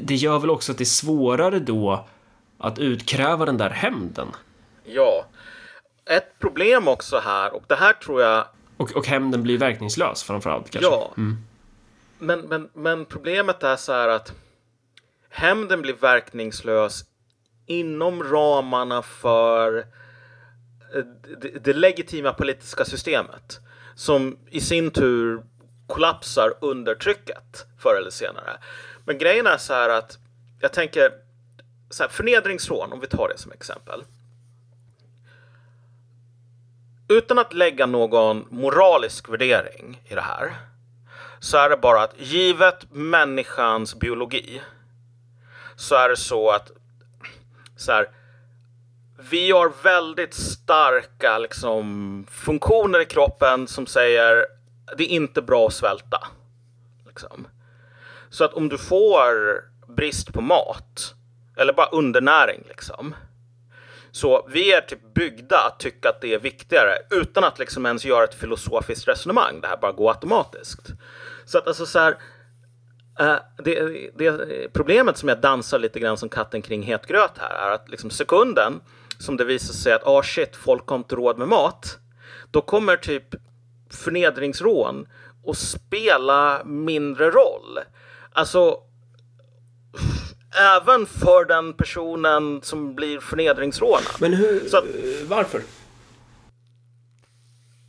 det 0.00 0.14
gör 0.14 0.38
väl 0.38 0.50
också 0.50 0.72
att 0.72 0.78
det 0.78 0.84
är 0.84 0.86
svårare 0.86 1.58
då 1.58 2.08
att 2.58 2.78
utkräva 2.78 3.46
den 3.46 3.56
där 3.56 3.70
hämnden. 3.70 4.28
Ja, 4.84 5.24
ett 6.10 6.38
problem 6.38 6.88
också 6.88 7.18
här 7.18 7.54
och 7.54 7.64
det 7.66 7.76
här 7.76 7.92
tror 7.92 8.22
jag 8.22 8.44
och, 8.76 8.92
och 8.92 9.06
hämnden 9.06 9.42
blir 9.42 9.58
verkningslös 9.58 10.22
framförallt 10.22 10.70
kanske. 10.70 10.90
Ja, 10.90 11.10
mm 11.16 11.44
men, 12.22 12.40
men, 12.40 12.68
men 12.74 13.04
problemet 13.04 13.62
är 13.62 13.76
så 13.76 13.92
här 13.92 14.08
att 14.08 14.32
hämnden 15.30 15.82
blir 15.82 15.94
verkningslös 15.94 17.04
inom 17.66 18.22
ramarna 18.22 19.02
för 19.02 19.78
eh, 20.94 21.04
det, 21.40 21.64
det 21.64 21.72
legitima 21.72 22.32
politiska 22.32 22.84
systemet 22.84 23.60
som 23.94 24.38
i 24.50 24.60
sin 24.60 24.90
tur 24.90 25.42
kollapsar 25.86 26.54
under 26.60 26.94
trycket 26.94 27.66
förr 27.78 27.96
eller 28.00 28.10
senare. 28.10 28.58
Men 29.04 29.18
grejen 29.18 29.46
är 29.46 29.56
så 29.56 29.72
här 29.72 29.88
att 29.88 30.18
jag 30.60 30.72
tänker 30.72 31.12
så 31.90 32.02
här, 32.02 32.10
förnedringsrån, 32.10 32.92
om 32.92 33.00
vi 33.00 33.06
tar 33.06 33.28
det 33.28 33.38
som 33.38 33.52
exempel. 33.52 34.04
Utan 37.08 37.38
att 37.38 37.52
lägga 37.52 37.86
någon 37.86 38.46
moralisk 38.50 39.28
värdering 39.28 40.02
i 40.04 40.14
det 40.14 40.20
här 40.20 40.71
så 41.42 41.56
är 41.56 41.68
det 41.68 41.76
bara 41.76 42.02
att 42.02 42.14
givet 42.20 42.86
människans 42.90 43.94
biologi 43.94 44.62
så 45.76 45.94
är 45.94 46.08
det 46.08 46.16
så 46.16 46.50
att 46.50 46.70
så 47.76 47.92
här, 47.92 48.10
vi 49.30 49.50
har 49.50 49.72
väldigt 49.82 50.34
starka 50.34 51.38
liksom, 51.38 52.26
funktioner 52.30 53.00
i 53.00 53.04
kroppen 53.04 53.66
som 53.68 53.86
säger 53.86 54.46
det 54.96 55.04
är 55.04 55.16
inte 55.16 55.42
bra 55.42 55.66
att 55.66 55.72
svälta. 55.72 56.28
Liksom. 57.06 57.48
Så 58.30 58.44
att 58.44 58.54
om 58.54 58.68
du 58.68 58.78
får 58.78 59.30
brist 59.86 60.32
på 60.32 60.40
mat 60.40 61.14
eller 61.56 61.72
bara 61.72 61.88
undernäring 61.88 62.64
liksom. 62.68 63.14
Så 64.10 64.48
vi 64.48 64.72
är 64.72 64.80
typ 64.80 65.14
byggda 65.14 65.58
att 65.58 65.80
tycka 65.80 66.08
att 66.08 66.20
det 66.20 66.34
är 66.34 66.38
viktigare 66.38 66.96
utan 67.10 67.44
att 67.44 67.58
liksom 67.58 67.86
ens 67.86 68.04
göra 68.04 68.24
ett 68.24 68.34
filosofiskt 68.34 69.08
resonemang. 69.08 69.60
Det 69.60 69.68
här 69.68 69.76
bara 69.76 69.92
går 69.92 70.10
automatiskt. 70.10 70.92
Så 71.52 71.58
att 71.58 71.66
alltså 71.66 71.86
så 71.86 71.98
här, 71.98 72.16
Uh, 73.20 73.36
det, 73.64 74.10
det, 74.18 74.72
problemet 74.72 75.18
som 75.18 75.28
jag 75.28 75.40
dansar 75.40 75.78
lite 75.78 76.00
grann 76.00 76.16
som 76.16 76.28
katten 76.28 76.62
kring 76.62 76.82
het 76.82 77.06
gröt 77.06 77.38
här 77.38 77.68
är 77.68 77.74
att 77.74 77.88
liksom 77.88 78.10
sekunden 78.10 78.80
som 79.18 79.36
det 79.36 79.44
visar 79.44 79.74
sig 79.74 79.92
att 79.92 80.06
ah 80.06 80.22
shit, 80.22 80.56
folk 80.56 80.88
har 80.88 80.96
inte 80.96 81.14
råd 81.14 81.38
med 81.38 81.48
mat. 81.48 81.98
Då 82.50 82.60
kommer 82.60 82.96
typ 82.96 83.24
förnedringsrån 83.90 85.06
och 85.44 85.56
spela 85.56 86.64
mindre 86.64 87.30
roll. 87.30 87.78
Alltså, 88.32 88.76
även 90.76 91.06
för 91.06 91.44
den 91.44 91.72
personen 91.72 92.62
som 92.62 92.94
blir 92.94 93.20
förnedringsrånad. 93.20 94.02
Men 94.20 94.34
hur, 94.34 94.76
att, 94.76 94.84
varför? 95.28 95.60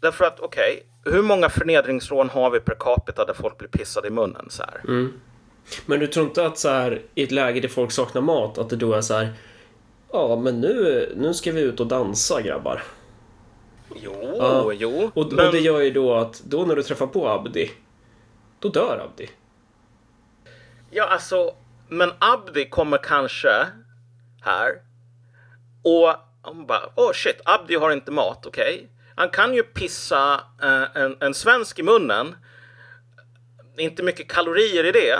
Därför 0.03 0.25
att, 0.25 0.39
okej, 0.39 0.85
okay, 1.01 1.13
hur 1.13 1.21
många 1.21 1.49
förnedringsrån 1.49 2.29
har 2.29 2.49
vi 2.49 2.59
per 2.59 2.75
capita 2.79 3.25
där 3.25 3.33
folk 3.33 3.57
blir 3.57 3.69
pissade 3.69 4.07
i 4.07 4.11
munnen 4.11 4.45
så 4.49 4.63
här? 4.63 4.81
Mm. 4.87 5.13
Men 5.85 5.99
du 5.99 6.07
tror 6.07 6.25
inte 6.25 6.45
att 6.45 6.57
så 6.57 6.69
här, 6.69 7.01
i 7.15 7.23
ett 7.23 7.31
läge 7.31 7.59
där 7.59 7.69
folk 7.69 7.91
saknar 7.91 8.21
mat, 8.21 8.57
att 8.57 8.69
det 8.69 8.75
då 8.75 8.93
är 8.93 9.01
så 9.01 9.13
här, 9.13 9.33
ja 10.11 10.35
men 10.35 10.61
nu, 10.61 11.13
nu 11.15 11.33
ska 11.33 11.51
vi 11.51 11.61
ut 11.61 11.79
och 11.79 11.87
dansa 11.87 12.41
grabbar. 12.41 12.83
Jo, 13.95 14.35
ja. 14.37 14.73
jo. 14.73 15.11
Och, 15.13 15.33
men... 15.33 15.45
och 15.45 15.51
det 15.51 15.59
gör 15.59 15.81
ju 15.81 15.91
då 15.91 16.13
att 16.13 16.43
då 16.43 16.65
när 16.65 16.75
du 16.75 16.83
träffar 16.83 17.07
på 17.07 17.29
Abdi, 17.29 17.71
då 18.59 18.69
dör 18.69 19.01
Abdi. 19.05 19.29
Ja, 20.91 21.07
alltså, 21.07 21.55
men 21.89 22.11
Abdi 22.19 22.69
kommer 22.69 22.97
kanske 22.97 23.67
här 24.41 24.71
och 25.83 26.15
han 26.41 26.65
bara, 26.65 26.89
oh 26.95 27.11
shit, 27.13 27.41
Abdi 27.45 27.75
har 27.75 27.91
inte 27.91 28.11
mat, 28.11 28.45
okej? 28.45 28.75
Okay? 28.75 28.87
Han 29.15 29.29
kan 29.29 29.53
ju 29.53 29.63
pissa 29.63 30.41
eh, 30.61 30.83
en, 30.95 31.17
en 31.19 31.33
svensk 31.33 31.79
i 31.79 31.83
munnen. 31.83 32.35
Inte 33.77 34.03
mycket 34.03 34.31
kalorier 34.31 34.83
i 34.83 34.91
det. 34.91 35.19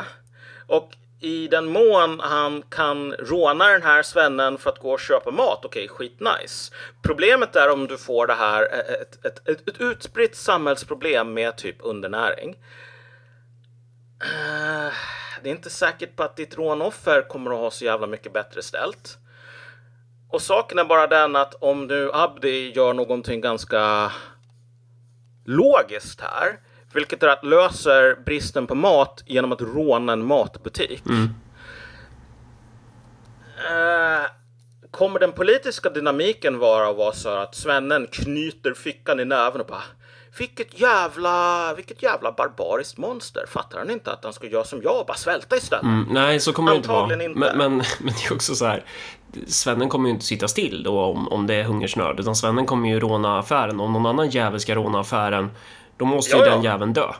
Och 0.67 0.93
i 1.23 1.47
den 1.47 1.65
mån 1.65 2.19
han 2.19 2.61
kan 2.61 3.13
råna 3.13 3.67
den 3.67 3.83
här 3.83 4.03
svennen 4.03 4.57
för 4.57 4.69
att 4.69 4.79
gå 4.79 4.91
och 4.91 4.99
köpa 4.99 5.31
mat, 5.31 5.65
okej, 5.65 5.85
okay, 5.85 5.87
skitnice. 5.87 6.73
Problemet 7.01 7.55
är 7.55 7.69
om 7.69 7.87
du 7.87 7.97
får 7.97 8.27
det 8.27 8.33
här, 8.33 8.67
eh, 8.71 8.79
eh, 8.79 9.01
ett, 9.01 9.25
ett, 9.25 9.49
ett, 9.49 9.69
ett 9.69 9.81
utspritt 9.81 10.35
samhällsproblem 10.35 11.33
med 11.33 11.55
typ 11.55 11.75
undernäring. 11.79 12.55
Eh, 14.21 14.93
det 15.43 15.49
är 15.49 15.53
inte 15.53 15.69
säkert 15.69 16.15
på 16.15 16.23
att 16.23 16.35
ditt 16.35 16.57
rånoffer 16.57 17.21
kommer 17.21 17.51
att 17.51 17.57
ha 17.57 17.71
så 17.71 17.85
jävla 17.85 18.07
mycket 18.07 18.33
bättre 18.33 18.61
ställt. 18.61 19.17
Och 20.33 20.41
saken 20.41 20.79
är 20.79 20.83
bara 20.83 21.07
den 21.07 21.35
att 21.35 21.53
om 21.53 21.87
nu 21.87 22.09
Abdi 22.13 22.71
gör 22.75 22.93
någonting 22.93 23.41
ganska 23.41 24.11
logiskt 25.45 26.21
här, 26.21 26.59
vilket 26.93 27.23
är 27.23 27.27
att 27.27 27.45
löser 27.45 28.23
bristen 28.25 28.67
på 28.67 28.75
mat 28.75 29.23
genom 29.25 29.51
att 29.51 29.61
råna 29.61 30.13
en 30.13 30.25
matbutik. 30.25 31.03
Mm. 31.05 31.23
Uh, 33.71 34.25
kommer 34.91 35.19
den 35.19 35.31
politiska 35.31 35.89
dynamiken 35.89 36.59
vara 36.59 36.89
att 36.89 36.97
vara 36.97 37.13
så 37.13 37.29
att 37.29 37.55
svennen 37.55 38.07
knyter 38.07 38.73
fickan 38.73 39.19
i 39.19 39.25
näven 39.25 39.61
och 39.61 39.67
bara 39.67 39.83
vilket 40.37 40.79
jävla, 40.79 41.73
vilket 41.75 42.03
jävla 42.03 42.31
barbariskt 42.31 42.97
monster. 42.97 43.45
Fattar 43.47 43.79
han 43.79 43.89
inte 43.89 44.11
att 44.11 44.23
han 44.23 44.33
ska 44.33 44.47
göra 44.47 44.63
som 44.63 44.81
jag 44.81 44.99
och 44.99 45.05
bara 45.05 45.17
svälta 45.17 45.55
istället? 45.55 45.83
Mm, 45.83 46.07
nej, 46.11 46.39
så 46.39 46.53
kommer 46.53 46.71
det 46.71 46.77
inte 46.77 46.89
vara. 46.89 47.13
Inte. 47.13 47.39
Men, 47.39 47.57
men, 47.57 47.77
men 47.99 48.13
det 48.13 48.25
är 48.29 48.33
också 48.33 48.55
så 48.55 48.65
här. 48.65 48.83
Svennen 49.47 49.89
kommer 49.89 50.09
ju 50.09 50.13
inte 50.13 50.25
sitta 50.25 50.47
still 50.47 50.83
då 50.83 50.99
om, 50.99 51.27
om 51.27 51.47
det 51.47 51.55
är 51.55 51.63
hungersnöd, 51.63 52.19
utan 52.19 52.35
svennen 52.35 52.65
kommer 52.65 52.89
ju 52.89 52.99
råna 52.99 53.39
affären. 53.39 53.79
Om 53.79 53.93
någon 53.93 54.05
annan 54.05 54.29
jävel 54.29 54.59
ska 54.59 54.75
råna 54.75 54.99
affären, 54.99 55.51
då 55.97 56.05
måste 56.05 56.35
ja, 56.35 56.43
ju 56.43 56.49
ja. 56.49 56.55
den 56.55 56.63
jäveln 56.63 56.93
dö. 56.93 57.13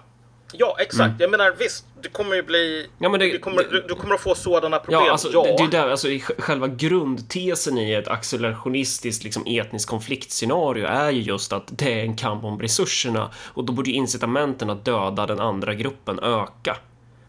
Ja, 0.54 0.76
exakt. 0.80 1.02
Mm. 1.02 1.18
Jag 1.20 1.32
menar 1.32 1.56
visst, 1.60 1.86
det 2.02 2.10
kommer 2.10 2.36
ju 2.36 2.44
bli... 2.44 2.90
Ja, 3.00 3.10
men 3.10 3.20
det, 3.20 3.32
du, 3.32 3.40
kommer, 3.40 3.64
du, 3.72 3.86
du, 3.88 3.96
kommer 3.96 4.16
att 4.16 4.22
få 4.22 4.36
sådana 4.36 4.80
problem. 4.80 5.02
Ja, 5.06 5.12
alltså, 5.12 5.30
ja. 5.34 5.44
Det, 5.44 5.56
det 5.58 5.64
är 5.64 5.82
där, 5.82 5.90
alltså, 5.90 6.08
själva 6.38 6.68
grundtesen 6.68 7.78
i 7.78 7.94
ett 7.94 8.08
accelerationistiskt 8.08 9.24
liksom, 9.24 9.44
etniskt 9.48 9.90
konfliktscenario 9.90 10.86
är 10.86 11.12
ju 11.12 11.22
just 11.22 11.54
att 11.54 11.64
det 11.68 11.94
är 11.94 12.04
en 12.04 12.16
kamp 12.16 12.44
om 12.44 12.60
resurserna 12.60 13.32
och 13.46 13.64
då 13.64 13.74
borde 13.74 13.90
ju 13.90 13.96
incitamenten 13.96 14.70
att 14.70 14.86
döda 14.86 15.26
den 15.26 15.40
andra 15.40 15.74
gruppen 15.74 16.20
öka. 16.20 16.78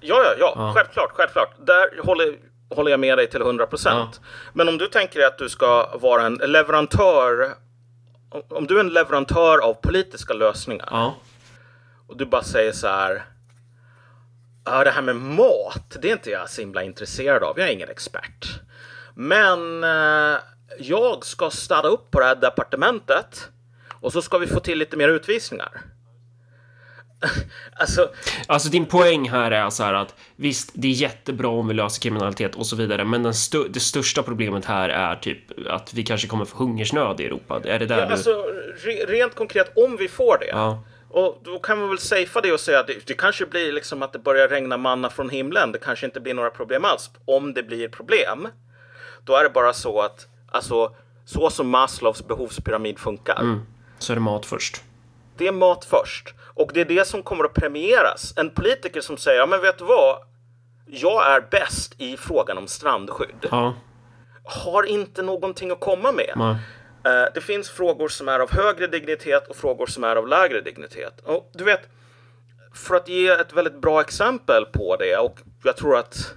Ja, 0.00 0.22
ja, 0.24 0.34
ja, 0.38 0.52
ja. 0.56 0.72
självklart, 0.76 1.10
självklart. 1.12 1.66
Där 1.66 2.02
håller, 2.04 2.36
håller 2.70 2.90
jag 2.90 3.00
med 3.00 3.18
dig 3.18 3.30
till 3.30 3.40
100 3.40 3.66
procent. 3.66 4.20
Ja. 4.22 4.28
Men 4.52 4.68
om 4.68 4.78
du 4.78 4.86
tänker 4.86 5.18
dig 5.18 5.28
att 5.28 5.38
du 5.38 5.48
ska 5.48 5.98
vara 5.98 6.26
en 6.26 6.34
leverantör, 6.34 7.54
om 8.48 8.66
du 8.66 8.76
är 8.76 8.80
en 8.80 8.88
leverantör 8.88 9.58
av 9.58 9.74
politiska 9.74 10.34
lösningar 10.34 10.88
ja 10.90 11.14
och 12.06 12.16
du 12.16 12.26
bara 12.26 12.42
säger 12.42 12.72
så 12.72 12.88
här. 12.88 13.24
Ja, 14.64 14.84
det 14.84 14.90
här 14.90 15.02
med 15.02 15.16
mat, 15.16 15.96
det 16.02 16.08
är 16.08 16.12
inte 16.12 16.30
jag 16.30 16.50
så 16.50 16.60
himla 16.60 16.82
intresserad 16.82 17.42
av. 17.42 17.58
Jag 17.58 17.68
är 17.68 17.72
ingen 17.72 17.88
expert. 17.88 18.60
Men 19.14 19.84
eh, 19.84 20.38
jag 20.78 21.24
ska 21.24 21.50
städa 21.50 21.88
upp 21.88 22.10
på 22.10 22.20
det 22.20 22.26
här 22.26 22.34
departementet 22.36 23.48
och 24.00 24.12
så 24.12 24.22
ska 24.22 24.38
vi 24.38 24.46
få 24.46 24.60
till 24.60 24.78
lite 24.78 24.96
mer 24.96 25.08
utvisningar. 25.08 25.82
alltså, 27.76 28.10
alltså 28.46 28.68
din 28.68 28.86
poäng 28.86 29.28
här 29.28 29.50
är 29.50 29.70
så 29.70 29.82
här 29.82 29.94
att 29.94 30.14
visst, 30.36 30.70
det 30.74 30.88
är 30.88 30.92
jättebra 30.92 31.48
om 31.48 31.68
vi 31.68 31.74
löser 31.74 32.02
kriminalitet 32.02 32.54
och 32.54 32.66
så 32.66 32.76
vidare, 32.76 33.04
men 33.04 33.22
den 33.22 33.32
st 33.32 33.58
det 33.70 33.80
största 33.80 34.22
problemet 34.22 34.64
här 34.64 34.88
är 34.88 35.16
typ 35.16 35.68
att 35.68 35.94
vi 35.94 36.02
kanske 36.02 36.28
kommer 36.28 36.44
få 36.44 36.56
hungersnöd 36.56 37.20
i 37.20 37.24
Europa. 37.24 37.60
Är 37.64 37.78
det 37.78 37.86
där 37.86 37.98
ja, 37.98 38.06
du... 38.06 38.12
Alltså, 38.12 38.44
re 38.84 39.04
rent 39.08 39.34
konkret, 39.34 39.72
om 39.76 39.96
vi 39.96 40.08
får 40.08 40.38
det. 40.38 40.48
Ja 40.48 40.84
och 41.14 41.40
då 41.44 41.58
kan 41.58 41.78
man 41.78 41.88
väl 41.88 41.98
safea 41.98 42.42
det 42.42 42.52
och 42.52 42.60
säga 42.60 42.80
att 42.80 42.86
det, 42.86 43.06
det, 43.06 43.14
kanske 43.14 43.46
blir 43.46 43.72
liksom 43.72 44.02
att 44.02 44.12
det 44.12 44.18
börjar 44.18 44.48
regna 44.48 44.76
manna 44.76 45.10
från 45.10 45.30
himlen. 45.30 45.72
Det 45.72 45.78
kanske 45.78 46.06
inte 46.06 46.20
blir 46.20 46.34
några 46.34 46.50
problem 46.50 46.84
alls. 46.84 47.10
Om 47.24 47.54
det 47.54 47.62
blir 47.62 47.88
problem, 47.88 48.48
då 49.24 49.36
är 49.36 49.44
det 49.44 49.50
bara 49.50 49.72
så 49.72 50.00
att 50.00 50.26
alltså 50.50 50.96
så 51.24 51.50
som 51.50 51.68
Maslows 51.68 52.26
behovspyramid 52.26 52.98
funkar. 52.98 53.40
Mm. 53.40 53.60
Så 53.98 54.12
är 54.12 54.14
det 54.14 54.20
mat 54.20 54.46
först. 54.46 54.82
Det 55.36 55.46
är 55.46 55.52
mat 55.52 55.84
först. 55.84 56.34
Och 56.54 56.70
det 56.74 56.80
är 56.80 56.84
det 56.84 57.06
som 57.06 57.22
kommer 57.22 57.44
att 57.44 57.54
premieras. 57.54 58.34
En 58.36 58.50
politiker 58.50 59.00
som 59.00 59.16
säger, 59.16 59.38
ja 59.38 59.46
men 59.46 59.60
vet 59.60 59.78
du 59.78 59.84
vad? 59.84 60.18
Jag 60.86 61.26
är 61.26 61.40
bäst 61.50 61.94
i 61.98 62.16
frågan 62.16 62.58
om 62.58 62.66
strandskydd. 62.66 63.48
Ja. 63.50 63.74
Har 64.44 64.82
inte 64.82 65.22
någonting 65.22 65.70
att 65.70 65.80
komma 65.80 66.12
med. 66.12 66.32
Nej. 66.36 66.56
Eh, 67.04 67.28
det 67.34 67.40
finns 67.40 67.70
frågor 67.70 68.08
som 68.08 68.28
är 68.28 68.40
av 68.40 68.52
högre 68.52 68.86
dignitet 68.86 69.48
och 69.48 69.56
frågor 69.56 69.86
som 69.86 70.04
är 70.04 70.16
av 70.16 70.28
lägre 70.28 70.60
dignitet. 70.60 71.20
Och 71.20 71.50
du 71.54 71.64
vet, 71.64 71.88
för 72.74 72.94
att 72.94 73.08
ge 73.08 73.28
ett 73.28 73.52
väldigt 73.52 73.80
bra 73.80 74.00
exempel 74.00 74.64
på 74.64 74.96
det 74.96 75.16
och 75.16 75.40
jag 75.62 75.76
tror 75.76 75.96
att 75.96 76.34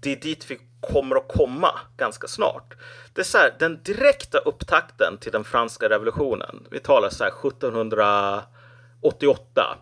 det 0.00 0.12
är 0.12 0.16
dit 0.16 0.50
vi 0.50 0.60
kommer 0.92 1.16
att 1.16 1.28
komma 1.28 1.70
ganska 1.96 2.26
snart. 2.26 2.74
Det 3.12 3.20
är 3.20 3.24
så 3.24 3.38
här, 3.38 3.54
den 3.58 3.82
direkta 3.82 4.38
upptakten 4.38 5.18
till 5.20 5.32
den 5.32 5.44
franska 5.44 5.88
revolutionen. 5.88 6.66
Vi 6.70 6.80
talar 6.80 7.10
så 7.10 7.24
här 7.24 7.30
1788. 7.30 9.76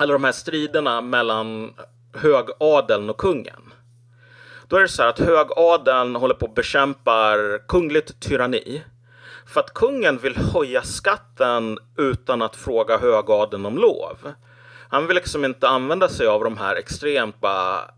Eller 0.00 0.12
de 0.12 0.24
här 0.24 0.32
striderna 0.32 1.00
mellan 1.00 1.74
högadeln 2.14 3.10
och 3.10 3.18
kungen. 3.18 3.72
Då 4.68 4.76
är 4.76 4.80
det 4.80 4.88
så 4.88 5.02
här 5.02 5.08
att 5.08 5.18
högadeln 5.18 6.16
håller 6.16 6.34
på 6.34 6.46
att 6.46 6.54
bekämpa 6.54 7.36
kungligt 7.68 8.20
tyranni. 8.20 8.82
För 9.46 9.60
att 9.60 9.74
kungen 9.74 10.18
vill 10.18 10.36
höja 10.36 10.82
skatten 10.82 11.78
utan 11.98 12.42
att 12.42 12.56
fråga 12.56 12.98
högadeln 12.98 13.66
om 13.66 13.78
lov. 13.78 14.32
Han 14.88 15.06
vill 15.06 15.14
liksom 15.14 15.44
inte 15.44 15.68
använda 15.68 16.08
sig 16.08 16.26
av 16.26 16.44
de 16.44 16.56
här 16.56 16.76
extremt 16.76 17.40
bara 17.40 17.90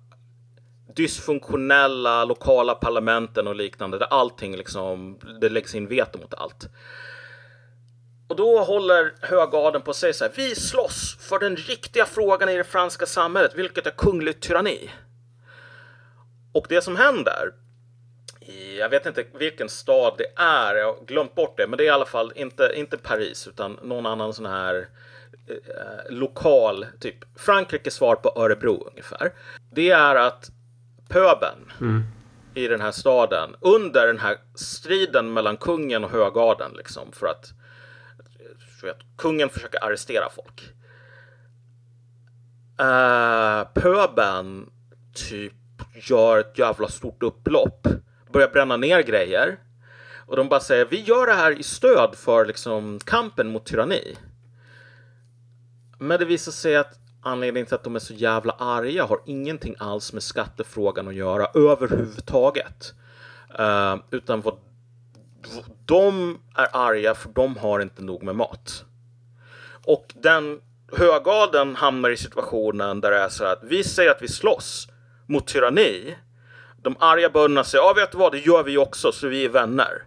dysfunktionella 0.97 2.25
lokala 2.25 2.75
parlamenten 2.75 3.47
och 3.47 3.55
liknande 3.55 3.99
där 3.99 4.07
allting 4.07 4.57
liksom, 4.57 5.19
det 5.41 5.49
läggs 5.49 5.75
in 5.75 5.89
veto 5.89 6.19
mot 6.19 6.35
allt. 6.35 6.69
Och 8.29 8.37
då 8.37 8.61
håller 8.61 9.15
högadeln 9.21 9.85
på 9.85 9.95
sig 9.95 10.15
så 10.15 10.25
här, 10.25 10.33
vi 10.37 10.55
slåss 10.55 11.17
för 11.21 11.39
den 11.39 11.57
riktiga 11.57 12.07
frågan 12.07 12.49
i 12.49 12.57
det 12.57 12.65
franska 12.65 13.07
samhället, 13.07 13.53
vilket 13.55 13.87
är 13.87 13.91
kungligt 13.91 14.41
tyranni. 14.41 14.91
Och 16.53 16.67
det 16.69 16.83
som 16.83 16.97
händer, 16.97 17.53
jag 18.79 18.89
vet 18.89 19.07
inte 19.07 19.25
vilken 19.39 19.69
stad 19.69 20.15
det 20.19 20.43
är, 20.43 20.75
jag 20.75 20.87
har 20.87 21.05
glömt 21.07 21.35
bort 21.35 21.57
det, 21.57 21.67
men 21.67 21.77
det 21.77 21.85
är 21.85 21.87
i 21.87 21.91
alla 21.91 22.07
fall 22.07 22.33
inte, 22.37 22.73
inte 22.75 22.99
Paris 22.99 23.49
utan 23.49 23.79
någon 23.83 24.07
annan 24.07 24.35
sån 24.35 24.47
här 24.47 24.89
eh, 25.49 25.57
eh 25.57 26.11
lokal, 26.11 26.87
typ 27.01 27.39
Frankrikes 27.39 27.95
svar 27.95 28.17
på 28.17 28.33
Örebro 28.37 28.89
ungefär. 28.91 29.33
Det 29.73 29.91
är 29.91 30.15
att 30.15 30.51
pöben 31.09 31.73
mm. 31.81 32.03
i 32.55 32.69
den 32.69 32.81
här 32.81 32.93
staden 32.93 33.55
under 33.61 34.07
den 34.07 34.19
här 34.19 34.37
striden 34.55 35.33
mellan 35.33 35.57
kungen 35.57 36.05
och 36.05 36.11
högadeln 36.11 36.75
liksom 36.77 37.13
för 37.13 37.27
att 37.27 37.53
vet, 38.83 38.97
kungen 39.17 39.49
försöker 39.49 39.85
arrestera 39.85 40.31
folk. 40.31 40.73
Uh, 42.81 43.69
pöben 43.75 44.71
typ 45.15 45.53
gör 45.95 46.39
ett 46.39 46.59
jävla 46.59 46.89
stort 46.89 47.23
upplopp, 47.23 47.89
börjar 48.33 48.49
bränna 48.49 48.77
ner 48.77 49.03
grejer 49.03 49.59
och 50.27 50.37
de 50.37 50.49
bara 50.49 50.61
säger 50.61 50.85
vi 50.85 51.01
gör 51.01 51.27
det 51.27 51.33
här 51.33 51.61
i 51.61 51.63
stöd 51.63 52.15
för 52.15 52.47
liksom 52.47 52.99
kampen 53.05 53.53
mot 53.53 53.67
tyranni. 53.67 54.17
Men 55.99 56.19
det 56.19 56.25
visar 56.25 56.53
sig 56.53 56.77
att 56.77 56.99
anledningen 57.27 57.67
till 57.67 57.75
att 57.75 57.85
de 57.85 57.95
är 57.95 58.01
så 58.01 58.15
jävla 58.15 58.53
arga 58.53 59.05
har 59.05 59.21
ingenting 59.27 59.75
alls 59.79 60.13
med 60.13 60.23
skattefrågan 60.23 61.09
att 61.09 61.15
göra 61.15 61.47
överhuvudtaget. 61.55 62.95
Uh, 63.61 63.97
utan 64.11 64.41
vad 64.41 64.59
de 65.85 66.39
är 66.55 66.69
arga 66.73 67.15
för 67.15 67.29
de 67.29 67.57
har 67.57 67.81
inte 67.81 68.03
nog 68.03 68.23
med 68.23 68.37
mat. 68.37 68.85
Och 69.87 70.15
den 70.15 70.61
högadeln 70.93 71.77
hamnar 71.77 72.11
i 72.11 72.17
situationen 72.17 73.01
där 73.01 73.11
det 73.11 73.19
är 73.19 73.29
så 73.29 73.45
att 73.45 73.63
vi 73.63 73.85
säger 73.85 74.11
att 74.11 74.23
vi 74.23 74.29
slåss 74.29 74.89
mot 75.27 75.47
tyranni. 75.47 76.17
De 76.83 76.97
arga 76.99 77.31
bönderna 77.31 77.65
säger, 77.65 77.85
ja 77.85 77.93
vet 77.97 78.13
du 78.13 78.19
vad, 78.19 78.33
det 78.33 78.39
gör 78.39 78.63
vi 78.63 78.79
också, 78.79 79.13
så 79.13 79.29
vi 79.29 79.45
är 79.45 79.49
vänner. 79.49 80.03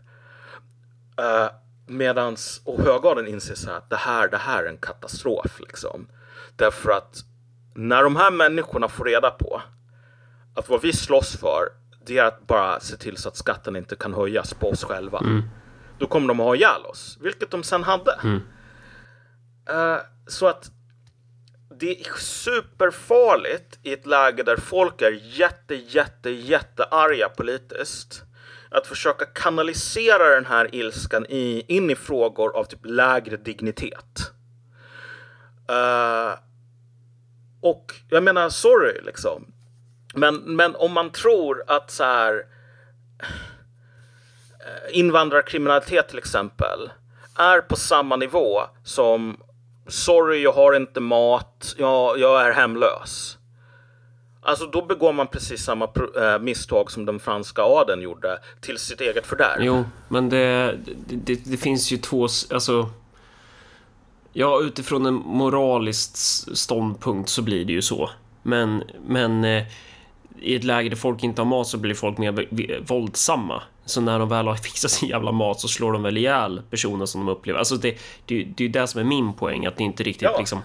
Uh, 1.21 1.49
medans, 1.85 2.61
och 2.65 2.81
högadeln 2.81 3.27
inser 3.27 3.55
så 3.55 3.69
här 3.69 3.77
att 3.77 3.89
det 3.89 3.95
här, 3.95 4.27
det 4.27 4.37
här 4.37 4.63
är 4.63 4.69
en 4.69 4.77
katastrof 4.77 5.59
liksom. 5.59 6.07
Därför 6.59 6.91
att 6.91 7.23
när 7.75 8.03
de 8.03 8.15
här 8.15 8.31
människorna 8.31 8.87
får 8.87 9.05
reda 9.05 9.31
på 9.31 9.61
att 10.55 10.69
vad 10.69 10.81
vi 10.81 10.93
slåss 10.93 11.37
för, 11.37 11.69
det 12.05 12.17
är 12.17 12.23
att 12.23 12.47
bara 12.47 12.79
se 12.79 12.97
till 12.97 13.17
så 13.17 13.29
att 13.29 13.37
skatten 13.37 13.75
inte 13.75 13.95
kan 13.95 14.13
höjas 14.13 14.53
på 14.53 14.69
oss 14.69 14.83
själva. 14.83 15.19
Mm. 15.19 15.43
Då 15.99 16.07
kommer 16.07 16.27
de 16.27 16.39
att 16.39 16.45
ha 16.45 16.55
ihjäl 16.55 16.85
oss, 16.85 17.17
vilket 17.21 17.51
de 17.51 17.63
sen 17.63 17.83
hade. 17.83 18.19
Mm. 18.23 18.41
Uh, 19.69 19.97
så 20.27 20.47
att 20.47 20.71
det 21.79 21.99
är 21.99 22.17
superfarligt 22.19 23.79
i 23.83 23.93
ett 23.93 24.05
läge 24.05 24.43
där 24.43 24.57
folk 24.57 25.01
är 25.01 25.19
jätte, 25.23 25.75
jätte, 25.75 26.29
jättearga 26.29 27.29
politiskt. 27.29 28.23
Att 28.71 28.87
försöka 28.87 29.25
kanalisera 29.25 30.35
den 30.35 30.45
här 30.45 30.75
ilskan 30.75 31.25
i, 31.29 31.65
in 31.67 31.89
i 31.89 31.95
frågor 31.95 32.57
av 32.57 32.63
typ 32.63 32.85
lägre 32.85 33.37
dignitet. 33.37 34.31
Uh, 35.71 36.48
och 37.61 37.93
jag 38.09 38.23
menar, 38.23 38.49
sorry 38.49 39.01
liksom. 39.01 39.45
Men, 40.13 40.35
men 40.35 40.75
om 40.75 40.93
man 40.93 41.09
tror 41.11 41.63
att 41.67 41.91
så 41.91 42.03
här 42.03 42.45
eh, 44.59 44.99
invandrarkriminalitet 44.99 46.07
till 46.09 46.17
exempel 46.17 46.89
är 47.35 47.61
på 47.61 47.75
samma 47.75 48.15
nivå 48.15 48.61
som 48.83 49.37
sorry, 49.87 50.43
jag 50.43 50.53
har 50.53 50.75
inte 50.75 50.99
mat, 50.99 51.75
jag, 51.77 52.19
jag 52.19 52.47
är 52.47 52.51
hemlös. 52.51 53.37
Alltså 54.41 54.65
då 54.65 54.85
begår 54.85 55.13
man 55.13 55.27
precis 55.27 55.63
samma 55.63 55.89
äh, 56.21 56.39
misstag 56.39 56.91
som 56.91 57.05
den 57.05 57.19
franska 57.19 57.61
adeln 57.61 58.01
gjorde 58.01 58.39
till 58.61 58.77
sitt 58.77 59.01
eget 59.01 59.27
fördärv. 59.27 59.63
Jo, 59.63 59.83
men 60.07 60.29
det, 60.29 60.77
det, 61.07 61.35
det, 61.45 61.57
finns 61.57 61.91
ju 61.91 61.97
två, 61.97 62.27
alltså 62.53 62.89
Ja, 64.33 64.61
utifrån 64.61 65.05
en 65.05 65.13
moralisk 65.13 66.17
ståndpunkt 66.57 67.29
så 67.29 67.41
blir 67.41 67.65
det 67.65 67.73
ju 67.73 67.81
så. 67.81 68.09
Men, 68.43 68.83
men 69.07 69.43
eh, 69.43 69.63
i 70.41 70.55
ett 70.55 70.63
läge 70.63 70.89
där 70.89 70.95
folk 70.95 71.23
inte 71.23 71.41
har 71.41 71.45
mat 71.45 71.67
så 71.67 71.77
blir 71.77 71.93
folk 71.93 72.17
mer 72.17 72.83
våldsamma. 72.87 73.63
Så 73.85 74.01
när 74.01 74.19
de 74.19 74.29
väl 74.29 74.47
har 74.47 74.55
fixat 74.63 74.91
sin 74.91 75.09
jävla 75.09 75.31
mat 75.31 75.59
så 75.59 75.67
slår 75.67 75.93
de 75.93 76.03
väl 76.03 76.17
ihjäl 76.17 76.61
personer 76.69 77.05
som 77.05 77.25
de 77.25 77.31
upplever. 77.31 77.59
Alltså 77.59 77.75
det, 77.75 77.97
det, 78.25 78.43
det 78.43 78.63
är 78.63 78.67
ju 78.67 78.71
det 78.71 78.87
som 78.87 79.01
är 79.01 79.05
min 79.05 79.33
poäng, 79.33 79.65
att 79.65 79.77
det 79.77 79.83
inte 79.83 80.03
riktigt 80.03 80.21
ja. 80.21 80.39
liksom 80.39 80.61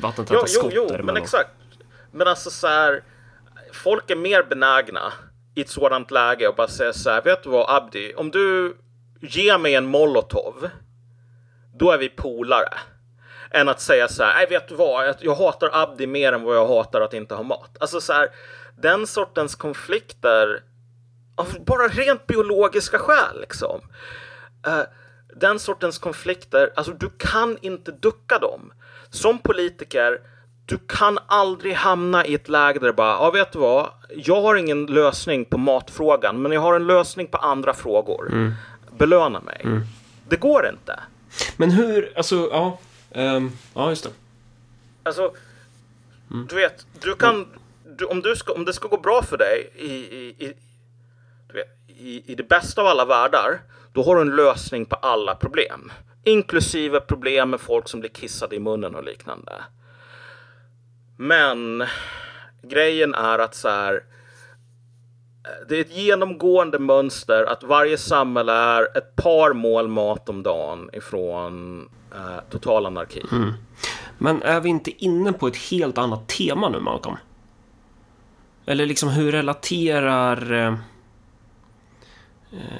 vattentäta 0.00 0.40
jo, 0.40 0.46
skott 0.46 0.72
jo, 0.74 0.86
jo, 0.90 1.04
men 1.04 1.16
exakt. 1.16 1.50
Men 2.12 2.28
alltså 2.28 2.50
så 2.50 2.66
här, 2.66 3.02
folk 3.72 4.10
är 4.10 4.16
mer 4.16 4.42
benägna 4.42 5.12
i 5.54 5.60
ett 5.60 5.68
sådant 5.68 6.10
läge 6.10 6.48
och 6.48 6.54
bara 6.54 6.68
säga 6.68 6.92
så 6.92 7.10
här, 7.10 7.22
vet 7.22 7.42
du 7.42 7.50
vad 7.50 7.76
Abdi, 7.76 8.14
om 8.14 8.30
du 8.30 8.76
ger 9.20 9.58
mig 9.58 9.74
en 9.74 9.86
molotov 9.86 10.68
då 11.78 11.90
är 11.90 11.98
vi 11.98 12.08
polare. 12.08 12.78
Än 13.50 13.68
att 13.68 13.80
säga 13.80 14.08
så 14.08 14.22
här, 14.22 14.34
nej 14.34 14.46
vet 14.50 14.68
du 14.68 14.74
vad, 14.74 15.16
jag 15.20 15.34
hatar 15.34 15.70
Abdi 15.72 16.06
mer 16.06 16.32
än 16.32 16.42
vad 16.42 16.56
jag 16.56 16.66
hatar 16.66 17.00
att 17.00 17.14
inte 17.14 17.34
ha 17.34 17.42
mat. 17.42 17.76
Alltså 17.80 18.00
så 18.00 18.12
här, 18.12 18.28
den 18.78 19.06
sortens 19.06 19.54
konflikter 19.54 20.62
av 21.36 21.64
bara 21.64 21.88
rent 21.88 22.26
biologiska 22.26 22.98
skäl 22.98 23.40
liksom. 23.40 23.80
Uh, 24.66 24.82
den 25.36 25.58
sortens 25.58 25.98
konflikter, 25.98 26.72
alltså 26.76 26.92
du 26.92 27.10
kan 27.18 27.58
inte 27.60 27.92
ducka 27.92 28.38
dem. 28.38 28.72
Som 29.10 29.38
politiker, 29.38 30.20
du 30.66 30.78
kan 30.78 31.18
aldrig 31.26 31.74
hamna 31.74 32.26
i 32.26 32.34
ett 32.34 32.48
läge 32.48 32.78
där 32.78 32.86
det 32.86 32.92
bara, 32.92 33.12
ja 33.12 33.30
vet 33.30 33.52
du 33.52 33.58
vad, 33.58 33.90
jag 34.16 34.42
har 34.42 34.54
ingen 34.54 34.86
lösning 34.86 35.44
på 35.44 35.58
matfrågan, 35.58 36.42
men 36.42 36.52
jag 36.52 36.60
har 36.60 36.74
en 36.74 36.86
lösning 36.86 37.26
på 37.26 37.38
andra 37.38 37.74
frågor. 37.74 38.28
Mm. 38.32 38.52
Belöna 38.98 39.40
mig. 39.40 39.60
Mm. 39.64 39.80
Det 40.28 40.36
går 40.36 40.68
inte. 40.68 41.00
Men 41.56 41.70
hur, 41.70 42.12
alltså, 42.16 42.48
ja. 42.50 42.78
Um, 43.10 43.52
ja, 43.74 43.90
just 43.90 44.04
det. 44.04 44.10
Alltså, 45.02 45.34
mm. 46.30 46.46
du 46.46 46.54
vet, 46.54 46.86
du 47.00 47.14
kan, 47.14 47.46
du, 47.98 48.04
om, 48.04 48.20
du 48.20 48.36
ska, 48.36 48.52
om 48.52 48.64
det 48.64 48.72
ska 48.72 48.88
gå 48.88 48.96
bra 48.96 49.22
för 49.22 49.36
dig 49.36 49.72
i, 49.76 49.92
i, 49.92 50.34
i, 50.38 50.54
vet, 51.52 51.68
i, 51.88 52.32
i 52.32 52.34
det 52.34 52.48
bästa 52.48 52.80
av 52.80 52.86
alla 52.86 53.04
världar, 53.04 53.60
då 53.92 54.02
har 54.02 54.16
du 54.16 54.20
en 54.20 54.36
lösning 54.36 54.86
på 54.86 54.96
alla 54.96 55.34
problem. 55.34 55.92
Inklusive 56.24 57.00
problem 57.00 57.50
med 57.50 57.60
folk 57.60 57.88
som 57.88 58.00
blir 58.00 58.10
kissade 58.10 58.56
i 58.56 58.58
munnen 58.58 58.94
och 58.94 59.04
liknande. 59.04 59.52
Men 61.16 61.84
grejen 62.62 63.14
är 63.14 63.38
att 63.38 63.54
så 63.54 63.68
här, 63.68 64.02
det 65.68 65.76
är 65.76 65.80
ett 65.80 65.96
genomgående 65.96 66.78
mönster 66.78 67.44
att 67.44 67.62
varje 67.62 67.98
samhälle 67.98 68.52
är 68.52 68.98
ett 68.98 69.16
par 69.16 69.52
mål 69.52 69.88
mat 69.88 70.28
om 70.28 70.42
dagen 70.42 70.90
ifrån 70.92 71.88
eh, 72.14 72.50
total 72.50 72.86
anarki. 72.86 73.22
Mm. 73.32 73.52
Men 74.18 74.42
är 74.42 74.60
vi 74.60 74.68
inte 74.68 75.04
inne 75.04 75.32
på 75.32 75.46
ett 75.46 75.56
helt 75.56 75.98
annat 75.98 76.28
tema 76.28 76.68
nu, 76.68 76.80
Malcolm? 76.80 77.16
Eller 78.66 78.86
liksom 78.86 79.08
hur 79.08 79.32
relaterar... 79.32 80.52
Eh, 80.52 80.74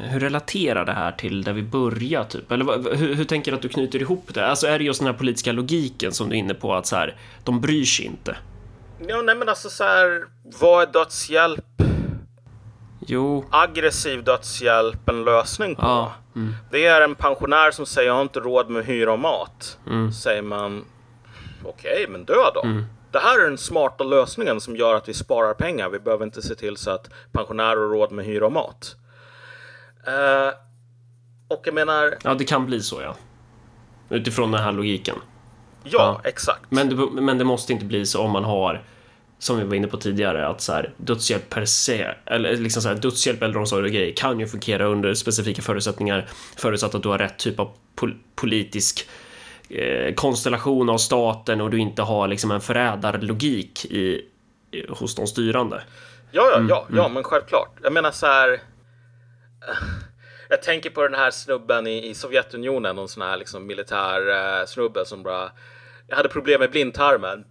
hur 0.01 0.21
relaterar 0.21 0.85
det 0.85 0.93
här 0.93 1.13
till 1.13 1.43
där 1.43 1.53
vi 1.53 1.63
börjar, 1.63 2.25
typ? 2.25 2.53
Eller 2.53 2.97
hur, 2.97 3.15
hur 3.15 3.25
tänker 3.25 3.51
du 3.51 3.57
att 3.57 3.63
du 3.63 3.69
knyter 3.69 4.01
ihop 4.01 4.35
det? 4.35 4.47
Alltså 4.47 4.67
är 4.67 4.79
det 4.79 4.85
just 4.85 5.01
den 5.01 5.07
här 5.07 5.15
politiska 5.15 5.53
logiken 5.53 6.13
som 6.13 6.29
du 6.29 6.35
är 6.35 6.39
inne 6.39 6.55
på, 6.55 6.75
att 6.75 6.87
så 6.87 6.97
här, 6.97 7.17
de 7.45 7.61
bryr 7.61 7.85
sig 7.85 8.05
inte? 8.05 8.37
Ja, 9.09 9.23
nej 9.23 9.35
men 9.35 9.49
alltså 9.49 9.71
så 9.71 9.85
här, 9.85 10.25
vad 10.61 10.83
är 10.83 10.93
dödshjälp? 10.93 11.65
Jo. 13.07 13.45
aggressiv 13.51 14.25
dödshjälp 14.25 15.09
en 15.09 15.25
lösning 15.25 15.75
på. 15.75 15.83
Ja. 15.83 16.13
Mm. 16.37 16.55
Det 16.71 16.87
är 16.87 17.01
en 17.01 17.15
pensionär 17.15 17.71
som 17.71 17.87
säger 17.87 18.09
jag 18.09 18.15
har 18.15 18.23
inte 18.23 18.41
råd 18.41 18.71
med 18.71 18.85
hyra 18.85 19.13
och 19.13 19.19
mat. 19.19 19.79
Mm. 19.87 20.13
Säger 20.13 20.43
man 20.43 20.85
okej, 21.65 21.93
okay, 21.93 22.07
men 22.09 22.25
dö 22.25 22.51
då. 22.55 22.63
Mm. 22.63 22.85
Det 23.11 23.19
här 23.19 23.41
är 23.41 23.45
den 23.45 23.59
smarta 23.59 24.05
lösningen 24.05 24.61
som 24.61 24.77
gör 24.77 24.95
att 24.95 25.09
vi 25.09 25.15
sparar 25.15 25.55
pengar. 25.55 25.89
Vi 25.89 25.99
behöver 25.99 26.25
inte 26.25 26.43
se 26.43 26.55
till 26.55 26.77
så 26.77 26.91
att 26.91 27.11
pensionärer 27.33 27.77
har 27.77 27.89
råd 27.89 28.13
med 28.13 28.25
hyra 28.25 28.47
och 28.47 28.53
mat. 28.53 28.97
Uh, 30.09 30.55
och 31.49 31.63
jag 31.65 31.75
menar... 31.75 32.15
Ja, 32.23 32.35
det 32.35 32.45
kan 32.45 32.67
bli 32.67 32.81
så 32.81 33.03
ja. 33.03 33.15
Utifrån 34.09 34.53
den 34.53 34.61
här 34.61 34.73
logiken. 34.73 35.17
Ja, 35.83 36.21
ja. 36.23 36.29
exakt. 36.29 36.63
Men 36.69 36.89
det, 36.89 36.97
men 37.23 37.39
det 37.39 37.45
måste 37.45 37.73
inte 37.73 37.85
bli 37.85 38.07
så 38.07 38.23
om 38.23 38.31
man 38.31 38.45
har 38.45 38.83
som 39.39 39.59
vi 39.59 39.65
var 39.65 39.75
inne 39.75 39.87
på 39.87 39.97
tidigare, 39.97 40.47
att 40.47 40.61
så 40.61 40.73
här, 40.73 40.93
dödshjälp 40.97 41.51
per 41.51 41.65
se, 41.65 42.15
eller 42.27 42.57
liksom 42.57 42.83
så 42.83 42.89
här, 42.89 42.97
dödshjälp, 42.97 43.43
äldreomsorg 43.43 43.85
och 43.85 43.91
grejer 43.91 44.15
kan 44.17 44.41
ju 44.41 44.47
fungera 44.47 44.87
under 44.87 45.15
specifika 45.15 45.63
förutsättningar, 45.63 46.29
förutsatt 46.57 46.95
att 46.95 47.03
du 47.03 47.09
har 47.09 47.19
rätt 47.19 47.39
typ 47.39 47.61
av 47.61 47.71
pol 47.95 48.17
politisk 48.35 49.09
eh, 49.69 50.15
konstellation 50.15 50.91
av 50.91 50.99
staten 50.99 51.61
och 51.61 51.71
du 51.71 51.79
inte 51.79 52.03
har 52.03 52.29
liksom 52.29 52.51
en 52.51 52.61
förrädarlogik 52.61 53.85
i, 53.85 54.29
i, 54.71 54.87
hos 54.89 55.15
de 55.15 55.27
styrande. 55.27 55.83
Ja, 56.31 56.49
ja, 56.51 56.57
mm, 56.57 56.69
ja, 56.69 56.87
ja, 56.91 57.01
mm. 57.01 57.13
men 57.13 57.25
självklart. 57.25 57.79
Jag 57.83 57.93
menar 57.93 58.11
så 58.11 58.27
här. 58.27 58.61
Jag 60.49 60.63
tänker 60.63 60.91
på 60.91 61.03
den 61.03 61.15
här 61.15 61.31
snubben 61.31 61.87
i, 61.87 62.09
i 62.09 62.15
Sovjetunionen, 62.15 62.97
någon 62.97 63.09
sån 63.09 63.23
här 63.23 63.37
liksom 63.37 63.67
militär 63.67 64.31
eh, 64.31 64.67
snubbe 64.67 65.05
som 65.07 65.23
bara. 65.23 65.51
Jag 66.07 66.17
hade 66.17 66.29
problem 66.29 66.61
med 66.61 66.71
blindtarmen. 66.71 67.45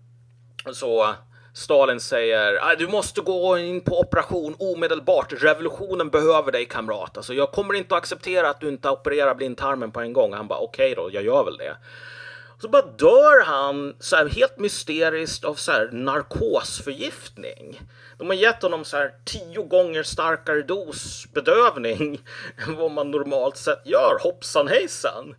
Så 0.73 1.15
Stalin 1.53 1.99
säger 1.99 2.59
ah, 2.61 2.75
du 2.75 2.88
måste 2.88 3.21
gå 3.21 3.57
in 3.57 3.81
på 3.81 3.99
operation 3.99 4.55
omedelbart. 4.59 5.34
Revolutionen 5.43 6.09
behöver 6.09 6.51
dig 6.51 6.65
kamrat. 6.65 7.17
Alltså, 7.17 7.34
jag 7.34 7.51
kommer 7.51 7.73
inte 7.73 7.95
att 7.95 8.01
acceptera 8.01 8.49
att 8.49 8.59
du 8.59 8.67
inte 8.67 8.89
opererar 8.89 9.35
blindtarmen 9.35 9.91
på 9.91 9.99
en 9.99 10.13
gång. 10.13 10.34
Han 10.34 10.47
bara 10.47 10.59
okej 10.59 10.91
okay 10.91 11.03
då, 11.03 11.09
jag 11.13 11.23
gör 11.23 11.43
väl 11.43 11.57
det. 11.57 11.77
Så 12.61 12.69
bara 12.69 12.81
dör 12.81 13.45
han 13.45 13.95
så 13.99 14.15
här 14.15 14.30
helt 14.30 14.57
mysteriskt 14.57 15.45
av 15.45 15.55
så 15.55 15.71
här 15.71 15.89
narkosförgiftning. 15.91 17.81
De 18.17 18.27
har 18.27 18.35
gett 18.35 18.61
honom 18.61 18.85
så 18.85 18.97
här 18.97 19.13
tio 19.25 19.63
gånger 19.63 20.03
starkare 20.03 20.61
dos 20.61 21.25
bedövning 21.34 22.21
än 22.67 22.75
vad 22.75 22.91
man 22.91 23.11
normalt 23.11 23.57
sett 23.57 23.81
gör. 23.85 24.17
Hoppsan 24.21 24.67
hejsan. 24.67 25.35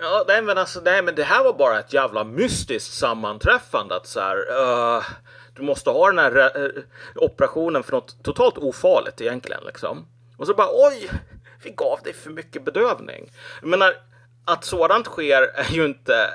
Ja, 0.00 0.24
nej 0.28 0.42
men 0.42 0.58
alltså, 0.58 0.80
nej 0.80 1.02
men 1.02 1.14
det 1.14 1.24
här 1.24 1.44
var 1.44 1.52
bara 1.52 1.78
ett 1.78 1.92
jävla 1.92 2.24
mystiskt 2.24 2.94
sammanträffande 2.94 3.96
att 3.96 4.06
så 4.06 4.20
här, 4.20 4.36
uh, 4.36 5.04
du 5.54 5.62
måste 5.62 5.90
ha 5.90 6.06
den 6.10 6.18
här 6.18 6.60
uh, 6.60 6.82
operationen 7.14 7.82
för 7.82 7.92
något 7.92 8.24
totalt 8.24 8.58
ofarligt 8.58 9.20
egentligen 9.20 9.64
liksom. 9.64 10.06
Och 10.36 10.46
så 10.46 10.54
bara 10.54 10.68
oj, 10.70 11.10
vi 11.62 11.70
gav 11.70 12.00
dig 12.04 12.12
för 12.12 12.30
mycket 12.30 12.64
bedövning. 12.64 13.32
Jag 13.60 13.68
menar, 13.68 13.94
att 14.44 14.64
sådant 14.64 15.06
sker 15.06 15.42
är 15.42 15.72
ju 15.72 15.84
inte 15.84 16.30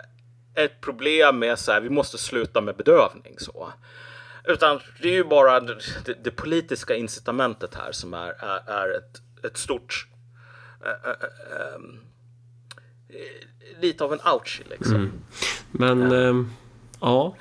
ett 0.55 0.81
problem 0.81 1.39
med 1.39 1.59
så 1.59 1.71
här, 1.71 1.81
vi 1.81 1.89
måste 1.89 2.17
sluta 2.17 2.61
med 2.61 2.75
bedövning 2.75 3.35
så. 3.39 3.73
Utan 4.43 4.79
det 5.01 5.07
är 5.07 5.13
ju 5.13 5.23
bara 5.23 5.59
det, 5.59 6.23
det 6.23 6.31
politiska 6.31 6.95
incitamentet 6.95 7.75
här 7.75 7.91
som 7.91 8.13
är, 8.13 8.29
är, 8.29 8.69
är 8.69 8.97
ett, 8.97 9.45
ett 9.45 9.57
stort 9.57 10.07
äh, 10.85 10.91
äh, 10.91 11.11
äh, 11.11 11.79
lite 13.79 14.03
av 14.03 14.13
en 14.13 14.19
ouchie 14.33 14.65
liksom. 14.69 14.95
Mm. 14.95 15.11
Men, 15.71 16.11
ja. 16.11 16.45
ja. 17.01 17.35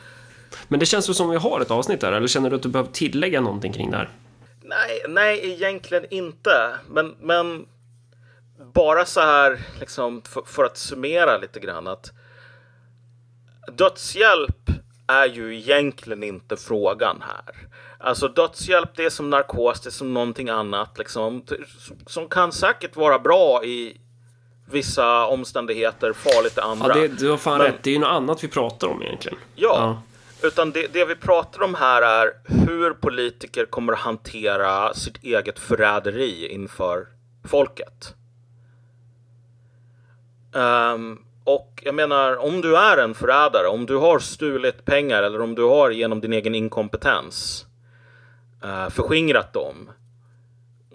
Men 0.69 0.81
det 0.81 0.87
känns 0.87 1.09
väl 1.09 1.15
som 1.15 1.31
vi 1.31 1.37
har 1.37 1.61
ett 1.61 1.71
avsnitt 1.71 2.01
där, 2.01 2.13
eller 2.13 2.29
känner 2.29 2.51
du 2.51 2.57
att 2.57 2.63
du 2.63 2.69
behöver 2.69 2.91
tillägga 2.91 3.41
någonting 3.41 3.73
kring 3.73 3.91
det 3.91 3.97
här? 3.97 4.11
Nej, 4.63 5.05
nej, 5.09 5.53
egentligen 5.53 6.05
inte. 6.11 6.79
Men, 6.89 7.15
men 7.21 7.67
bara 8.75 9.05
så 9.05 9.21
här, 9.21 9.61
liksom, 9.81 10.23
för, 10.23 10.43
för, 10.43 10.65
att 10.65 10.77
summera 10.77 11.39
lite 11.39 11.61
grann 11.61 11.87
att 11.87 12.13
dödshjälp 13.73 14.71
är 15.07 15.27
ju 15.27 15.57
egentligen 15.57 16.23
inte 16.23 16.57
frågan 16.57 17.23
här. 17.23 17.69
Alltså 17.99 18.29
dödshjälp, 18.29 18.91
det 18.97 19.05
är 19.05 19.11
som 19.11 19.31
narkos, 19.31 19.81
det 19.81 19.89
är 19.89 19.91
som 19.91 20.15
någonting 20.15 20.49
annat 20.49 20.99
liksom, 20.99 21.45
som 22.07 22.29
kan 22.29 22.53
säkert 22.53 22.97
vara 22.97 23.19
bra 23.19 23.65
i 23.65 24.01
vissa 24.67 25.27
omständigheter, 25.27 26.13
farligt 26.13 26.59
i 26.59 26.61
andra. 26.61 26.89
Ja, 26.89 26.95
det, 26.95 27.09
du 27.09 27.31
har 27.31 27.37
fan 27.37 27.59
Men, 27.59 27.67
rätt. 27.67 27.83
Det 27.83 27.91
är 27.91 27.95
ju 27.95 28.01
något 28.01 28.09
annat 28.09 28.45
vi 28.45 28.49
pratar 28.49 28.89
om 28.89 29.03
egentligen. 29.03 29.39
Ja, 29.55 29.69
ja. 29.79 30.03
Utan 30.49 30.71
det, 30.71 30.87
det, 30.93 31.05
vi 31.05 31.15
pratar 31.15 31.63
om 31.63 31.75
här 31.75 32.03
är 32.03 32.33
hur 32.45 32.91
politiker 32.91 33.67
kommer 33.67 33.93
att 33.93 33.99
hantera 33.99 34.95
sitt 34.95 35.25
eget 35.25 35.59
förräderi 35.59 36.49
inför 36.49 37.07
folket. 37.45 38.15
Um, 40.53 41.23
och 41.45 41.83
jag 41.85 41.95
menar, 41.95 42.37
om 42.37 42.61
du 42.61 42.77
är 42.77 42.97
en 42.97 43.15
förrädare, 43.15 43.67
om 43.67 43.87
du 43.87 43.97
har 43.97 44.19
stulit 44.19 44.85
pengar 44.85 45.23
eller 45.23 45.41
om 45.41 45.55
du 45.55 45.63
har 45.63 45.91
genom 45.91 46.21
din 46.21 46.33
egen 46.33 46.55
inkompetens 46.55 47.67
uh, 48.65 48.89
förskingrat 48.89 49.53
dem, 49.53 49.91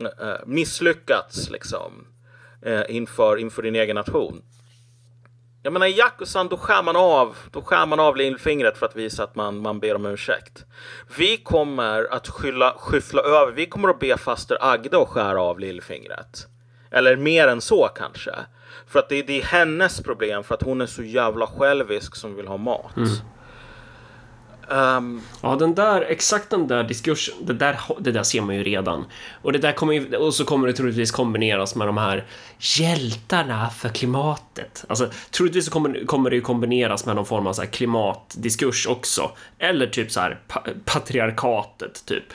uh, 0.02 0.07
misslyckats 0.45 1.49
liksom 1.49 2.07
eh, 2.61 2.81
inför, 2.89 3.38
inför 3.38 3.61
din 3.61 3.75
egen 3.75 3.95
nation 3.95 4.41
jag 5.63 5.73
menar 5.73 5.88
i 5.88 5.97
Yakusan 5.97 6.47
då 6.47 6.57
skär 6.57 6.83
man 6.83 6.95
av, 6.95 7.35
då 7.51 7.61
skär 7.61 7.85
man 7.85 7.99
av 7.99 8.17
lillfingret 8.17 8.77
för 8.77 8.85
att 8.85 8.95
visa 8.95 9.23
att 9.23 9.35
man, 9.35 9.61
man 9.61 9.79
ber 9.79 9.95
om 9.95 10.05
ursäkt. 10.05 10.65
Vi 11.17 11.38
kommer 11.38 12.13
att 12.13 12.27
skylla, 12.27 12.75
skyffla 12.77 13.21
över, 13.21 13.51
vi 13.51 13.65
kommer 13.65 13.89
att 13.89 13.99
be 13.99 14.17
faster 14.17 14.57
Agda 14.61 15.01
att 15.01 15.07
skära 15.07 15.41
av 15.41 15.59
lillfingret. 15.59 16.47
Eller 16.91 17.15
mer 17.15 17.47
än 17.47 17.61
så 17.61 17.88
kanske. 17.88 18.35
För 18.88 18.99
att 18.99 19.09
det, 19.09 19.21
det 19.21 19.41
är 19.41 19.43
hennes 19.43 20.01
problem 20.01 20.43
för 20.43 20.55
att 20.55 20.63
hon 20.63 20.81
är 20.81 20.85
så 20.85 21.03
jävla 21.03 21.47
självisk 21.47 22.15
som 22.15 22.35
vill 22.35 22.47
ha 22.47 22.57
mat. 22.57 22.97
Mm. 22.97 23.09
Um, 24.72 25.22
ja, 25.41 25.56
den 25.56 25.76
där, 25.76 26.02
exakt 26.02 26.49
den 26.49 26.68
där 26.68 26.84
diskursen, 26.84 27.35
det 27.41 27.53
där, 27.53 27.80
det 27.99 28.11
där 28.11 28.23
ser 28.23 28.41
man 28.41 28.56
ju 28.56 28.64
redan. 28.64 29.06
Och, 29.41 29.53
det 29.53 29.60
där 29.60 29.72
kommer 29.72 29.93
ju, 29.93 30.15
och 30.15 30.34
så 30.34 30.45
kommer 30.45 30.68
det 30.68 30.73
troligtvis 30.73 31.11
kombineras 31.11 31.76
med 31.76 31.88
de 31.88 31.98
här 31.98 32.26
hjältarna 32.60 33.69
för 33.69 33.89
klimatet. 33.89 34.85
Alltså, 34.88 35.10
troligtvis 35.31 35.65
så 35.65 35.72
kommer, 35.72 36.06
kommer 36.06 36.30
det 36.30 36.35
ju 36.35 36.41
kombineras 36.41 37.06
med 37.06 37.15
någon 37.15 37.26
form 37.26 37.48
av 37.48 37.53
så 37.53 37.61
klimatdiskurs 37.61 38.88
också. 38.88 39.31
Eller 39.60 39.88
typ 39.88 40.11
så 40.11 40.19
här 40.19 40.39
pa 40.48 40.64
patriarkatet, 40.85 42.06
typ. 42.06 42.34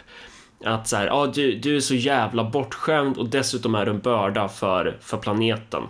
Att 0.65 0.89
så 0.89 0.97
här, 0.97 1.07
ja, 1.07 1.27
du, 1.35 1.59
du 1.59 1.77
är 1.77 1.81
så 1.81 1.95
jävla 1.95 2.45
bortskämd 2.45 3.17
och 3.17 3.29
dessutom 3.29 3.75
är 3.75 3.85
du 3.85 3.91
en 3.91 4.01
börda 4.01 4.49
för, 4.49 4.99
för 5.01 5.17
planeten. 5.17 5.83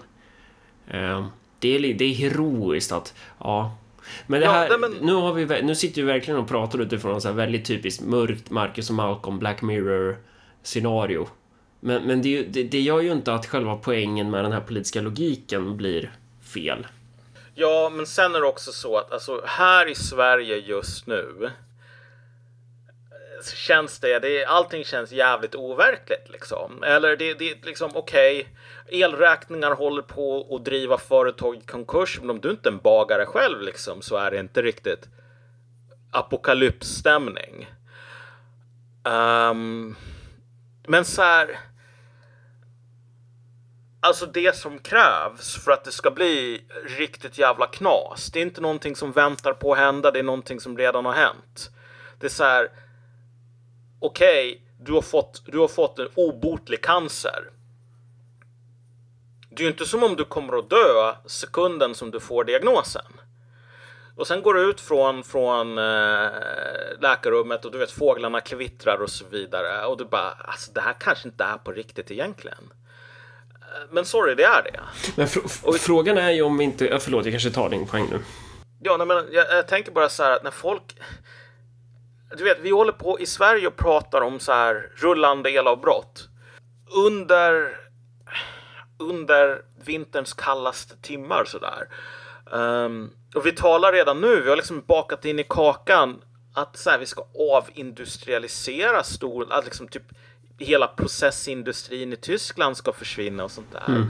Uh, 0.94 1.26
det, 1.58 1.76
är, 1.76 1.94
det 1.94 2.04
är 2.04 2.14
heroiskt 2.14 2.92
att, 2.92 3.14
ja, 3.38 3.76
men 4.26 4.40
det 4.40 4.48
här, 4.48 4.70
ja, 4.70 4.78
men... 4.78 4.90
nu, 4.92 5.12
har 5.12 5.32
vi, 5.32 5.62
nu 5.62 5.74
sitter 5.74 6.02
vi 6.02 6.06
verkligen 6.06 6.40
och 6.40 6.48
pratar 6.48 6.78
utifrån 6.78 7.14
en 7.14 7.20
så 7.20 7.32
väldigt 7.32 7.64
typiskt 7.64 8.02
mörkt 8.02 8.50
Marcus 8.50 8.90
och 8.90 8.96
Malcolm 8.96 9.38
Black 9.38 9.62
Mirror 9.62 10.16
scenario. 10.62 11.28
Men, 11.80 12.02
men 12.02 12.22
det, 12.22 12.42
det, 12.42 12.62
det 12.62 12.80
gör 12.80 13.00
ju 13.00 13.12
inte 13.12 13.34
att 13.34 13.46
själva 13.46 13.76
poängen 13.76 14.30
med 14.30 14.44
den 14.44 14.52
här 14.52 14.60
politiska 14.60 15.00
logiken 15.00 15.76
blir 15.76 16.12
fel. 16.54 16.86
Ja, 17.54 17.92
men 17.94 18.06
sen 18.06 18.34
är 18.34 18.40
det 18.40 18.46
också 18.46 18.72
så 18.72 18.96
att 18.96 19.12
alltså, 19.12 19.42
här 19.46 19.90
i 19.90 19.94
Sverige 19.94 20.56
just 20.56 21.06
nu 21.06 21.50
känns 23.54 23.98
det, 23.98 24.18
det 24.18 24.44
allting 24.44 24.84
känns 24.84 25.12
jävligt 25.12 25.54
overkligt 25.54 26.28
liksom. 26.28 26.82
Eller 26.82 27.16
det, 27.16 27.34
det 27.34 27.64
liksom 27.64 27.90
okej, 27.94 28.40
okay, 28.40 29.00
elräkningar 29.00 29.70
håller 29.70 30.02
på 30.02 30.56
att 30.56 30.64
driva 30.64 30.98
företag 30.98 31.56
i 31.56 31.60
konkurs, 31.60 32.18
men 32.20 32.30
om 32.30 32.40
du 32.40 32.50
inte 32.50 32.68
är 32.68 32.72
en 32.72 32.78
bagare 32.78 33.26
själv 33.26 33.60
liksom 33.60 34.02
så 34.02 34.16
är 34.16 34.30
det 34.30 34.38
inte 34.38 34.62
riktigt 34.62 35.08
apokalypsstämning. 36.10 37.66
Um, 39.04 39.96
men 40.86 41.04
så 41.04 41.22
här. 41.22 41.58
Alltså 44.00 44.26
det 44.26 44.56
som 44.56 44.78
krävs 44.78 45.64
för 45.64 45.72
att 45.72 45.84
det 45.84 45.92
ska 45.92 46.10
bli 46.10 46.64
riktigt 46.98 47.38
jävla 47.38 47.66
knas. 47.66 48.30
Det 48.32 48.38
är 48.38 48.42
inte 48.42 48.60
någonting 48.60 48.96
som 48.96 49.12
väntar 49.12 49.52
på 49.52 49.72
att 49.72 49.78
hända. 49.78 50.10
Det 50.10 50.18
är 50.18 50.22
någonting 50.22 50.60
som 50.60 50.78
redan 50.78 51.04
har 51.04 51.12
hänt. 51.12 51.70
Det 52.20 52.26
är 52.26 52.30
så 52.30 52.44
här 52.44 52.70
okej, 54.06 54.48
okay, 54.48 54.60
du, 54.80 54.92
har 54.92 55.02
fått, 55.02 55.42
du 55.46 55.58
har 55.58 55.68
fått 55.68 55.98
en 55.98 56.08
obotlig 56.14 56.82
cancer. 56.82 57.50
Det 59.50 59.62
är 59.62 59.64
ju 59.64 59.70
inte 59.70 59.86
som 59.86 60.02
om 60.02 60.16
du 60.16 60.24
kommer 60.24 60.58
att 60.58 60.70
dö 60.70 61.14
sekunden 61.26 61.94
som 61.94 62.10
du 62.10 62.20
får 62.20 62.44
diagnosen. 62.44 63.12
Och 64.16 64.26
sen 64.26 64.42
går 64.42 64.54
du 64.54 64.70
ut 64.70 64.80
från, 64.80 65.24
från 65.24 65.78
äh, 65.78 66.28
läkarrummet 67.00 67.64
och 67.64 67.72
du 67.72 67.78
vet 67.78 67.90
fåglarna 67.90 68.40
kvittrar 68.40 69.02
och 69.02 69.10
så 69.10 69.24
vidare. 69.30 69.86
Och 69.86 69.96
du 69.96 70.04
bara, 70.04 70.30
alltså 70.30 70.72
det 70.72 70.80
här 70.80 70.94
kanske 71.00 71.28
inte 71.28 71.44
är 71.44 71.56
på 71.56 71.72
riktigt 71.72 72.10
egentligen. 72.10 72.72
Eh, 73.52 73.82
men 73.90 74.04
sorry, 74.04 74.34
det 74.34 74.44
är 74.44 74.62
det. 74.62 74.80
Men 75.16 75.28
fr 75.28 75.38
och, 75.62 75.76
frågan 75.76 76.18
är 76.18 76.30
ju 76.30 76.42
om 76.42 76.60
inte, 76.60 76.98
förlåt 76.98 77.24
jag 77.24 77.32
kanske 77.32 77.50
tar 77.50 77.68
din 77.68 77.86
poäng 77.86 78.08
nu. 78.10 78.18
Ja, 78.82 78.96
nej, 78.96 79.06
men 79.06 79.16
jag, 79.32 79.46
jag 79.50 79.68
tänker 79.68 79.92
bara 79.92 80.08
så 80.08 80.22
här 80.22 80.32
att 80.32 80.42
när 80.42 80.50
folk, 80.50 80.96
du 82.36 82.44
vet, 82.44 82.58
vi 82.60 82.70
håller 82.70 82.92
på 82.92 83.20
i 83.20 83.26
Sverige 83.26 83.66
och 83.66 83.76
pratar 83.76 84.20
om 84.20 84.40
så 84.40 84.52
här 84.52 84.92
rullande 84.96 85.50
elavbrott. 85.50 86.28
Under, 87.06 87.78
under 88.98 89.62
vinterns 89.84 90.32
kallaste 90.32 90.96
timmar 90.96 91.44
sådär. 91.44 91.88
Um, 92.50 93.12
och 93.34 93.46
vi 93.46 93.52
talar 93.52 93.92
redan 93.92 94.20
nu, 94.20 94.40
vi 94.40 94.48
har 94.48 94.56
liksom 94.56 94.84
bakat 94.86 95.24
in 95.24 95.38
i 95.38 95.44
kakan 95.44 96.22
att 96.54 96.76
så 96.76 96.90
här, 96.90 96.98
vi 96.98 97.06
ska 97.06 97.26
avindustrialisera 97.52 99.02
stor, 99.02 99.52
att 99.52 99.64
liksom 99.64 99.88
typ 99.88 100.02
hela 100.58 100.86
processindustrin 100.86 102.12
i 102.12 102.16
Tyskland 102.16 102.76
ska 102.76 102.92
försvinna 102.92 103.44
och 103.44 103.50
sånt 103.50 103.72
där. 103.72 103.84
Mm. 103.88 104.06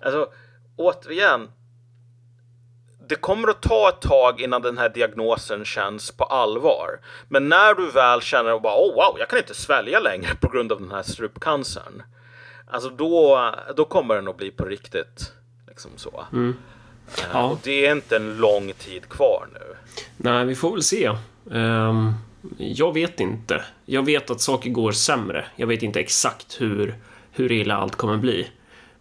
Alltså, 0.00 0.32
återigen, 0.76 1.48
det 3.10 3.16
kommer 3.16 3.48
att 3.48 3.62
ta 3.62 3.88
ett 3.88 4.00
tag 4.00 4.40
innan 4.40 4.62
den 4.62 4.78
här 4.78 4.88
diagnosen 4.88 5.64
känns 5.64 6.10
på 6.10 6.24
allvar. 6.24 7.00
Men 7.28 7.48
när 7.48 7.74
du 7.74 7.90
väl 7.90 8.20
känner 8.20 8.50
att 8.50 8.64
oh, 8.64 8.94
wow, 8.94 9.16
jag 9.18 9.28
kan 9.28 9.38
inte 9.38 9.54
svälja 9.54 10.00
längre 10.00 10.34
på 10.34 10.48
grund 10.48 10.72
av 10.72 10.80
den 10.80 10.90
här 10.90 11.02
strupcancern. 11.02 12.02
Alltså 12.66 12.90
då, 12.90 13.54
då 13.76 13.84
kommer 13.84 14.14
den 14.14 14.28
att 14.28 14.36
bli 14.36 14.50
på 14.50 14.64
riktigt. 14.64 15.32
Liksom 15.68 15.90
så. 15.96 16.24
Mm. 16.32 16.48
Uh, 16.48 16.54
ja. 17.32 17.42
Och 17.42 17.58
det 17.62 17.86
är 17.86 17.92
inte 17.92 18.16
en 18.16 18.36
lång 18.36 18.72
tid 18.72 19.08
kvar 19.08 19.48
nu. 19.52 19.76
Nej, 20.16 20.44
vi 20.44 20.54
får 20.54 20.72
väl 20.72 20.82
se. 20.82 21.10
Um, 21.44 22.14
jag 22.58 22.94
vet 22.94 23.20
inte. 23.20 23.64
Jag 23.84 24.04
vet 24.04 24.30
att 24.30 24.40
saker 24.40 24.70
går 24.70 24.92
sämre. 24.92 25.44
Jag 25.56 25.66
vet 25.66 25.82
inte 25.82 26.00
exakt 26.00 26.60
hur, 26.60 26.98
hur 27.30 27.52
illa 27.52 27.76
allt 27.76 27.96
kommer 27.96 28.16
bli. 28.16 28.50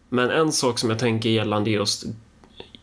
Men 0.09 0.29
en 0.29 0.51
sak 0.51 0.79
som 0.79 0.89
jag 0.89 0.99
tänker 0.99 1.29
gällande 1.29 1.69
just 1.69 2.05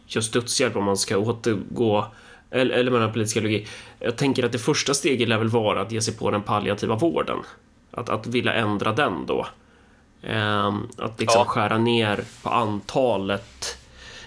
just 0.06 0.32
dödshjälp 0.32 0.76
om 0.76 0.84
man 0.84 0.96
ska 0.96 1.16
återgå 1.18 2.06
eller, 2.50 2.74
eller 2.74 2.90
med 2.90 3.00
den 3.00 3.12
politiska 3.12 3.40
logik. 3.40 3.68
Jag 3.98 4.16
tänker 4.16 4.44
att 4.44 4.52
det 4.52 4.58
första 4.58 4.94
steget 4.94 5.28
lär 5.28 5.38
väl 5.38 5.48
vara 5.48 5.80
att 5.80 5.92
ge 5.92 6.00
sig 6.00 6.16
på 6.16 6.30
den 6.30 6.42
palliativa 6.42 6.96
vården. 6.96 7.38
Att, 7.90 8.08
att 8.08 8.26
vilja 8.26 8.52
ändra 8.52 8.92
den 8.92 9.26
då. 9.26 9.46
Ehm, 10.22 10.88
att 10.98 11.20
liksom 11.20 11.40
ja. 11.40 11.44
skära 11.44 11.78
ner 11.78 12.24
på 12.42 12.48
antalet 12.48 13.78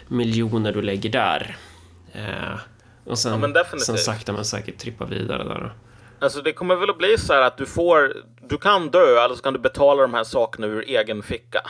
miljoner 0.07 0.73
du 0.73 0.81
lägger 0.81 1.09
där. 1.09 1.57
Eh, 2.13 2.59
och 3.03 3.19
sen, 3.19 3.53
Ja, 3.55 3.79
sen 3.79 3.97
sakta 3.97 4.33
men 4.33 4.45
säkert 4.45 4.77
trippa 4.77 5.05
vidare 5.05 5.43
där. 5.43 5.73
Alltså 6.19 6.41
det 6.41 6.53
kommer 6.53 6.75
väl 6.75 6.89
att 6.89 6.97
bli 6.97 7.17
så 7.17 7.33
här 7.33 7.41
att 7.41 7.57
du 7.57 7.65
får, 7.65 8.13
du 8.41 8.57
kan 8.57 8.89
dö 8.89 9.25
eller 9.25 9.35
så 9.35 9.41
kan 9.41 9.53
du 9.53 9.59
betala 9.59 10.01
de 10.01 10.13
här 10.13 10.23
sakerna 10.23 10.67
ur 10.67 10.83
egen 10.87 11.23
ficka. 11.23 11.61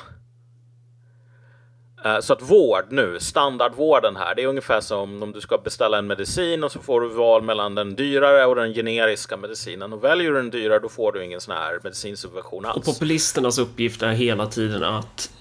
Eh, 2.05 2.19
Så 2.19 2.33
att 2.33 2.41
vård 2.41 2.85
nu, 2.89 3.19
standardvården 3.19 4.15
här, 4.15 4.35
det 4.35 4.43
är 4.43 4.47
ungefär 4.47 4.81
som 4.81 5.23
om 5.23 5.31
du 5.31 5.41
ska 5.41 5.57
beställa 5.57 5.97
en 5.97 6.07
medicin 6.07 6.63
och 6.63 6.71
så 6.71 6.79
får 6.79 7.01
du 7.01 7.07
val 7.09 7.41
mellan 7.43 7.75
den 7.75 7.95
dyrare 7.95 8.45
och 8.45 8.55
den 8.55 8.73
generiska 8.73 9.37
medicinen. 9.37 9.93
Och 9.93 10.03
väljer 10.03 10.31
du 10.31 10.35
den 10.35 10.49
dyrare 10.49 10.79
då 10.79 10.89
får 10.89 11.11
du 11.11 11.23
ingen 11.25 11.41
sån 11.41 11.55
här 11.55 11.79
medicinsubvention 11.83 12.65
Och 12.65 12.71
alls. 12.71 12.85
populisternas 12.85 13.57
uppgift 13.57 14.01
är 14.01 14.11
hela 14.11 14.45
tiden 14.45 14.83
att 14.83 15.31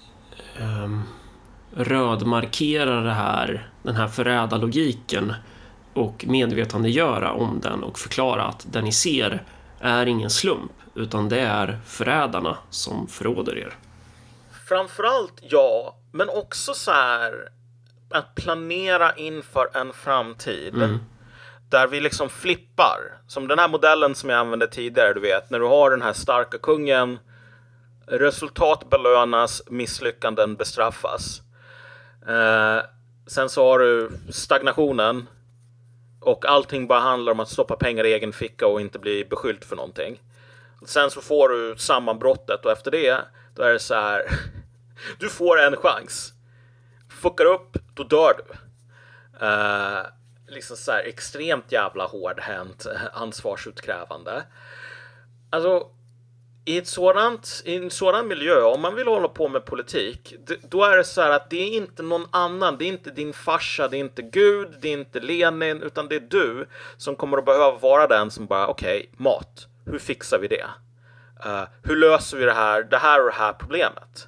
um, 0.61 1.03
rödmarkera 1.75 3.01
det 3.01 3.11
här, 3.13 3.69
den 3.83 3.95
här 3.95 4.07
förrädarlogiken 4.07 5.33
och 5.93 6.25
medvetandegöra 6.27 7.31
om 7.31 7.59
den 7.63 7.83
och 7.83 7.99
förklara 7.99 8.43
att 8.43 8.65
det 8.71 8.81
ni 8.81 8.91
ser 8.91 9.43
är 9.79 10.05
ingen 10.05 10.29
slump, 10.29 10.71
utan 10.95 11.29
det 11.29 11.39
är 11.39 11.79
förrädarna 11.85 12.57
som 12.69 13.07
förråder 13.07 13.57
er. 13.57 13.73
Framförallt 14.67 15.33
ja, 15.41 15.95
men 16.11 16.29
också 16.29 16.73
så 16.73 16.91
här 16.91 17.49
att 18.09 18.35
planera 18.35 19.15
inför 19.15 19.69
en 19.73 19.93
framtid. 19.93 20.73
Där 21.69 21.87
vi 21.87 21.99
liksom 21.99 22.29
flippar. 22.29 22.97
Som 23.27 23.47
den 23.47 23.59
här 23.59 23.67
modellen 23.67 24.15
som 24.15 24.29
jag 24.29 24.39
använde 24.39 24.67
tidigare, 24.67 25.13
du 25.13 25.19
vet. 25.19 25.49
När 25.49 25.59
du 25.59 25.65
har 25.65 25.91
den 25.91 26.01
här 26.01 26.13
starka 26.13 26.57
kungen. 26.57 27.19
Resultat 28.07 28.89
belönas, 28.89 29.61
misslyckanden 29.67 30.55
bestraffas. 30.55 31.41
Eh, 32.27 32.83
sen 33.27 33.49
så 33.49 33.63
har 33.63 33.79
du 33.79 34.11
stagnationen. 34.29 35.27
Och 36.21 36.45
allting 36.45 36.87
bara 36.87 36.99
handlar 36.99 37.31
om 37.31 37.39
att 37.39 37.49
stoppa 37.49 37.75
pengar 37.75 38.05
i 38.05 38.13
egen 38.13 38.33
ficka 38.33 38.67
och 38.67 38.81
inte 38.81 38.99
bli 38.99 39.25
beskylld 39.25 39.63
för 39.63 39.75
någonting. 39.75 40.21
Sen 40.85 41.11
så 41.11 41.21
får 41.21 41.49
du 41.49 41.75
sammanbrottet 41.77 42.65
och 42.65 42.71
efter 42.71 42.91
det, 42.91 43.17
då 43.55 43.63
är 43.63 43.73
det 43.73 43.79
så 43.79 43.93
här. 43.93 44.21
Du 45.17 45.29
får 45.29 45.59
en 45.59 45.75
chans. 45.75 46.33
Fuckar 47.21 47.45
upp, 47.45 47.77
då 47.93 48.03
dör 48.03 48.33
du. 48.37 48.53
Uh, 49.45 50.05
liksom 50.47 50.77
så 50.77 50.91
här 50.91 51.03
extremt 51.03 51.71
jävla 51.71 52.05
hårdhänt 52.05 52.85
eh, 52.85 53.01
ansvarsutkrävande. 53.13 54.43
Alltså, 55.49 55.87
i, 56.65 56.77
ett 56.77 56.87
sådant, 56.87 57.61
i 57.65 57.75
en 57.75 57.89
sådan 57.89 58.27
miljö, 58.27 58.61
om 58.61 58.81
man 58.81 58.95
vill 58.95 59.07
hålla 59.07 59.27
på 59.27 59.47
med 59.47 59.65
politik, 59.65 60.35
då 60.69 60.83
är 60.83 60.97
det 60.97 61.03
så 61.03 61.21
här 61.21 61.29
att 61.29 61.49
det 61.49 61.57
är 61.57 61.77
inte 61.77 62.03
någon 62.03 62.25
annan, 62.31 62.77
det 62.77 62.85
är 62.85 62.87
inte 62.87 63.11
din 63.11 63.33
farsa, 63.33 63.87
det 63.87 63.97
är 63.97 63.99
inte 63.99 64.21
Gud, 64.21 64.67
det 64.81 64.89
är 64.89 64.93
inte 64.93 65.19
Lenin, 65.19 65.83
utan 65.83 66.07
det 66.07 66.15
är 66.15 66.19
du 66.19 66.67
som 66.97 67.15
kommer 67.15 67.37
att 67.37 67.45
behöva 67.45 67.71
vara 67.71 68.07
den 68.07 68.31
som 68.31 68.45
bara, 68.45 68.67
okej, 68.67 69.09
mat, 69.17 69.67
hur 69.85 69.99
fixar 69.99 70.39
vi 70.39 70.47
det? 70.47 70.65
Uh, 71.45 71.63
hur 71.83 71.95
löser 71.95 72.37
vi 72.37 72.45
det 72.45 72.53
här, 72.53 72.83
det 72.83 72.97
här 72.97 73.19
och 73.19 73.25
det 73.25 73.35
här 73.35 73.53
problemet? 73.53 74.27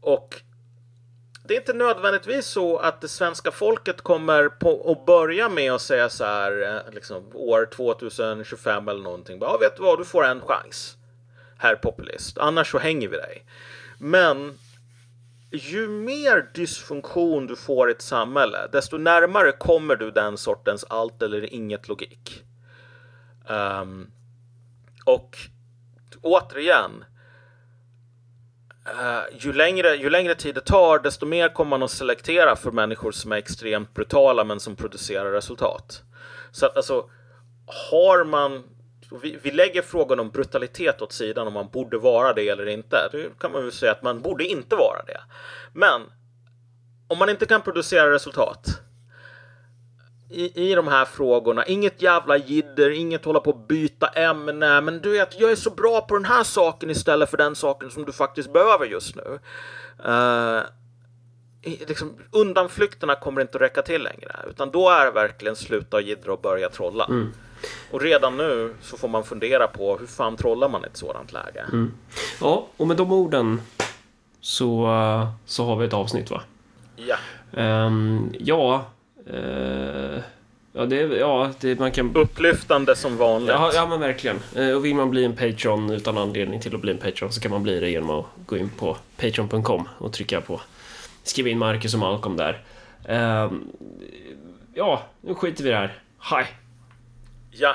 Och 0.00 0.42
det 1.44 1.54
är 1.54 1.60
inte 1.60 1.72
nödvändigtvis 1.72 2.46
så 2.46 2.78
att 2.78 3.00
det 3.00 3.08
svenska 3.08 3.50
folket 3.50 4.00
kommer 4.00 4.48
på 4.48 4.92
att 4.92 5.06
börja 5.06 5.48
med 5.48 5.72
att 5.72 5.82
säga 5.82 6.08
så 6.08 6.24
här, 6.24 6.76
eh, 6.86 6.94
liksom 6.94 7.24
år 7.34 7.68
2025 7.72 8.88
eller 8.88 9.02
någonting. 9.02 9.38
Ja, 9.40 9.58
vet 9.60 9.76
du 9.76 9.82
vad, 9.82 9.98
du 9.98 10.04
får 10.04 10.24
en 10.24 10.40
chans, 10.40 10.96
herr 11.58 11.76
populist. 11.76 12.38
Annars 12.38 12.70
så 12.70 12.78
hänger 12.78 13.08
vi 13.08 13.16
dig. 13.16 13.44
Men 13.98 14.58
ju 15.50 15.88
mer 15.88 16.50
dysfunktion 16.54 17.46
du 17.46 17.56
får 17.56 17.88
i 17.88 17.92
ett 17.92 18.02
samhälle, 18.02 18.68
desto 18.72 18.98
närmare 18.98 19.52
kommer 19.52 19.96
du 19.96 20.10
den 20.10 20.36
sortens 20.36 20.84
allt 20.84 21.22
eller 21.22 21.54
inget 21.54 21.88
logik. 21.88 22.44
Um, 23.48 24.10
och 25.04 25.38
återigen, 26.22 27.04
Uh, 28.94 29.38
ju, 29.38 29.52
längre, 29.52 29.94
ju 29.96 30.10
längre 30.10 30.34
tid 30.34 30.54
det 30.54 30.60
tar, 30.60 30.98
desto 30.98 31.26
mer 31.26 31.48
kommer 31.48 31.70
man 31.70 31.82
att 31.82 31.90
selektera 31.90 32.56
för 32.56 32.70
människor 32.70 33.12
som 33.12 33.32
är 33.32 33.36
extremt 33.36 33.94
brutala 33.94 34.44
men 34.44 34.60
som 34.60 34.76
producerar 34.76 35.32
resultat. 35.32 36.02
Så 36.50 36.66
att 36.66 36.76
alltså, 36.76 37.10
har 37.90 38.24
man... 38.24 38.64
Vi, 39.22 39.38
vi 39.42 39.50
lägger 39.50 39.82
frågan 39.82 40.20
om 40.20 40.30
brutalitet 40.30 41.02
åt 41.02 41.12
sidan 41.12 41.46
om 41.46 41.52
man 41.52 41.68
borde 41.68 41.98
vara 41.98 42.32
det 42.32 42.48
eller 42.48 42.66
inte. 42.66 43.08
Då 43.12 43.18
kan 43.40 43.52
man 43.52 43.62
väl 43.62 43.72
säga 43.72 43.92
att 43.92 44.02
man 44.02 44.22
borde 44.22 44.44
inte 44.44 44.76
vara 44.76 45.02
det. 45.06 45.20
Men 45.72 46.02
om 47.08 47.18
man 47.18 47.28
inte 47.28 47.46
kan 47.46 47.62
producera 47.62 48.12
resultat 48.12 48.80
i, 50.30 50.70
i 50.70 50.74
de 50.74 50.88
här 50.88 51.04
frågorna. 51.04 51.66
Inget 51.66 52.02
jävla 52.02 52.36
jidder, 52.36 52.90
inget 52.90 53.24
hålla 53.24 53.40
på 53.40 53.50
att 53.50 53.68
byta 53.68 54.06
ämne. 54.06 54.80
Men 54.80 55.00
du 55.00 55.10
vet, 55.10 55.40
jag 55.40 55.50
är 55.50 55.56
så 55.56 55.70
bra 55.70 56.00
på 56.00 56.14
den 56.14 56.24
här 56.24 56.44
saken 56.44 56.90
istället 56.90 57.30
för 57.30 57.36
den 57.36 57.54
saken 57.54 57.90
som 57.90 58.04
du 58.04 58.12
faktiskt 58.12 58.52
behöver 58.52 58.86
just 58.86 59.16
nu. 59.16 59.38
Uh, 60.08 60.62
liksom, 61.62 62.16
undanflykterna 62.30 63.14
kommer 63.14 63.40
inte 63.40 63.58
att 63.58 63.62
räcka 63.62 63.82
till 63.82 64.02
längre. 64.02 64.36
Utan 64.50 64.70
då 64.70 64.90
är 64.90 65.04
det 65.04 65.10
verkligen 65.10 65.56
sluta 65.56 66.00
jiddra 66.00 66.32
och 66.32 66.40
börja 66.40 66.68
trolla. 66.68 67.10
Och 67.90 68.00
redan 68.00 68.36
nu 68.36 68.74
så 68.82 68.96
får 68.96 69.08
man 69.08 69.24
fundera 69.24 69.66
på 69.66 69.96
hur 69.96 70.06
fan 70.06 70.36
trollar 70.36 70.68
man 70.68 70.84
i 70.84 70.86
ett 70.86 70.96
sådant 70.96 71.32
läge. 71.32 71.64
Ja, 72.40 72.66
och 72.76 72.86
med 72.86 72.96
de 72.96 73.12
orden 73.12 73.60
så, 74.40 74.88
så 75.44 75.64
har 75.64 75.76
vi 75.76 75.86
ett 75.86 75.92
avsnitt 75.92 76.30
va? 76.30 76.42
Ja. 76.96 77.16
Ehm, 77.52 78.34
ja, 78.38 78.86
ja, 80.72 80.86
det, 80.86 80.96
ja 80.96 81.50
det, 81.60 81.78
man 81.78 81.92
kan... 81.92 82.16
Upplyftande 82.16 82.96
som 82.96 83.16
vanligt. 83.16 83.50
Ja, 83.50 83.70
ja 83.74 83.86
men 83.86 84.00
verkligen. 84.00 84.36
Eh, 84.56 84.70
Och 84.70 84.84
vill 84.84 84.94
man 84.94 85.10
bli 85.10 85.24
en 85.24 85.36
Patreon 85.36 85.90
utan 85.90 86.18
anledning 86.18 86.60
till 86.60 86.74
att 86.74 86.80
bli 86.80 86.92
en 86.92 86.98
Patreon 86.98 87.32
så 87.32 87.40
kan 87.40 87.50
man 87.50 87.62
bli 87.62 87.80
det 87.80 87.90
genom 87.90 88.10
att 88.10 88.26
gå 88.46 88.56
in 88.56 88.70
på 88.78 88.96
patreon.com 89.16 89.88
och 89.98 90.12
trycka 90.12 90.40
på 90.40 90.60
skriva 91.22 91.48
in 91.48 91.58
Marcus 91.58 91.94
och 91.94 92.00
Malcolm 92.00 92.36
där. 92.36 92.62
Ehm, 93.04 93.64
ja, 94.74 95.02
nu 95.20 95.34
skiter 95.34 95.64
vi 95.64 95.70
i 95.70 95.72
det 95.72 95.78
här. 95.78 95.98
Hej! 96.18 96.46
ja. 97.50 97.74